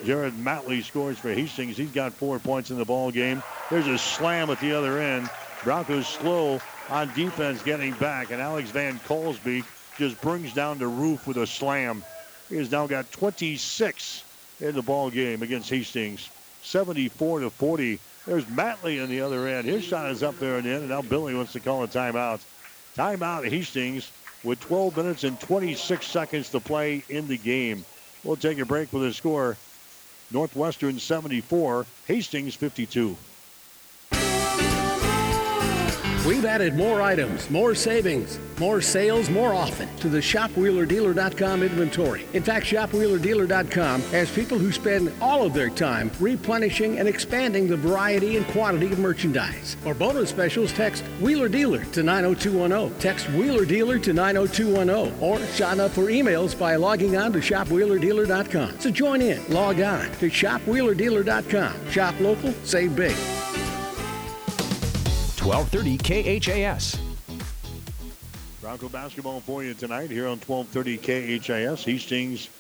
Jared 0.04 0.34
Matley 0.34 0.82
scores 0.82 1.18
for 1.18 1.32
Hastings. 1.32 1.76
He's 1.76 1.90
got 1.90 2.12
four 2.12 2.38
points 2.38 2.70
in 2.70 2.78
the 2.78 2.84
ball 2.84 3.10
game. 3.10 3.42
There's 3.70 3.86
a 3.86 3.98
slam 3.98 4.50
at 4.50 4.60
the 4.60 4.72
other 4.72 4.98
end. 4.98 5.30
Broncos 5.62 6.06
slow 6.06 6.60
on 6.90 7.12
defense 7.14 7.62
getting 7.62 7.92
back, 7.94 8.30
and 8.30 8.42
Alex 8.42 8.70
Van 8.70 8.98
Kalsbeek 9.00 9.64
just 9.96 10.20
brings 10.20 10.52
down 10.52 10.78
the 10.78 10.86
roof 10.86 11.26
with 11.26 11.36
a 11.36 11.46
slam. 11.46 12.02
He 12.48 12.56
has 12.56 12.70
now 12.70 12.86
got 12.86 13.10
26 13.12 14.24
in 14.60 14.74
the 14.74 14.82
ball 14.82 15.10
game 15.10 15.42
against 15.42 15.70
Hastings. 15.70 16.28
74 16.62 17.40
to 17.40 17.50
40. 17.50 17.98
There's 18.26 18.44
Matley 18.46 19.02
on 19.02 19.08
the 19.08 19.20
other 19.20 19.46
end. 19.46 19.66
His 19.66 19.84
shot 19.84 20.10
is 20.10 20.22
up 20.22 20.38
there 20.38 20.58
and 20.58 20.66
in, 20.66 20.74
and 20.74 20.88
now 20.88 21.02
Billy 21.02 21.34
wants 21.34 21.52
to 21.52 21.60
call 21.60 21.84
a 21.84 21.88
timeout. 21.88 22.40
Timeout 22.96 23.48
Hastings 23.48 24.10
with 24.42 24.60
12 24.60 24.96
minutes 24.96 25.24
and 25.24 25.38
26 25.40 26.06
seconds 26.06 26.50
to 26.50 26.60
play 26.60 27.02
in 27.08 27.28
the 27.28 27.38
game. 27.38 27.84
We'll 28.24 28.36
take 28.36 28.58
a 28.58 28.66
break 28.66 28.92
with 28.92 29.02
the 29.04 29.12
score. 29.14 29.56
Northwestern 30.32 30.98
74, 30.98 31.86
Hastings 32.06 32.54
52. 32.54 33.16
We've 36.26 36.44
added 36.44 36.74
more 36.74 37.00
items, 37.00 37.48
more 37.48 37.74
savings, 37.74 38.38
more 38.58 38.82
sales 38.82 39.30
more 39.30 39.54
often 39.54 39.88
to 39.96 40.10
the 40.10 40.18
ShopWheelerDealer.com 40.18 41.62
inventory. 41.62 42.26
In 42.34 42.42
fact, 42.42 42.66
ShopWheelerDealer.com 42.66 44.02
has 44.02 44.30
people 44.30 44.58
who 44.58 44.70
spend 44.70 45.10
all 45.22 45.46
of 45.46 45.54
their 45.54 45.70
time 45.70 46.10
replenishing 46.20 46.98
and 46.98 47.08
expanding 47.08 47.68
the 47.68 47.76
variety 47.78 48.36
and 48.36 48.46
quantity 48.48 48.92
of 48.92 48.98
merchandise. 48.98 49.78
For 49.82 49.94
bonus 49.94 50.28
specials, 50.28 50.74
text 50.74 51.04
Wheeler 51.22 51.48
Dealer 51.48 51.84
to 51.84 52.02
90210. 52.02 53.00
Text 53.00 53.26
Wheeler 53.30 53.64
Dealer 53.64 53.98
to 53.98 54.12
90210 54.12 55.22
or 55.22 55.38
sign 55.54 55.80
up 55.80 55.92
for 55.92 56.08
emails 56.08 56.56
by 56.56 56.76
logging 56.76 57.16
on 57.16 57.32
to 57.32 57.38
ShopWheelerDealer.com. 57.38 58.78
So 58.78 58.90
join 58.90 59.22
in, 59.22 59.42
log 59.48 59.80
on 59.80 60.04
to 60.04 60.28
ShopWheelerDealer.com. 60.28 61.90
Shop 61.90 62.20
local, 62.20 62.52
save 62.64 62.94
big. 62.94 63.16
1230 65.42 66.40
KHAS. 66.40 67.00
Bronco 68.60 68.90
basketball 68.90 69.40
for 69.40 69.64
you 69.64 69.72
tonight 69.72 70.10
here 70.10 70.26
on 70.26 70.38
1230 70.38 71.40
KHAS. 71.40 71.82
Hastings 71.82 72.50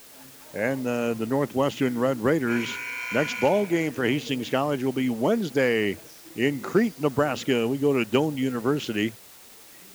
and 0.54 0.86
uh, 0.86 1.12
the 1.14 1.26
Northwestern 1.26 1.98
Red 1.98 2.18
Raiders. 2.18 2.72
Next 3.12 3.38
ball 3.38 3.66
game 3.66 3.92
for 3.92 4.04
Hastings 4.04 4.48
College 4.48 4.82
will 4.82 4.92
be 4.92 5.10
Wednesday 5.10 5.98
in 6.36 6.60
Crete, 6.60 6.98
Nebraska. 7.00 7.68
We 7.68 7.76
go 7.76 7.92
to 7.92 8.08
Doane 8.10 8.36
University. 8.36 9.12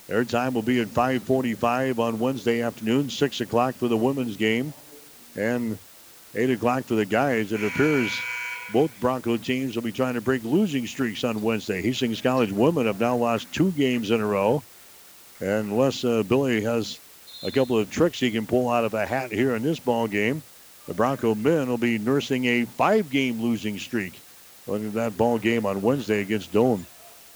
Their 0.06 0.24
time 0.24 0.54
will 0.54 0.62
be 0.62 0.80
at 0.80 0.86
5:45 0.86 1.98
on 1.98 2.20
Wednesday 2.20 2.62
afternoon, 2.62 3.10
6 3.10 3.40
o'clock 3.40 3.74
for 3.74 3.88
the 3.88 3.96
women's 3.96 4.36
game, 4.36 4.72
and 5.34 5.76
8 6.36 6.50
o'clock 6.50 6.84
for 6.84 6.94
the 6.94 7.06
guys. 7.06 7.50
It 7.50 7.64
appears 7.64 8.12
both 8.72 8.98
Bronco 9.00 9.36
teams 9.36 9.76
will 9.76 9.82
be 9.82 9.92
trying 9.92 10.14
to 10.14 10.20
break 10.20 10.44
losing 10.44 10.86
streaks 10.86 11.24
on 11.24 11.42
Wednesday. 11.42 11.82
Hastings 11.82 12.20
College 12.20 12.52
women 12.52 12.86
have 12.86 13.00
now 13.00 13.16
lost 13.16 13.52
two 13.52 13.70
games 13.72 14.10
in 14.10 14.20
a 14.20 14.26
row. 14.26 14.62
And 15.40 15.70
unless 15.70 16.04
uh, 16.04 16.22
Billy 16.22 16.62
has 16.62 16.98
a 17.42 17.50
couple 17.50 17.78
of 17.78 17.90
tricks 17.90 18.18
he 18.18 18.30
can 18.30 18.46
pull 18.46 18.68
out 18.68 18.84
of 18.84 18.94
a 18.94 19.06
hat 19.06 19.30
here 19.30 19.54
in 19.54 19.62
this 19.62 19.78
ball 19.78 20.08
game, 20.08 20.42
the 20.86 20.94
Bronco 20.94 21.34
men 21.34 21.68
will 21.68 21.78
be 21.78 21.98
nursing 21.98 22.44
a 22.46 22.64
five-game 22.64 23.40
losing 23.40 23.78
streak. 23.78 24.18
Look 24.66 24.82
at 24.82 24.94
that 24.94 25.16
ball 25.16 25.38
game 25.38 25.66
on 25.66 25.82
Wednesday 25.82 26.20
against 26.20 26.52
Doane. 26.52 26.84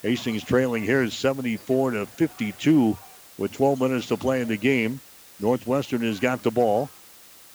Hastings 0.02 0.42
trailing 0.42 0.82
here 0.82 1.02
is 1.02 1.14
74 1.14 1.92
to 1.92 2.06
52 2.06 2.96
with 3.38 3.52
12 3.52 3.80
minutes 3.80 4.06
to 4.08 4.16
play 4.16 4.40
in 4.40 4.48
the 4.48 4.56
game. 4.56 5.00
Northwestern 5.38 6.00
has 6.02 6.20
got 6.20 6.42
the 6.42 6.50
ball. 6.50 6.88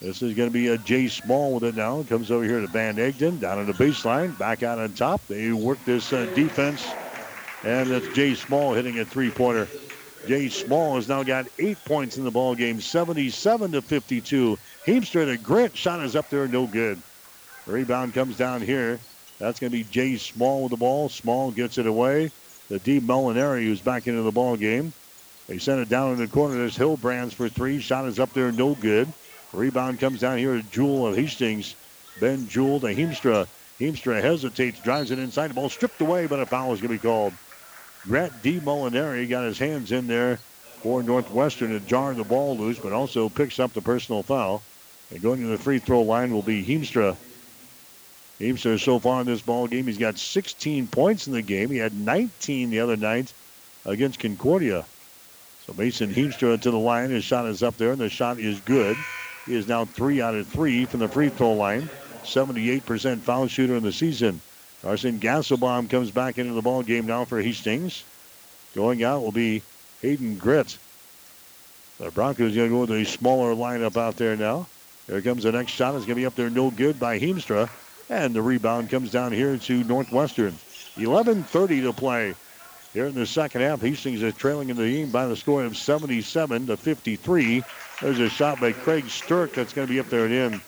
This 0.01 0.21
is 0.21 0.33
going 0.33 0.49
to 0.49 0.53
be 0.53 0.67
a 0.67 0.77
Jay 0.77 1.07
Small 1.07 1.53
with 1.53 1.63
it 1.63 1.75
now. 1.75 2.03
Comes 2.03 2.29
over 2.29 2.43
here 2.43 2.59
to 2.59 2.67
Van 2.67 2.97
Egden 2.97 3.39
down 3.39 3.59
on 3.59 3.65
the 3.65 3.73
baseline, 3.73 4.37
back 4.37 4.61
out 4.61 4.77
on 4.77 4.93
top. 4.93 5.25
They 5.27 5.51
work 5.53 5.83
this 5.85 6.11
uh, 6.11 6.25
defense, 6.35 6.85
and 7.63 7.89
that's 7.89 8.07
Jay 8.09 8.35
Small 8.35 8.73
hitting 8.73 8.99
a 8.99 9.05
three-pointer. 9.05 9.67
Jay 10.27 10.49
Small 10.49 10.95
has 10.95 11.07
now 11.07 11.23
got 11.23 11.47
eight 11.59 11.77
points 11.85 12.17
in 12.17 12.25
the 12.25 12.31
ball 12.31 12.55
game, 12.55 12.81
77 12.81 13.71
to 13.71 13.81
52. 13.81 14.57
Heemstra 14.85 15.25
to 15.25 15.37
Grant 15.37 15.77
shot 15.77 16.03
is 16.03 16.15
up 16.15 16.29
there, 16.29 16.47
no 16.47 16.67
good. 16.67 16.99
Rebound 17.65 18.13
comes 18.13 18.37
down 18.37 18.61
here. 18.61 18.99
That's 19.39 19.59
going 19.59 19.71
to 19.71 19.77
be 19.77 19.83
Jay 19.85 20.17
Small 20.17 20.63
with 20.63 20.71
the 20.71 20.77
ball. 20.77 21.07
Small 21.09 21.51
gets 21.51 21.77
it 21.77 21.87
away. 21.87 22.31
The 22.69 22.79
D 22.79 22.99
Molinari 22.99 23.63
who's 23.63 23.81
back 23.81 24.07
into 24.07 24.23
the 24.23 24.31
ball 24.31 24.57
game. 24.57 24.91
They 25.47 25.57
send 25.57 25.79
it 25.79 25.89
down 25.89 26.13
in 26.13 26.17
the 26.17 26.27
corner. 26.27 26.55
There's 26.55 26.77
Hillbrands 26.77 27.33
for 27.33 27.47
three. 27.47 27.79
Shot 27.79 28.05
is 28.05 28.19
up 28.19 28.33
there, 28.33 28.51
no 28.51 28.73
good. 28.75 29.07
Rebound 29.55 29.99
comes 29.99 30.19
down 30.19 30.37
here 30.37 30.55
to 30.55 30.63
Jewell 30.63 31.07
of 31.07 31.15
Hastings. 31.15 31.75
Ben 32.19 32.47
Jewell 32.47 32.79
to 32.81 32.87
Heemstra. 32.87 33.47
Heemstra 33.79 34.21
hesitates, 34.21 34.79
drives 34.81 35.11
it 35.11 35.19
inside. 35.19 35.49
The 35.49 35.53
ball 35.55 35.69
stripped 35.69 35.99
away, 35.99 36.27
but 36.27 36.39
a 36.39 36.45
foul 36.45 36.73
is 36.73 36.81
going 36.81 36.97
to 36.97 37.01
be 37.01 37.07
called. 37.07 37.33
Grant 38.03 38.41
D. 38.41 38.59
Molinari 38.59 39.27
got 39.27 39.43
his 39.43 39.57
hands 39.57 39.91
in 39.91 40.07
there 40.07 40.37
for 40.81 41.03
Northwestern 41.03 41.71
to 41.71 41.79
jar 41.79 42.13
the 42.13 42.23
ball 42.23 42.55
loose, 42.55 42.79
but 42.79 42.93
also 42.93 43.27
picks 43.27 43.59
up 43.59 43.73
the 43.73 43.81
personal 43.81 44.23
foul. 44.23 44.61
And 45.11 45.21
going 45.21 45.41
to 45.41 45.47
the 45.47 45.57
free 45.57 45.79
throw 45.79 46.01
line 46.01 46.31
will 46.31 46.41
be 46.41 46.63
Heemstra. 46.63 47.17
Heemstra 48.39 48.79
so 48.79 48.99
far 48.99 49.21
in 49.21 49.27
this 49.27 49.41
ball 49.41 49.67
game, 49.67 49.87
he's 49.87 49.97
got 49.97 50.17
16 50.17 50.87
points 50.87 51.27
in 51.27 51.33
the 51.33 51.41
game. 51.41 51.69
He 51.69 51.77
had 51.77 51.93
19 51.93 52.69
the 52.69 52.79
other 52.79 52.97
night 52.97 53.33
against 53.85 54.19
Concordia. 54.19 54.85
So 55.65 55.73
Mason 55.73 56.13
Heemstra 56.13 56.61
to 56.61 56.71
the 56.71 56.77
line. 56.77 57.09
His 57.09 57.23
shot 57.23 57.47
is 57.47 57.63
up 57.63 57.77
there, 57.77 57.91
and 57.91 57.99
the 57.99 58.09
shot 58.09 58.39
is 58.39 58.59
good. 58.61 58.97
He 59.45 59.55
is 59.55 59.67
now 59.67 59.85
three 59.85 60.21
out 60.21 60.35
of 60.35 60.47
three 60.47 60.85
from 60.85 60.99
the 61.01 61.07
free 61.07 61.29
throw 61.29 61.53
line. 61.53 61.89
78% 62.23 63.19
foul 63.19 63.47
shooter 63.47 63.75
in 63.75 63.83
the 63.83 63.91
season. 63.91 64.41
Carson 64.81 65.19
Gasselbaum 65.19 65.89
comes 65.89 66.11
back 66.11 66.37
into 66.37 66.53
the 66.53 66.61
ball 66.61 66.83
game 66.83 67.05
now 67.05 67.25
for 67.25 67.41
Hastings. 67.41 68.03
Going 68.73 69.03
out 69.03 69.21
will 69.21 69.31
be 69.31 69.61
Hayden 70.01 70.37
Grint. 70.37 70.77
The 71.99 72.11
Broncos 72.11 72.55
going 72.55 72.69
to 72.69 72.75
go 72.75 72.81
with 72.81 72.91
a 72.91 73.05
smaller 73.05 73.55
lineup 73.55 73.97
out 73.97 74.17
there 74.17 74.35
now. 74.35 74.67
Here 75.07 75.21
comes 75.21 75.43
the 75.43 75.51
next 75.51 75.71
shot. 75.71 75.95
It's 75.95 76.05
going 76.05 76.15
to 76.15 76.21
be 76.21 76.25
up 76.25 76.35
there, 76.35 76.49
no 76.49 76.71
good 76.71 76.99
by 76.99 77.19
Heemstra. 77.19 77.69
And 78.09 78.35
the 78.35 78.41
rebound 78.41 78.89
comes 78.89 79.11
down 79.11 79.31
here 79.31 79.57
to 79.57 79.83
Northwestern. 79.83 80.53
11.30 80.97 81.83
to 81.83 81.93
play 81.93 82.35
here 82.93 83.07
in 83.07 83.15
the 83.15 83.25
second 83.25 83.61
half. 83.61 83.81
Hastings 83.81 84.21
is 84.21 84.33
trailing 84.35 84.69
in 84.69 84.77
the 84.77 84.89
game 84.89 85.09
by 85.09 85.27
the 85.27 85.35
score 85.35 85.63
of 85.63 85.77
77 85.77 86.67
to 86.67 86.77
53. 86.77 87.63
There's 88.01 88.19
a 88.19 88.29
shot 88.29 88.59
by 88.59 88.73
Craig 88.73 89.05
Sturck 89.05 89.53
that's 89.53 89.73
going 89.73 89.87
to 89.87 89.93
be 89.93 89.99
up 89.99 90.09
there 90.09 90.25
and 90.25 90.33
in. 90.33 90.61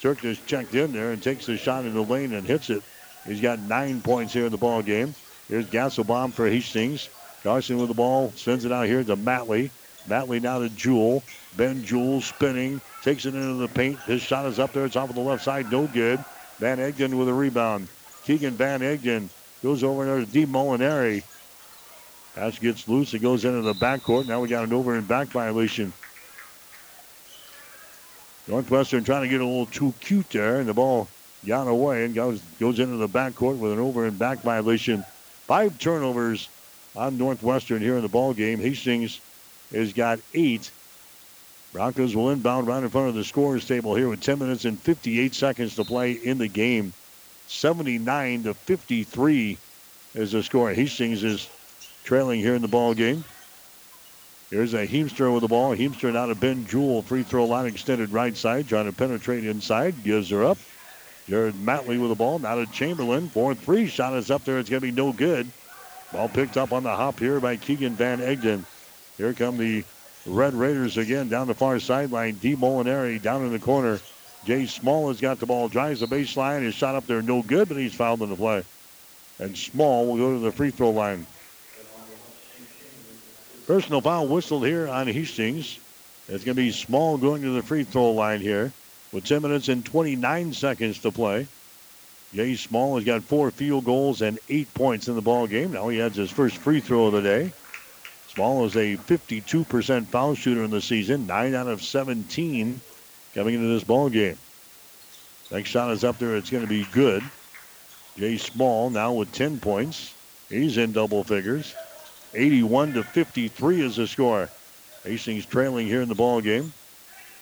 Sturck 0.00 0.20
just 0.20 0.44
checked 0.46 0.74
in 0.74 0.92
there 0.92 1.12
and 1.12 1.22
takes 1.22 1.46
the 1.46 1.56
shot 1.56 1.84
in 1.84 1.94
the 1.94 2.02
lane 2.02 2.32
and 2.32 2.44
hits 2.46 2.68
it. 2.68 2.82
He's 3.24 3.40
got 3.40 3.60
nine 3.60 4.00
points 4.00 4.32
here 4.32 4.46
in 4.46 4.50
the 4.50 4.58
ball 4.58 4.82
game. 4.82 5.14
Here's 5.48 5.66
Gasselbaum 5.66 6.32
for 6.32 6.48
Hastings. 6.48 7.08
Carson 7.42 7.78
with 7.78 7.88
the 7.88 7.94
ball, 7.94 8.32
sends 8.36 8.64
it 8.64 8.72
out 8.72 8.86
here 8.86 9.04
to 9.04 9.16
Matley. 9.16 9.70
Matley 10.08 10.42
now 10.42 10.58
to 10.58 10.68
Jewell. 10.68 11.22
Ben 11.56 11.84
Jewell 11.84 12.20
spinning, 12.20 12.80
takes 13.02 13.24
it 13.26 13.34
into 13.34 13.54
the 13.54 13.68
paint. 13.68 14.00
His 14.00 14.20
shot 14.20 14.46
is 14.46 14.58
up 14.58 14.72
there. 14.72 14.84
It's 14.84 14.96
off 14.96 15.10
of 15.10 15.14
the 15.14 15.20
left 15.20 15.44
side, 15.44 15.70
no 15.70 15.86
good. 15.86 16.22
Van 16.58 16.78
Egden 16.78 17.16
with 17.16 17.28
a 17.28 17.34
rebound. 17.34 17.88
Keegan 18.24 18.54
Van 18.54 18.80
Egden 18.82 19.28
goes 19.62 19.84
over 19.84 20.04
there 20.04 20.20
to 20.20 20.26
D. 20.26 20.46
Molinari. 20.46 21.22
Pass 22.34 22.58
gets 22.58 22.88
loose. 22.88 23.14
It 23.14 23.20
goes 23.20 23.44
into 23.44 23.62
the 23.62 23.74
backcourt. 23.74 24.26
Now 24.26 24.40
we 24.40 24.48
got 24.48 24.64
an 24.64 24.72
over 24.72 24.96
and 24.96 25.06
back 25.06 25.28
violation. 25.28 25.92
Northwestern 28.46 29.04
trying 29.04 29.22
to 29.22 29.28
get 29.28 29.40
a 29.40 29.44
little 29.44 29.66
too 29.66 29.94
cute 30.00 30.28
there, 30.30 30.60
and 30.60 30.68
the 30.68 30.74
ball 30.74 31.08
got 31.46 31.66
away 31.66 32.04
and 32.04 32.14
goes 32.14 32.40
goes 32.60 32.78
into 32.78 32.96
the 32.96 33.08
backcourt 33.08 33.58
with 33.58 33.72
an 33.72 33.78
over 33.78 34.06
and 34.06 34.18
back 34.18 34.40
violation. 34.40 35.04
Five 35.46 35.78
turnovers 35.78 36.48
on 36.96 37.18
Northwestern 37.18 37.80
here 37.80 37.96
in 37.96 38.02
the 38.02 38.08
ball 38.08 38.34
game. 38.34 38.58
Hastings 38.58 39.20
has 39.72 39.92
got 39.92 40.20
eight. 40.34 40.70
Broncos 41.72 42.14
will 42.14 42.30
inbound 42.30 42.68
right 42.68 42.82
in 42.82 42.88
front 42.88 43.08
of 43.08 43.14
the 43.14 43.24
scorers 43.24 43.66
table 43.66 43.96
here 43.96 44.08
with 44.08 44.20
10 44.20 44.38
minutes 44.38 44.64
and 44.64 44.78
58 44.78 45.34
seconds 45.34 45.74
to 45.74 45.84
play 45.84 46.12
in 46.12 46.38
the 46.38 46.46
game. 46.46 46.92
79 47.48 48.44
to 48.44 48.54
53 48.54 49.58
is 50.14 50.32
the 50.32 50.42
score. 50.42 50.72
Hastings 50.72 51.24
is 51.24 51.48
trailing 52.04 52.38
here 52.38 52.54
in 52.54 52.62
the 52.62 52.68
ball 52.68 52.94
game. 52.94 53.24
Here's 54.54 54.72
a 54.72 54.86
Heemstra 54.86 55.34
with 55.34 55.40
the 55.40 55.48
ball. 55.48 55.74
Heemstra 55.74 56.12
now 56.12 56.26
to 56.26 56.36
Ben 56.36 56.64
Jewell. 56.64 57.02
Free 57.02 57.24
throw 57.24 57.44
line 57.44 57.66
extended 57.66 58.12
right 58.12 58.36
side. 58.36 58.68
Trying 58.68 58.84
to 58.84 58.92
penetrate 58.92 59.44
inside. 59.44 60.04
Gives 60.04 60.30
her 60.30 60.44
up. 60.44 60.58
Jared 61.26 61.54
Matley 61.54 62.00
with 62.00 62.10
the 62.10 62.14
ball. 62.14 62.38
Now 62.38 62.54
to 62.54 62.66
Chamberlain. 62.66 63.28
4-3 63.28 63.88
shot 63.88 64.14
is 64.14 64.30
up 64.30 64.44
there. 64.44 64.60
It's 64.60 64.70
going 64.70 64.80
to 64.80 64.86
be 64.86 64.92
no 64.92 65.12
good. 65.12 65.50
Ball 66.12 66.28
picked 66.28 66.56
up 66.56 66.72
on 66.72 66.84
the 66.84 66.94
hop 66.94 67.18
here 67.18 67.40
by 67.40 67.56
Keegan 67.56 67.96
Van 67.96 68.20
Egden. 68.20 68.64
Here 69.16 69.32
come 69.32 69.58
the 69.58 69.82
Red 70.24 70.54
Raiders 70.54 70.98
again 70.98 71.28
down 71.28 71.48
the 71.48 71.54
far 71.54 71.80
sideline. 71.80 72.36
D. 72.36 72.54
Molinari 72.54 73.20
down 73.20 73.44
in 73.44 73.50
the 73.50 73.58
corner. 73.58 73.98
Jay 74.44 74.66
Small 74.66 75.08
has 75.08 75.20
got 75.20 75.40
the 75.40 75.46
ball, 75.46 75.68
drives 75.68 75.98
the 75.98 76.06
baseline, 76.06 76.62
his 76.62 76.76
shot 76.76 76.94
up 76.94 77.08
there, 77.08 77.22
no 77.22 77.42
good, 77.42 77.66
but 77.66 77.76
he's 77.76 77.94
fouled 77.94 78.22
in 78.22 78.30
the 78.30 78.36
play. 78.36 78.62
And 79.40 79.58
Small 79.58 80.06
will 80.06 80.16
go 80.16 80.32
to 80.34 80.38
the 80.38 80.52
free 80.52 80.70
throw 80.70 80.90
line. 80.90 81.26
Personal 83.66 84.02
foul 84.02 84.28
whistled 84.28 84.66
here 84.66 84.88
on 84.88 85.06
Hastings. 85.06 85.78
It's 86.28 86.44
going 86.44 86.54
to 86.56 86.62
be 86.62 86.70
Small 86.70 87.16
going 87.16 87.40
to 87.42 87.50
the 87.50 87.62
free 87.62 87.84
throw 87.84 88.10
line 88.10 88.40
here 88.40 88.72
with 89.10 89.24
10 89.24 89.40
minutes 89.40 89.68
and 89.68 89.84
29 89.84 90.52
seconds 90.52 90.98
to 91.00 91.10
play. 91.10 91.46
Jay 92.34 92.56
Small 92.56 92.96
has 92.96 93.04
got 93.04 93.22
four 93.22 93.50
field 93.50 93.86
goals 93.86 94.20
and 94.20 94.38
eight 94.50 94.72
points 94.74 95.08
in 95.08 95.14
the 95.14 95.22
ball 95.22 95.46
game. 95.46 95.72
Now 95.72 95.88
he 95.88 95.98
has 95.98 96.14
his 96.14 96.30
first 96.30 96.58
free 96.58 96.80
throw 96.80 97.06
of 97.06 97.14
the 97.14 97.22
day. 97.22 97.52
Small 98.28 98.66
is 98.66 98.76
a 98.76 98.98
52% 98.98 100.06
foul 100.06 100.34
shooter 100.34 100.64
in 100.64 100.70
the 100.70 100.82
season, 100.82 101.26
9 101.26 101.54
out 101.54 101.68
of 101.68 101.82
17 101.82 102.80
coming 103.34 103.54
into 103.54 103.68
this 103.68 103.84
ball 103.84 104.10
game. 104.10 104.36
Next 105.50 105.70
shot 105.70 105.90
is 105.92 106.04
up 106.04 106.18
there. 106.18 106.36
It's 106.36 106.50
going 106.50 106.64
to 106.64 106.68
be 106.68 106.84
good. 106.92 107.22
Jay 108.18 108.36
Small 108.36 108.90
now 108.90 109.12
with 109.14 109.32
10 109.32 109.60
points. 109.60 110.12
He's 110.50 110.76
in 110.76 110.92
double 110.92 111.24
figures. 111.24 111.74
81 112.34 112.94
to 112.94 113.02
53 113.02 113.82
is 113.82 113.96
the 113.96 114.06
score. 114.06 114.48
Hastings 115.04 115.46
trailing 115.46 115.86
here 115.86 116.02
in 116.02 116.08
the 116.08 116.14
ball 116.14 116.40
game. 116.40 116.72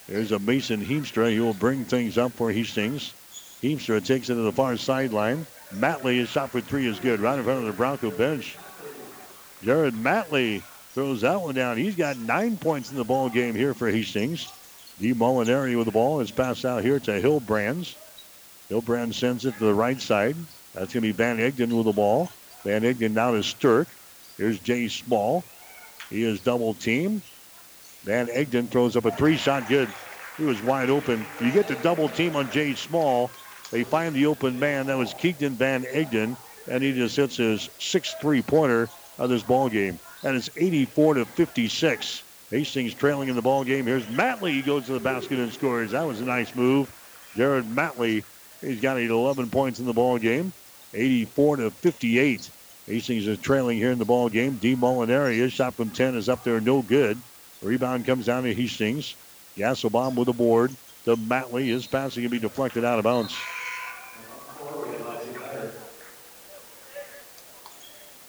There's 0.07 0.31
a 0.31 0.39
Mason 0.39 0.83
Heemstra. 0.83 1.31
He 1.31 1.39
will 1.39 1.53
bring 1.53 1.85
things 1.85 2.17
up 2.17 2.33
for 2.33 2.51
Hastings. 2.51 3.13
Heemstra 3.61 4.05
takes 4.05 4.29
it 4.29 4.35
to 4.35 4.41
the 4.41 4.51
far 4.51 4.75
sideline. 4.77 5.45
Matley, 5.73 6.17
his 6.17 6.29
shot 6.29 6.51
for 6.51 6.61
three 6.61 6.85
is 6.85 6.99
good, 6.99 7.19
right 7.19 7.37
in 7.37 7.43
front 7.43 7.59
of 7.59 7.65
the 7.65 7.71
Bronco 7.71 8.11
bench. 8.11 8.57
Jared 9.63 9.93
Matley 9.93 10.61
throws 10.93 11.21
that 11.21 11.41
one 11.41 11.55
down. 11.55 11.77
He's 11.77 11.95
got 11.95 12.17
nine 12.17 12.57
points 12.57 12.91
in 12.91 12.97
the 12.97 13.03
ball 13.03 13.29
game 13.29 13.55
here 13.55 13.73
for 13.73 13.89
Hastings. 13.89 14.51
D. 14.99 15.13
Molinari 15.13 15.75
with 15.77 15.85
the 15.85 15.91
ball 15.91 16.19
is 16.19 16.29
passed 16.29 16.65
out 16.65 16.83
here 16.83 16.99
to 16.99 17.11
Hillbrands. 17.11 17.95
Hillbrands 18.69 19.15
sends 19.15 19.45
it 19.45 19.53
to 19.57 19.65
the 19.65 19.73
right 19.73 19.99
side. 19.99 20.35
That's 20.73 20.93
going 20.93 21.01
to 21.01 21.07
be 21.07 21.11
Van 21.11 21.39
Egden 21.39 21.75
with 21.75 21.85
the 21.85 21.93
ball. 21.93 22.29
Van 22.63 22.83
Egden 22.83 23.13
now 23.13 23.31
to 23.31 23.41
Stirk. 23.41 23.87
Here's 24.43 24.59
Jay 24.59 24.89
Small. 24.89 25.41
He 26.09 26.23
is 26.23 26.41
double 26.41 26.73
teamed. 26.73 27.21
Van 28.03 28.27
Egden 28.29 28.67
throws 28.67 28.97
up 28.97 29.05
a 29.05 29.11
three 29.11 29.37
shot 29.37 29.69
good. 29.69 29.87
He 30.35 30.43
was 30.43 30.61
wide 30.61 30.89
open. 30.89 31.25
You 31.39 31.49
get 31.49 31.69
the 31.69 31.75
double 31.75 32.09
team 32.09 32.35
on 32.35 32.51
Jay 32.51 32.75
Small. 32.75 33.31
They 33.71 33.85
find 33.85 34.13
the 34.13 34.25
open 34.25 34.59
man. 34.59 34.87
That 34.87 34.97
was 34.97 35.13
Keaton 35.13 35.53
Van 35.53 35.85
Egden. 35.85 36.35
And 36.69 36.83
he 36.83 36.91
just 36.91 37.15
hits 37.15 37.37
his 37.37 37.69
sixth 37.79 38.17
three 38.19 38.41
pointer 38.41 38.89
of 39.17 39.29
this 39.29 39.43
ball 39.43 39.69
game. 39.69 39.97
And 40.23 40.35
it's 40.35 40.49
84 40.57 41.13
to 41.13 41.25
56. 41.25 42.23
Hastings 42.49 42.93
trailing 42.93 43.29
in 43.29 43.37
the 43.37 43.41
ball 43.41 43.63
game. 43.63 43.85
Here's 43.85 44.05
Matley. 44.07 44.51
He 44.51 44.61
goes 44.61 44.87
to 44.87 44.91
the 44.91 44.99
basket 44.99 45.39
and 45.39 45.53
scores. 45.53 45.91
That 45.91 46.05
was 46.05 46.19
a 46.19 46.25
nice 46.25 46.53
move. 46.53 46.91
Jared 47.37 47.63
Matley, 47.63 48.25
he's 48.59 48.81
got 48.81 48.99
11 48.99 49.51
points 49.51 49.79
in 49.79 49.85
the 49.85 49.93
ball 49.93 50.17
game. 50.17 50.51
84 50.93 51.57
to 51.57 51.71
58. 51.71 52.49
Hastings 52.87 53.27
is 53.27 53.39
trailing 53.39 53.77
here 53.77 53.91
in 53.91 53.99
the 53.99 54.05
ball 54.05 54.27
game. 54.29 54.57
D. 54.57 54.75
Molinari, 54.75 55.37
his 55.37 55.53
shot 55.53 55.73
from 55.73 55.89
10 55.89 56.15
is 56.15 56.27
up 56.27 56.43
there, 56.43 56.59
no 56.59 56.81
good. 56.81 57.17
Rebound 57.61 58.05
comes 58.05 58.25
down 58.25 58.43
to 58.43 58.53
Hastings. 58.53 59.15
Gasselbaum 59.57 60.15
with 60.15 60.25
the 60.25 60.33
board 60.33 60.71
The 61.05 61.15
Matley. 61.15 61.67
His 61.67 61.85
passing 61.85 62.23
can 62.23 62.31
be 62.31 62.39
deflected 62.39 62.83
out 62.83 62.97
of 62.97 63.03
bounds. 63.03 63.35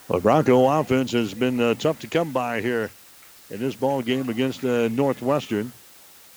The 0.08 0.20
Bronco 0.20 0.68
offense 0.68 1.12
has 1.12 1.32
been 1.32 1.58
uh, 1.58 1.74
tough 1.74 2.00
to 2.00 2.06
come 2.06 2.30
by 2.30 2.60
here 2.60 2.90
in 3.50 3.58
this 3.58 3.74
ball 3.74 4.02
game 4.02 4.28
against 4.28 4.62
uh, 4.62 4.88
Northwestern. 4.88 5.72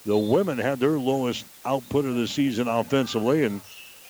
The 0.06 0.18
women 0.18 0.58
had 0.58 0.80
their 0.80 0.98
lowest 0.98 1.46
output 1.66 2.06
of 2.06 2.16
the 2.16 2.28
season 2.28 2.70
offensively, 2.70 3.44
and 3.44 3.60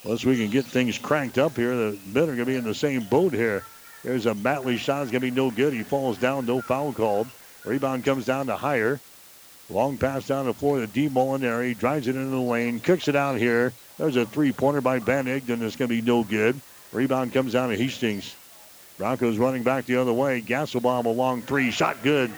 unless 0.05 0.23
we 0.23 0.37
can 0.37 0.51
get 0.51 0.65
things 0.65 0.99
cranked 0.99 1.39
up 1.39 1.55
here, 1.55 1.75
the 1.75 1.97
men 2.13 2.23
are 2.23 2.27
going 2.27 2.37
to 2.37 2.45
be 2.45 2.55
in 2.55 2.65
the 2.65 2.75
same 2.75 3.03
boat 3.05 3.33
here. 3.33 3.63
There's 4.07 4.25
a 4.25 4.33
Matley 4.33 4.77
shot. 4.77 5.01
It's 5.01 5.11
going 5.11 5.19
to 5.19 5.29
be 5.29 5.31
no 5.31 5.51
good. 5.51 5.73
He 5.73 5.83
falls 5.83 6.17
down. 6.17 6.45
No 6.45 6.61
foul 6.61 6.93
called. 6.93 7.27
Rebound 7.65 8.05
comes 8.05 8.23
down 8.23 8.45
to 8.45 8.55
Heyer. 8.55 9.01
Long 9.69 9.97
pass 9.97 10.25
down 10.25 10.45
the 10.45 10.53
floor 10.53 10.79
to 10.79 10.87
D. 10.87 11.09
Molinari. 11.09 11.77
Drives 11.77 12.07
it 12.07 12.15
into 12.15 12.29
the 12.29 12.39
lane. 12.39 12.79
Kicks 12.79 13.09
it 13.09 13.17
out 13.17 13.37
here. 13.37 13.73
There's 13.97 14.15
a 14.15 14.25
three-pointer 14.25 14.79
by 14.79 14.99
Van 14.99 15.27
Egden. 15.27 15.61
It's 15.61 15.75
going 15.75 15.89
to 15.89 16.01
be 16.01 16.01
no 16.01 16.23
good. 16.23 16.57
Rebound 16.93 17.33
comes 17.33 17.51
down 17.51 17.67
to 17.67 17.75
Hastings. 17.75 18.33
Broncos 18.97 19.37
running 19.37 19.63
back 19.63 19.87
the 19.87 19.97
other 19.97 20.13
way. 20.13 20.41
Gasselbaum 20.41 21.03
a 21.03 21.09
long 21.09 21.41
three. 21.41 21.69
Shot 21.69 22.01
good. 22.01 22.31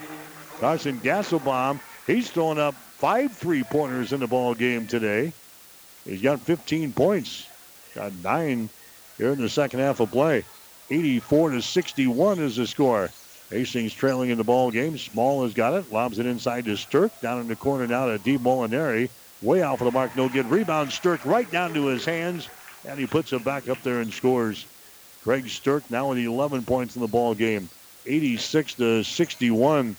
Carson 0.60 1.00
Gasselbaum, 1.02 1.80
he's 2.08 2.32
thrown 2.32 2.58
up 2.58 2.74
five 2.74 3.34
three-pointers 3.34 4.12
in 4.12 4.22
the 4.22 4.28
ball 4.28 4.56
game 4.56 4.88
today. 4.88 5.34
He's 6.04 6.24
got 6.24 6.40
15 6.40 6.94
points. 6.94 7.48
Got 7.94 8.12
nine 8.24 8.70
here 9.20 9.34
in 9.34 9.40
the 9.40 9.50
second 9.50 9.82
half 9.82 10.00
of 10.00 10.10
play. 10.10 10.46
84 10.92 11.52
to 11.52 11.62
61 11.62 12.40
is 12.40 12.56
the 12.56 12.66
score. 12.66 13.10
Hastings 13.50 13.94
trailing 13.94 14.30
in 14.30 14.38
the 14.38 14.44
ball 14.44 14.72
game. 14.72 14.98
Small 14.98 15.44
has 15.44 15.54
got 15.54 15.74
it. 15.74 15.92
Lobs 15.92 16.20
it 16.20 16.26
inside 16.26 16.66
to 16.66 16.76
Stirk. 16.76 17.12
Down 17.22 17.42
in 17.42 17.48
the 17.48 17.56
corner 17.56 17.88
now 17.88 18.08
to 18.08 18.18
D. 18.18 18.38
Molinari. 18.38 19.10
Way 19.42 19.62
out 19.62 19.78
for 19.78 19.86
the 19.86 19.92
mark. 19.92 20.16
No 20.16 20.30
good. 20.30 20.50
Rebound 20.50 20.92
Stirk 20.92 21.26
right 21.26 21.50
down 21.52 21.74
to 21.74 21.88
his 21.88 22.06
hands. 22.06 22.48
And 22.86 23.00
he 23.00 23.06
puts 23.06 23.34
it 23.34 23.44
back 23.44 23.70
up 23.70 23.82
there 23.84 24.02
and 24.02 24.12
scores. 24.12 24.66
Craig 25.24 25.48
Stirk 25.48 25.90
now 25.92 26.10
with 26.10 26.18
11 26.18 26.64
points 26.66 26.96
in 26.96 27.02
the 27.02 27.08
ball 27.08 27.36
game. 27.36 27.70
86 28.06 28.76
to 28.76 29.04
61. 29.04 29.96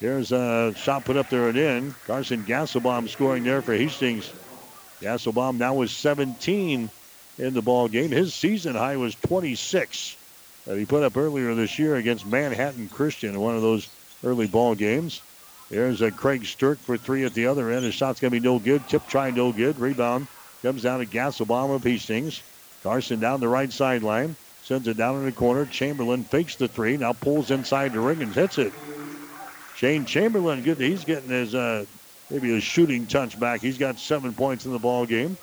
There's 0.00 0.32
a 0.32 0.74
shot 0.76 1.04
put 1.04 1.16
up 1.16 1.30
there 1.30 1.48
and 1.48 1.56
in. 1.56 1.94
Carson 2.06 2.42
Gasselbaum 2.44 3.08
scoring 3.08 3.44
there 3.44 3.62
for 3.62 3.74
Hastings. 3.74 4.30
Gasselbaum 5.00 5.56
now 5.56 5.74
with 5.74 5.90
17 5.90 6.90
in 7.38 7.54
the 7.54 7.62
ball 7.62 7.88
game. 7.88 8.10
His 8.10 8.34
season 8.34 8.74
high 8.74 8.96
was 8.96 9.14
26 9.14 10.16
that 10.66 10.78
he 10.78 10.86
put 10.86 11.02
up 11.02 11.16
earlier 11.16 11.54
this 11.54 11.78
year 11.78 11.96
against 11.96 12.26
Manhattan 12.26 12.88
Christian 12.88 13.34
in 13.34 13.40
one 13.40 13.56
of 13.56 13.62
those 13.62 13.88
early 14.24 14.46
ball 14.46 14.74
games. 14.74 15.20
There's 15.70 16.02
a 16.02 16.10
Craig 16.10 16.44
Stirk 16.44 16.78
for 16.78 16.96
three 16.96 17.24
at 17.24 17.34
the 17.34 17.46
other 17.46 17.70
end. 17.70 17.84
His 17.84 17.94
shot's 17.94 18.20
going 18.20 18.32
to 18.32 18.40
be 18.40 18.44
no 18.44 18.58
good. 18.58 18.86
Tip 18.88 19.06
try 19.08 19.30
no 19.30 19.52
good. 19.52 19.78
Rebound 19.78 20.26
comes 20.62 20.82
down 20.82 21.00
to 21.00 21.06
Gasselbaum 21.06 21.74
of 21.74 21.82
Hastings. 21.84 22.42
Carson 22.82 23.20
down 23.20 23.40
the 23.40 23.48
right 23.48 23.72
sideline. 23.72 24.36
Sends 24.62 24.88
it 24.88 24.96
down 24.96 25.16
in 25.16 25.24
the 25.24 25.32
corner. 25.32 25.66
Chamberlain 25.66 26.24
fakes 26.24 26.56
the 26.56 26.68
three. 26.68 26.96
Now 26.96 27.12
pulls 27.12 27.50
inside 27.50 27.92
the 27.92 28.00
ring 28.00 28.22
and 28.22 28.32
hits 28.32 28.58
it. 28.58 28.72
Shane 29.76 30.06
Chamberlain, 30.06 30.62
good. 30.62 30.78
He's 30.78 31.04
getting 31.04 31.28
his 31.28 31.54
uh, 31.54 31.84
maybe 32.30 32.48
his 32.48 32.62
shooting 32.62 33.06
touch 33.06 33.38
back. 33.38 33.60
He's 33.60 33.78
got 33.78 33.98
seven 33.98 34.32
points 34.32 34.64
in 34.64 34.72
the 34.72 34.78
ball 34.78 35.04
game. 35.04 35.36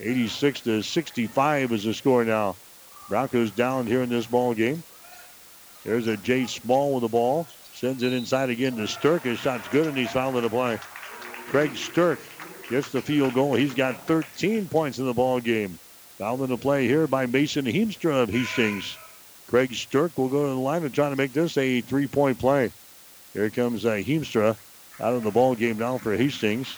86 0.00 0.60
to 0.62 0.82
65 0.82 1.72
is 1.72 1.84
the 1.84 1.94
score 1.94 2.24
now. 2.24 2.56
Broncos 3.08 3.50
down 3.50 3.86
here 3.86 4.02
in 4.02 4.10
this 4.10 4.26
ball 4.26 4.54
game. 4.54 4.82
There's 5.84 6.06
a 6.06 6.16
Jay 6.16 6.46
Small 6.46 6.94
with 6.94 7.02
the 7.02 7.08
ball. 7.08 7.46
Sends 7.74 8.02
it 8.02 8.12
inside 8.12 8.50
again 8.50 8.76
to 8.76 8.86
Stirk. 8.86 9.22
His 9.22 9.38
shot's 9.38 9.68
good, 9.68 9.86
and 9.86 9.96
he's 9.96 10.10
fouled 10.10 10.36
in 10.36 10.42
the 10.42 10.50
play. 10.50 10.78
Craig 11.48 11.76
Stirk 11.76 12.18
gets 12.68 12.90
the 12.90 13.00
field 13.00 13.34
goal. 13.34 13.54
He's 13.54 13.72
got 13.72 14.06
13 14.06 14.68
points 14.68 14.98
in 14.98 15.06
the 15.06 15.14
ball 15.14 15.40
game. 15.40 15.78
Fouled 16.18 16.42
in 16.42 16.50
the 16.50 16.56
play 16.56 16.86
here 16.86 17.06
by 17.06 17.26
Mason 17.26 17.64
Heemstra 17.64 18.24
of 18.24 18.28
Hastings. 18.28 18.96
Craig 19.46 19.72
Stirk 19.72 20.18
will 20.18 20.28
go 20.28 20.42
to 20.42 20.48
the 20.50 20.56
line 20.56 20.84
and 20.84 20.92
try 20.92 21.08
to 21.08 21.16
make 21.16 21.32
this 21.32 21.56
a 21.56 21.80
three-point 21.80 22.38
play. 22.38 22.70
Here 23.32 23.48
comes 23.48 23.86
uh, 23.86 23.92
Heemstra 23.92 24.56
out 25.00 25.14
of 25.14 25.22
the 25.22 25.30
ball 25.30 25.54
game 25.54 25.78
now 25.78 25.96
for 25.96 26.14
Hastings. 26.14 26.76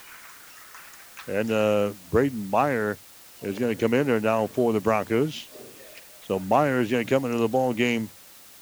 And 1.26 1.50
uh, 1.50 1.90
Braden 2.10 2.50
Meyer 2.50 2.98
is 3.42 3.58
going 3.58 3.74
to 3.74 3.80
come 3.80 3.94
in 3.94 4.06
there 4.06 4.20
now 4.20 4.46
for 4.46 4.72
the 4.72 4.80
Broncos. 4.80 5.46
So 6.30 6.38
Myers 6.38 6.92
going 6.92 7.04
to 7.04 7.10
come 7.10 7.24
into 7.24 7.38
the 7.38 7.48
ball 7.48 7.72
game 7.72 8.08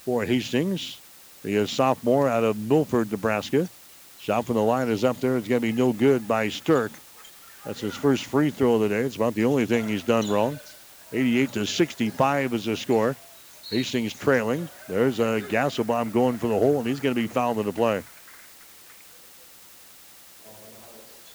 for 0.07 0.25
Hastings. 0.25 0.99
He 1.43 1.55
is 1.55 1.71
sophomore 1.71 2.27
out 2.27 2.43
of 2.43 2.57
Milford, 2.57 3.13
Nebraska. 3.13 3.69
Shot 4.21 4.47
from 4.47 4.55
the 4.55 4.63
line 4.63 4.89
is 4.89 5.05
up 5.05 5.21
there. 5.21 5.37
It's 5.37 5.47
going 5.47 5.61
to 5.61 5.67
be 5.67 5.75
no 5.75 5.93
good 5.93 6.27
by 6.27 6.49
Stirk. 6.49 6.91
That's 7.67 7.83
his 7.83 7.95
first 7.95 8.25
free 8.25 8.49
throw 8.49 8.77
of 8.77 8.81
the 8.81 8.89
day. 8.89 9.01
It's 9.01 9.17
about 9.17 9.35
the 9.35 9.45
only 9.45 9.67
thing 9.67 9.87
he's 9.87 10.03
done 10.03 10.31
wrong. 10.31 10.59
88 11.13 11.53
to 11.53 11.67
65 11.67 12.55
is 12.55 12.65
the 12.65 12.75
score. 12.75 13.15
Hastings 13.69 14.15
trailing. 14.15 14.67
There's 14.89 15.21
a 15.21 15.43
Gasselbaum 15.43 16.11
going 16.11 16.39
for 16.39 16.49
the 16.49 16.59
hole, 16.59 16.79
and 16.79 16.87
he's 16.87 17.01
going 17.01 17.15
to 17.15 17.21
be 17.21 17.29
fouled 17.29 17.59
in 17.59 17.67
the 17.67 17.73
play. 17.75 18.03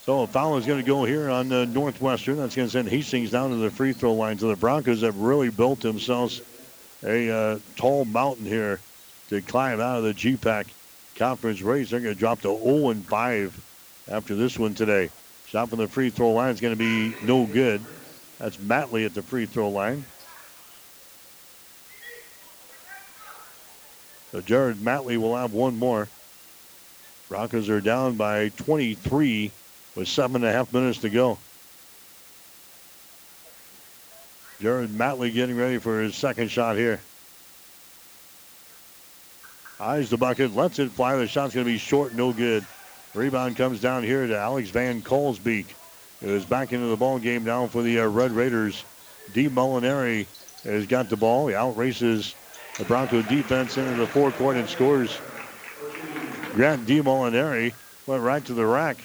So 0.05 0.23
a 0.23 0.27
foul 0.27 0.57
is 0.57 0.65
going 0.65 0.83
to 0.83 0.85
go 0.85 1.05
here 1.05 1.29
on 1.29 1.49
uh, 1.49 1.63
Northwestern. 1.63 2.35
That's 2.35 2.57
going 2.57 2.67
to 2.67 2.71
send 2.71 2.89
Hastings 2.89 3.31
down 3.31 3.51
to 3.51 3.55
the 3.55 3.71
free 3.71 3.93
throw 3.93 4.13
line. 4.13 4.37
So 4.37 4.49
the 4.49 4.57
Broncos 4.57 5.01
have 5.01 5.17
really 5.17 5.49
built 5.49 5.79
themselves 5.79 6.41
a 7.03 7.31
uh, 7.31 7.59
tall 7.77 8.03
mountain 8.03 8.45
here 8.45 8.81
to 9.29 9.41
climb 9.41 9.79
out 9.79 9.99
of 9.99 10.03
the 10.03 10.13
GPAC 10.13 10.65
conference 11.15 11.61
race. 11.61 11.89
They're 11.89 12.01
going 12.01 12.13
to 12.13 12.19
drop 12.19 12.41
to 12.41 12.59
0 12.61 12.89
and 12.89 13.05
5 13.05 14.05
after 14.11 14.35
this 14.35 14.59
one 14.59 14.73
today. 14.73 15.09
Shot 15.47 15.69
from 15.69 15.79
the 15.79 15.87
free 15.87 16.09
throw 16.09 16.31
line 16.31 16.49
is 16.49 16.59
going 16.59 16.73
to 16.73 16.77
be 16.77 17.15
no 17.25 17.45
good. 17.45 17.79
That's 18.39 18.57
Matley 18.57 19.05
at 19.05 19.13
the 19.13 19.23
free 19.23 19.45
throw 19.45 19.69
line. 19.69 20.03
So 24.33 24.41
Jared 24.41 24.77
Matley 24.77 25.15
will 25.15 25.37
have 25.37 25.53
one 25.53 25.79
more. 25.79 26.09
Broncos 27.29 27.69
are 27.69 27.79
down 27.79 28.17
by 28.17 28.49
23 28.49 29.51
with 29.95 30.07
seven 30.07 30.37
and 30.37 30.45
a 30.45 30.51
half 30.51 30.73
minutes 30.73 30.99
to 30.99 31.09
go. 31.09 31.37
Jared 34.61 34.91
Matley 34.91 35.33
getting 35.33 35.57
ready 35.57 35.77
for 35.77 36.01
his 36.01 36.15
second 36.15 36.49
shot 36.49 36.77
here. 36.77 36.99
Eyes 39.79 40.09
the 40.09 40.17
bucket, 40.17 40.55
lets 40.55 40.79
it 40.79 40.91
fly. 40.91 41.15
The 41.15 41.27
shot's 41.27 41.53
going 41.53 41.65
to 41.65 41.71
be 41.71 41.77
short, 41.77 42.13
no 42.13 42.31
good. 42.31 42.65
Rebound 43.13 43.57
comes 43.57 43.81
down 43.81 44.03
here 44.03 44.25
to 44.25 44.37
Alex 44.37 44.69
Van 44.69 45.01
Kalsbeek. 45.01 45.65
It 46.21 46.29
is 46.29 46.45
back 46.45 46.71
into 46.71 46.87
the 46.87 46.95
ball 46.95 47.19
game 47.19 47.43
now 47.43 47.67
for 47.67 47.81
the 47.81 47.99
uh, 47.99 48.07
Red 48.07 48.31
Raiders. 48.31 48.85
D. 49.33 49.49
Molinari 49.49 50.25
has 50.63 50.87
got 50.87 51.09
the 51.09 51.17
ball. 51.17 51.47
He 51.47 51.53
outraces 51.53 52.33
the 52.77 52.85
Bronco 52.85 53.21
defense 53.23 53.77
into 53.77 53.95
the 53.95 54.07
forecourt 54.07 54.55
and 54.55 54.69
scores. 54.69 55.19
Grant 56.53 56.85
D. 56.85 57.01
Molinari 57.01 57.73
went 58.07 58.23
right 58.23 58.43
to 58.45 58.53
the 58.53 58.65
rack. 58.65 58.97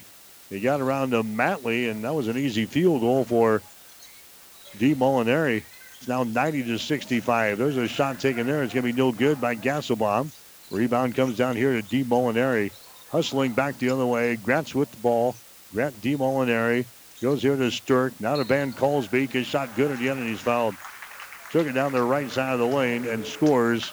He 0.51 0.61
got 0.61 0.81
around 0.81 1.11
to 1.11 1.23
Matley, 1.23 1.91
and 1.91 2.05
that 2.05 2.15
was 2.15 2.29
an 2.29 2.39
easy 2.39 2.65
field 2.65 3.03
goal 3.03 3.25
for 3.25 3.61
D. 4.79 4.95
Molinari. 4.95 5.63
It's 5.99 6.09
now 6.09 6.23
90 6.23 6.65
to 6.65 6.79
65. 6.79 7.59
There's 7.59 7.77
a 7.77 7.89
shot 7.89 8.21
taken 8.21 8.47
there. 8.47 8.63
It's 8.63 8.73
going 8.73 8.87
to 8.87 8.93
be 8.93 8.97
no 8.97 9.13
good 9.13 9.41
by 9.41 9.57
Gasselbaum. 9.57 10.31
Rebound 10.71 11.15
comes 11.15 11.37
down 11.37 11.57
here 11.57 11.73
to 11.73 11.83
D. 11.83 12.05
Molinari. 12.05 12.73
Hustling 13.11 13.53
back 13.53 13.79
the 13.79 13.91
other 13.91 14.07
way. 14.07 14.37
Grant's 14.37 14.75
with 14.75 14.91
the 14.91 14.99
ball. 14.99 15.35
Grant 15.73 16.01
D. 16.01 16.17
Molinari 16.17 16.87
goes 17.21 17.43
here 17.43 17.57
to 17.57 17.71
Stirk. 17.71 18.19
Now 18.21 18.37
to 18.37 18.45
Van 18.45 18.73
Kalsbeek. 18.73 19.31
His 19.31 19.47
shot 19.47 19.75
good 19.77 19.91
at 19.91 19.99
the 19.99 20.09
end, 20.09 20.21
and 20.21 20.29
he's 20.29 20.41
fouled. 20.41 20.77
Took 21.51 21.67
it 21.67 21.73
down 21.73 21.93
the 21.93 22.03
right 22.03 22.31
side 22.31 22.53
of 22.53 22.59
the 22.59 22.67
lane 22.67 23.07
and 23.07 23.25
scores. 23.25 23.93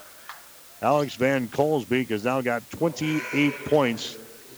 Alex 0.80 1.16
Van 1.16 1.48
Kalsbeek 1.48 2.08
has 2.08 2.24
now 2.24 2.40
got 2.40 2.68
28 2.70 3.64
points 3.64 4.16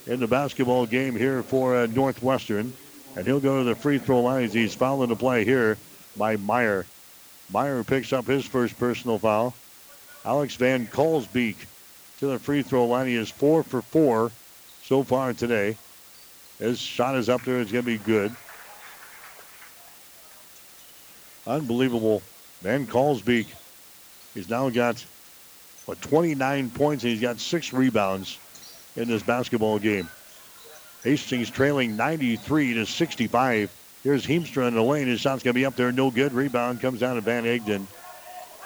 in 0.09 0.21
the 0.21 0.27
basketball 0.27 0.87
game 0.87 1.15
here 1.15 1.43
for 1.43 1.77
uh, 1.77 1.87
Northwestern. 1.87 2.73
And 3.15 3.27
he'll 3.27 3.41
go 3.41 3.59
to 3.59 3.65
the 3.65 3.75
free 3.75 3.99
throw 3.99 4.23
line 4.23 4.45
as 4.45 4.55
he's 4.55 4.75
fouling 4.75 5.11
the 5.11 5.17
play 5.17 5.45
here 5.45 5.77
by 6.17 6.37
Meyer. 6.37 6.87
Meyer 7.53 7.85
picks 7.85 8.13
up 8.13 8.27
his 8.27 8.45
first 8.45 8.79
personal 8.79 9.19
foul. 9.19 9.55
Alex 10.25 10.57
Van 10.57 10.87
Kalsbeek 10.87 11.57
to 12.21 12.27
the 12.27 12.39
free 12.39 12.63
throw 12.63 12.87
line. 12.87 13.07
He 13.07 13.17
is 13.17 13.31
four 13.31 13.63
for 13.63 13.83
four 13.83 14.33
so 14.83 15.03
far 15.03 15.33
today. 15.33 15.77
His 16.59 16.81
shot 16.81 17.15
is 17.17 17.29
up 17.29 17.43
there. 17.43 17.61
It's 17.61 17.71
going 17.71 17.85
to 17.85 17.91
be 17.91 17.99
good. 17.99 18.35
Unbelievable. 21.47 22.23
Van 22.63 22.87
Kalsbeek, 22.87 23.47
he's 24.35 24.51
now 24.51 24.69
got, 24.71 25.05
what, 25.87 26.01
29 26.03 26.71
points, 26.71 27.05
and 27.05 27.13
he's 27.13 27.23
got 27.23 27.39
six 27.39 27.73
rebounds 27.73 28.39
in 28.99 29.09
this 29.09 29.23
basketball 29.23 29.79
game. 29.79 30.09
Hastings 31.05 31.51
trailing 31.51 31.97
93 31.97 32.75
to 32.75 32.87
65. 32.87 33.71
Here's 34.03 34.27
Heemstra 34.27 34.69
in 34.69 34.75
the 34.75 34.83
lane. 34.83 35.07
His 35.07 35.21
shot's 35.21 35.43
going 35.43 35.55
to 35.55 35.59
be 35.59 35.67
up 35.67 35.77
there. 35.77 35.93
No 35.93 36.11
good. 36.11 36.33
Rebound 36.33 36.81
comes 36.81 37.01
down 37.01 37.15
to 37.15 37.21
Van 37.21 37.45
Egden. 37.45 37.87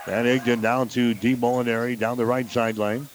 Van 0.07 0.27
Egden 0.27 0.63
down 0.63 0.89
to 0.89 1.15
D. 1.15 1.37
Molinari 1.37 1.99
down 1.99 2.17
the 2.17 2.27
right 2.27 2.49
sideline. 2.51 3.09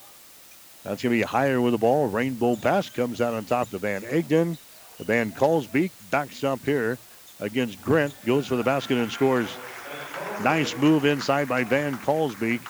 That's 0.84 1.02
going 1.02 1.20
to 1.20 1.24
be 1.24 1.28
Heyer 1.28 1.62
with 1.62 1.74
the 1.74 1.78
ball. 1.78 2.08
Rainbow 2.08 2.56
pass 2.56 2.90
comes 2.90 3.20
out 3.20 3.34
on 3.34 3.46
top 3.46 3.70
to 3.72 3.78
Van 3.78 4.04
Egden. 4.04 4.58
The 4.98 5.04
Van 5.04 5.32
Kalsbeek 5.32 5.92
backs 6.12 6.44
up 6.44 6.60
here 6.64 6.98
against 7.40 7.82
Grant. 7.82 8.14
Goes 8.26 8.48
for 8.48 8.56
the 8.56 8.64
basket 8.64 8.98
and 8.98 9.12
scores. 9.12 9.50
Nice 10.44 10.78
move 10.78 11.06
inside 11.06 11.50
by 11.50 11.64
Van 11.64 11.98
Kalsbeek. 11.98 12.62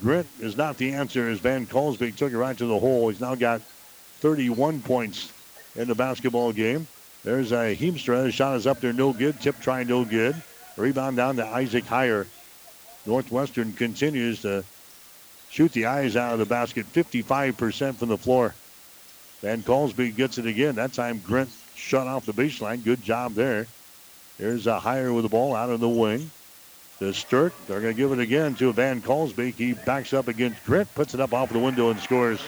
Grant 0.00 0.26
is 0.40 0.56
not 0.56 0.76
the 0.76 0.92
answer 0.92 1.28
as 1.28 1.40
Van 1.40 1.66
Kalsbeek 1.66 2.16
took 2.16 2.32
it 2.32 2.38
right 2.38 2.56
to 2.56 2.66
the 2.66 2.78
hole. 2.78 3.08
He's 3.08 3.20
now 3.20 3.34
got 3.34 3.60
31 4.20 4.82
points 4.82 5.32
in 5.76 5.88
the 5.88 5.94
basketball 5.94 6.52
game. 6.52 6.86
There's 7.24 7.52
a 7.52 7.76
Heemstra. 7.76 8.26
His 8.26 8.34
shot 8.34 8.56
is 8.56 8.66
up 8.66 8.80
there, 8.80 8.92
no 8.92 9.12
good. 9.12 9.40
Tip 9.40 9.60
try, 9.60 9.82
no 9.82 10.04
good. 10.04 10.40
Rebound 10.76 11.16
down 11.16 11.36
to 11.36 11.46
Isaac 11.46 11.84
Heyer. 11.84 12.26
Northwestern 13.04 13.72
continues 13.72 14.42
to 14.42 14.64
shoot 15.50 15.72
the 15.72 15.86
eyes 15.86 16.16
out 16.16 16.32
of 16.32 16.38
the 16.38 16.46
basket. 16.46 16.86
55% 16.92 17.96
from 17.96 18.08
the 18.08 18.16
floor. 18.16 18.54
Van 19.40 19.62
Kalsbeek 19.62 20.16
gets 20.16 20.38
it 20.38 20.46
again. 20.46 20.76
That 20.76 20.92
time 20.92 21.18
Grint 21.20 21.50
shut 21.74 22.06
off 22.06 22.26
the 22.26 22.32
baseline. 22.32 22.84
Good 22.84 23.02
job 23.02 23.34
there. 23.34 23.66
There's 24.38 24.66
a 24.66 24.78
Heyer 24.78 25.14
with 25.14 25.24
the 25.24 25.30
ball 25.30 25.54
out 25.54 25.70
of 25.70 25.80
the 25.80 25.88
wing. 25.88 26.30
To 27.00 27.12
Stirk. 27.14 27.52
They're 27.66 27.80
going 27.80 27.94
to 27.94 27.96
give 27.96 28.12
it 28.12 28.18
again 28.18 28.54
to 28.56 28.72
Van 28.72 29.00
Kalsbeek. 29.00 29.54
He 29.54 29.72
backs 29.72 30.12
up 30.12 30.28
against 30.28 30.64
Grant, 30.64 30.94
puts 30.94 31.14
it 31.14 31.20
up 31.20 31.32
off 31.32 31.50
the 31.50 31.58
window 31.58 31.90
and 31.90 31.98
scores. 31.98 32.40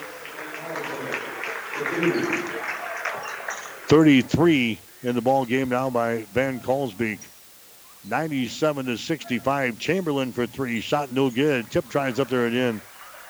33 3.89 4.79
in 5.03 5.15
the 5.15 5.21
ball 5.21 5.45
game 5.45 5.71
now 5.71 5.91
by 5.91 6.23
Van 6.35 6.61
Kalsbeek. 6.61 7.19
97 8.05 8.87
to 8.87 8.99
65. 8.99 9.79
Chamberlain 9.79 10.33
for 10.33 10.47
three. 10.47 10.81
Shot 10.81 11.13
no 11.13 11.31
good. 11.31 11.71
Tip 11.71 11.89
tries 11.89 12.21
up 12.21 12.29
there 12.29 12.47
and 12.47 12.55
in. 12.55 12.81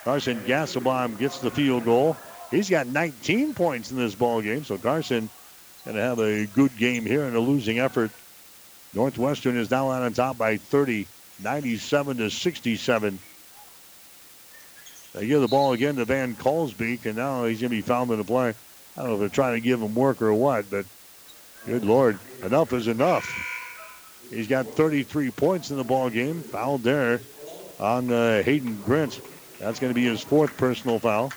Carson 0.03 0.41
Gasselbaum 0.41 1.17
gets 1.17 1.39
the 1.39 1.51
field 1.51 1.85
goal. 1.85 2.17
He's 2.51 2.69
got 2.69 2.87
19 2.87 3.53
points 3.53 3.91
in 3.91 3.97
this 3.97 4.13
ball 4.13 4.41
game. 4.41 4.65
So 4.65 4.77
Carson 4.77 5.29
going 5.85 5.95
to 5.95 6.03
have 6.03 6.19
a 6.19 6.45
good 6.47 6.75
game 6.77 7.05
here 7.05 7.23
in 7.23 7.35
a 7.35 7.39
losing 7.39 7.79
effort. 7.79 8.11
Northwestern 8.93 9.57
is 9.57 9.71
now 9.71 9.89
out 9.89 10.03
on 10.03 10.13
top 10.13 10.37
by 10.37 10.57
30, 10.57 11.07
97 11.39 12.17
to 12.17 12.29
67. 12.29 13.19
They 15.13 15.27
give 15.27 15.41
the 15.41 15.47
ball 15.47 15.73
again 15.73 15.95
to 15.97 16.05
Van 16.05 16.35
Kalsbeek, 16.35 17.05
and 17.05 17.15
now 17.15 17.45
he's 17.45 17.61
going 17.61 17.69
to 17.69 17.75
be 17.75 17.81
fouled 17.81 18.11
in 18.11 18.17
the 18.17 18.23
play. 18.23 18.53
I 18.95 19.01
don't 19.01 19.07
know 19.07 19.13
if 19.15 19.19
they're 19.19 19.29
trying 19.29 19.55
to 19.55 19.61
give 19.61 19.81
him 19.81 19.95
work 19.95 20.21
or 20.21 20.33
what, 20.33 20.69
but 20.69 20.85
good 21.65 21.85
Lord, 21.85 22.19
enough 22.43 22.73
is 22.73 22.87
enough. 22.87 23.27
He's 24.29 24.47
got 24.47 24.67
33 24.67 25.31
points 25.31 25.69
in 25.69 25.77
the 25.77 25.83
ball 25.83 26.09
game. 26.09 26.41
Fouled 26.41 26.83
there 26.83 27.21
on 27.79 28.11
uh, 28.11 28.41
Hayden 28.41 28.81
Grant. 28.83 29.21
That's 29.59 29.79
going 29.79 29.91
to 29.91 29.95
be 29.95 30.05
his 30.05 30.21
fourth 30.21 30.57
personal 30.57 30.99
foul. 30.99 31.31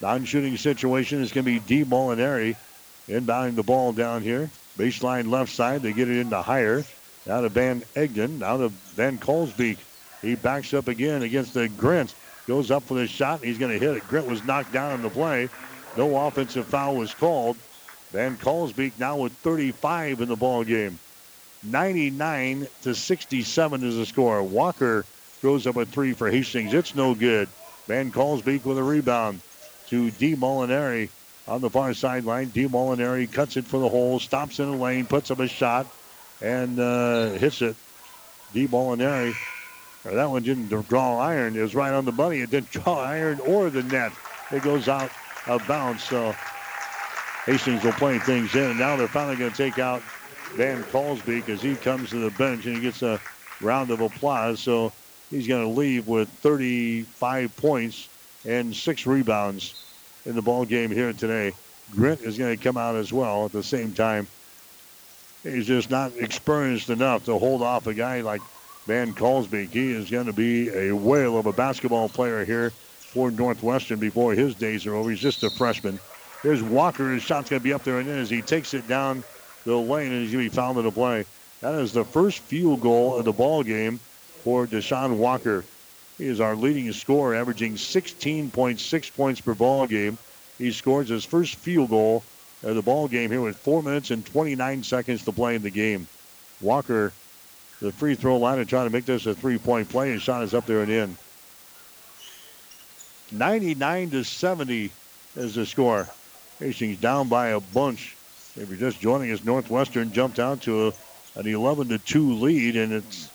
Non-shooting 0.00 0.56
situation 0.56 1.22
is 1.22 1.32
going 1.32 1.44
to 1.44 1.50
be 1.50 1.60
D. 1.60 1.84
Molinari 1.84 2.56
inbounding 3.08 3.54
the 3.54 3.62
ball 3.62 3.92
down 3.92 4.22
here. 4.22 4.50
Baseline 4.78 5.30
left 5.30 5.52
side. 5.52 5.82
They 5.82 5.92
get 5.92 6.08
it 6.08 6.18
into 6.18 6.40
Heyer. 6.40 6.84
Now 7.26 7.40
to 7.40 7.48
Van 7.48 7.82
Egden. 7.94 8.38
Now 8.38 8.56
to 8.56 8.68
Van 8.68 9.18
Kalsbeek. 9.18 9.78
He 10.20 10.34
backs 10.34 10.74
up 10.74 10.88
again 10.88 11.22
against 11.22 11.54
the 11.54 11.68
Grant. 11.68 12.14
Goes 12.46 12.70
up 12.70 12.82
for 12.82 12.94
the 12.94 13.06
shot. 13.06 13.42
He's 13.42 13.58
going 13.58 13.72
to 13.72 13.78
hit 13.78 13.96
it. 13.96 14.08
Grant 14.08 14.26
was 14.26 14.44
knocked 14.44 14.72
down 14.72 14.92
in 14.92 15.02
the 15.02 15.10
play. 15.10 15.48
No 15.96 16.26
offensive 16.26 16.66
foul 16.66 16.96
was 16.96 17.14
called. 17.14 17.56
Van 18.10 18.36
Kalsbeek 18.36 18.92
now 18.98 19.16
with 19.16 19.32
35 19.32 20.20
in 20.20 20.28
the 20.28 20.36
ball 20.36 20.64
game. 20.64 20.98
99 21.62 22.66
to 22.82 22.94
67 22.94 23.84
is 23.84 23.96
the 23.96 24.06
score. 24.06 24.42
Walker 24.42 25.04
throws 25.40 25.66
up 25.66 25.76
a 25.76 25.86
three 25.86 26.12
for 26.12 26.30
Hastings. 26.30 26.74
It's 26.74 26.94
no 26.94 27.14
good. 27.14 27.48
Van 27.86 28.12
Kalsbeek 28.12 28.64
with 28.64 28.78
a 28.78 28.82
rebound 28.82 29.40
to 29.88 30.10
D. 30.10 30.36
Molinari 30.36 31.08
on 31.46 31.60
the 31.60 31.70
far 31.70 31.92
sideline. 31.94 32.48
D. 32.48 32.66
Molinari 32.66 33.30
cuts 33.30 33.56
it 33.56 33.66
for 33.66 33.78
the 33.78 33.88
hole, 33.88 34.18
stops 34.18 34.58
in 34.58 34.70
the 34.70 34.76
lane, 34.76 35.06
puts 35.06 35.30
up 35.30 35.40
a 35.40 35.48
shot, 35.48 35.86
and 36.40 36.78
uh, 36.78 37.30
hits 37.30 37.62
it. 37.62 37.76
D. 38.52 38.66
Molinari, 38.66 39.34
or 40.04 40.14
that 40.14 40.30
one 40.30 40.42
didn't 40.42 40.68
draw 40.88 41.18
iron. 41.18 41.56
It 41.56 41.62
was 41.62 41.74
right 41.74 41.92
on 41.92 42.04
the 42.04 42.12
money. 42.12 42.40
It 42.40 42.50
didn't 42.50 42.70
draw 42.84 43.00
iron 43.00 43.40
or 43.40 43.70
the 43.70 43.82
net. 43.82 44.12
It 44.52 44.62
goes 44.62 44.88
out 44.88 45.10
of 45.46 45.66
bounds. 45.66 46.02
So 46.02 46.34
Hastings 47.46 47.84
will 47.84 47.92
play 47.92 48.18
things 48.18 48.54
in. 48.54 48.70
And 48.70 48.78
now 48.78 48.96
they're 48.96 49.08
finally 49.08 49.36
going 49.36 49.50
to 49.50 49.56
take 49.56 49.78
out 49.78 50.02
Van 50.54 50.82
Kalsbeek 50.84 51.48
as 51.48 51.60
he 51.60 51.74
comes 51.74 52.10
to 52.10 52.18
the 52.18 52.30
bench 52.30 52.64
and 52.66 52.76
he 52.76 52.82
gets 52.82 53.02
a 53.02 53.20
round 53.60 53.90
of 53.90 54.00
applause. 54.00 54.60
So 54.60 54.92
he's 55.30 55.46
going 55.46 55.62
to 55.62 55.68
leave 55.68 56.06
with 56.06 56.28
35 56.28 57.56
points 57.56 58.08
and 58.46 58.74
six 58.74 59.06
rebounds 59.06 59.83
in 60.26 60.34
the 60.34 60.42
ball 60.42 60.64
game 60.64 60.90
here 60.90 61.12
today. 61.12 61.52
Grant 61.94 62.20
is 62.22 62.38
going 62.38 62.56
to 62.56 62.62
come 62.62 62.76
out 62.76 62.96
as 62.96 63.12
well 63.12 63.44
at 63.44 63.52
the 63.52 63.62
same 63.62 63.92
time. 63.92 64.26
He's 65.42 65.66
just 65.66 65.90
not 65.90 66.12
experienced 66.16 66.88
enough 66.88 67.26
to 67.26 67.38
hold 67.38 67.62
off 67.62 67.86
a 67.86 67.94
guy 67.94 68.22
like 68.22 68.40
Van 68.86 69.12
Kalsbeek. 69.12 69.70
He 69.70 69.92
is 69.92 70.10
going 70.10 70.26
to 70.26 70.32
be 70.32 70.70
a 70.70 70.92
whale 70.92 71.38
of 71.38 71.46
a 71.46 71.52
basketball 71.52 72.08
player 72.08 72.44
here 72.44 72.70
for 72.70 73.30
Northwestern 73.30 73.98
before 73.98 74.32
his 74.32 74.54
days 74.54 74.86
are 74.86 74.94
over. 74.94 75.10
He's 75.10 75.20
just 75.20 75.42
a 75.42 75.50
freshman. 75.50 76.00
Here's 76.42 76.62
Walker. 76.62 77.12
His 77.12 77.22
shot's 77.22 77.50
going 77.50 77.60
to 77.60 77.64
be 77.64 77.74
up 77.74 77.84
there 77.84 77.98
and 77.98 78.08
in 78.08 78.18
as 78.18 78.30
he 78.30 78.42
takes 78.42 78.74
it 78.74 78.88
down 78.88 79.22
the 79.64 79.76
lane 79.76 80.12
and 80.12 80.22
he's 80.22 80.32
going 80.32 80.44
to 80.44 80.50
be 80.50 80.54
fouled 80.54 80.78
in 80.78 80.84
the 80.84 80.90
play. 80.90 81.24
That 81.60 81.74
is 81.74 81.92
the 81.92 82.04
first 82.04 82.40
field 82.40 82.80
goal 82.80 83.16
of 83.16 83.24
the 83.24 83.32
ball 83.32 83.62
game 83.62 83.98
for 84.42 84.66
Deshaun 84.66 85.16
Walker. 85.16 85.64
He 86.18 86.26
is 86.26 86.40
our 86.40 86.54
leading 86.54 86.92
scorer, 86.92 87.34
averaging 87.34 87.74
16.6 87.74 89.16
points 89.16 89.40
per 89.40 89.54
ball 89.54 89.86
game. 89.86 90.16
He 90.58 90.70
scores 90.70 91.08
his 91.08 91.24
first 91.24 91.56
field 91.56 91.90
goal 91.90 92.22
of 92.62 92.76
the 92.76 92.82
ball 92.82 93.08
game 93.08 93.30
here 93.30 93.40
with 93.40 93.56
4 93.56 93.82
minutes 93.82 94.10
and 94.10 94.24
29 94.24 94.84
seconds 94.84 95.24
to 95.24 95.32
play 95.32 95.56
in 95.56 95.62
the 95.62 95.70
game. 95.70 96.06
Walker, 96.60 97.12
the 97.80 97.90
free 97.90 98.14
throw 98.14 98.36
line, 98.36 98.58
and 98.58 98.68
trying 98.68 98.86
to 98.86 98.92
make 98.92 99.06
this 99.06 99.26
a 99.26 99.34
three-point 99.34 99.88
play. 99.88 100.12
His 100.12 100.22
shot 100.22 100.44
is 100.44 100.54
up 100.54 100.66
there 100.66 100.82
and 100.82 100.90
in. 100.90 101.16
99 103.32 104.10
to 104.10 104.24
70 104.24 104.92
is 105.36 105.54
the 105.56 105.66
score. 105.66 106.08
Hastings 106.60 106.98
down 106.98 107.28
by 107.28 107.48
a 107.48 107.60
bunch 107.60 108.16
If 108.56 108.68
you're 108.68 108.78
just 108.78 109.00
joining 109.00 109.32
us, 109.32 109.44
Northwestern 109.44 110.12
jumped 110.12 110.38
out 110.38 110.62
to 110.62 110.88
a, 110.88 110.92
an 111.34 111.48
11 111.48 111.88
to 111.88 111.98
2 111.98 112.34
lead, 112.34 112.76
and 112.76 112.92
it's 112.92 113.28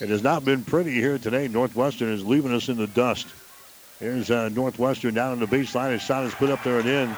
it 0.00 0.08
has 0.08 0.22
not 0.22 0.44
been 0.44 0.64
pretty 0.64 0.92
here 0.92 1.18
today. 1.18 1.48
Northwestern 1.48 2.12
is 2.12 2.24
leaving 2.24 2.52
us 2.52 2.68
in 2.68 2.76
the 2.76 2.86
dust. 2.86 3.26
Here's 4.00 4.30
uh, 4.30 4.48
Northwestern 4.48 5.14
down 5.14 5.32
on 5.32 5.40
the 5.40 5.46
baseline. 5.46 5.94
A 5.94 5.98
shot 5.98 6.24
is 6.24 6.34
put 6.34 6.50
up 6.50 6.62
there 6.64 6.80
and 6.80 6.88
in. 6.88 7.16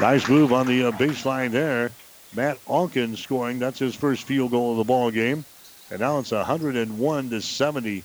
Nice 0.00 0.28
move 0.28 0.52
on 0.52 0.66
the 0.66 0.88
uh, 0.88 0.92
baseline 0.92 1.50
there. 1.52 1.90
Matt 2.34 2.62
Onken 2.66 3.16
scoring. 3.16 3.58
That's 3.58 3.78
his 3.78 3.94
first 3.94 4.24
field 4.24 4.50
goal 4.50 4.72
of 4.72 4.78
the 4.78 4.84
ball 4.84 5.10
game. 5.10 5.44
And 5.90 6.00
now 6.00 6.18
it's 6.18 6.32
101 6.32 7.30
to 7.30 7.40
70. 7.40 8.02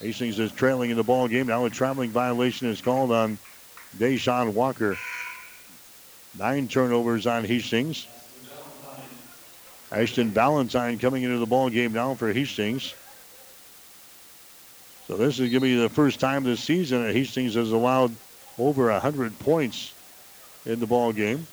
Hastings 0.00 0.38
is 0.38 0.50
trailing 0.52 0.90
in 0.90 0.96
the 0.96 1.04
ball 1.04 1.28
game. 1.28 1.46
Now 1.46 1.64
a 1.64 1.70
traveling 1.70 2.10
violation 2.10 2.68
is 2.68 2.80
called 2.80 3.12
on 3.12 3.38
Deshaun 3.96 4.52
Walker. 4.52 4.98
Nine 6.38 6.66
turnovers 6.66 7.26
on 7.26 7.44
Hastings. 7.44 8.06
Ashton 9.92 10.30
Valentine 10.30 10.98
coming 10.98 11.22
into 11.22 11.38
the 11.38 11.46
ball 11.46 11.68
game 11.68 11.92
now 11.92 12.14
for 12.14 12.32
Hastings. 12.32 12.94
So 15.06 15.16
this 15.18 15.34
is 15.34 15.50
going 15.50 15.52
to 15.52 15.60
be 15.60 15.76
the 15.76 15.90
first 15.90 16.18
time 16.18 16.44
this 16.44 16.60
season 16.60 17.04
that 17.04 17.14
Hastings 17.14 17.54
has 17.54 17.72
allowed 17.72 18.14
over 18.58 18.90
100 18.90 19.38
points 19.40 19.92
in 20.64 20.80
the 20.80 20.86
ball 20.86 21.12
game. 21.12 21.46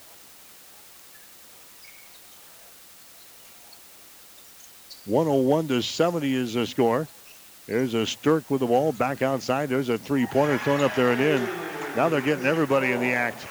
One 5.06 5.26
hundred 5.26 5.38
oh 5.38 5.42
one 5.42 5.68
to 5.70 5.82
seventy 5.82 6.36
is 6.36 6.54
the 6.54 6.68
score. 6.68 7.08
There's 7.66 7.96
a 7.96 8.06
Stirk 8.06 8.50
with 8.50 8.60
the 8.60 8.68
ball 8.68 8.92
back 8.92 9.22
outside. 9.22 9.70
There's 9.70 9.90
a 9.90 9.98
three-pointer 9.98 10.60
thrown 10.60 10.82
up 10.82 10.96
there 10.96 11.12
and 11.12 11.20
in. 11.20 11.50
Now 11.96 12.10
they're 12.10 12.22
getting 12.22 12.46
everybody 12.46 12.92
in 12.92 13.00
the 13.00 13.14
act. 13.14 13.46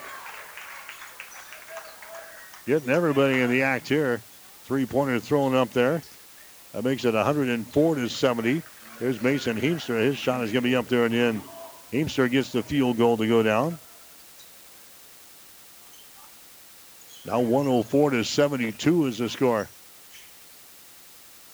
Getting 2.66 2.90
everybody 2.90 3.40
in 3.40 3.50
the 3.50 3.62
act 3.62 3.88
here. 3.88 4.20
Three-pointer 4.68 5.18
thrown 5.18 5.54
up 5.54 5.70
there. 5.70 6.02
That 6.74 6.84
makes 6.84 7.06
it 7.06 7.14
104 7.14 7.94
to 7.94 8.06
70. 8.06 8.62
There's 9.00 9.22
Mason 9.22 9.58
Heemstra. 9.58 10.02
His 10.02 10.18
shot 10.18 10.44
is 10.44 10.52
going 10.52 10.62
to 10.62 10.68
be 10.68 10.76
up 10.76 10.88
there 10.88 11.06
in 11.06 11.14
and 11.14 11.42
in. 11.90 12.04
Heemstra 12.04 12.30
gets 12.30 12.52
the 12.52 12.62
field 12.62 12.98
goal 12.98 13.16
to 13.16 13.26
go 13.26 13.42
down. 13.42 13.78
Now 17.24 17.40
104 17.40 18.10
to 18.10 18.22
72 18.22 19.06
is 19.06 19.16
the 19.16 19.30
score. 19.30 19.68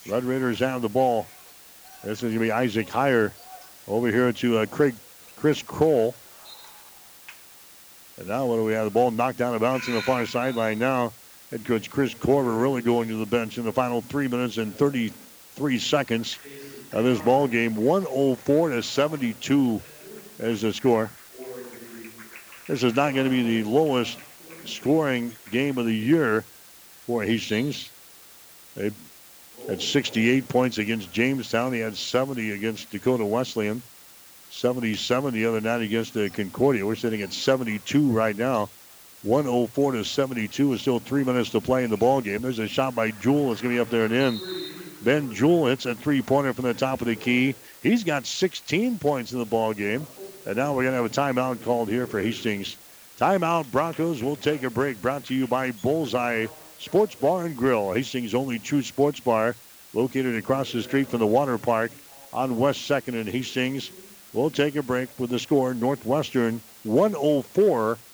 Red 0.08 0.24
Raiders 0.24 0.58
have 0.58 0.82
the 0.82 0.88
ball. 0.88 1.28
This 2.02 2.18
is 2.18 2.22
going 2.22 2.34
to 2.34 2.40
be 2.40 2.50
Isaac 2.50 2.88
Heyer 2.88 3.30
over 3.86 4.08
here 4.08 4.32
to 4.32 4.58
uh, 4.58 4.66
Craig, 4.66 4.96
Chris 5.36 5.62
Kroll. 5.62 6.16
And 8.18 8.26
now 8.26 8.46
what 8.46 8.56
do 8.56 8.64
we 8.64 8.72
have? 8.72 8.86
The 8.86 8.90
ball 8.90 9.12
knocked 9.12 9.38
down 9.38 9.54
of 9.54 9.60
bounds 9.60 9.86
on 9.86 9.94
the 9.94 10.02
far 10.02 10.26
sideline 10.26 10.80
now. 10.80 11.12
Head 11.50 11.64
coach 11.64 11.90
Kris 11.90 12.14
Korver 12.14 12.60
really 12.60 12.82
going 12.82 13.08
to 13.08 13.16
the 13.16 13.26
bench 13.26 13.58
in 13.58 13.64
the 13.64 13.72
final 13.72 14.00
three 14.00 14.28
minutes 14.28 14.56
and 14.56 14.74
33 14.74 15.78
seconds 15.78 16.38
of 16.92 17.04
this 17.04 17.20
ball 17.20 17.46
game. 17.46 17.76
104 17.76 18.70
to 18.70 18.82
72 18.82 19.82
is 20.38 20.62
the 20.62 20.72
score. 20.72 21.10
This 22.66 22.82
is 22.82 22.96
not 22.96 23.14
going 23.14 23.24
to 23.24 23.30
be 23.30 23.62
the 23.62 23.68
lowest 23.68 24.18
scoring 24.64 25.32
game 25.50 25.76
of 25.76 25.84
the 25.86 25.94
year 25.94 26.42
for 27.06 27.22
Hastings. 27.22 27.90
They 28.74 28.90
had 29.68 29.82
68 29.82 30.48
points 30.48 30.78
against 30.78 31.12
Jamestown. 31.12 31.72
He 31.72 31.80
had 31.80 31.96
70 31.96 32.52
against 32.52 32.90
Dakota 32.90 33.24
Wesleyan. 33.24 33.82
77 34.50 35.34
the 35.34 35.46
other 35.46 35.60
night 35.60 35.82
against 35.82 36.14
the 36.14 36.30
Concordia. 36.30 36.86
We're 36.86 36.94
sitting 36.94 37.22
at 37.22 37.32
72 37.32 38.10
right 38.10 38.36
now. 38.36 38.68
104 39.24 39.92
to 39.92 40.04
72 40.04 40.72
is 40.74 40.80
still 40.82 40.98
three 40.98 41.24
minutes 41.24 41.50
to 41.50 41.60
play 41.60 41.82
in 41.82 41.90
the 41.90 41.96
ball 41.96 42.20
game. 42.20 42.42
There's 42.42 42.58
a 42.58 42.68
shot 42.68 42.94
by 42.94 43.10
Jewell. 43.10 43.52
It's 43.52 43.62
going 43.62 43.74
to 43.74 43.78
be 43.78 43.80
up 43.80 43.88
there 43.88 44.04
and 44.04 44.12
in. 44.12 44.40
Ben 45.02 45.34
Jewell 45.34 45.66
hits 45.66 45.86
a 45.86 45.94
three-pointer 45.94 46.52
from 46.52 46.64
the 46.64 46.74
top 46.74 47.00
of 47.00 47.06
the 47.06 47.16
key. 47.16 47.54
He's 47.82 48.04
got 48.04 48.26
16 48.26 48.98
points 48.98 49.32
in 49.32 49.38
the 49.38 49.46
ball 49.46 49.72
game. 49.72 50.06
And 50.46 50.56
now 50.56 50.74
we're 50.74 50.82
going 50.82 50.94
to 50.94 51.02
have 51.02 51.06
a 51.06 51.08
timeout 51.08 51.64
called 51.64 51.88
here 51.88 52.06
for 52.06 52.20
Hastings. 52.20 52.76
Timeout 53.18 53.70
Broncos. 53.72 54.22
We'll 54.22 54.36
take 54.36 54.62
a 54.62 54.68
break. 54.68 55.00
Brought 55.00 55.24
to 55.24 55.34
you 55.34 55.46
by 55.46 55.70
Bullseye 55.70 56.46
Sports 56.78 57.14
Bar 57.14 57.46
and 57.46 57.56
Grill. 57.56 57.92
Hastings' 57.92 58.34
only 58.34 58.58
true 58.58 58.82
sports 58.82 59.20
bar, 59.20 59.56
located 59.94 60.36
across 60.36 60.72
the 60.72 60.82
street 60.82 61.08
from 61.08 61.20
the 61.20 61.26
water 61.26 61.56
park 61.56 61.92
on 62.34 62.58
West 62.58 62.86
2nd 62.90 63.18
and 63.18 63.28
Hastings. 63.28 63.90
We'll 64.34 64.50
take 64.50 64.76
a 64.76 64.82
break 64.82 65.08
with 65.18 65.30
the 65.30 65.38
score 65.38 65.72
Northwestern 65.72 66.60
104, 66.82 67.96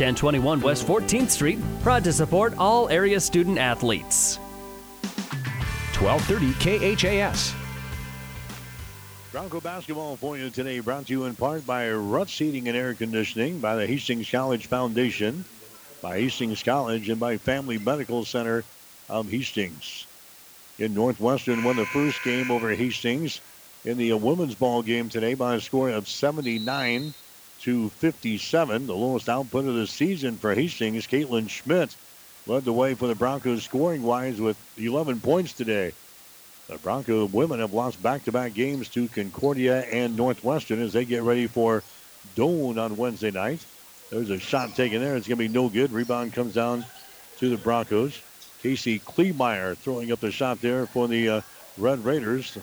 1021 0.00 0.62
West 0.62 0.86
14th 0.86 1.28
Street, 1.28 1.58
proud 1.82 2.02
to 2.02 2.10
support 2.10 2.54
all 2.56 2.88
area 2.88 3.20
student 3.20 3.58
athletes. 3.58 4.36
1230 5.98 6.96
KHAS. 6.96 7.52
Bronco 9.30 9.60
basketball 9.60 10.16
for 10.16 10.38
you 10.38 10.48
today 10.48 10.80
brought 10.80 11.08
to 11.08 11.12
you 11.12 11.24
in 11.26 11.34
part 11.34 11.66
by 11.66 11.92
Ruts 11.92 12.38
Heating 12.38 12.66
and 12.68 12.76
Air 12.78 12.94
Conditioning, 12.94 13.60
by 13.60 13.76
the 13.76 13.86
Hastings 13.86 14.30
College 14.30 14.68
Foundation, 14.68 15.44
by 16.00 16.18
Hastings 16.18 16.62
College, 16.62 17.10
and 17.10 17.20
by 17.20 17.36
Family 17.36 17.76
Medical 17.76 18.24
Center 18.24 18.64
of 19.10 19.30
Hastings. 19.30 20.06
In 20.78 20.94
Northwestern 20.94 21.62
won 21.62 21.76
the 21.76 21.84
first 21.84 22.24
game 22.24 22.50
over 22.50 22.70
Hastings 22.74 23.42
in 23.84 23.98
the 23.98 24.14
women's 24.14 24.54
ball 24.54 24.80
game 24.80 25.10
today 25.10 25.34
by 25.34 25.56
a 25.56 25.60
score 25.60 25.90
of 25.90 26.08
79 26.08 27.12
to 27.62 27.88
57. 27.90 28.86
The 28.86 28.94
lowest 28.94 29.28
output 29.28 29.66
of 29.66 29.74
the 29.74 29.86
season 29.86 30.36
for 30.36 30.54
Hastings. 30.54 31.06
Caitlin 31.06 31.48
Schmidt 31.48 31.94
led 32.46 32.64
the 32.64 32.72
way 32.72 32.94
for 32.94 33.06
the 33.06 33.14
Broncos 33.14 33.62
scoring 33.62 34.02
wise 34.02 34.40
with 34.40 34.56
11 34.78 35.20
points 35.20 35.52
today. 35.52 35.92
The 36.68 36.78
Bronco 36.78 37.24
women 37.26 37.60
have 37.60 37.72
lost 37.72 38.02
back-to-back 38.02 38.54
games 38.54 38.88
to 38.90 39.08
Concordia 39.08 39.82
and 39.82 40.16
Northwestern 40.16 40.80
as 40.80 40.92
they 40.92 41.04
get 41.04 41.22
ready 41.22 41.46
for 41.46 41.82
Doane 42.36 42.78
on 42.78 42.96
Wednesday 42.96 43.30
night. 43.30 43.64
There's 44.10 44.30
a 44.30 44.38
shot 44.38 44.74
taken 44.74 45.00
there. 45.00 45.16
It's 45.16 45.26
going 45.26 45.38
to 45.38 45.48
be 45.48 45.52
no 45.52 45.68
good. 45.68 45.92
Rebound 45.92 46.32
comes 46.32 46.54
down 46.54 46.84
to 47.38 47.50
the 47.50 47.56
Broncos. 47.56 48.20
Casey 48.62 48.98
Kleemeyer 49.00 49.76
throwing 49.76 50.12
up 50.12 50.20
the 50.20 50.30
shot 50.30 50.60
there 50.60 50.86
for 50.86 51.08
the 51.08 51.28
uh, 51.28 51.40
Red 51.78 52.04
Raiders. 52.04 52.56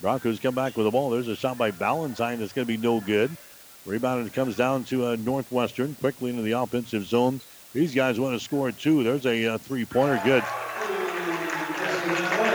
Broncos 0.00 0.40
come 0.40 0.54
back 0.54 0.76
with 0.76 0.86
the 0.86 0.90
ball. 0.90 1.10
There's 1.10 1.28
a 1.28 1.36
shot 1.36 1.58
by 1.58 1.70
Valentine 1.70 2.38
that's 2.38 2.52
going 2.52 2.66
to 2.66 2.72
be 2.72 2.78
no 2.78 3.00
good. 3.00 3.30
Rebound 3.86 4.32
comes 4.32 4.56
down 4.56 4.84
to 4.84 5.06
uh, 5.06 5.16
Northwestern 5.16 5.94
quickly 5.96 6.30
into 6.30 6.42
the 6.42 6.52
offensive 6.52 7.04
zone. 7.06 7.40
These 7.72 7.94
guys 7.94 8.20
want 8.20 8.38
to 8.38 8.44
score 8.44 8.70
two. 8.72 9.02
There's 9.02 9.26
a 9.26 9.54
uh, 9.54 9.58
three-pointer. 9.58 10.20
Good. 10.24 10.44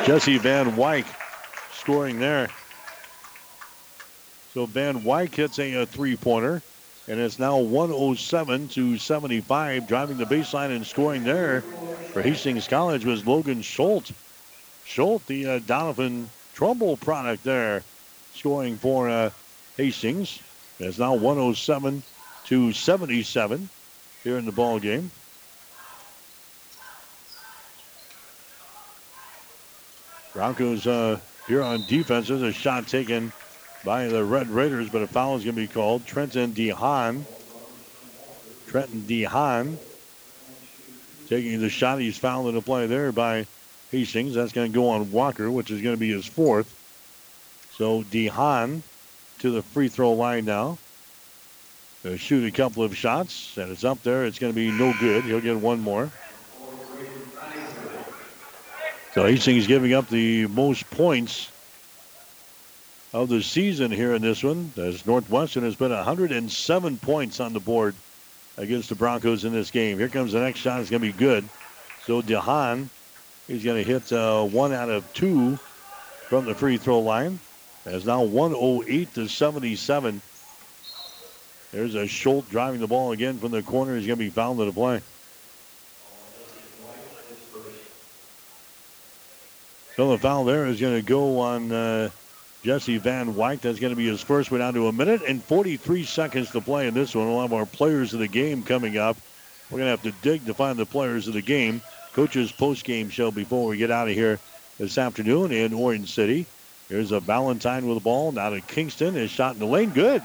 Jesse 0.05 0.37
Van 0.37 0.75
Wyk 0.75 1.05
scoring 1.73 2.19
there. 2.19 2.49
So 4.53 4.65
Van 4.65 5.01
Wyk 5.01 5.33
hits 5.33 5.57
a, 5.59 5.73
a 5.73 5.85
three-pointer, 5.85 6.61
and 7.07 7.19
it's 7.19 7.39
now 7.39 7.57
107 7.57 8.67
to 8.69 8.97
75. 8.97 9.87
Driving 9.87 10.17
the 10.17 10.25
baseline 10.25 10.75
and 10.75 10.85
scoring 10.85 11.23
there 11.23 11.61
for 12.13 12.21
Hastings 12.21 12.67
College 12.67 13.03
was 13.03 13.25
Logan 13.25 13.61
Schultz. 13.61 14.13
Schultz, 14.85 15.25
the 15.25 15.47
uh, 15.47 15.59
Donovan 15.59 16.29
Trumbull 16.53 16.97
product 16.97 17.43
there, 17.43 17.83
scoring 18.33 18.77
for 18.77 19.09
uh, 19.09 19.31
Hastings. 19.75 20.39
It's 20.79 20.99
now 20.99 21.13
107 21.13 22.03
to 22.47 22.73
77 22.73 23.69
here 24.23 24.37
in 24.37 24.45
the 24.45 24.51
ball 24.51 24.79
game. 24.79 25.09
Broncos 30.33 30.85
uh, 30.85 31.19
here 31.47 31.61
on 31.61 31.85
defense. 31.87 32.27
There's 32.27 32.41
a 32.41 32.51
shot 32.51 32.87
taken 32.87 33.31
by 33.85 34.07
the 34.07 34.23
Red 34.23 34.49
Raiders, 34.49 34.89
but 34.89 35.01
a 35.01 35.07
foul 35.07 35.37
is 35.37 35.45
going 35.45 35.55
to 35.55 35.61
be 35.61 35.67
called. 35.67 36.05
Trenton 36.05 36.51
DeHaan. 36.51 37.23
Trenton 38.67 39.01
DeHaan 39.03 39.77
taking 41.29 41.61
the 41.61 41.69
shot. 41.69 41.99
He's 41.99 42.17
fouled 42.17 42.49
in 42.49 42.55
the 42.55 42.61
play 42.61 42.85
there 42.87 43.13
by 43.13 43.47
Hastings. 43.91 44.33
That's 44.33 44.51
going 44.51 44.73
to 44.73 44.75
go 44.75 44.89
on 44.89 45.09
Walker, 45.13 45.49
which 45.49 45.71
is 45.71 45.81
going 45.81 45.95
to 45.95 45.99
be 45.99 46.11
his 46.11 46.25
fourth. 46.25 46.69
So 47.77 48.03
DeHaan 48.03 48.81
to 49.45 49.51
the 49.51 49.61
free 49.61 49.89
throw 49.89 50.13
line 50.13 50.43
now. 50.43 50.75
shoot 52.17 52.47
a 52.47 52.51
couple 52.51 52.83
of 52.83 52.97
shots, 52.97 53.55
and 53.57 53.71
it's 53.71 53.83
up 53.83 54.01
there. 54.01 54.25
It's 54.25 54.39
going 54.39 54.51
to 54.51 54.55
be 54.55 54.71
no 54.71 54.91
good. 54.99 55.23
He'll 55.23 55.39
get 55.39 55.57
one 55.57 55.81
more. 55.81 56.09
So 59.13 59.23
Hastings 59.23 59.67
giving 59.67 59.93
up 59.93 60.09
the 60.09 60.47
most 60.47 60.89
points 60.89 61.51
of 63.13 63.29
the 63.29 63.43
season 63.43 63.91
here 63.91 64.15
in 64.15 64.23
this 64.23 64.43
one, 64.43 64.73
as 64.77 65.05
Northwestern 65.05 65.63
has 65.63 65.75
been 65.75 65.91
107 65.91 66.97
points 66.97 67.39
on 67.39 67.53
the 67.53 67.59
board 67.59 67.93
against 68.57 68.89
the 68.89 68.95
Broncos 68.95 69.45
in 69.45 69.53
this 69.53 69.69
game. 69.69 69.99
Here 69.99 70.09
comes 70.09 70.31
the 70.31 70.39
next 70.39 70.59
shot. 70.59 70.81
It's 70.81 70.89
going 70.89 71.03
to 71.03 71.07
be 71.07 71.17
good. 71.17 71.47
So 72.05 72.23
DeHaan, 72.23 72.87
he's 73.45 73.63
going 73.63 73.83
to 73.83 73.87
hit 73.87 74.11
uh, 74.11 74.43
one 74.43 74.73
out 74.73 74.89
of 74.89 75.13
two 75.13 75.57
from 76.29 76.45
the 76.45 76.55
free 76.55 76.77
throw 76.77 76.99
line. 76.99 77.39
As 77.85 78.05
now 78.05 78.23
108 78.23 79.13
to 79.13 79.27
77. 79.27 80.21
There's 81.71 81.95
a 81.95 82.07
Schultz 82.07 82.49
driving 82.49 82.79
the 82.79 82.87
ball 82.87 83.11
again 83.11 83.37
from 83.37 83.51
the 83.51 83.61
corner. 83.61 83.95
He's 83.95 84.07
going 84.07 84.17
to 84.17 84.25
be 84.25 84.29
fouled 84.29 84.59
in 84.59 84.67
the 84.67 84.73
play. 84.73 85.01
So 89.95 90.09
the 90.09 90.17
foul 90.17 90.43
there 90.43 90.65
is 90.65 90.81
going 90.81 90.95
to 90.95 91.05
go 91.05 91.39
on 91.39 91.71
uh, 91.71 92.09
Jesse 92.63 92.97
Van 92.97 93.35
Wyk. 93.35 93.61
That's 93.61 93.79
going 93.79 93.91
to 93.91 93.95
be 93.95 94.07
his 94.07 94.21
first 94.21 94.51
one 94.51 94.59
down 94.59 94.73
to 94.73 94.87
a 94.87 94.91
minute 94.91 95.21
and 95.25 95.41
43 95.43 96.03
seconds 96.03 96.51
to 96.51 96.61
play 96.61 96.87
in 96.87 96.93
this 96.93 97.15
one. 97.15 97.27
We'll 97.27 97.41
have 97.41 97.53
our 97.53 97.65
players 97.65 98.13
of 98.13 98.19
the 98.19 98.27
game 98.27 98.63
coming 98.63 98.97
up. 98.97 99.15
We're 99.69 99.77
going 99.77 99.87
to 99.87 99.91
have 99.91 100.03
to 100.03 100.21
dig 100.21 100.45
to 100.47 100.53
find 100.53 100.77
the 100.77 100.85
players 100.85 101.27
of 101.27 101.33
the 101.33 101.41
game. 101.41 101.81
Coach's 102.13 102.51
post-game 102.51 103.09
show 103.09 103.31
before 103.31 103.67
we 103.67 103.77
get 103.77 103.91
out 103.91 104.07
of 104.07 104.13
here 104.13 104.39
this 104.77 104.97
afternoon 104.97 105.51
in 105.51 105.73
Orange 105.73 106.13
City. 106.13 106.45
Here's 106.89 107.11
a 107.11 107.19
Valentine 107.19 107.87
with 107.87 107.97
the 107.97 108.03
ball. 108.03 108.31
Now 108.31 108.51
to 108.51 108.61
Kingston. 108.61 109.15
His 109.15 109.31
shot 109.31 109.53
in 109.53 109.59
the 109.59 109.65
lane. 109.65 109.89
Good. 109.89 110.21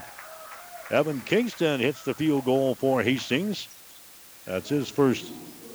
Evan 0.90 1.20
Kingston 1.20 1.80
hits 1.80 2.04
the 2.04 2.14
field 2.14 2.44
goal 2.44 2.74
for 2.74 3.02
Hastings. 3.02 3.68
That's 4.44 4.68
his 4.68 4.88
first 4.88 5.24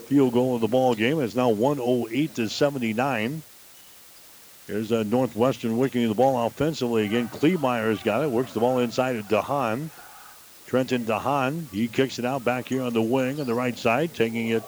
field 0.08 0.34
goal 0.34 0.56
of 0.56 0.62
the 0.62 0.68
ball 0.68 0.94
game. 0.94 1.20
It's 1.22 1.36
now 1.36 1.50
108 1.50 2.36
to 2.36 2.50
79. 2.50 3.42
Here's 4.68 4.92
a 4.92 5.04
Northwestern 5.04 5.78
working 5.78 6.08
the 6.08 6.16
ball 6.16 6.46
offensively 6.46 7.06
again. 7.06 7.30
Kleemeyer's 7.30 8.02
got 8.04 8.24
it. 8.24 8.32
Works 8.32 8.54
the 8.54 8.60
ball 8.60 8.80
inside 8.80 9.14
to 9.14 9.24
DeHaan. 9.24 9.90
Trenton 10.66 11.06
DeHaan. 11.06 11.70
He 11.72 11.88
kicks 11.88 12.20
it 12.20 12.26
out 12.26 12.44
back 12.44 12.68
here 12.68 12.82
on 12.82 12.94
the 12.94 13.02
wing 13.02 13.40
on 13.40 13.46
the 13.46 13.54
right 13.54 13.78
side, 13.78 14.14
taking 14.14 14.50
it 14.50 14.64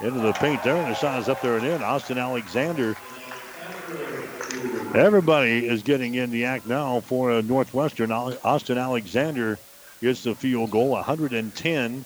into 0.00 0.20
the 0.20 0.32
paint 0.32 0.62
there. 0.64 0.76
And 0.76 0.90
the 0.90 0.94
shot 0.94 1.20
is 1.20 1.28
up 1.28 1.42
there 1.42 1.58
and 1.58 1.66
in. 1.66 1.82
Austin 1.82 2.18
Alexander. 2.18 2.96
Everybody 4.94 5.66
is 5.66 5.82
getting 5.82 6.16
in 6.16 6.30
the 6.30 6.44
act 6.44 6.66
now 6.66 7.00
for 7.00 7.40
Northwestern. 7.40 8.12
Austin 8.12 8.76
Alexander 8.76 9.58
gets 10.02 10.22
the 10.22 10.34
field 10.34 10.70
goal 10.70 10.90
110 10.90 12.04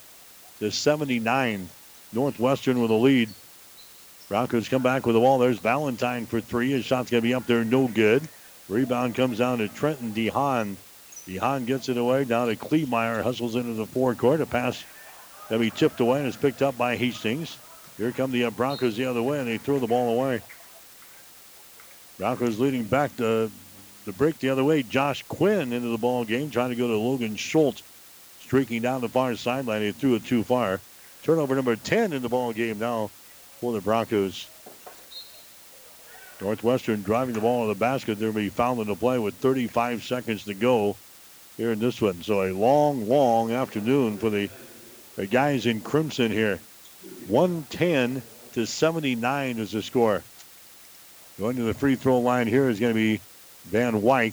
to 0.61 0.71
79. 0.71 1.69
Northwestern 2.13 2.81
with 2.81 2.93
a 2.93 2.95
lead. 2.95 3.29
Broncos 4.29 4.69
come 4.69 4.85
back 4.85 5.05
with 5.05 5.17
the 5.17 5.21
ball. 5.21 5.39
There's 5.39 5.59
Valentine 5.59 6.27
for 6.27 6.41
three. 6.41 6.71
His 6.71 6.85
shot's 6.85 7.11
going 7.11 7.23
to 7.23 7.29
be 7.29 7.35
up 7.35 7.47
there, 7.47 7.65
no 7.65 7.89
good. 7.89 8.23
Rebound 8.69 9.17
comes 9.17 9.39
down 9.39 9.59
to 9.59 9.67
Trenton 9.67 10.13
DeHaan. 10.13 10.77
DeHaan 11.27 11.67
gets 11.67 11.89
it 11.89 11.97
away 11.97 12.23
down 12.23 12.47
to 12.47 12.55
Kleemeyer. 12.55 13.21
Hustles 13.21 13.57
into 13.57 13.73
the 13.73 13.87
forecourt. 13.87 14.41
A 14.41 14.47
pass 14.47 14.85
going 15.49 15.61
to 15.61 15.71
be 15.71 15.77
tipped 15.77 15.99
away 15.99 16.21
and 16.21 16.29
is 16.29 16.37
picked 16.37 16.63
up 16.63 16.79
by 16.79 16.95
Hastings. 16.95 17.59
Here 17.97 18.13
come 18.13 18.31
the 18.31 18.45
uh, 18.45 18.51
Broncos 18.51 18.97
the 18.97 19.07
other 19.07 19.23
way, 19.25 19.41
and 19.41 19.49
they 19.49 19.59
throw 19.59 19.81
the 19.81 19.89
ball 19.89 20.13
away. 20.17 20.41
Broncos 22.19 22.59
leading 22.59 22.85
back 22.85 23.15
to 23.19 23.51
the 24.07 24.13
break 24.13 24.39
the 24.39 24.49
other 24.49 24.65
way. 24.65 24.83
Josh 24.83 25.23
Quinn 25.25 25.73
into 25.73 25.89
the 25.89 25.99
ball 25.99 26.25
game, 26.25 26.51
trying 26.51 26.71
to 26.71 26.77
go 26.77 26.89
to 26.89 26.97
Logan 26.97 27.37
Schultz, 27.37 27.83
streaking 28.41 28.81
down 28.81 29.03
the 29.03 29.09
far 29.09 29.35
sideline. 29.37 29.83
He 29.83 29.93
threw 29.93 30.15
it 30.15 30.25
too 30.25 30.43
far. 30.43 30.81
Turnover 31.23 31.55
number 31.55 31.77
10 31.77 32.13
in 32.13 32.23
the 32.23 32.29
ball 32.29 32.53
game 32.53 32.79
now 32.79 33.11
for 33.61 33.73
the 33.73 33.81
Broncos. 33.81 34.49
Northwestern 36.41 37.03
driving 37.03 37.35
the 37.35 37.41
ball 37.41 37.63
in 37.63 37.69
the 37.69 37.75
basket. 37.75 38.19
They'll 38.19 38.33
be 38.33 38.49
fouled 38.49 38.81
in 38.81 38.87
the 38.87 38.95
play 38.95 39.19
with 39.19 39.35
35 39.35 40.03
seconds 40.03 40.45
to 40.45 40.55
go 40.55 40.97
here 41.57 41.73
in 41.73 41.79
this 41.79 42.01
one. 42.01 42.23
So 42.23 42.43
a 42.43 42.53
long, 42.53 43.09
long 43.09 43.53
afternoon 43.53 44.19
for 44.19 44.31
the, 44.31 44.51
the 45.17 45.27
guys 45.27 45.67
in 45.67 45.81
crimson 45.81 46.31
here. 46.31 46.61
110 47.29 48.23
to 48.53 48.67
79 48.67 49.59
is 49.59 49.73
the 49.73 49.83
score. 49.83 50.23
Going 51.39 51.57
to 51.57 51.63
the 51.63 51.75
free 51.75 51.97
throw 51.97 52.19
line 52.19 52.47
here 52.47 52.69
is 52.69 52.81
going 52.81 52.93
to 52.93 52.99
be 52.99 53.21
Van 53.67 54.01
Wyk. 54.01 54.33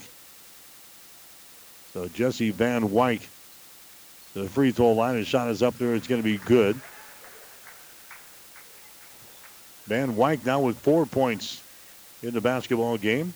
So 1.93 2.07
Jesse 2.07 2.51
Van 2.51 2.89
Wyk 2.89 3.21
the 4.34 4.49
free 4.49 4.71
throw 4.71 4.93
line. 4.93 5.15
His 5.15 5.27
shot 5.27 5.49
is 5.49 5.61
up 5.61 5.77
there. 5.77 5.95
It's 5.95 6.07
going 6.07 6.21
to 6.21 6.25
be 6.25 6.38
good. 6.38 6.75
Van 9.85 10.15
Wyk 10.15 10.45
now 10.45 10.61
with 10.61 10.77
four 10.77 11.05
points 11.05 11.61
in 12.21 12.34
the 12.34 12.41
basketball 12.41 12.97
game. 12.97 13.34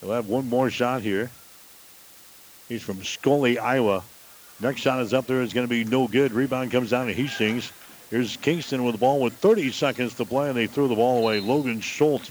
He'll 0.00 0.12
have 0.12 0.28
one 0.28 0.48
more 0.48 0.70
shot 0.70 1.02
here. 1.02 1.30
He's 2.68 2.82
from 2.82 3.04
Scully, 3.04 3.58
Iowa. 3.58 4.02
Next 4.60 4.80
shot 4.80 5.00
is 5.00 5.12
up 5.12 5.26
there. 5.26 5.42
It's 5.42 5.52
going 5.52 5.66
to 5.66 5.70
be 5.70 5.84
no 5.84 6.08
good. 6.08 6.32
Rebound 6.32 6.70
comes 6.70 6.90
down 6.90 7.06
to 7.08 7.12
Hastings. 7.12 7.70
Here's 8.10 8.36
Kingston 8.36 8.84
with 8.84 8.94
the 8.94 8.98
ball 8.98 9.20
with 9.20 9.34
30 9.34 9.72
seconds 9.72 10.14
to 10.14 10.24
play, 10.24 10.48
and 10.48 10.56
they 10.56 10.68
threw 10.68 10.88
the 10.88 10.94
ball 10.94 11.18
away. 11.18 11.40
Logan 11.40 11.80
Schultz 11.80 12.30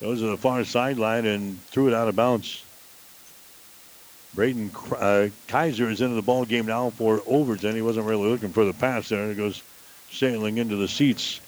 goes 0.00 0.20
to 0.20 0.26
the 0.26 0.36
far 0.36 0.64
sideline 0.64 1.26
and 1.26 1.62
threw 1.66 1.88
it 1.88 1.94
out 1.94 2.08
of 2.08 2.16
bounds. 2.16 2.64
Braden 4.34 4.70
uh, 4.96 5.28
Kaiser 5.48 5.90
is 5.90 6.00
into 6.00 6.14
the 6.14 6.22
ball 6.22 6.44
game 6.44 6.66
now 6.66 6.90
for 6.90 7.20
Overton. 7.26 7.74
He 7.74 7.82
wasn't 7.82 8.06
really 8.06 8.28
looking 8.28 8.50
for 8.50 8.64
the 8.64 8.72
pass 8.72 9.08
there. 9.08 9.30
It 9.30 9.36
goes 9.36 9.62
sailing 10.10 10.58
into 10.58 10.76
the 10.76 10.88
seats. 10.88 11.40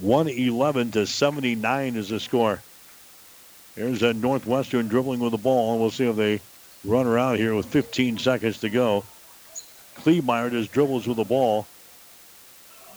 111 0.00 0.92
to 0.92 1.06
79 1.06 1.96
is 1.96 2.08
the 2.08 2.20
score. 2.20 2.62
Here's 3.74 4.02
a 4.02 4.14
Northwestern 4.14 4.88
dribbling 4.88 5.20
with 5.20 5.32
the 5.32 5.38
ball, 5.38 5.78
we'll 5.78 5.90
see 5.90 6.06
if 6.06 6.16
they 6.16 6.40
run 6.84 7.06
around 7.06 7.36
here 7.36 7.54
with 7.54 7.66
15 7.66 8.18
seconds 8.18 8.58
to 8.60 8.70
go. 8.70 9.04
Kleemeyer 9.96 10.50
just 10.50 10.72
dribbles 10.72 11.06
with 11.06 11.16
the 11.16 11.24
ball. 11.24 11.66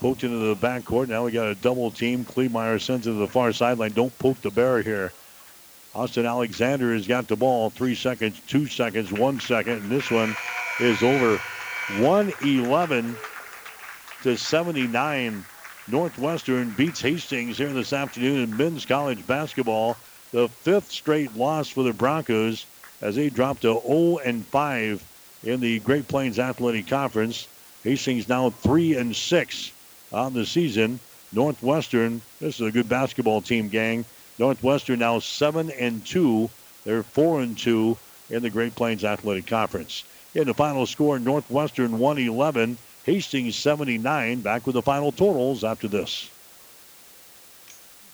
Poked 0.02 0.24
into 0.24 0.38
the 0.38 0.56
backcourt. 0.56 1.06
Now 1.06 1.24
we 1.24 1.30
got 1.30 1.46
a 1.46 1.54
double 1.54 1.92
team. 1.92 2.24
Kleemeyer 2.24 2.80
sends 2.80 3.06
it 3.06 3.12
to 3.12 3.16
the 3.18 3.28
far 3.28 3.52
sideline. 3.52 3.92
Don't 3.92 4.18
poke 4.18 4.40
the 4.40 4.50
bear 4.50 4.82
here. 4.82 5.12
Austin 5.94 6.26
Alexander 6.26 6.92
has 6.92 7.06
got 7.06 7.28
the 7.28 7.36
ball. 7.36 7.70
Three 7.70 7.94
seconds, 7.94 8.40
two 8.48 8.66
seconds, 8.66 9.12
one 9.12 9.38
second. 9.38 9.74
And 9.74 9.90
this 9.92 10.10
one 10.10 10.34
is 10.80 11.04
over 11.04 11.40
111 12.00 13.14
to 14.24 14.36
79. 14.36 15.44
Northwestern 15.86 16.70
beats 16.70 17.00
Hastings 17.00 17.58
here 17.58 17.72
this 17.72 17.92
afternoon 17.92 18.42
in 18.42 18.56
men's 18.56 18.84
college 18.84 19.24
basketball. 19.24 19.96
The 20.32 20.48
fifth 20.48 20.90
straight 20.90 21.36
loss 21.36 21.68
for 21.68 21.84
the 21.84 21.92
Broncos 21.92 22.66
as 23.00 23.14
they 23.14 23.30
drop 23.30 23.60
to 23.60 23.80
0 23.86 24.18
and 24.24 24.44
5 24.46 25.40
in 25.44 25.60
the 25.60 25.78
Great 25.78 26.08
Plains 26.08 26.40
Athletic 26.40 26.88
Conference. 26.88 27.46
Hastings 27.84 28.28
now 28.28 28.50
3 28.50 28.96
and 28.96 29.14
6 29.14 29.71
on 30.12 30.34
the 30.34 30.46
season. 30.46 31.00
Northwestern, 31.32 32.20
this 32.40 32.56
is 32.56 32.66
a 32.66 32.70
good 32.70 32.88
basketball 32.88 33.40
team, 33.40 33.68
gang. 33.68 34.04
Northwestern 34.38 34.98
now 34.98 35.18
7 35.18 35.70
and 35.70 36.04
2. 36.04 36.50
They're 36.84 37.02
4 37.02 37.40
and 37.40 37.56
2 37.56 37.96
in 38.30 38.42
the 38.42 38.50
Great 38.50 38.74
Plains 38.74 39.04
Athletic 39.04 39.46
Conference. 39.46 40.04
In 40.34 40.46
the 40.46 40.54
final 40.54 40.86
score, 40.86 41.18
Northwestern 41.18 41.98
111, 41.98 42.76
Hastings 43.04 43.56
79. 43.56 44.40
Back 44.40 44.66
with 44.66 44.74
the 44.74 44.82
final 44.82 45.12
totals 45.12 45.64
after 45.64 45.88
this. 45.88 46.30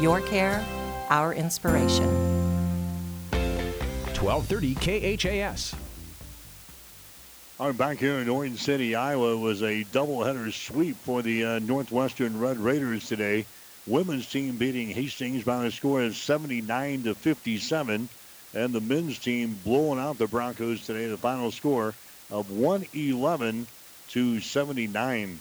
Your 0.00 0.20
care, 0.20 0.64
our 1.10 1.34
inspiration. 1.34 2.06
1230 4.14 5.16
KHAS. 5.16 5.74
Our 7.58 7.72
back 7.72 7.98
here 7.98 8.20
in 8.20 8.28
Orange 8.28 8.62
City, 8.62 8.94
Iowa, 8.94 9.36
was 9.36 9.60
a 9.62 9.82
doubleheader 9.86 10.52
sweep 10.52 10.96
for 10.98 11.20
the 11.20 11.44
uh, 11.44 11.58
Northwestern 11.58 12.38
Red 12.38 12.58
Raiders 12.58 13.08
today. 13.08 13.44
Women's 13.88 14.30
team 14.30 14.56
beating 14.56 14.88
Hastings 14.90 15.42
by 15.42 15.64
a 15.64 15.70
score 15.72 16.02
of 16.02 16.14
79 16.14 17.02
to 17.02 17.16
57, 17.16 18.08
and 18.54 18.72
the 18.72 18.80
men's 18.80 19.18
team 19.18 19.58
blowing 19.64 19.98
out 19.98 20.18
the 20.18 20.28
Broncos 20.28 20.86
today. 20.86 21.08
The 21.08 21.16
final 21.16 21.50
score 21.50 21.92
of 22.30 22.52
111 22.52 23.66
to 24.10 24.40
79. 24.40 25.40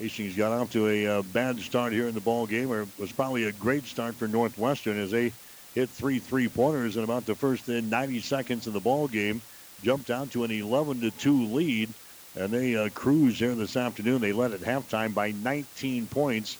Hastings 0.00 0.34
got 0.34 0.50
off 0.50 0.72
to 0.72 0.88
a 0.88 1.06
uh, 1.06 1.22
bad 1.22 1.58
start 1.58 1.92
here 1.92 2.08
in 2.08 2.14
the 2.14 2.22
ball 2.22 2.46
game, 2.46 2.72
or 2.72 2.86
was 2.98 3.12
probably 3.12 3.44
a 3.44 3.52
great 3.52 3.84
start 3.84 4.14
for 4.14 4.26
Northwestern 4.26 4.98
as 4.98 5.10
they 5.10 5.30
hit 5.74 5.90
three 5.90 6.18
three-pointers 6.18 6.96
in 6.96 7.04
about 7.04 7.26
the 7.26 7.34
first 7.34 7.68
uh, 7.68 7.82
90 7.82 8.20
seconds 8.20 8.66
of 8.66 8.72
the 8.72 8.80
ball 8.80 9.08
game 9.08 9.42
jumped 9.82 10.08
out 10.08 10.30
to 10.30 10.44
an 10.44 10.50
11 10.50 11.02
to 11.02 11.10
2 11.10 11.44
lead, 11.48 11.90
and 12.34 12.50
they 12.50 12.76
uh, 12.76 12.88
cruised 12.94 13.40
here 13.40 13.54
this 13.54 13.76
afternoon. 13.76 14.22
They 14.22 14.32
led 14.32 14.52
at 14.52 14.60
halftime 14.60 15.12
by 15.12 15.32
19 15.32 16.06
points, 16.06 16.54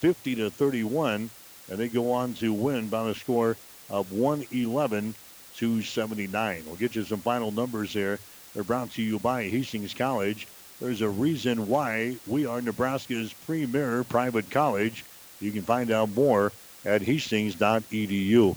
50 0.00 0.36
to 0.36 0.50
31, 0.50 1.28
and 1.68 1.78
they 1.78 1.88
go 1.88 2.12
on 2.12 2.32
to 2.36 2.50
win 2.50 2.88
by 2.88 3.10
a 3.10 3.14
score 3.14 3.58
of 3.90 4.10
111 4.10 5.14
to 5.56 5.82
79. 5.82 6.62
We'll 6.64 6.76
get 6.76 6.96
you 6.96 7.04
some 7.04 7.20
final 7.20 7.50
numbers 7.50 7.92
here. 7.92 8.18
They're 8.54 8.64
brought 8.64 8.92
to 8.92 9.02
you 9.02 9.18
by 9.18 9.50
Hastings 9.50 9.92
College. 9.92 10.46
There's 10.80 11.00
a 11.00 11.08
reason 11.08 11.68
why 11.68 12.16
we 12.26 12.44
are 12.44 12.60
Nebraska's 12.60 13.32
premier 13.46 14.04
private 14.04 14.50
college. 14.50 15.04
You 15.40 15.50
can 15.50 15.62
find 15.62 15.90
out 15.90 16.10
more 16.10 16.52
at 16.84 17.00
hastings.edu. 17.02 18.56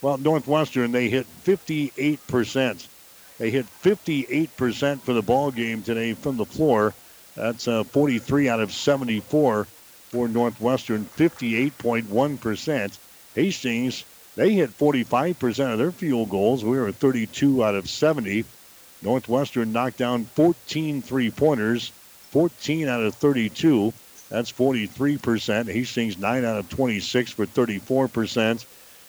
Well, 0.00 0.18
Northwestern, 0.18 0.92
they 0.92 1.08
hit 1.08 1.26
58%. 1.44 2.86
They 3.38 3.50
hit 3.50 3.66
58% 3.82 5.00
for 5.00 5.12
the 5.12 5.22
ball 5.22 5.50
game 5.50 5.82
today 5.82 6.14
from 6.14 6.36
the 6.36 6.44
floor. 6.44 6.94
That's 7.34 7.66
uh, 7.66 7.82
43 7.84 8.48
out 8.48 8.60
of 8.60 8.72
74 8.72 9.66
for 10.10 10.28
Northwestern, 10.28 11.04
58.1%. 11.16 12.98
Hastings, 13.34 14.04
they 14.36 14.52
hit 14.52 14.78
45% 14.78 15.72
of 15.72 15.78
their 15.78 15.92
field 15.92 16.30
goals. 16.30 16.64
We 16.64 16.78
were 16.78 16.92
32 16.92 17.64
out 17.64 17.74
of 17.74 17.90
70. 17.90 18.44
Northwestern 19.02 19.72
knocked 19.72 19.98
down 19.98 20.24
14 20.24 21.02
three 21.02 21.30
pointers, 21.30 21.92
14 22.30 22.88
out 22.88 23.02
of 23.02 23.14
32. 23.14 23.92
That's 24.28 24.50
43%. 24.50 25.70
Hastings 25.70 26.18
9 26.18 26.44
out 26.44 26.58
of 26.58 26.68
26 26.68 27.30
for 27.32 27.46
34%. 27.46 28.64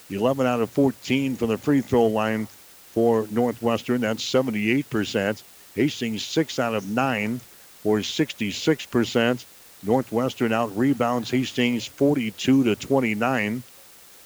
11 0.10 0.48
out 0.48 0.62
of 0.62 0.70
14 0.70 1.36
from 1.36 1.50
the 1.50 1.58
free 1.58 1.82
throw 1.82 2.06
line 2.08 2.48
for 2.92 3.28
Northwestern. 3.32 4.02
That's 4.02 4.24
78%. 4.24 5.42
Hastings 5.76 6.24
6 6.24 6.60
out 6.60 6.76
of 6.76 6.90
9 6.90 7.40
for 7.84 8.00
66%. 8.00 9.46
Northwestern 9.84 10.54
out 10.54 10.76
rebounds 10.78 11.30
Hastings 11.30 11.86
42 11.86 12.64
to 12.66 12.76
29. 12.76 13.64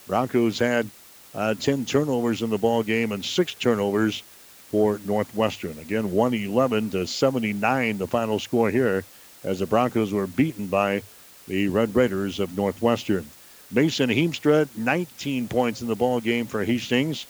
Broncos 0.07 0.59
had 0.59 0.89
uh, 1.33 1.53
10 1.53 1.85
turnovers 1.85 2.41
in 2.41 2.49
the 2.49 2.57
ball 2.57 2.83
game 2.83 3.11
and 3.11 3.23
six 3.23 3.53
turnovers 3.53 4.23
for 4.71 5.01
Northwestern. 5.05 5.77
Again, 5.79 6.11
111 6.11 6.91
to 6.91 7.05
79, 7.05 7.97
the 7.97 8.07
final 8.07 8.39
score 8.39 8.71
here, 8.71 9.03
as 9.43 9.59
the 9.59 9.65
Broncos 9.65 10.13
were 10.13 10.27
beaten 10.27 10.67
by 10.67 11.03
the 11.49 11.67
Red 11.67 11.93
Raiders 11.93 12.39
of 12.39 12.55
Northwestern. 12.55 13.25
Mason 13.69 14.09
Heemstra, 14.09 14.69
19 14.77 15.49
points 15.49 15.81
in 15.81 15.87
the 15.87 15.95
ball 15.95 16.21
game 16.21 16.45
for 16.45 16.63
Hastings. 16.63 17.25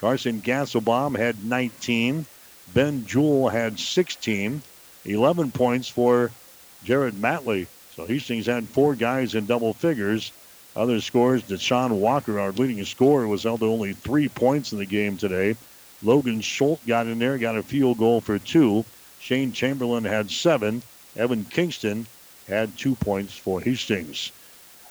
Carson 0.00 0.40
Gasselbaum 0.40 1.18
had 1.18 1.44
19. 1.44 2.26
Ben 2.72 3.06
Jewell 3.06 3.48
had 3.48 3.80
16. 3.80 4.62
11 5.04 5.50
points 5.50 5.88
for 5.88 6.30
Jared 6.84 7.14
Matley. 7.14 7.66
So 7.96 8.06
Hastings 8.06 8.46
had 8.46 8.68
four 8.68 8.94
guys 8.94 9.34
in 9.34 9.46
double 9.46 9.72
figures. 9.74 10.30
Other 10.76 11.00
scores, 11.00 11.42
Deshaun 11.42 11.90
Walker, 11.90 12.38
our 12.38 12.52
leading 12.52 12.84
scorer, 12.84 13.26
was 13.26 13.42
held 13.42 13.60
to 13.60 13.66
only 13.66 13.94
three 13.94 14.28
points 14.28 14.72
in 14.72 14.78
the 14.78 14.86
game 14.86 15.16
today. 15.16 15.56
Logan 16.04 16.42
Schultz 16.42 16.84
got 16.84 17.06
in 17.06 17.18
there, 17.18 17.38
got 17.38 17.56
a 17.56 17.62
field 17.62 17.96
goal 17.96 18.20
for 18.20 18.38
two. 18.38 18.84
Shane 19.20 19.52
Chamberlain 19.52 20.04
had 20.04 20.30
seven. 20.30 20.82
Evan 21.16 21.46
Kingston 21.46 22.06
had 22.46 22.76
two 22.76 22.94
points 22.94 23.32
for 23.34 23.60
Hastings. 23.60 24.30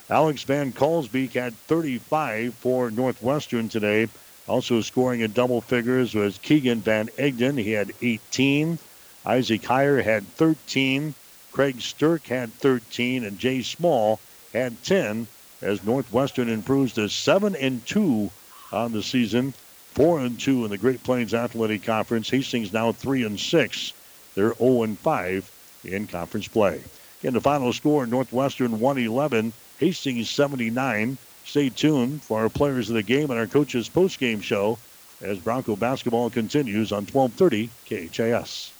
Alex 0.10 0.44
Van 0.44 0.73
Kalsbeek 0.73 1.34
had 1.34 1.56
35 1.68 2.56
for 2.56 2.90
Northwestern 2.90 3.69
today. 3.69 4.07
Also 4.48 4.81
scoring 4.81 5.22
in 5.22 5.31
double 5.31 5.61
figures 5.61 6.15
was 6.15 6.40
Keegan 6.40 6.81
Van 6.81 7.10
Egden. 7.18 7.57
He 7.57 7.72
had 7.72 7.94
18. 8.02 8.80
Isaac 9.26 9.61
Heyer 9.61 10.03
had 10.03 10.27
13. 10.35 11.14
Craig 11.52 11.77
Sturck 11.77 12.26
had 12.26 12.52
13. 12.56 13.23
And 13.23 13.38
Jay 13.38 13.61
Small 13.61 14.19
had 14.52 14.84
10 14.84 15.27
as 15.61 15.84
Northwestern 15.84 16.49
improves 16.49 16.94
to 16.94 17.07
7 17.07 17.56
and 17.56 17.85
2 17.85 18.31
on 18.72 18.91
the 18.91 19.03
season. 19.03 19.53
4 19.93 20.21
and 20.21 20.39
2 20.39 20.65
in 20.65 20.71
the 20.71 20.77
Great 20.77 21.03
Plains 21.03 21.33
Athletic 21.33 21.83
Conference. 21.83 22.29
Hastings 22.29 22.73
now 22.73 22.91
3 22.91 23.23
and 23.25 23.39
6. 23.39 23.93
They're 24.35 24.55
0 24.55 24.83
and 24.83 24.97
5 24.97 25.51
in 25.85 26.07
conference 26.07 26.47
play. 26.47 26.81
In 27.21 27.33
the 27.33 27.41
final 27.41 27.71
score, 27.71 28.05
Northwestern 28.05 28.79
111, 28.79 29.53
Hastings 29.79 30.29
79. 30.29 31.17
Stay 31.45 31.69
tuned 31.69 32.23
for 32.23 32.39
our 32.39 32.49
players 32.49 32.89
of 32.89 32.95
the 32.95 33.03
game 33.03 33.29
and 33.29 33.39
our 33.39 33.47
coaches 33.47 33.87
post-game 33.89 34.41
show 34.41 34.77
as 35.21 35.39
Bronco 35.39 35.75
basketball 35.75 36.29
continues 36.29 36.91
on 36.91 37.05
1230 37.05 37.69
KHAS. 37.87 38.71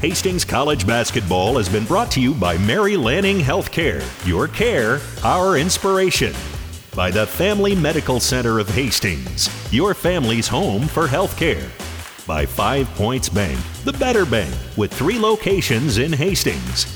Hastings 0.00 0.44
College 0.44 0.86
basketball 0.86 1.56
has 1.56 1.68
been 1.68 1.86
brought 1.86 2.10
to 2.12 2.20
you 2.20 2.34
by 2.34 2.58
Mary 2.58 2.96
Lanning 2.96 3.38
Healthcare. 3.38 4.04
Your 4.26 4.46
care, 4.46 5.00
our 5.24 5.56
inspiration. 5.56 6.34
By 6.96 7.10
the 7.10 7.26
Family 7.26 7.74
Medical 7.74 8.20
Center 8.20 8.58
of 8.58 8.70
Hastings, 8.70 9.50
your 9.70 9.92
family's 9.92 10.48
home 10.48 10.88
for 10.88 11.06
healthcare. 11.06 11.68
By 12.26 12.46
Five 12.46 12.88
Points 12.94 13.28
Bank, 13.28 13.60
the 13.84 13.92
better 13.92 14.24
bank, 14.24 14.54
with 14.78 14.94
three 14.94 15.18
locations 15.18 15.98
in 15.98 16.10
Hastings 16.10 16.86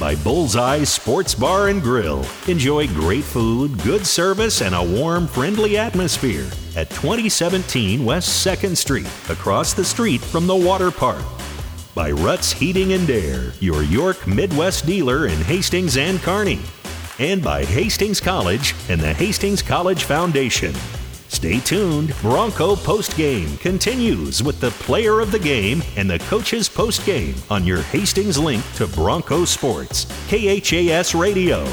by 0.00 0.16
Bullseye 0.16 0.82
Sports 0.84 1.34
Bar 1.34 1.68
and 1.68 1.82
Grill. 1.82 2.24
Enjoy 2.48 2.86
great 2.88 3.22
food, 3.22 3.78
good 3.82 4.06
service, 4.06 4.62
and 4.62 4.74
a 4.74 4.82
warm, 4.82 5.28
friendly 5.28 5.76
atmosphere 5.76 6.48
at 6.74 6.88
2017 6.88 8.02
West 8.02 8.46
2nd 8.46 8.74
Street, 8.74 9.10
across 9.28 9.74
the 9.74 9.84
street 9.84 10.22
from 10.22 10.46
the 10.46 10.56
water 10.56 10.90
park. 10.90 11.22
By 11.94 12.12
Ruts 12.12 12.50
Heating 12.50 12.94
and 12.94 13.10
Air, 13.10 13.52
your 13.60 13.82
York 13.82 14.26
Midwest 14.26 14.86
dealer 14.86 15.26
in 15.26 15.36
Hastings 15.42 15.98
and 15.98 16.18
Kearney. 16.20 16.60
And 17.20 17.42
by 17.42 17.66
Hastings 17.66 18.18
College 18.18 18.74
and 18.88 18.98
the 18.98 19.12
Hastings 19.12 19.60
College 19.60 20.04
Foundation. 20.04 20.72
Stay 21.28 21.60
tuned. 21.60 22.14
Bronco 22.22 22.74
Post 22.76 23.14
Game 23.14 23.58
continues 23.58 24.42
with 24.42 24.58
the 24.58 24.70
player 24.70 25.20
of 25.20 25.30
the 25.30 25.38
game 25.38 25.82
and 25.98 26.08
the 26.08 26.18
coach's 26.20 26.66
post 26.66 27.04
game 27.04 27.34
on 27.50 27.66
your 27.66 27.82
Hastings 27.82 28.38
link 28.38 28.64
to 28.76 28.86
Bronco 28.86 29.44
Sports, 29.44 30.06
KHAS 30.30 31.14
Radio. 31.14 31.66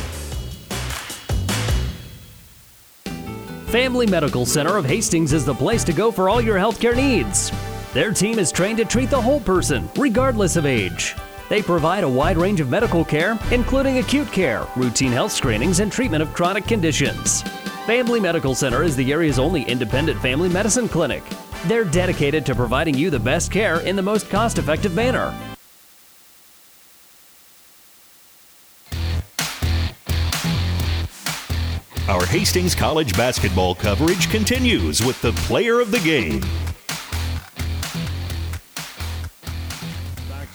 Family 3.67 4.05
Medical 4.05 4.45
Center 4.45 4.75
of 4.75 4.83
Hastings 4.83 5.31
is 5.31 5.45
the 5.45 5.55
place 5.55 5.85
to 5.85 5.93
go 5.93 6.11
for 6.11 6.27
all 6.27 6.41
your 6.41 6.57
healthcare 6.57 6.95
needs. 6.95 7.53
Their 7.93 8.11
team 8.11 8.37
is 8.37 8.51
trained 8.51 8.79
to 8.79 8.85
treat 8.85 9.09
the 9.09 9.21
whole 9.21 9.39
person, 9.39 9.89
regardless 9.95 10.57
of 10.57 10.65
age. 10.65 11.15
They 11.49 11.61
provide 11.61 12.03
a 12.03 12.09
wide 12.09 12.37
range 12.37 12.59
of 12.59 12.69
medical 12.69 13.05
care, 13.05 13.39
including 13.51 13.99
acute 13.99 14.31
care, 14.31 14.67
routine 14.75 15.11
health 15.11 15.31
screenings, 15.31 15.79
and 15.79 15.91
treatment 15.91 16.21
of 16.21 16.33
chronic 16.33 16.65
conditions. 16.65 17.41
Family 17.85 18.19
Medical 18.19 18.53
Center 18.53 18.83
is 18.83 18.97
the 18.97 19.13
area's 19.13 19.39
only 19.39 19.63
independent 19.63 20.21
family 20.21 20.49
medicine 20.49 20.89
clinic. 20.89 21.23
They're 21.65 21.85
dedicated 21.85 22.45
to 22.47 22.55
providing 22.55 22.95
you 22.95 23.09
the 23.09 23.19
best 23.19 23.49
care 23.49 23.79
in 23.79 23.95
the 23.95 24.01
most 24.01 24.29
cost 24.29 24.57
effective 24.57 24.93
manner. 24.93 25.33
Our 32.09 32.25
Hastings 32.25 32.73
College 32.73 33.15
basketball 33.17 33.75
coverage 33.75 34.29
continues 34.29 35.03
with 35.03 35.21
the 35.21 35.33
player 35.33 35.79
of 35.79 35.91
the 35.91 35.99
game. 35.99 36.41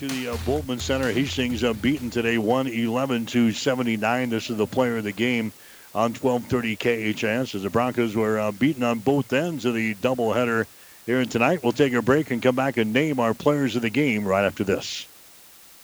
To 0.03 0.09
the 0.09 0.33
uh, 0.33 0.37
Bultman 0.39 0.81
Center. 0.81 1.13
Hastings 1.13 1.63
uh, 1.63 1.73
beaten 1.75 2.11
today 2.11 2.37
111 2.37 3.27
to 3.27 3.53
79. 3.53 4.31
This 4.31 4.51
is 4.51 4.57
the 4.57 4.67
player 4.67 4.97
of 4.97 5.05
the 5.05 5.13
game 5.13 5.53
on 5.95 6.13
1230 6.13 7.15
KHAS 7.15 7.55
as 7.55 7.63
the 7.63 7.71
Broncos 7.71 8.17
were 8.17 8.37
uh, 8.37 8.51
beaten 8.51 8.83
on 8.83 8.99
both 8.99 9.33
ends 9.33 9.65
of 9.65 9.75
the 9.75 9.95
doubleheader 9.95 10.67
here 11.07 11.21
and 11.21 11.31
tonight. 11.31 11.63
We'll 11.63 11.71
take 11.71 11.93
a 11.93 12.03
break 12.03 12.33
and 12.33 12.43
come 12.43 12.57
back 12.57 12.79
and 12.79 12.93
name 12.93 13.21
our 13.21 13.33
players 13.33 13.77
of 13.77 13.83
the 13.83 13.91
game 13.91 14.25
right 14.25 14.45
after 14.45 14.65
this. 14.65 15.07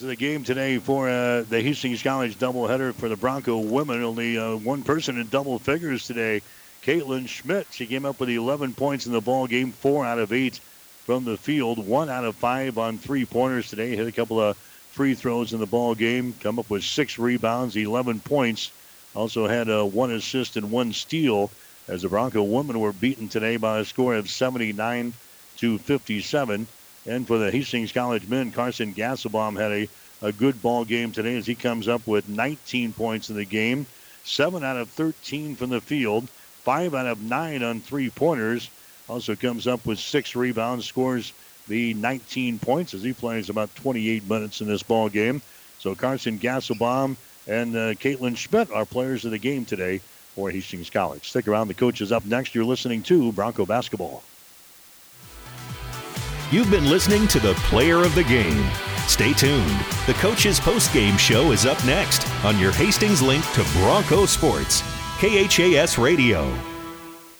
Of 0.00 0.06
the 0.06 0.16
game 0.16 0.44
today 0.44 0.78
for 0.78 1.10
uh, 1.10 1.42
the 1.42 1.60
Hastings 1.60 2.02
College 2.02 2.38
doubleheader 2.38 2.94
for 2.94 3.10
the 3.10 3.16
Bronco 3.16 3.58
women. 3.58 4.02
Only 4.02 4.38
uh, 4.38 4.56
one 4.56 4.82
person 4.82 5.20
in 5.20 5.28
double 5.28 5.58
figures 5.58 6.06
today. 6.06 6.40
Caitlin 6.82 7.28
Schmidt. 7.28 7.66
She 7.70 7.84
came 7.84 8.06
up 8.06 8.18
with 8.18 8.30
11 8.30 8.72
points 8.72 9.04
in 9.04 9.12
the 9.12 9.20
ball 9.20 9.46
game, 9.46 9.72
four 9.72 10.06
out 10.06 10.18
of 10.18 10.32
eight 10.32 10.58
from 11.04 11.26
the 11.26 11.36
field, 11.36 11.86
one 11.86 12.08
out 12.08 12.24
of 12.24 12.34
five 12.34 12.78
on 12.78 12.96
three 12.96 13.26
pointers 13.26 13.68
today. 13.68 13.94
Hit 13.94 14.06
a 14.06 14.12
couple 14.12 14.40
of 14.40 14.56
free 14.56 15.12
throws 15.12 15.52
in 15.52 15.60
the 15.60 15.66
ball 15.66 15.94
game. 15.94 16.34
Come 16.40 16.58
up 16.58 16.70
with 16.70 16.82
six 16.82 17.18
rebounds, 17.18 17.76
11 17.76 18.20
points. 18.20 18.70
Also 19.14 19.46
had 19.46 19.68
uh, 19.68 19.84
one 19.84 20.12
assist 20.12 20.56
and 20.56 20.70
one 20.70 20.94
steal 20.94 21.50
as 21.88 22.00
the 22.00 22.08
Bronco 22.08 22.42
women 22.42 22.80
were 22.80 22.94
beaten 22.94 23.28
today 23.28 23.58
by 23.58 23.80
a 23.80 23.84
score 23.84 24.14
of 24.14 24.30
79 24.30 25.12
to 25.58 25.76
57. 25.76 26.66
And 27.06 27.26
for 27.26 27.38
the 27.38 27.50
Hastings 27.50 27.92
College 27.92 28.28
men, 28.28 28.52
Carson 28.52 28.94
Gasselbaum 28.94 29.58
had 29.58 29.72
a, 29.72 29.88
a 30.22 30.32
good 30.32 30.60
ball 30.60 30.84
game 30.84 31.12
today 31.12 31.36
as 31.36 31.46
he 31.46 31.54
comes 31.54 31.88
up 31.88 32.06
with 32.06 32.28
19 32.28 32.92
points 32.92 33.30
in 33.30 33.36
the 33.36 33.44
game, 33.44 33.86
7 34.24 34.62
out 34.62 34.76
of 34.76 34.88
13 34.90 35.56
from 35.56 35.70
the 35.70 35.80
field, 35.80 36.28
5 36.28 36.94
out 36.94 37.06
of 37.06 37.22
9 37.22 37.62
on 37.62 37.80
three 37.80 38.10
pointers. 38.10 38.68
Also 39.08 39.34
comes 39.34 39.66
up 39.66 39.86
with 39.86 39.98
six 39.98 40.36
rebounds, 40.36 40.86
scores 40.86 41.32
the 41.66 41.94
19 41.94 42.58
points 42.58 42.94
as 42.94 43.02
he 43.02 43.12
plays 43.12 43.48
about 43.48 43.74
28 43.76 44.28
minutes 44.28 44.60
in 44.60 44.68
this 44.68 44.82
ball 44.82 45.08
game. 45.08 45.40
So 45.78 45.94
Carson 45.94 46.38
Gasselbaum 46.38 47.16
and 47.46 47.74
uh, 47.74 47.94
Caitlin 47.94 48.36
Schmidt 48.36 48.70
are 48.70 48.84
players 48.84 49.24
of 49.24 49.30
the 49.30 49.38
game 49.38 49.64
today 49.64 49.98
for 50.34 50.50
Hastings 50.50 50.90
College. 50.90 51.28
Stick 51.28 51.48
around. 51.48 51.68
The 51.68 51.74
coach 51.74 52.00
is 52.00 52.12
up 52.12 52.24
next. 52.24 52.54
You're 52.54 52.64
listening 52.64 53.02
to 53.04 53.32
Bronco 53.32 53.66
Basketball. 53.66 54.22
You've 56.50 56.70
been 56.70 56.90
listening 56.90 57.28
to 57.28 57.38
the 57.38 57.54
player 57.54 57.98
of 57.98 58.16
the 58.16 58.24
game. 58.24 58.68
Stay 59.06 59.32
tuned. 59.32 59.70
The 60.06 60.14
coach's 60.14 60.58
post-game 60.58 61.16
show 61.16 61.52
is 61.52 61.64
up 61.64 61.84
next 61.84 62.26
on 62.44 62.58
your 62.58 62.72
Hastings 62.72 63.22
link 63.22 63.44
to 63.52 63.64
Bronco 63.74 64.26
Sports, 64.26 64.82
KHAS 65.20 65.96
Radio. 65.96 66.52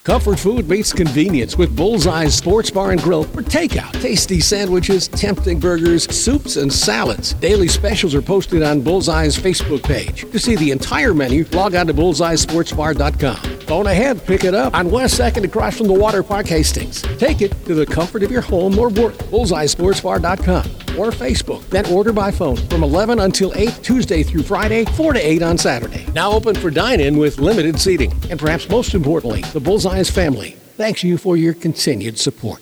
Comfort 0.03 0.39
food 0.39 0.67
meets 0.67 0.91
convenience 0.91 1.59
with 1.59 1.75
Bullseye's 1.77 2.33
Sports 2.33 2.71
Bar 2.71 2.89
and 2.89 2.99
Grill 2.99 3.23
for 3.23 3.43
takeout. 3.43 3.91
Tasty 4.01 4.39
sandwiches, 4.39 5.07
tempting 5.07 5.59
burgers, 5.59 6.11
soups, 6.11 6.57
and 6.57 6.73
salads. 6.73 7.33
Daily 7.33 7.67
specials 7.67 8.15
are 8.15 8.21
posted 8.23 8.63
on 8.63 8.81
Bullseye's 8.81 9.37
Facebook 9.37 9.83
page. 9.83 10.21
To 10.31 10.39
see 10.39 10.55
the 10.55 10.71
entire 10.71 11.13
menu, 11.13 11.45
log 11.51 11.75
on 11.75 11.85
to 11.85 11.93
bullseyesportsbar.com. 11.93 13.59
Phone 13.67 13.85
ahead, 13.85 14.25
pick 14.25 14.43
it 14.43 14.55
up 14.55 14.73
on 14.73 14.89
West 14.89 15.19
2nd 15.19 15.45
across 15.45 15.77
from 15.77 15.85
the 15.85 15.93
Water 15.93 16.23
Park 16.23 16.47
Hastings. 16.47 17.03
Take 17.19 17.43
it 17.43 17.51
to 17.65 17.75
the 17.75 17.85
comfort 17.85 18.23
of 18.23 18.31
your 18.31 18.41
home 18.41 18.79
or 18.79 18.89
work. 18.89 19.13
Bullseyesportsbar.com 19.13 20.81
or 20.97 21.11
Facebook. 21.11 21.65
Then 21.69 21.85
order 21.85 22.11
by 22.11 22.31
phone 22.31 22.57
from 22.57 22.83
11 22.83 23.19
until 23.19 23.53
8 23.55 23.79
Tuesday 23.81 24.23
through 24.23 24.43
Friday, 24.43 24.85
4 24.85 25.13
to 25.13 25.19
8 25.19 25.41
on 25.41 25.57
Saturday. 25.57 26.05
Now 26.13 26.31
open 26.31 26.55
for 26.55 26.69
dine-in 26.69 27.17
with 27.17 27.39
limited 27.39 27.79
seating. 27.79 28.11
And 28.29 28.39
perhaps 28.39 28.67
most 28.69 28.93
importantly, 28.93 29.41
the 29.53 29.59
Bullseye's 29.91 30.09
family 30.09 30.51
thanks 30.77 31.03
you 31.03 31.17
for 31.17 31.35
your 31.35 31.53
continued 31.53 32.17
support. 32.17 32.61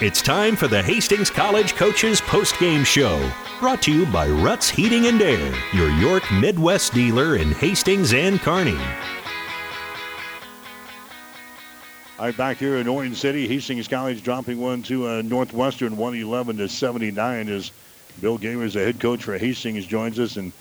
It's 0.00 0.20
time 0.20 0.56
for 0.56 0.66
the 0.66 0.82
Hastings 0.82 1.30
College 1.30 1.76
Coaches 1.76 2.20
Post-Game 2.20 2.82
Show, 2.82 3.30
brought 3.60 3.80
to 3.82 3.92
you 3.92 4.04
by 4.06 4.28
Ruts 4.28 4.68
Heating 4.68 5.06
and 5.06 5.22
Air, 5.22 5.54
your 5.72 5.88
York 5.90 6.24
Midwest 6.32 6.94
dealer 6.94 7.36
in 7.36 7.52
Hastings 7.52 8.12
and 8.12 8.40
Kearney. 8.40 8.76
All 12.18 12.26
right, 12.26 12.36
back 12.36 12.56
here 12.56 12.78
in 12.78 12.88
Orange 12.88 13.16
City, 13.16 13.46
Hastings 13.46 13.86
College 13.86 14.24
dropping 14.24 14.60
one 14.60 14.82
to 14.82 15.06
uh, 15.06 15.22
Northwestern, 15.22 15.96
111 15.96 16.56
to 16.56 16.68
79. 16.68 17.48
As 17.48 17.70
Bill 18.20 18.36
Gamers, 18.36 18.72
the 18.72 18.80
head 18.80 18.98
coach 18.98 19.22
for 19.22 19.38
Hastings, 19.38 19.86
joins 19.86 20.18
us, 20.18 20.38
and 20.38 20.52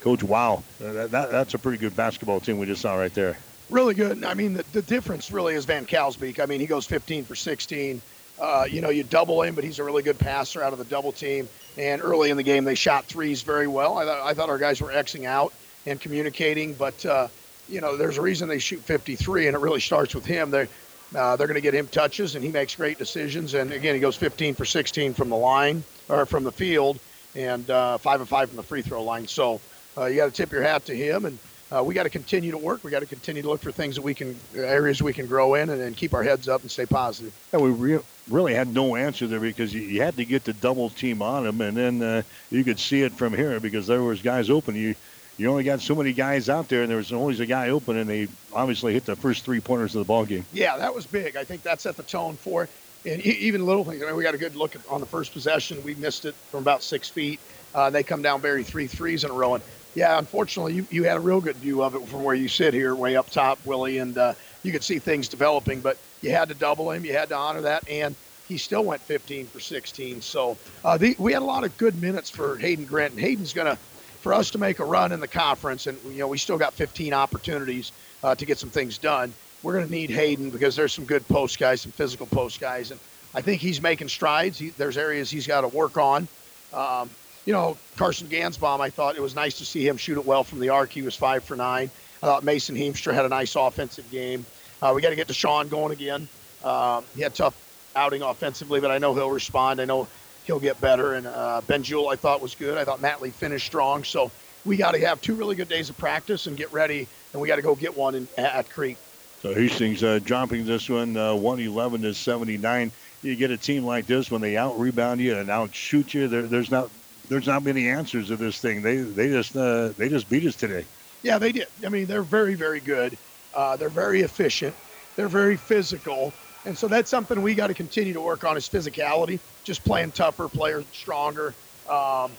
Coach, 0.00 0.22
wow, 0.22 0.62
that, 0.80 1.10
that, 1.12 1.30
that's 1.30 1.54
a 1.54 1.58
pretty 1.58 1.78
good 1.78 1.96
basketball 1.96 2.38
team 2.38 2.58
we 2.58 2.66
just 2.66 2.82
saw 2.82 2.94
right 2.96 3.14
there. 3.14 3.38
Really 3.70 3.94
good. 3.94 4.24
I 4.24 4.34
mean, 4.34 4.54
the, 4.54 4.64
the 4.72 4.82
difference 4.82 5.30
really 5.30 5.54
is 5.54 5.64
Van 5.64 5.86
Kalsbeek. 5.86 6.38
I 6.38 6.46
mean, 6.46 6.60
he 6.60 6.66
goes 6.66 6.86
15 6.86 7.24
for 7.24 7.34
16. 7.34 8.00
Uh, 8.40 8.66
you 8.68 8.80
know, 8.80 8.90
you 8.90 9.04
double 9.04 9.42
him, 9.42 9.54
but 9.54 9.64
he's 9.64 9.78
a 9.78 9.84
really 9.84 10.02
good 10.02 10.18
passer 10.18 10.62
out 10.62 10.72
of 10.72 10.78
the 10.78 10.84
double 10.84 11.12
team. 11.12 11.48
And 11.78 12.02
early 12.02 12.30
in 12.30 12.36
the 12.36 12.42
game, 12.42 12.64
they 12.64 12.74
shot 12.74 13.04
threes 13.06 13.42
very 13.42 13.66
well. 13.66 13.98
I, 13.98 14.04
th- 14.04 14.18
I 14.22 14.34
thought 14.34 14.48
our 14.48 14.58
guys 14.58 14.80
were 14.80 14.90
Xing 14.90 15.24
out 15.24 15.52
and 15.86 16.00
communicating, 16.00 16.74
but, 16.74 17.04
uh, 17.06 17.28
you 17.68 17.80
know, 17.80 17.96
there's 17.96 18.18
a 18.18 18.22
reason 18.22 18.48
they 18.48 18.58
shoot 18.58 18.80
53, 18.80 19.48
and 19.48 19.56
it 19.56 19.60
really 19.60 19.80
starts 19.80 20.14
with 20.14 20.24
him. 20.24 20.50
They're, 20.50 20.68
uh, 21.14 21.36
they're 21.36 21.46
going 21.46 21.56
to 21.56 21.60
get 21.60 21.74
him 21.74 21.86
touches, 21.88 22.34
and 22.34 22.44
he 22.44 22.50
makes 22.50 22.74
great 22.74 22.98
decisions. 22.98 23.54
And 23.54 23.72
again, 23.72 23.94
he 23.94 24.00
goes 24.00 24.16
15 24.16 24.54
for 24.54 24.64
16 24.64 25.14
from 25.14 25.30
the 25.30 25.36
line 25.36 25.82
or 26.08 26.26
from 26.26 26.44
the 26.44 26.52
field, 26.52 26.98
and 27.34 27.68
uh, 27.70 27.98
five 27.98 28.20
of 28.20 28.28
five 28.28 28.48
from 28.48 28.56
the 28.56 28.62
free 28.62 28.82
throw 28.82 29.02
line. 29.02 29.26
So 29.26 29.60
uh, 29.96 30.06
you 30.06 30.16
got 30.16 30.26
to 30.26 30.32
tip 30.32 30.52
your 30.52 30.62
hat 30.62 30.84
to 30.86 30.94
him, 30.94 31.24
and 31.24 31.38
uh, 31.74 31.82
we 31.82 31.94
got 31.94 32.04
to 32.04 32.10
continue 32.10 32.50
to 32.52 32.58
work. 32.58 32.84
We 32.84 32.90
got 32.90 33.00
to 33.00 33.06
continue 33.06 33.42
to 33.42 33.48
look 33.48 33.60
for 33.60 33.72
things 33.72 33.96
that 33.96 34.02
we 34.02 34.14
can, 34.14 34.38
areas 34.54 35.02
we 35.02 35.12
can 35.12 35.26
grow 35.26 35.54
in, 35.54 35.70
and, 35.70 35.80
and 35.80 35.96
keep 35.96 36.14
our 36.14 36.22
heads 36.22 36.48
up 36.48 36.62
and 36.62 36.70
stay 36.70 36.86
positive. 36.86 37.32
Yeah, 37.52 37.60
we 37.60 37.70
re- 37.70 38.00
really 38.30 38.54
had 38.54 38.72
no 38.72 38.96
answer 38.96 39.26
there 39.26 39.40
because 39.40 39.74
you, 39.74 39.80
you, 39.80 40.02
had 40.02 40.16
to 40.16 40.24
get 40.24 40.44
the 40.44 40.52
double 40.52 40.90
team 40.90 41.22
on 41.22 41.46
him, 41.46 41.60
and 41.60 41.76
then 41.76 42.02
uh, 42.02 42.22
you 42.50 42.62
could 42.62 42.78
see 42.78 43.02
it 43.02 43.12
from 43.12 43.34
here 43.34 43.58
because 43.58 43.86
there 43.86 44.02
was 44.02 44.22
guys 44.22 44.50
open. 44.50 44.74
You 44.74 44.94
you 45.36 45.50
only 45.50 45.64
got 45.64 45.80
so 45.80 45.96
many 45.96 46.12
guys 46.12 46.48
out 46.48 46.68
there, 46.68 46.82
and 46.82 46.90
there 46.90 46.96
was 46.96 47.12
always 47.12 47.40
a 47.40 47.46
guy 47.46 47.70
open, 47.70 47.96
and 47.96 48.08
they 48.08 48.28
obviously 48.52 48.92
hit 48.92 49.04
the 49.04 49.16
first 49.16 49.44
three 49.44 49.58
pointers 49.58 49.96
of 49.96 49.98
the 49.98 50.04
ball 50.04 50.24
game. 50.24 50.44
Yeah, 50.52 50.76
that 50.76 50.94
was 50.94 51.06
big. 51.06 51.34
I 51.34 51.42
think 51.42 51.62
that 51.64 51.80
set 51.80 51.96
the 51.96 52.04
tone 52.04 52.36
for 52.36 52.64
it. 52.64 52.70
And 53.06 53.20
even 53.20 53.66
little 53.66 53.84
things. 53.84 54.02
I 54.02 54.06
mean, 54.06 54.16
we 54.16 54.22
got 54.22 54.34
a 54.34 54.38
good 54.38 54.56
look 54.56 54.76
at, 54.76 54.80
on 54.88 55.00
the 55.00 55.06
first 55.06 55.32
possession. 55.32 55.82
We 55.84 55.94
missed 55.96 56.24
it 56.24 56.34
from 56.34 56.60
about 56.60 56.82
six 56.82 57.08
feet. 57.08 57.38
Uh, 57.74 57.90
they 57.90 58.02
come 58.02 58.22
down, 58.22 58.40
bury 58.40 58.62
three 58.62 58.86
threes 58.86 59.24
in 59.24 59.30
a 59.30 59.34
row. 59.34 59.56
And 59.56 59.64
yeah, 59.94 60.18
unfortunately, 60.18 60.74
you, 60.74 60.86
you 60.90 61.04
had 61.04 61.16
a 61.16 61.20
real 61.20 61.40
good 61.40 61.56
view 61.56 61.82
of 61.82 61.94
it 61.94 62.06
from 62.08 62.24
where 62.24 62.34
you 62.34 62.48
sit 62.48 62.74
here, 62.74 62.94
way 62.94 63.16
up 63.16 63.30
top, 63.30 63.64
Willie, 63.64 63.98
and 63.98 64.18
uh, 64.18 64.34
you 64.62 64.72
could 64.72 64.82
see 64.82 64.98
things 64.98 65.28
developing. 65.28 65.80
But 65.80 65.96
you 66.20 66.30
had 66.30 66.48
to 66.48 66.54
double 66.54 66.90
him. 66.90 67.04
You 67.04 67.12
had 67.12 67.28
to 67.28 67.36
honor 67.36 67.60
that, 67.62 67.88
and 67.88 68.14
he 68.48 68.58
still 68.58 68.84
went 68.84 69.00
15 69.02 69.46
for 69.46 69.60
16. 69.60 70.20
So 70.20 70.56
uh, 70.84 70.98
the, 70.98 71.14
we 71.18 71.32
had 71.32 71.42
a 71.42 71.46
lot 71.46 71.64
of 71.64 71.76
good 71.78 72.00
minutes 72.00 72.28
for 72.28 72.56
Hayden 72.56 72.86
Grint. 72.86 73.10
And 73.10 73.20
Hayden's 73.20 73.52
going 73.52 73.66
to 73.66 73.78
for 74.24 74.32
us 74.32 74.50
to 74.50 74.58
make 74.58 74.78
a 74.78 74.84
run 74.84 75.12
in 75.12 75.20
the 75.20 75.28
conference, 75.28 75.86
and 75.86 75.98
you 76.06 76.18
know 76.20 76.28
we 76.28 76.38
still 76.38 76.56
got 76.56 76.72
15 76.72 77.12
opportunities 77.12 77.92
uh, 78.22 78.34
to 78.34 78.46
get 78.46 78.58
some 78.58 78.70
things 78.70 78.96
done. 78.96 79.32
We're 79.62 79.74
going 79.74 79.86
to 79.86 79.92
need 79.92 80.10
Hayden 80.10 80.48
because 80.48 80.74
there's 80.74 80.94
some 80.94 81.04
good 81.04 81.28
post 81.28 81.58
guys, 81.58 81.82
some 81.82 81.92
physical 81.92 82.26
post 82.26 82.58
guys, 82.58 82.90
and 82.90 82.98
I 83.34 83.42
think 83.42 83.60
he's 83.60 83.82
making 83.82 84.08
strides. 84.08 84.58
He, 84.58 84.70
there's 84.70 84.96
areas 84.96 85.30
he's 85.30 85.46
got 85.46 85.60
to 85.60 85.68
work 85.68 85.98
on. 85.98 86.26
Um, 86.72 87.10
you 87.44 87.52
know, 87.52 87.76
Carson 87.96 88.28
Gasselbaum, 88.28 88.80
I 88.80 88.90
thought 88.90 89.16
it 89.16 89.22
was 89.22 89.34
nice 89.34 89.58
to 89.58 89.64
see 89.64 89.86
him 89.86 89.96
shoot 89.96 90.18
it 90.18 90.24
well 90.24 90.44
from 90.44 90.60
the 90.60 90.70
arc. 90.70 90.90
He 90.90 91.02
was 91.02 91.14
five 91.14 91.44
for 91.44 91.56
nine. 91.56 91.90
I 92.22 92.26
thought 92.26 92.44
Mason 92.44 92.74
Heemstra 92.74 93.12
had 93.12 93.26
a 93.26 93.28
nice 93.28 93.54
offensive 93.54 94.10
game. 94.10 94.46
Uh, 94.80 94.92
we 94.94 95.02
got 95.02 95.10
to 95.10 95.16
get 95.16 95.28
Deshaun 95.28 95.68
going 95.68 95.92
again. 95.92 96.28
Um, 96.64 97.04
he 97.14 97.22
had 97.22 97.32
a 97.32 97.34
tough 97.34 97.92
outing 97.94 98.22
offensively, 98.22 98.80
but 98.80 98.90
I 98.90 98.98
know 98.98 99.14
he'll 99.14 99.30
respond. 99.30 99.80
I 99.80 99.84
know 99.84 100.08
he'll 100.44 100.60
get 100.60 100.80
better. 100.80 101.14
And 101.14 101.26
uh, 101.26 101.60
Ben 101.66 101.82
Jewell, 101.82 102.08
I 102.08 102.16
thought 102.16 102.40
was 102.40 102.54
good. 102.54 102.78
I 102.78 102.84
thought 102.84 103.00
Matley 103.00 103.30
finished 103.30 103.66
strong. 103.66 104.04
So 104.04 104.30
we 104.64 104.76
got 104.76 104.92
to 104.92 105.00
have 105.00 105.20
two 105.20 105.34
really 105.34 105.54
good 105.54 105.68
days 105.68 105.90
of 105.90 105.98
practice 105.98 106.46
and 106.46 106.56
get 106.56 106.72
ready, 106.72 107.06
and 107.32 107.42
we 107.42 107.48
got 107.48 107.56
to 107.56 107.62
go 107.62 107.74
get 107.74 107.96
one 107.96 108.14
in, 108.14 108.28
at 108.38 108.68
Creek. 108.70 108.96
So 109.42 109.52
Hastings 109.52 110.02
uh, 110.02 110.20
dropping 110.24 110.64
this 110.64 110.88
one 110.88 111.16
uh, 111.18 111.34
111 111.34 112.02
to 112.02 112.14
79. 112.14 112.90
You 113.22 113.36
get 113.36 113.50
a 113.50 113.58
team 113.58 113.84
like 113.84 114.06
this 114.06 114.30
when 114.30 114.40
they 114.40 114.56
out 114.56 114.78
rebound 114.78 115.20
you 115.20 115.36
and 115.36 115.50
out 115.50 115.74
shoot 115.74 116.14
you. 116.14 116.28
There, 116.28 116.42
there's 116.42 116.70
not 116.70 116.90
there's 117.28 117.46
not 117.46 117.62
many 117.62 117.88
answers 117.88 118.28
to 118.28 118.36
this 118.36 118.58
thing. 118.58 118.82
They 118.82 118.98
they 118.98 119.28
just 119.28 119.56
uh, 119.56 119.88
they 119.96 120.08
just 120.08 120.28
beat 120.28 120.44
us 120.46 120.56
today. 120.56 120.84
Yeah, 121.22 121.38
they 121.38 121.52
did. 121.52 121.68
I 121.84 121.88
mean, 121.88 122.06
they're 122.06 122.22
very, 122.22 122.54
very 122.54 122.80
good. 122.80 123.16
Uh, 123.54 123.76
they're 123.76 123.88
very 123.88 124.20
efficient. 124.20 124.74
They're 125.16 125.28
very 125.28 125.56
physical. 125.56 126.32
And 126.66 126.76
so 126.76 126.86
that's 126.86 127.10
something 127.10 127.40
we 127.40 127.54
got 127.54 127.68
to 127.68 127.74
continue 127.74 128.12
to 128.12 128.20
work 128.20 128.44
on 128.44 128.56
is 128.56 128.68
physicality, 128.68 129.38
just 129.64 129.84
playing 129.84 130.12
tougher, 130.12 130.48
players 130.48 130.84
stronger. 130.92 131.54
Um, 131.88 132.30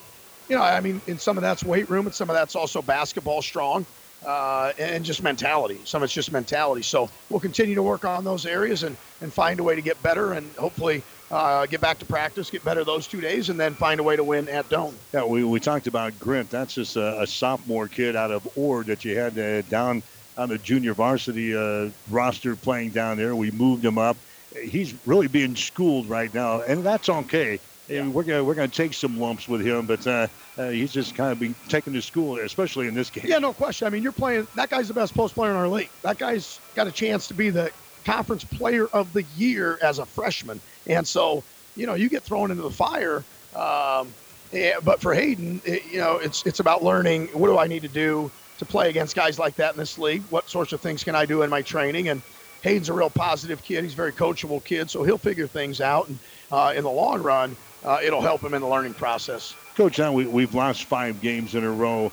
you 0.49 0.55
know, 0.55 0.61
I 0.61 0.79
mean, 0.81 1.01
in 1.07 1.17
some 1.17 1.37
of 1.37 1.41
that's 1.41 1.63
weight 1.63 1.89
room, 1.89 2.05
and 2.05 2.13
some 2.13 2.29
of 2.29 2.35
that's 2.35 2.55
also 2.55 2.81
basketball 2.81 3.41
strong, 3.41 3.85
uh, 4.25 4.73
and 4.77 5.03
just 5.03 5.23
mentality. 5.23 5.79
Some 5.85 6.03
of 6.03 6.07
it's 6.07 6.13
just 6.13 6.31
mentality. 6.31 6.83
So 6.83 7.09
we'll 7.29 7.39
continue 7.39 7.75
to 7.75 7.83
work 7.83 8.05
on 8.05 8.23
those 8.23 8.45
areas 8.45 8.83
and, 8.83 8.95
and 9.21 9.33
find 9.33 9.59
a 9.59 9.63
way 9.63 9.75
to 9.75 9.81
get 9.81 10.01
better 10.03 10.33
and 10.33 10.51
hopefully 10.57 11.01
uh, 11.31 11.65
get 11.65 11.81
back 11.81 11.99
to 11.99 12.05
practice, 12.05 12.49
get 12.49 12.63
better 12.63 12.83
those 12.83 13.07
two 13.07 13.21
days, 13.21 13.49
and 13.49 13.59
then 13.59 13.73
find 13.73 13.99
a 13.99 14.03
way 14.03 14.15
to 14.15 14.23
win 14.23 14.47
at 14.49 14.69
Doane. 14.69 14.93
Yeah, 15.13 15.25
we, 15.25 15.43
we 15.43 15.59
talked 15.59 15.87
about 15.87 16.13
Grint. 16.13 16.49
That's 16.49 16.75
just 16.75 16.95
a, 16.95 17.21
a 17.21 17.27
sophomore 17.27 17.87
kid 17.87 18.15
out 18.15 18.31
of 18.31 18.47
Ord 18.57 18.87
that 18.87 19.03
you 19.03 19.17
had 19.17 19.37
uh, 19.37 19.61
down 19.63 20.03
on 20.37 20.49
the 20.49 20.57
junior 20.57 20.93
varsity 20.93 21.55
uh, 21.55 21.89
roster 22.09 22.55
playing 22.55 22.91
down 22.91 23.17
there. 23.17 23.35
We 23.35 23.51
moved 23.51 23.83
him 23.83 23.97
up. 23.97 24.17
He's 24.53 24.93
really 25.05 25.27
being 25.27 25.55
schooled 25.55 26.07
right 26.07 26.33
now, 26.33 26.61
and 26.61 26.83
that's 26.83 27.09
okay. 27.09 27.59
Yeah. 27.87 28.07
We're 28.07 28.23
gonna 28.23 28.43
we're 28.43 28.55
gonna 28.55 28.67
take 28.67 28.93
some 28.93 29.19
lumps 29.19 29.47
with 29.47 29.61
him, 29.61 29.85
but 29.85 30.05
uh, 30.07 30.27
uh, 30.57 30.69
he's 30.69 30.91
just 30.91 31.15
kind 31.15 31.31
of 31.31 31.39
being 31.39 31.53
taken 31.67 31.93
to 31.93 32.01
school, 32.01 32.39
especially 32.39 32.87
in 32.87 32.95
this 32.95 33.09
game. 33.09 33.25
Yeah, 33.27 33.37
no 33.37 33.53
question. 33.53 33.85
I 33.85 33.89
mean, 33.91 34.01
you're 34.01 34.11
playing. 34.11 34.47
That 34.55 34.69
guy's 34.69 34.87
the 34.87 34.93
best 34.93 35.13
post 35.13 35.35
player 35.35 35.51
in 35.51 35.57
our 35.57 35.67
league. 35.67 35.89
That 36.01 36.17
guy's 36.17 36.59
got 36.73 36.87
a 36.87 36.91
chance 36.91 37.27
to 37.27 37.33
be 37.33 37.49
the 37.49 37.71
conference 38.05 38.43
player 38.43 38.87
of 38.87 39.11
the 39.13 39.23
year 39.35 39.77
as 39.81 39.99
a 39.99 40.05
freshman, 40.05 40.59
and 40.87 41.07
so 41.07 41.43
you 41.75 41.85
know 41.85 41.95
you 41.95 42.09
get 42.09 42.23
thrown 42.23 42.51
into 42.51 42.63
the 42.63 42.71
fire. 42.71 43.23
Um, 43.55 44.07
yeah, 44.51 44.79
but 44.83 45.01
for 45.01 45.13
Hayden, 45.13 45.61
it, 45.65 45.83
you 45.91 45.99
know, 45.99 46.17
it's 46.17 46.45
it's 46.45 46.59
about 46.59 46.83
learning. 46.83 47.27
What 47.27 47.47
do 47.47 47.57
I 47.57 47.67
need 47.67 47.81
to 47.81 47.87
do 47.87 48.31
to 48.59 48.65
play 48.65 48.89
against 48.89 49.15
guys 49.15 49.37
like 49.37 49.55
that 49.55 49.73
in 49.73 49.79
this 49.79 49.97
league? 49.97 50.23
What 50.29 50.49
sorts 50.49 50.71
of 50.71 50.81
things 50.81 51.03
can 51.03 51.15
I 51.15 51.25
do 51.25 51.41
in 51.41 51.49
my 51.49 51.61
training? 51.61 52.09
And 52.09 52.21
Hayden's 52.61 52.89
a 52.89 52.93
real 52.93 53.09
positive 53.09 53.61
kid. 53.63 53.83
He's 53.83 53.93
a 53.93 53.97
very 53.97 54.11
coachable 54.11 54.63
kid, 54.63 54.89
so 54.89 55.03
he'll 55.03 55.17
figure 55.17 55.47
things 55.47 55.81
out. 55.81 56.07
And 56.07 56.17
uh, 56.51 56.73
in 56.75 56.83
the 56.83 56.91
long 56.91 57.21
run, 57.21 57.55
uh, 57.83 57.99
it'll 58.03 58.21
help 58.21 58.41
him 58.41 58.53
in 58.53 58.61
the 58.61 58.67
learning 58.67 58.93
process. 58.93 59.55
Coach, 59.75 59.99
now 59.99 60.13
we, 60.13 60.25
we've 60.25 60.55
lost 60.55 60.85
five 60.85 61.21
games 61.21 61.53
in 61.55 61.63
a 61.63 61.71
row. 61.71 62.11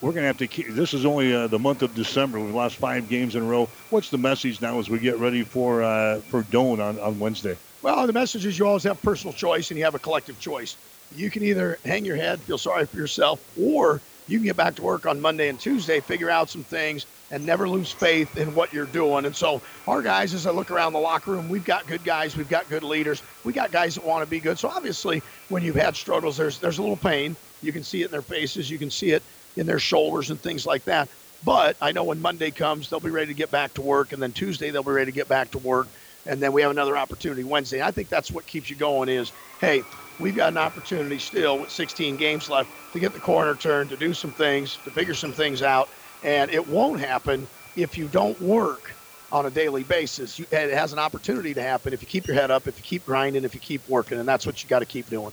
We're 0.00 0.12
going 0.12 0.22
to 0.22 0.28
have 0.28 0.38
to 0.38 0.46
keep. 0.46 0.68
This 0.68 0.94
is 0.94 1.04
only 1.04 1.34
uh, 1.34 1.48
the 1.48 1.58
month 1.58 1.82
of 1.82 1.92
December. 1.94 2.38
We've 2.38 2.54
lost 2.54 2.76
five 2.76 3.08
games 3.08 3.34
in 3.34 3.42
a 3.42 3.46
row. 3.46 3.68
What's 3.90 4.10
the 4.10 4.18
message 4.18 4.60
now 4.60 4.78
as 4.78 4.88
we 4.88 5.00
get 5.00 5.18
ready 5.18 5.42
for 5.42 5.82
uh, 5.82 6.20
for 6.20 6.44
Doane 6.44 6.78
on, 6.78 7.00
on 7.00 7.18
Wednesday? 7.18 7.56
Well, 7.82 8.06
the 8.06 8.12
message 8.12 8.46
is 8.46 8.58
you 8.58 8.66
always 8.66 8.84
have 8.84 9.02
personal 9.02 9.32
choice 9.32 9.70
and 9.70 9.78
you 9.78 9.84
have 9.84 9.96
a 9.96 9.98
collective 9.98 10.38
choice. 10.38 10.76
You 11.16 11.30
can 11.30 11.42
either 11.42 11.78
hang 11.84 12.04
your 12.04 12.16
head, 12.16 12.38
feel 12.40 12.58
sorry 12.58 12.86
for 12.86 12.96
yourself, 12.96 13.40
or 13.60 14.00
you 14.28 14.38
can 14.38 14.44
get 14.44 14.56
back 14.56 14.76
to 14.76 14.82
work 14.82 15.06
on 15.06 15.20
Monday 15.20 15.48
and 15.48 15.58
Tuesday, 15.58 15.98
figure 15.98 16.30
out 16.30 16.48
some 16.48 16.62
things, 16.62 17.06
and 17.32 17.44
never 17.44 17.68
lose 17.68 17.90
faith 17.90 18.36
in 18.36 18.54
what 18.54 18.72
you're 18.72 18.86
doing. 18.86 19.24
And 19.24 19.34
so, 19.34 19.60
our 19.88 20.02
guys, 20.02 20.32
as 20.32 20.46
I 20.46 20.52
look 20.52 20.70
around 20.70 20.92
the 20.92 21.00
locker 21.00 21.32
room, 21.32 21.48
we've 21.48 21.64
got 21.64 21.86
good 21.88 22.04
guys, 22.04 22.36
we've 22.36 22.48
got 22.48 22.68
good 22.68 22.84
leaders, 22.84 23.22
we 23.44 23.52
got 23.52 23.72
guys 23.72 23.96
that 23.96 24.04
want 24.04 24.24
to 24.24 24.30
be 24.30 24.38
good. 24.38 24.60
So, 24.60 24.68
obviously, 24.68 25.22
when 25.48 25.64
you've 25.64 25.74
had 25.74 25.96
struggles, 25.96 26.36
there's 26.36 26.58
there's 26.58 26.78
a 26.78 26.82
little 26.82 26.96
pain. 26.96 27.34
You 27.62 27.72
can 27.72 27.82
see 27.82 28.02
it 28.02 28.06
in 28.06 28.10
their 28.12 28.22
faces, 28.22 28.70
you 28.70 28.78
can 28.78 28.90
see 28.90 29.10
it 29.10 29.22
in 29.58 29.66
their 29.66 29.78
shoulders 29.78 30.30
and 30.30 30.42
things 30.42 30.66
like 30.66 30.84
that. 30.86 31.10
But 31.42 31.76
I 31.80 31.92
know 31.92 32.04
when 32.04 32.20
Monday 32.20 32.50
comes, 32.50 32.88
they'll 32.88 33.00
be 33.00 33.10
ready 33.10 33.28
to 33.28 33.34
get 33.34 33.50
back 33.50 33.74
to 33.74 33.82
work, 33.82 34.12
and 34.12 34.22
then 34.22 34.32
Tuesday 34.32 34.70
they'll 34.70 34.82
be 34.82 34.92
ready 34.92 35.12
to 35.12 35.14
get 35.14 35.28
back 35.28 35.52
to 35.52 35.58
work, 35.58 35.88
and 36.26 36.42
then 36.42 36.52
we 36.52 36.62
have 36.62 36.70
another 36.70 36.96
opportunity 36.96 37.44
Wednesday. 37.44 37.82
I 37.82 37.92
think 37.92 38.08
that's 38.08 38.32
what 38.32 38.46
keeps 38.46 38.70
you 38.70 38.76
going. 38.76 39.08
Is 39.08 39.32
hey, 39.60 39.84
we've 40.18 40.34
got 40.36 40.48
an 40.48 40.58
opportunity 40.58 41.18
still 41.18 41.60
with 41.60 41.70
16 41.70 42.16
games 42.16 42.48
left 42.48 42.70
to 42.92 43.00
get 43.00 43.12
the 43.12 43.20
corner 43.20 43.54
turned, 43.54 43.90
to 43.90 43.96
do 43.96 44.12
some 44.12 44.32
things, 44.32 44.78
to 44.78 44.90
figure 44.90 45.14
some 45.14 45.32
things 45.32 45.62
out. 45.62 45.90
And 46.22 46.50
it 46.50 46.66
won't 46.66 47.00
happen 47.00 47.48
if 47.76 47.96
you 47.96 48.08
don't 48.08 48.40
work 48.40 48.96
on 49.30 49.46
a 49.46 49.50
daily 49.50 49.84
basis. 49.84 50.40
it 50.40 50.72
has 50.72 50.92
an 50.92 50.98
opportunity 50.98 51.54
to 51.54 51.62
happen 51.62 51.92
if 51.92 52.00
you 52.02 52.08
keep 52.08 52.26
your 52.26 52.34
head 52.34 52.50
up, 52.50 52.66
if 52.66 52.78
you 52.78 52.82
keep 52.82 53.04
grinding, 53.04 53.44
if 53.44 53.54
you 53.54 53.60
keep 53.60 53.86
working. 53.88 54.18
And 54.18 54.28
that's 54.28 54.46
what 54.46 54.62
you 54.62 54.68
got 54.68 54.80
to 54.80 54.86
keep 54.86 55.10
doing. 55.10 55.32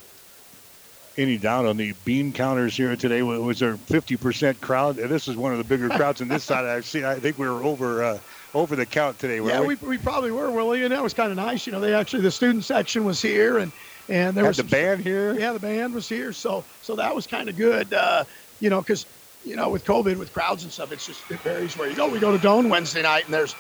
Any 1.17 1.37
doubt 1.37 1.65
on 1.65 1.77
the 1.77 1.93
bean 2.03 2.33
counters 2.33 2.75
here 2.75 2.93
today? 2.97 3.21
Was 3.21 3.59
there 3.59 3.77
50% 3.77 4.59
crowd? 4.59 4.97
This 4.97 5.29
is 5.29 5.37
one 5.37 5.53
of 5.53 5.57
the 5.57 5.63
bigger 5.63 5.87
crowds 5.87 6.21
on 6.21 6.27
this 6.27 6.43
side 6.45 6.65
I've 6.65 6.85
seen. 6.85 7.05
I 7.05 7.15
think 7.15 7.37
we 7.37 7.47
were 7.47 7.63
over 7.63 8.03
uh, 8.03 8.19
over 8.53 8.75
the 8.75 8.85
count 8.85 9.17
today. 9.17 9.37
yeah, 9.37 9.61
we? 9.61 9.75
we? 9.75 9.87
We, 9.87 9.97
probably 9.97 10.31
were, 10.31 10.51
Willie, 10.51 10.83
and 10.83 10.91
that 10.91 11.01
was 11.01 11.13
kind 11.13 11.31
of 11.31 11.37
nice. 11.37 11.65
You 11.65 11.71
know, 11.71 11.79
they 11.79 11.93
actually 11.93 12.21
the 12.21 12.31
student 12.31 12.65
section 12.65 13.05
was 13.05 13.21
here, 13.21 13.59
and 13.59 13.71
and 14.09 14.35
there 14.35 14.43
Had 14.43 14.49
was 14.49 14.57
the 14.57 14.63
some, 14.63 14.69
band 14.69 15.01
here. 15.01 15.39
Yeah, 15.39 15.53
the 15.53 15.59
band 15.59 15.93
was 15.93 16.09
here, 16.09 16.33
so 16.33 16.65
so 16.81 16.97
that 16.97 17.15
was 17.15 17.27
kind 17.27 17.47
of 17.47 17.55
good. 17.55 17.93
Uh, 17.93 18.25
you 18.59 18.69
know, 18.69 18.81
because 18.81 19.05
you 19.45 19.55
know 19.55 19.69
with 19.69 19.85
COVID, 19.85 20.17
with 20.17 20.33
crowds 20.33 20.63
and 20.63 20.71
stuff, 20.71 20.91
it's 20.91 21.05
just 21.05 21.31
it 21.31 21.39
varies 21.39 21.77
where 21.77 21.89
you 21.89 21.95
go. 21.95 22.09
We 22.09 22.19
go 22.19 22.37
to 22.37 22.45
Doane 22.45 22.69
Wednesday 22.69 23.03
night, 23.03 23.23
and 23.23 23.33
there's 23.33 23.55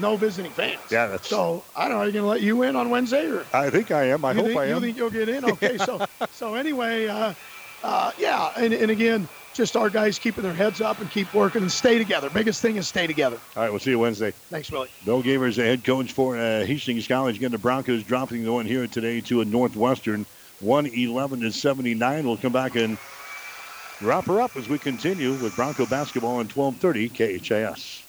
no 0.00 0.16
visiting 0.16 0.50
fans. 0.50 0.80
Yeah, 0.90 1.06
that's 1.06 1.28
so. 1.28 1.62
I 1.74 1.88
don't 1.88 1.92
know. 1.92 1.98
Are 1.98 2.06
you 2.06 2.12
going 2.12 2.24
to 2.24 2.28
let 2.28 2.40
you 2.42 2.62
in 2.62 2.76
on 2.76 2.90
Wednesday, 2.90 3.26
or 3.28 3.44
I 3.52 3.70
think 3.70 3.90
I 3.90 4.04
am. 4.04 4.24
I 4.24 4.32
you 4.32 4.36
hope 4.36 4.46
think, 4.46 4.58
I 4.58 4.64
am. 4.66 4.74
You 4.74 4.80
think 4.80 4.96
you'll 4.96 5.10
get 5.10 5.28
in? 5.28 5.44
Okay, 5.56 5.78
so 5.78 6.04
so 6.32 6.54
anyway, 6.54 7.06
uh, 7.06 7.32
uh, 7.82 8.12
yeah, 8.18 8.52
and 8.56 8.74
and 8.74 8.90
again, 8.90 9.28
just 9.54 9.76
our 9.76 9.88
guys 9.88 10.18
keeping 10.18 10.42
their 10.42 10.52
heads 10.52 10.80
up 10.80 11.00
and 11.00 11.10
keep 11.10 11.32
working 11.32 11.62
and 11.62 11.72
stay 11.72 11.98
together. 11.98 12.28
Biggest 12.30 12.60
thing 12.60 12.76
is 12.76 12.86
stay 12.86 13.06
together. 13.06 13.38
All 13.56 13.62
right, 13.62 13.70
we'll 13.70 13.80
see 13.80 13.90
you 13.90 13.98
Wednesday. 13.98 14.32
Thanks, 14.50 14.70
Willie. 14.70 14.90
Bill 15.04 15.22
Gavers, 15.22 15.56
the 15.56 15.64
head 15.64 15.84
coach 15.84 16.12
for 16.12 16.36
uh, 16.36 16.64
Hastings 16.64 17.08
College. 17.08 17.36
Again, 17.36 17.52
the 17.52 17.58
Broncos 17.58 18.02
dropping 18.02 18.44
the 18.44 18.52
one 18.52 18.66
here 18.66 18.86
today 18.86 19.20
to 19.22 19.40
a 19.40 19.44
Northwestern, 19.44 20.26
111 20.60 21.40
to 21.40 21.52
79. 21.52 22.26
We'll 22.26 22.36
come 22.36 22.52
back 22.52 22.76
and 22.76 22.98
wrap 24.02 24.26
her 24.26 24.40
up 24.40 24.56
as 24.56 24.68
we 24.68 24.78
continue 24.78 25.32
with 25.34 25.56
Bronco 25.56 25.86
basketball 25.86 26.36
on 26.36 26.48
1230 26.48 27.38
KHAS. 27.38 28.05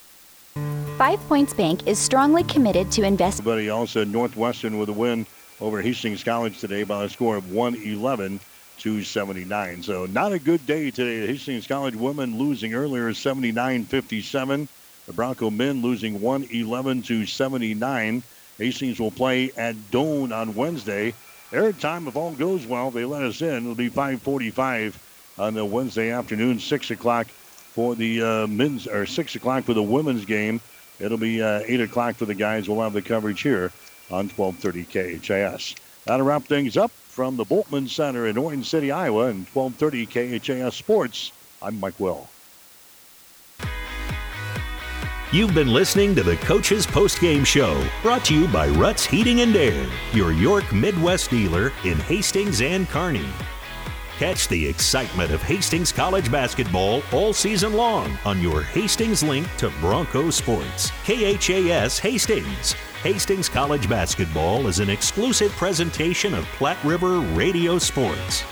Five 0.98 1.20
Points 1.28 1.54
Bank 1.54 1.88
is 1.88 2.00
strongly 2.00 2.44
committed 2.44 2.92
to 2.94 3.04
invest. 3.04 3.44
he 3.44 3.70
also 3.70 4.04
Northwestern 4.04 4.80
with 4.80 4.90
a 4.90 4.94
win 4.94 5.28
over 5.62 5.80
Hastings 5.80 6.24
College 6.24 6.60
today 6.60 6.84
by 6.84 7.04
a 7.04 7.10
score 7.10 7.38
of 7.38 7.52
111 7.52 8.40
to 8.80 9.04
79. 9.04 9.84
So 9.84 10.08
not 10.08 10.32
a 10.32 10.40
good 10.40 10.66
day 10.66 10.90
today. 10.90 11.28
Hastings 11.28 11.68
College 11.68 11.96
women 11.96 12.40
losing 12.40 12.74
earlier 12.74 13.12
79-57. 13.12 14.68
The 15.06 15.14
Bronco 15.14 15.52
men 15.52 15.84
losing 15.84 16.20
111 16.20 17.04
to 17.04 17.28
79. 17.28 18.24
Hastings 18.58 19.00
will 19.00 19.12
play 19.12 19.52
at 19.56 19.76
Doane 19.92 20.36
on 20.36 20.56
Wednesday. 20.56 21.14
Air 21.54 21.74
time, 21.74 22.08
if 22.08 22.16
all 22.16 22.32
goes 22.32 22.66
well, 22.66 22.90
they 22.90 23.06
let 23.06 23.22
us 23.22 23.42
in. 23.42 23.64
It'll 23.64 23.76
be 23.76 23.90
5:45 23.90 24.96
on 25.38 25.54
the 25.54 25.64
Wednesday 25.64 26.10
afternoon, 26.10 26.60
6 26.60 26.90
o'clock 26.90 27.28
for 27.78 27.94
the 27.94 28.24
uh, 28.24 28.48
men's 28.48 28.88
or 28.88 29.06
6 29.06 29.36
o'clock 29.36 29.64
for 29.64 29.76
the 29.76 29.84
women's 29.84 30.26
game. 30.26 30.60
It'll 31.00 31.20
be 31.20 31.44
uh, 31.44 31.62
8 31.64 31.82
o'clock 31.82 32.16
for 32.16 32.26
the 32.26 32.34
guys. 32.34 32.68
We'll 32.68 32.82
have 32.82 32.94
the 32.94 33.04
coverage 33.04 33.44
here 33.44 33.72
on 34.10 34.30
1230 34.30 35.20
KHAS. 35.20 35.76
That'll 36.06 36.26
wrap 36.26 36.42
things 36.42 36.76
up 36.76 36.90
from 36.90 37.38
the 37.38 37.46
Bultman 37.46 37.88
Center 37.88 38.26
in 38.26 38.36
Orange 38.36 38.68
City, 38.68 38.92
Iowa, 38.92 39.28
and 39.28 39.46
1230 39.54 40.40
KHAS 40.40 40.74
Sports. 40.74 41.32
I'm 41.62 41.80
Mike 41.80 42.00
Will. 42.00 42.28
You've 45.32 45.54
been 45.54 45.72
listening 45.72 46.16
to 46.16 46.24
the 46.24 46.38
Coach's 46.38 46.88
Postgame 46.88 47.46
Show, 47.46 47.88
brought 48.02 48.26
to 48.26 48.34
you 48.34 48.48
by 48.48 48.70
Ruts 48.70 49.06
Heating 49.06 49.42
and 49.42 49.56
Air, 49.56 49.86
your 50.14 50.32
York 50.32 50.74
Midwest 50.74 51.30
dealer 51.30 51.72
in 51.84 52.00
Hastings 52.00 52.64
and 52.64 52.90
Kearney. 52.90 53.28
Catch 54.18 54.48
the 54.48 54.68
excitement 54.68 55.32
of 55.32 55.44
Hastings 55.44 55.92
College 55.92 56.32
basketball 56.32 57.04
all 57.14 57.34
season 57.34 57.74
long 57.74 58.18
on 58.26 58.42
your 58.42 58.64
Hastings 58.64 59.22
link 59.22 59.48
to 59.58 59.70
Bronco 59.80 60.32
Sports. 60.32 60.90
KHAS 61.06 62.00
Hastings. 62.00 62.74
Hastings 63.04 63.48
College 63.48 63.88
basketball 63.88 64.66
is 64.66 64.80
an 64.80 64.90
exclusive 64.90 65.52
presentation 65.52 66.34
of 66.34 66.46
Platte 66.46 66.84
River 66.84 67.20
Radio 67.20 67.78
Sports. 67.78 68.44